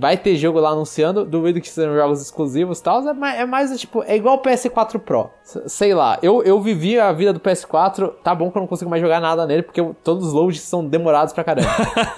Vai 0.00 0.16
ter 0.16 0.34
jogo 0.36 0.58
lá 0.58 0.70
anunciando, 0.70 1.26
duvido 1.26 1.60
que 1.60 1.68
sejam 1.68 1.94
jogos 1.94 2.22
exclusivos 2.22 2.78
e 2.78 2.82
tal. 2.82 3.06
É 3.06 3.12
mais, 3.12 3.40
é 3.40 3.44
mais, 3.44 3.80
tipo, 3.80 4.02
é 4.02 4.16
igual 4.16 4.36
o 4.36 4.42
PS4 4.42 4.98
Pro. 4.98 5.28
Sei 5.44 5.92
lá, 5.92 6.18
eu, 6.22 6.42
eu 6.42 6.58
vivi 6.58 6.98
a 6.98 7.12
vida 7.12 7.34
do 7.34 7.40
PS4, 7.40 8.14
tá 8.22 8.34
bom 8.34 8.50
que 8.50 8.56
eu 8.56 8.60
não 8.60 8.66
consigo 8.66 8.88
mais 8.88 9.02
jogar 9.02 9.20
nada 9.20 9.46
nele, 9.46 9.62
porque 9.62 9.80
eu, 9.80 9.94
todos 10.02 10.28
os 10.28 10.32
loads 10.32 10.62
são 10.62 10.86
demorados 10.86 11.34
pra 11.34 11.44
caramba. 11.44 11.68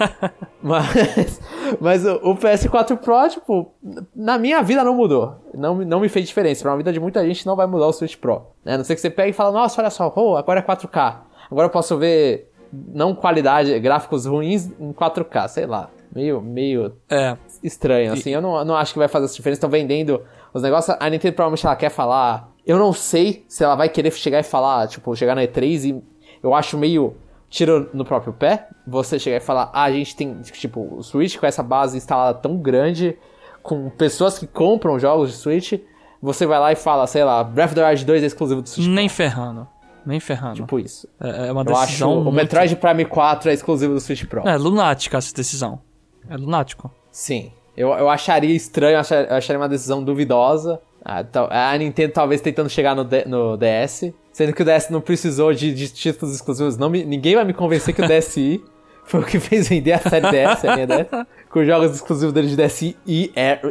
mas 0.62 1.40
mas 1.80 2.04
o, 2.04 2.14
o, 2.22 2.36
PS4 2.36 2.96
Pro, 2.98 3.28
tipo, 3.28 3.72
na 4.14 4.38
minha 4.38 4.62
vida 4.62 4.84
não 4.84 4.94
mudou. 4.94 5.34
Não, 5.52 5.74
não 5.76 5.98
me 5.98 6.09
fez 6.09 6.26
diferença. 6.26 6.62
Pra 6.62 6.76
vida 6.76 6.92
de 6.92 7.00
muita 7.00 7.26
gente 7.26 7.46
não 7.46 7.56
vai 7.56 7.66
mudar 7.66 7.86
o 7.86 7.92
Switch 7.92 8.16
Pro. 8.16 8.46
Né? 8.64 8.74
A 8.74 8.78
não 8.78 8.84
ser 8.84 8.94
que 8.94 9.00
você 9.00 9.10
pegue 9.10 9.30
e 9.30 9.32
fala, 9.32 9.52
nossa, 9.52 9.80
olha 9.80 9.90
só, 9.90 10.12
oh, 10.14 10.36
agora 10.36 10.60
é 10.60 10.62
4K. 10.62 11.16
Agora 11.50 11.66
eu 11.66 11.70
posso 11.70 11.96
ver 11.98 12.50
não 12.72 13.14
qualidade, 13.14 13.78
gráficos 13.80 14.24
ruins 14.24 14.70
em 14.80 14.92
4K, 14.92 15.48
sei 15.48 15.66
lá. 15.66 15.90
Meio, 16.14 16.40
meio 16.40 16.94
é. 17.09 17.36
Estranho, 17.62 18.12
assim. 18.12 18.30
Eu 18.30 18.40
não, 18.40 18.64
não 18.64 18.76
acho 18.76 18.93
que 18.93 18.98
vai 18.98 19.09
fazer 19.09 19.26
essa 19.26 19.34
diferença. 19.34 19.59
Estão 19.59 19.70
vendendo 19.70 20.22
os 20.52 20.62
negócios. 20.62 20.97
A 20.98 21.09
Nintendo 21.09 21.34
provavelmente 21.34 21.66
ela 21.66 21.76
quer 21.76 21.90
falar. 21.90 22.51
Eu 22.66 22.78
não 22.78 22.93
sei 22.93 23.44
se 23.48 23.64
ela 23.64 23.74
vai 23.74 23.89
querer 23.89 24.12
chegar 24.12 24.40
e 24.40 24.43
falar, 24.43 24.86
tipo, 24.89 25.14
chegar 25.16 25.34
na 25.34 25.43
E3 25.43 25.90
e 25.90 26.02
eu 26.43 26.55
acho 26.55 26.78
meio 26.78 27.16
tiro 27.48 27.90
no 27.93 28.05
próprio 28.05 28.32
pé. 28.32 28.68
Você 28.86 29.18
chegar 29.18 29.36
e 29.36 29.40
falar, 29.40 29.70
ah, 29.72 29.84
a 29.84 29.93
gente 29.93 30.16
tem, 30.16 30.40
tipo, 30.43 30.97
o 30.97 31.02
Switch 31.02 31.39
com 31.39 31.47
essa 31.47 31.62
base 31.62 31.97
instalada 31.97 32.39
tão 32.39 32.56
grande, 32.56 33.16
com 33.62 33.90
pessoas 33.90 34.39
que 34.39 34.47
compram 34.47 34.98
jogos 34.98 35.30
de 35.30 35.36
Switch, 35.36 35.74
você 36.20 36.47
vai 36.47 36.59
lá 36.59 36.72
e 36.72 36.76
fala, 36.76 37.06
sei 37.06 37.24
lá, 37.24 37.43
Breath 37.44 37.70
of 37.70 37.74
the 37.74 37.89
Wild 37.89 38.05
2 38.05 38.22
é 38.22 38.26
exclusivo 38.26 38.62
do 38.62 38.68
Switch. 38.68 38.86
Nem 38.86 39.09
ferrando. 39.09 39.68
Nem 40.05 40.18
ferrando. 40.18 40.56
Tipo 40.56 40.78
isso. 40.78 41.09
É, 41.20 41.48
é 41.48 41.52
uma 41.52 41.64
decisão. 41.64 41.82
Eu 41.82 41.89
acho 41.89 42.09
muito... 42.09 42.28
o 42.28 42.32
Metroid 42.32 42.76
Prime 42.76 43.05
4 43.05 43.51
é 43.51 43.55
exclusivo 43.55 43.94
do 43.94 44.01
Switch 44.01 44.24
Pro. 44.24 44.47
É 44.48 44.56
lunática 44.56 45.18
essa 45.18 45.32
decisão. 45.34 45.80
É 46.28 46.36
lunático. 46.36 46.90
Sim. 47.12 47.52
Eu, 47.76 47.90
eu 47.90 48.09
acharia 48.09 48.55
estranho, 48.55 48.94
eu 48.94 49.36
acharia, 49.36 49.60
uma 49.60 49.68
decisão 49.68 50.02
duvidosa. 50.02 50.80
Ah, 51.05 51.24
a 51.72 51.78
Nintendo 51.78 52.12
talvez 52.12 52.40
tentando 52.40 52.68
chegar 52.68 52.97
no, 52.97 53.06
no 53.26 53.56
DS. 53.56 54.12
Sendo 54.32 54.52
que 54.52 54.62
o 54.62 54.64
DS 54.64 54.89
não 54.89 55.01
precisou 55.01 55.52
de, 55.52 55.72
de 55.74 55.89
títulos 55.89 56.34
exclusivos. 56.34 56.76
Não 56.76 56.89
me, 56.89 57.05
ninguém 57.05 57.34
vai 57.34 57.44
me 57.44 57.52
convencer 57.52 57.94
que 57.94 58.02
o 58.02 58.09
DSi 58.09 58.62
foi 59.05 59.20
o 59.20 59.24
que 59.24 59.39
fez 59.39 59.68
vender 59.68 59.93
a 59.93 59.98
série 59.98 60.30
DS, 60.30 60.64
a 60.64 60.74
linha 60.74 60.86
DS, 60.86 61.26
com 61.51 61.64
jogos 61.64 61.94
exclusivos 61.94 62.32
dele 62.32 62.48
de 62.48 62.56
DSi 62.56 62.97
e, 63.06 63.30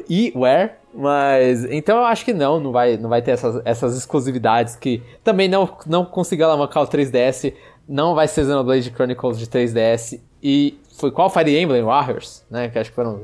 e 0.09 0.31
Wear. 0.35 0.77
Mas, 0.93 1.63
então 1.65 1.97
eu 1.97 2.05
acho 2.05 2.25
que 2.25 2.33
não, 2.33 2.59
não 2.59 2.71
vai, 2.71 2.97
não 2.97 3.09
vai 3.09 3.21
ter 3.21 3.31
essas, 3.31 3.61
essas 3.63 3.97
exclusividades 3.97 4.75
que 4.75 5.01
também 5.23 5.47
não, 5.47 5.69
não 5.87 6.03
conseguiu 6.03 6.45
alavancar 6.45 6.83
o 6.83 6.87
3DS. 6.87 7.53
Não 7.87 8.13
vai 8.13 8.27
ser 8.27 8.43
Xenoblade 8.43 8.91
Chronicles 8.91 9.39
de 9.39 9.47
3DS. 9.47 10.19
E 10.43 10.79
foi 10.97 11.11
qual 11.11 11.29
Fire 11.29 11.57
Emblem 11.57 11.83
Warriors, 11.83 12.43
né? 12.49 12.69
Que 12.69 12.79
acho 12.79 12.89
que 12.89 12.95
foram. 12.95 13.21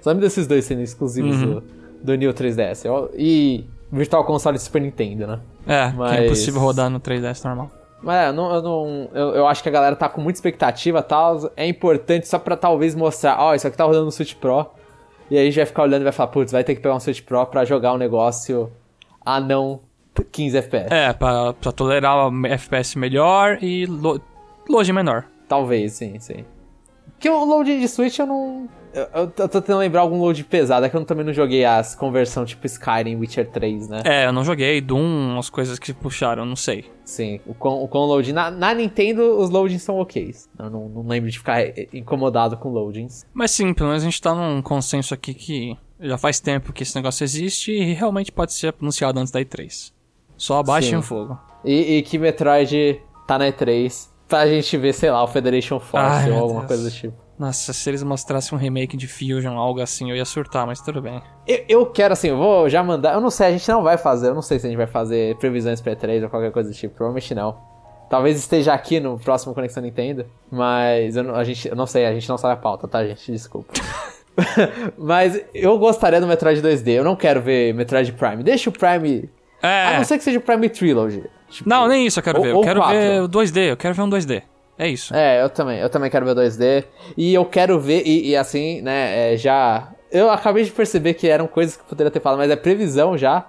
Só 0.00 0.10
lembro 0.10 0.24
desses 0.24 0.46
dois 0.46 0.64
sendo 0.64 0.82
exclusivos 0.82 1.42
uhum. 1.42 1.54
do, 1.54 1.64
do 2.02 2.14
New 2.14 2.32
3DS. 2.32 3.10
E 3.16 3.64
Virtual 3.90 4.24
Console 4.24 4.58
Super 4.58 4.82
Nintendo, 4.82 5.26
né? 5.26 5.40
É, 5.66 5.92
Mas... 5.92 6.10
que 6.10 6.16
é 6.16 6.26
impossível 6.26 6.60
rodar 6.60 6.90
no 6.90 7.00
3DS 7.00 7.44
normal. 7.44 7.70
Mas 8.02 8.16
é, 8.16 8.28
eu, 8.28 8.32
não, 8.32 8.54
eu, 8.54 8.62
não, 8.62 9.08
eu, 9.12 9.34
eu, 9.34 9.46
acho 9.46 9.62
que 9.62 9.68
a 9.68 9.72
galera 9.72 9.96
tá 9.96 10.08
com 10.08 10.20
muita 10.20 10.36
expectativa 10.36 11.00
e 11.00 11.02
tal. 11.02 11.50
É 11.56 11.66
importante 11.66 12.28
só 12.28 12.38
pra 12.38 12.56
talvez 12.56 12.94
mostrar, 12.94 13.40
ó, 13.40 13.50
oh, 13.50 13.54
isso 13.54 13.66
aqui 13.66 13.76
tá 13.76 13.84
rodando 13.84 14.04
no 14.04 14.12
Switch 14.12 14.34
Pro. 14.34 14.66
E 15.30 15.36
aí 15.36 15.42
a 15.42 15.44
gente 15.46 15.56
vai 15.56 15.66
ficar 15.66 15.82
olhando 15.82 16.02
e 16.02 16.04
vai 16.04 16.12
falar, 16.12 16.28
putz, 16.28 16.52
vai 16.52 16.62
ter 16.62 16.74
que 16.74 16.80
pegar 16.80 16.94
um 16.94 17.00
Switch 17.00 17.22
Pro 17.22 17.44
pra 17.46 17.64
jogar 17.64 17.92
um 17.92 17.98
negócio 17.98 18.70
a 19.24 19.40
não 19.40 19.80
15 20.32 20.58
FPS. 20.58 20.94
É, 20.94 21.12
pra, 21.12 21.52
pra 21.52 21.72
tolerar 21.72 22.30
FPS 22.44 22.96
melhor 22.96 23.58
e 23.60 23.84
lo, 23.86 24.20
load 24.68 24.92
menor. 24.92 25.24
Talvez, 25.48 25.94
sim, 25.94 26.18
sim. 26.20 26.44
Porque 27.18 27.28
o 27.28 27.44
load 27.44 27.80
de 27.80 27.88
Switch 27.88 28.16
eu 28.20 28.26
não. 28.26 28.68
Eu, 28.94 29.06
eu, 29.12 29.26
tô 29.26 29.48
tentando 29.48 29.78
lembrar 29.78 30.00
algum 30.02 30.18
load 30.18 30.42
pesado, 30.44 30.86
é 30.86 30.88
que 30.88 30.96
eu 30.96 31.04
também 31.04 31.26
não 31.26 31.32
joguei 31.32 31.64
as 31.64 31.94
conversão 31.94 32.44
tipo 32.44 32.64
Skyrim, 32.64 33.16
Witcher 33.16 33.50
3, 33.50 33.88
né? 33.88 34.02
É, 34.04 34.26
eu 34.26 34.32
não 34.32 34.44
joguei 34.44 34.80
Doom, 34.80 35.32
umas 35.32 35.50
coisas 35.50 35.78
que 35.78 35.92
puxaram, 35.92 36.46
não 36.46 36.56
sei. 36.56 36.86
Sim, 37.04 37.40
o 37.44 37.54
com, 37.54 37.82
o 37.82 37.88
com 37.88 37.98
load. 37.98 38.32
Na, 38.32 38.50
na 38.50 38.72
Nintendo, 38.72 39.36
os 39.36 39.50
loadings 39.50 39.82
são 39.82 39.98
ok. 39.98 40.32
Eu 40.58 40.70
não, 40.70 40.88
não 40.88 41.06
lembro 41.06 41.28
de 41.28 41.38
ficar 41.38 41.60
incomodado 41.92 42.56
com 42.56 42.70
loadings. 42.70 43.26
Mas 43.34 43.50
sim, 43.50 43.74
pelo 43.74 43.88
menos 43.88 44.04
a 44.04 44.06
gente 44.06 44.22
tá 44.22 44.32
num 44.32 44.62
consenso 44.62 45.12
aqui 45.12 45.34
que 45.34 45.76
já 46.00 46.16
faz 46.16 46.38
tempo 46.38 46.72
que 46.72 46.84
esse 46.84 46.94
negócio 46.94 47.24
existe 47.24 47.72
e 47.72 47.92
realmente 47.94 48.30
pode 48.30 48.52
ser 48.52 48.74
anunciado 48.80 49.18
antes 49.18 49.32
da 49.32 49.40
E3. 49.40 49.92
Só 50.36 50.58
abaixem 50.58 50.96
o 50.96 51.02
fogo. 51.02 51.38
E, 51.64 51.96
e 51.96 52.02
que 52.02 52.16
Metroid 52.16 53.00
tá 53.26 53.38
na 53.38 53.46
E3 53.46 54.08
pra 54.28 54.46
gente 54.46 54.76
ver, 54.76 54.92
sei 54.92 55.10
lá, 55.10 55.24
o 55.24 55.26
Federation 55.26 55.80
Force 55.80 56.06
Ai, 56.24 56.30
ou 56.30 56.38
alguma 56.38 56.60
Deus. 56.60 56.68
coisa 56.68 56.84
do 56.84 56.90
tipo. 56.90 57.28
Nossa, 57.38 57.72
se 57.72 57.88
eles 57.88 58.02
mostrassem 58.02 58.56
um 58.56 58.60
remake 58.60 58.96
de 58.96 59.06
Fusion, 59.06 59.56
algo 59.56 59.80
assim, 59.80 60.10
eu 60.10 60.16
ia 60.16 60.24
surtar, 60.24 60.66
mas 60.66 60.80
tudo 60.80 61.00
bem. 61.00 61.22
Eu, 61.46 61.64
eu 61.68 61.86
quero, 61.86 62.12
assim, 62.12 62.28
eu 62.28 62.36
vou 62.36 62.68
já 62.68 62.82
mandar. 62.82 63.14
Eu 63.14 63.20
não 63.20 63.30
sei, 63.30 63.46
a 63.46 63.50
gente 63.52 63.68
não 63.68 63.82
vai 63.82 63.96
fazer. 63.96 64.28
Eu 64.28 64.34
não 64.34 64.42
sei 64.42 64.58
se 64.58 64.66
a 64.66 64.70
gente 64.70 64.76
vai 64.76 64.88
fazer 64.88 65.36
previsões 65.36 65.80
pra 65.80 65.94
E3 65.94 66.24
ou 66.24 66.28
qualquer 66.28 66.50
coisa 66.50 66.68
do 66.68 66.74
tipo. 66.74 66.94
Provavelmente 66.96 67.34
não. 67.34 67.56
Talvez 68.10 68.38
esteja 68.38 68.72
aqui 68.72 68.98
no 68.98 69.18
próximo 69.18 69.54
Conexão 69.54 69.82
Nintendo. 69.82 70.26
Mas 70.50 71.16
eu 71.16 71.34
a 71.34 71.44
gente, 71.44 71.68
eu 71.68 71.76
não 71.76 71.86
sei, 71.86 72.06
a 72.06 72.12
gente 72.12 72.28
não 72.28 72.38
sabe 72.38 72.54
a 72.54 72.56
pauta, 72.56 72.88
tá, 72.88 73.06
gente? 73.06 73.30
Desculpa. 73.30 73.72
mas 74.98 75.40
eu 75.54 75.78
gostaria 75.78 76.20
do 76.20 76.26
Metroid 76.26 76.60
2D. 76.60 76.88
Eu 76.88 77.04
não 77.04 77.14
quero 77.14 77.40
ver 77.40 77.72
Metroid 77.72 78.12
Prime. 78.14 78.42
Deixa 78.42 78.68
o 78.68 78.72
Prime. 78.72 79.30
É. 79.62 79.94
A 79.94 79.98
não 79.98 80.04
ser 80.04 80.18
que 80.18 80.24
seja 80.24 80.38
o 80.38 80.42
Prime 80.42 80.68
Trilogy. 80.68 81.24
Tipo, 81.48 81.68
não, 81.68 81.88
nem 81.88 82.06
isso 82.06 82.18
eu 82.18 82.22
quero 82.22 82.38
ou, 82.38 82.44
ver. 82.44 82.52
Eu 82.52 82.60
quero 82.60 82.80
4. 82.80 82.98
ver 82.98 83.22
o 83.22 83.28
2D. 83.28 83.70
Eu 83.70 83.76
quero 83.76 83.94
ver 83.94 84.02
um 84.02 84.10
2D. 84.10 84.42
É 84.78 84.88
isso. 84.88 85.14
É, 85.14 85.42
eu 85.42 85.50
também. 85.50 85.80
Eu 85.80 85.90
também 85.90 86.10
quero 86.10 86.24
ver 86.24 86.34
2D. 86.34 86.84
E 87.16 87.34
eu 87.34 87.44
quero 87.44 87.80
ver, 87.80 88.02
e, 88.06 88.30
e 88.30 88.36
assim, 88.36 88.80
né, 88.80 89.34
é, 89.34 89.36
já. 89.36 89.88
Eu 90.10 90.30
acabei 90.30 90.64
de 90.64 90.70
perceber 90.70 91.14
que 91.14 91.28
eram 91.28 91.46
coisas 91.46 91.76
que 91.76 91.82
eu 91.82 91.86
poderia 91.86 92.10
ter 92.10 92.20
falado, 92.20 92.38
mas 92.38 92.50
é 92.50 92.56
previsão 92.56 93.18
já. 93.18 93.46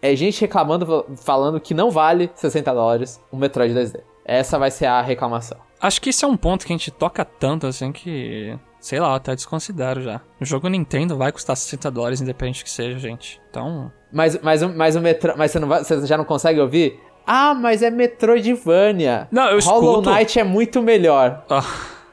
É 0.00 0.16
gente 0.16 0.40
reclamando, 0.40 1.06
falando 1.22 1.60
que 1.60 1.72
não 1.72 1.90
vale 1.90 2.28
60 2.34 2.74
dólares 2.74 3.20
um 3.32 3.36
Metroid 3.38 3.72
2D. 3.72 4.00
Essa 4.24 4.58
vai 4.58 4.70
ser 4.70 4.86
a 4.86 5.00
reclamação. 5.00 5.58
Acho 5.80 6.00
que 6.00 6.10
esse 6.10 6.24
é 6.24 6.28
um 6.28 6.36
ponto 6.36 6.66
que 6.66 6.72
a 6.72 6.76
gente 6.76 6.90
toca 6.90 7.24
tanto, 7.24 7.66
assim, 7.66 7.92
que. 7.92 8.56
Sei 8.80 8.98
lá, 8.98 9.14
até 9.14 9.32
desconsidero 9.34 10.02
já. 10.02 10.20
O 10.40 10.44
jogo 10.44 10.68
Nintendo 10.68 11.16
vai 11.16 11.30
custar 11.30 11.56
60 11.56 11.88
dólares, 11.88 12.20
independente 12.20 12.64
que 12.64 12.70
seja, 12.70 12.98
gente. 12.98 13.40
Então. 13.48 13.92
Mas, 14.12 14.40
mas, 14.42 14.62
mas 14.62 14.96
o 14.96 15.00
Metro. 15.00 15.34
Mas 15.36 15.52
você, 15.52 15.60
não 15.60 15.68
vai, 15.68 15.84
você 15.84 16.04
já 16.04 16.16
não 16.16 16.24
consegue 16.24 16.60
ouvir? 16.60 17.00
Ah, 17.26 17.54
mas 17.54 17.82
é 17.82 17.90
Metroidvania. 17.90 19.28
Não, 19.30 19.50
eu 19.50 19.58
escuto. 19.58 19.80
Hollow 19.80 20.02
Knight 20.02 20.38
é 20.38 20.44
muito 20.44 20.82
melhor. 20.82 21.44
Ah. 21.48 21.64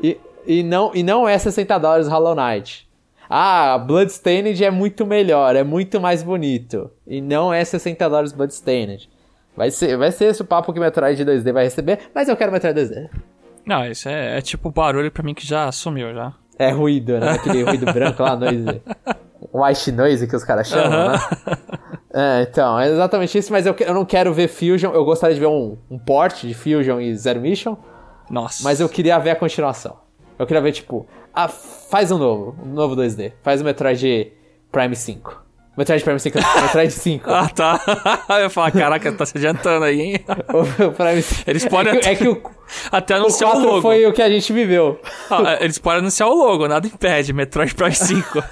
E, 0.02 0.18
e, 0.46 0.64
não, 0.64 0.92
e 0.94 1.04
não 1.04 1.28
é 1.28 1.38
60 1.38 1.78
dólares 1.78 2.08
Hollow 2.08 2.36
Knight. 2.36 2.88
Ah, 3.30 3.78
Bloodstained 3.78 4.64
é 4.64 4.72
muito 4.72 5.06
melhor, 5.06 5.56
é 5.56 5.64
muito 5.64 6.02
mais 6.02 6.24
bonito. 6.24 6.90
E 7.06 7.22
não 7.22 7.54
é 7.54 7.64
60 7.64 8.10
dólares 8.10 8.32
Bloodstained. 8.32 9.08
Vai 9.56 9.70
ser, 9.70 9.98
vai 9.98 10.12
ser 10.12 10.26
esse 10.26 10.42
o 10.42 10.46
papo 10.46 10.74
que 10.74 10.80
Metroid 10.80 11.24
2D 11.24 11.52
vai 11.52 11.66
receber, 11.66 12.00
mas 12.16 12.28
eu 12.28 12.36
quero 12.36 12.52
Metroid 12.52 12.80
2D. 12.80 13.10
Não, 13.66 13.86
isso 13.86 14.10
é, 14.10 14.38
é 14.38 14.42
tipo 14.42 14.72
barulho 14.72 15.12
pra 15.12 15.22
mim 15.22 15.34
que 15.34 15.46
já 15.46 15.72
sumiu 15.72 16.14
já. 16.14 16.34
É 16.58 16.72
ruído, 16.72 17.20
né? 17.20 17.32
Aquele 17.32 17.64
ruído 17.64 17.86
branco 17.86 18.24
lá, 18.24 18.36
noise. 18.40 18.82
White 19.54 19.92
noise 19.92 20.28
que 20.28 20.36
os 20.36 20.44
caras 20.44 20.68
chamam, 20.68 21.14
uh 21.14 21.14
-huh. 21.14 21.48
né? 21.52 21.58
É, 22.14 22.48
então, 22.50 22.80
é 22.80 22.90
exatamente 22.90 23.38
isso, 23.38 23.52
mas 23.52 23.66
eu, 23.66 23.76
eu 23.80 23.94
não 23.94 24.04
quero 24.04 24.34
ver 24.34 24.48
Fusion, 24.48 24.92
eu 24.92 25.06
gostaria 25.06 25.34
de 25.34 25.40
ver 25.40 25.48
um, 25.48 25.78
um 25.90 26.00
port 26.00 26.42
de 26.42 26.54
Fusion 26.54 27.00
e 27.00 27.16
Zero 27.16 27.40
Mission. 27.40 27.78
Nossa. 28.30 28.64
Mas 28.64 28.80
eu 28.80 28.90
queria 28.90 29.18
ver 29.20 29.32
a 29.32 29.36
continuação. 29.36 29.98
Eu 30.38 30.48
queria 30.48 30.62
ver, 30.62 30.72
tipo, 30.72 31.06
ah, 31.34 31.48
faz 31.48 32.12
um 32.12 32.18
novo, 32.18 32.56
um 32.64 32.70
novo 32.70 32.96
2D. 32.96 33.34
Faz 33.42 33.62
o 33.62 33.64
Metroid 33.64 34.32
Prime 34.72 34.96
5. 34.96 35.49
Metroid 35.80 36.04
Prime 36.04 36.20
5, 36.20 36.38
Metroid 36.62 36.92
5. 36.92 37.30
ah, 37.32 37.48
tá. 37.48 37.80
Eu 38.36 38.42
ia 38.42 38.50
falar, 38.50 38.70
caraca, 38.72 39.10
tá 39.14 39.26
se 39.26 39.38
adiantando 39.38 39.86
aí, 39.86 40.02
hein? 40.02 40.26
o 40.50 40.92
Prime 40.92 41.22
5. 41.22 41.50
Eles 41.50 41.66
podem 41.66 41.94
é 41.94 41.96
que, 41.96 42.00
até, 42.02 42.12
é 42.12 42.16
que 42.18 42.28
o, 42.28 42.42
até 42.92 43.14
anunciar 43.14 43.56
o, 43.56 43.60
o 43.60 43.66
logo. 43.66 43.82
foi 43.82 44.06
o 44.06 44.12
que 44.12 44.22
a 44.22 44.30
gente 44.30 44.52
viveu. 44.52 45.00
Ah, 45.32 45.54
é, 45.54 45.64
eles 45.64 45.78
podem 45.80 46.00
anunciar 46.00 46.28
o 46.28 46.34
logo, 46.34 46.68
nada 46.68 46.86
impede. 46.86 47.32
Metroid 47.32 47.74
Prime 47.74 47.96
5. 47.96 48.44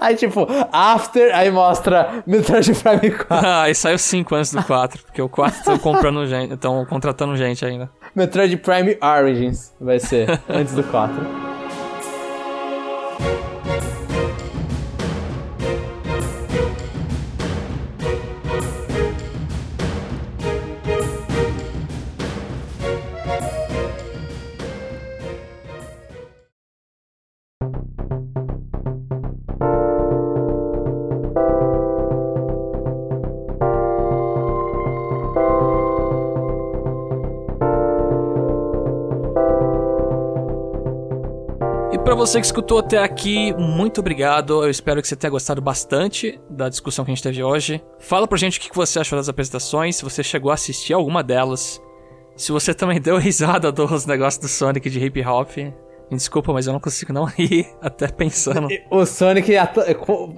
aí, 0.00 0.16
tipo, 0.16 0.46
After, 0.72 1.36
aí 1.36 1.50
mostra 1.50 2.22
Metroid 2.26 2.72
Prime 2.72 3.10
4. 3.10 3.46
Ah, 3.46 3.62
aí 3.64 3.74
saiu 3.74 3.98
5 3.98 4.34
antes 4.34 4.54
do 4.54 4.64
4, 4.64 5.02
porque 5.02 5.20
o 5.20 5.28
4 5.28 5.58
estão 5.58 5.78
comprando 5.78 6.26
gente, 6.26 6.54
estão 6.54 6.86
contratando 6.86 7.36
gente 7.36 7.62
ainda. 7.62 7.90
Metroid 8.14 8.56
Prime 8.56 8.96
Origins 9.02 9.74
vai 9.78 9.98
ser, 9.98 10.40
antes 10.48 10.72
do 10.72 10.82
4. 10.82 11.50
Você 42.30 42.38
que 42.38 42.46
escutou 42.46 42.78
até 42.78 42.98
aqui, 42.98 43.52
muito 43.54 43.98
obrigado. 43.98 44.62
Eu 44.62 44.70
espero 44.70 45.02
que 45.02 45.08
você 45.08 45.16
tenha 45.16 45.32
gostado 45.32 45.60
bastante 45.60 46.40
da 46.48 46.68
discussão 46.68 47.04
que 47.04 47.10
a 47.10 47.14
gente 47.14 47.24
teve 47.24 47.42
hoje. 47.42 47.82
Fala 47.98 48.28
pra 48.28 48.38
gente 48.38 48.56
o 48.56 48.62
que 48.62 48.72
você 48.72 49.00
achou 49.00 49.18
das 49.18 49.28
apresentações, 49.28 49.96
se 49.96 50.04
você 50.04 50.22
chegou 50.22 50.52
a 50.52 50.54
assistir 50.54 50.92
alguma 50.92 51.24
delas. 51.24 51.82
Se 52.36 52.52
você 52.52 52.72
também 52.72 53.00
deu 53.00 53.18
risada 53.18 53.72
dos 53.72 54.06
negócios 54.06 54.40
do 54.40 54.46
Sonic 54.46 54.88
de 54.88 55.04
hip 55.04 55.20
hop. 55.26 55.56
Me 55.56 56.16
desculpa, 56.16 56.52
mas 56.52 56.68
eu 56.68 56.72
não 56.72 56.78
consigo 56.78 57.12
não 57.12 57.24
rir 57.24 57.66
até 57.82 58.06
pensando. 58.06 58.68
O 58.88 59.04
Sonic 59.04 59.52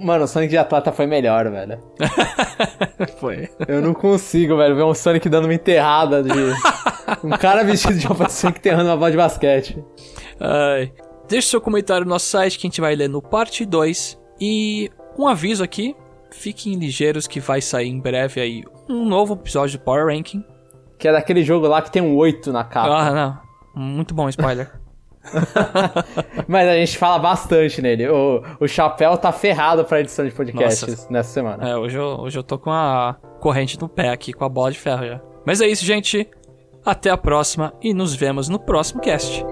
Mano, 0.01 0.23
o 0.23 0.27
Sonic 0.27 0.49
de 0.49 0.57
Atlanta 0.57 0.91
foi 0.91 1.05
melhor, 1.05 1.47
velho. 1.51 1.79
foi. 3.21 3.49
Eu 3.67 3.83
não 3.83 3.93
consigo, 3.93 4.57
velho, 4.57 4.75
ver 4.75 4.83
um 4.83 4.95
Sonic 4.95 5.29
dando 5.29 5.45
uma 5.45 5.53
enterrada 5.53 6.23
de. 6.23 6.31
um 7.23 7.29
cara 7.37 7.63
vestido 7.63 7.99
de 7.99 8.07
roupa 8.07 8.25
de 8.25 8.33
Sonic 8.33 8.57
enterrando 8.57 8.89
uma 8.89 8.97
bola 8.97 9.11
de 9.11 9.17
basquete. 9.17 9.77
Ai. 10.39 10.91
Deixe 11.27 11.47
seu 11.47 11.61
comentário 11.61 12.05
no 12.05 12.09
nosso 12.09 12.27
site 12.27 12.59
que 12.59 12.67
a 12.67 12.69
gente 12.69 12.81
vai 12.81 12.95
ler 12.95 13.07
no 13.07 13.21
parte 13.21 13.65
2. 13.65 14.19
E 14.39 14.91
um 15.17 15.27
aviso 15.27 15.63
aqui: 15.63 15.95
fiquem 16.31 16.75
ligeiros 16.75 17.27
que 17.27 17.39
vai 17.39 17.61
sair 17.61 17.89
em 17.89 17.99
breve 17.99 18.41
aí 18.41 18.63
um 18.89 19.05
novo 19.05 19.33
episódio 19.33 19.79
do 19.79 19.83
Power 19.83 20.07
Ranking. 20.07 20.43
Que 20.97 21.07
é 21.07 21.11
daquele 21.11 21.43
jogo 21.43 21.67
lá 21.67 21.81
que 21.81 21.91
tem 21.91 22.01
um 22.01 22.15
8 22.15 22.51
na 22.51 22.63
capa. 22.63 22.89
Ah, 22.89 23.11
não. 23.11 23.39
Muito 23.75 24.13
bom 24.13 24.29
spoiler. 24.29 24.71
Mas 26.47 26.67
a 26.67 26.73
gente 26.73 26.97
fala 26.97 27.17
bastante 27.19 27.81
nele. 27.81 28.07
O, 28.09 28.43
o 28.59 28.67
Chapéu 28.67 29.17
tá 29.17 29.31
ferrado 29.31 29.85
pra 29.85 30.01
edição 30.01 30.25
de 30.25 30.31
podcasts 30.31 30.87
Nossa. 30.87 31.07
nessa 31.09 31.29
semana. 31.29 31.69
É, 31.69 31.77
hoje 31.77 31.97
eu, 31.97 32.05
hoje 32.19 32.37
eu 32.37 32.43
tô 32.43 32.57
com 32.59 32.71
a 32.71 33.15
corrente 33.39 33.79
no 33.79 33.87
pé 33.87 34.09
aqui, 34.09 34.33
com 34.33 34.43
a 34.43 34.49
bola 34.49 34.71
de 34.71 34.79
ferro 34.79 35.05
já. 35.05 35.21
Mas 35.45 35.61
é 35.61 35.67
isso, 35.67 35.85
gente. 35.85 36.29
Até 36.85 37.09
a 37.09 37.17
próxima 37.17 37.73
e 37.81 37.93
nos 37.93 38.13
vemos 38.13 38.49
no 38.49 38.59
próximo 38.59 39.01
cast. 39.01 39.45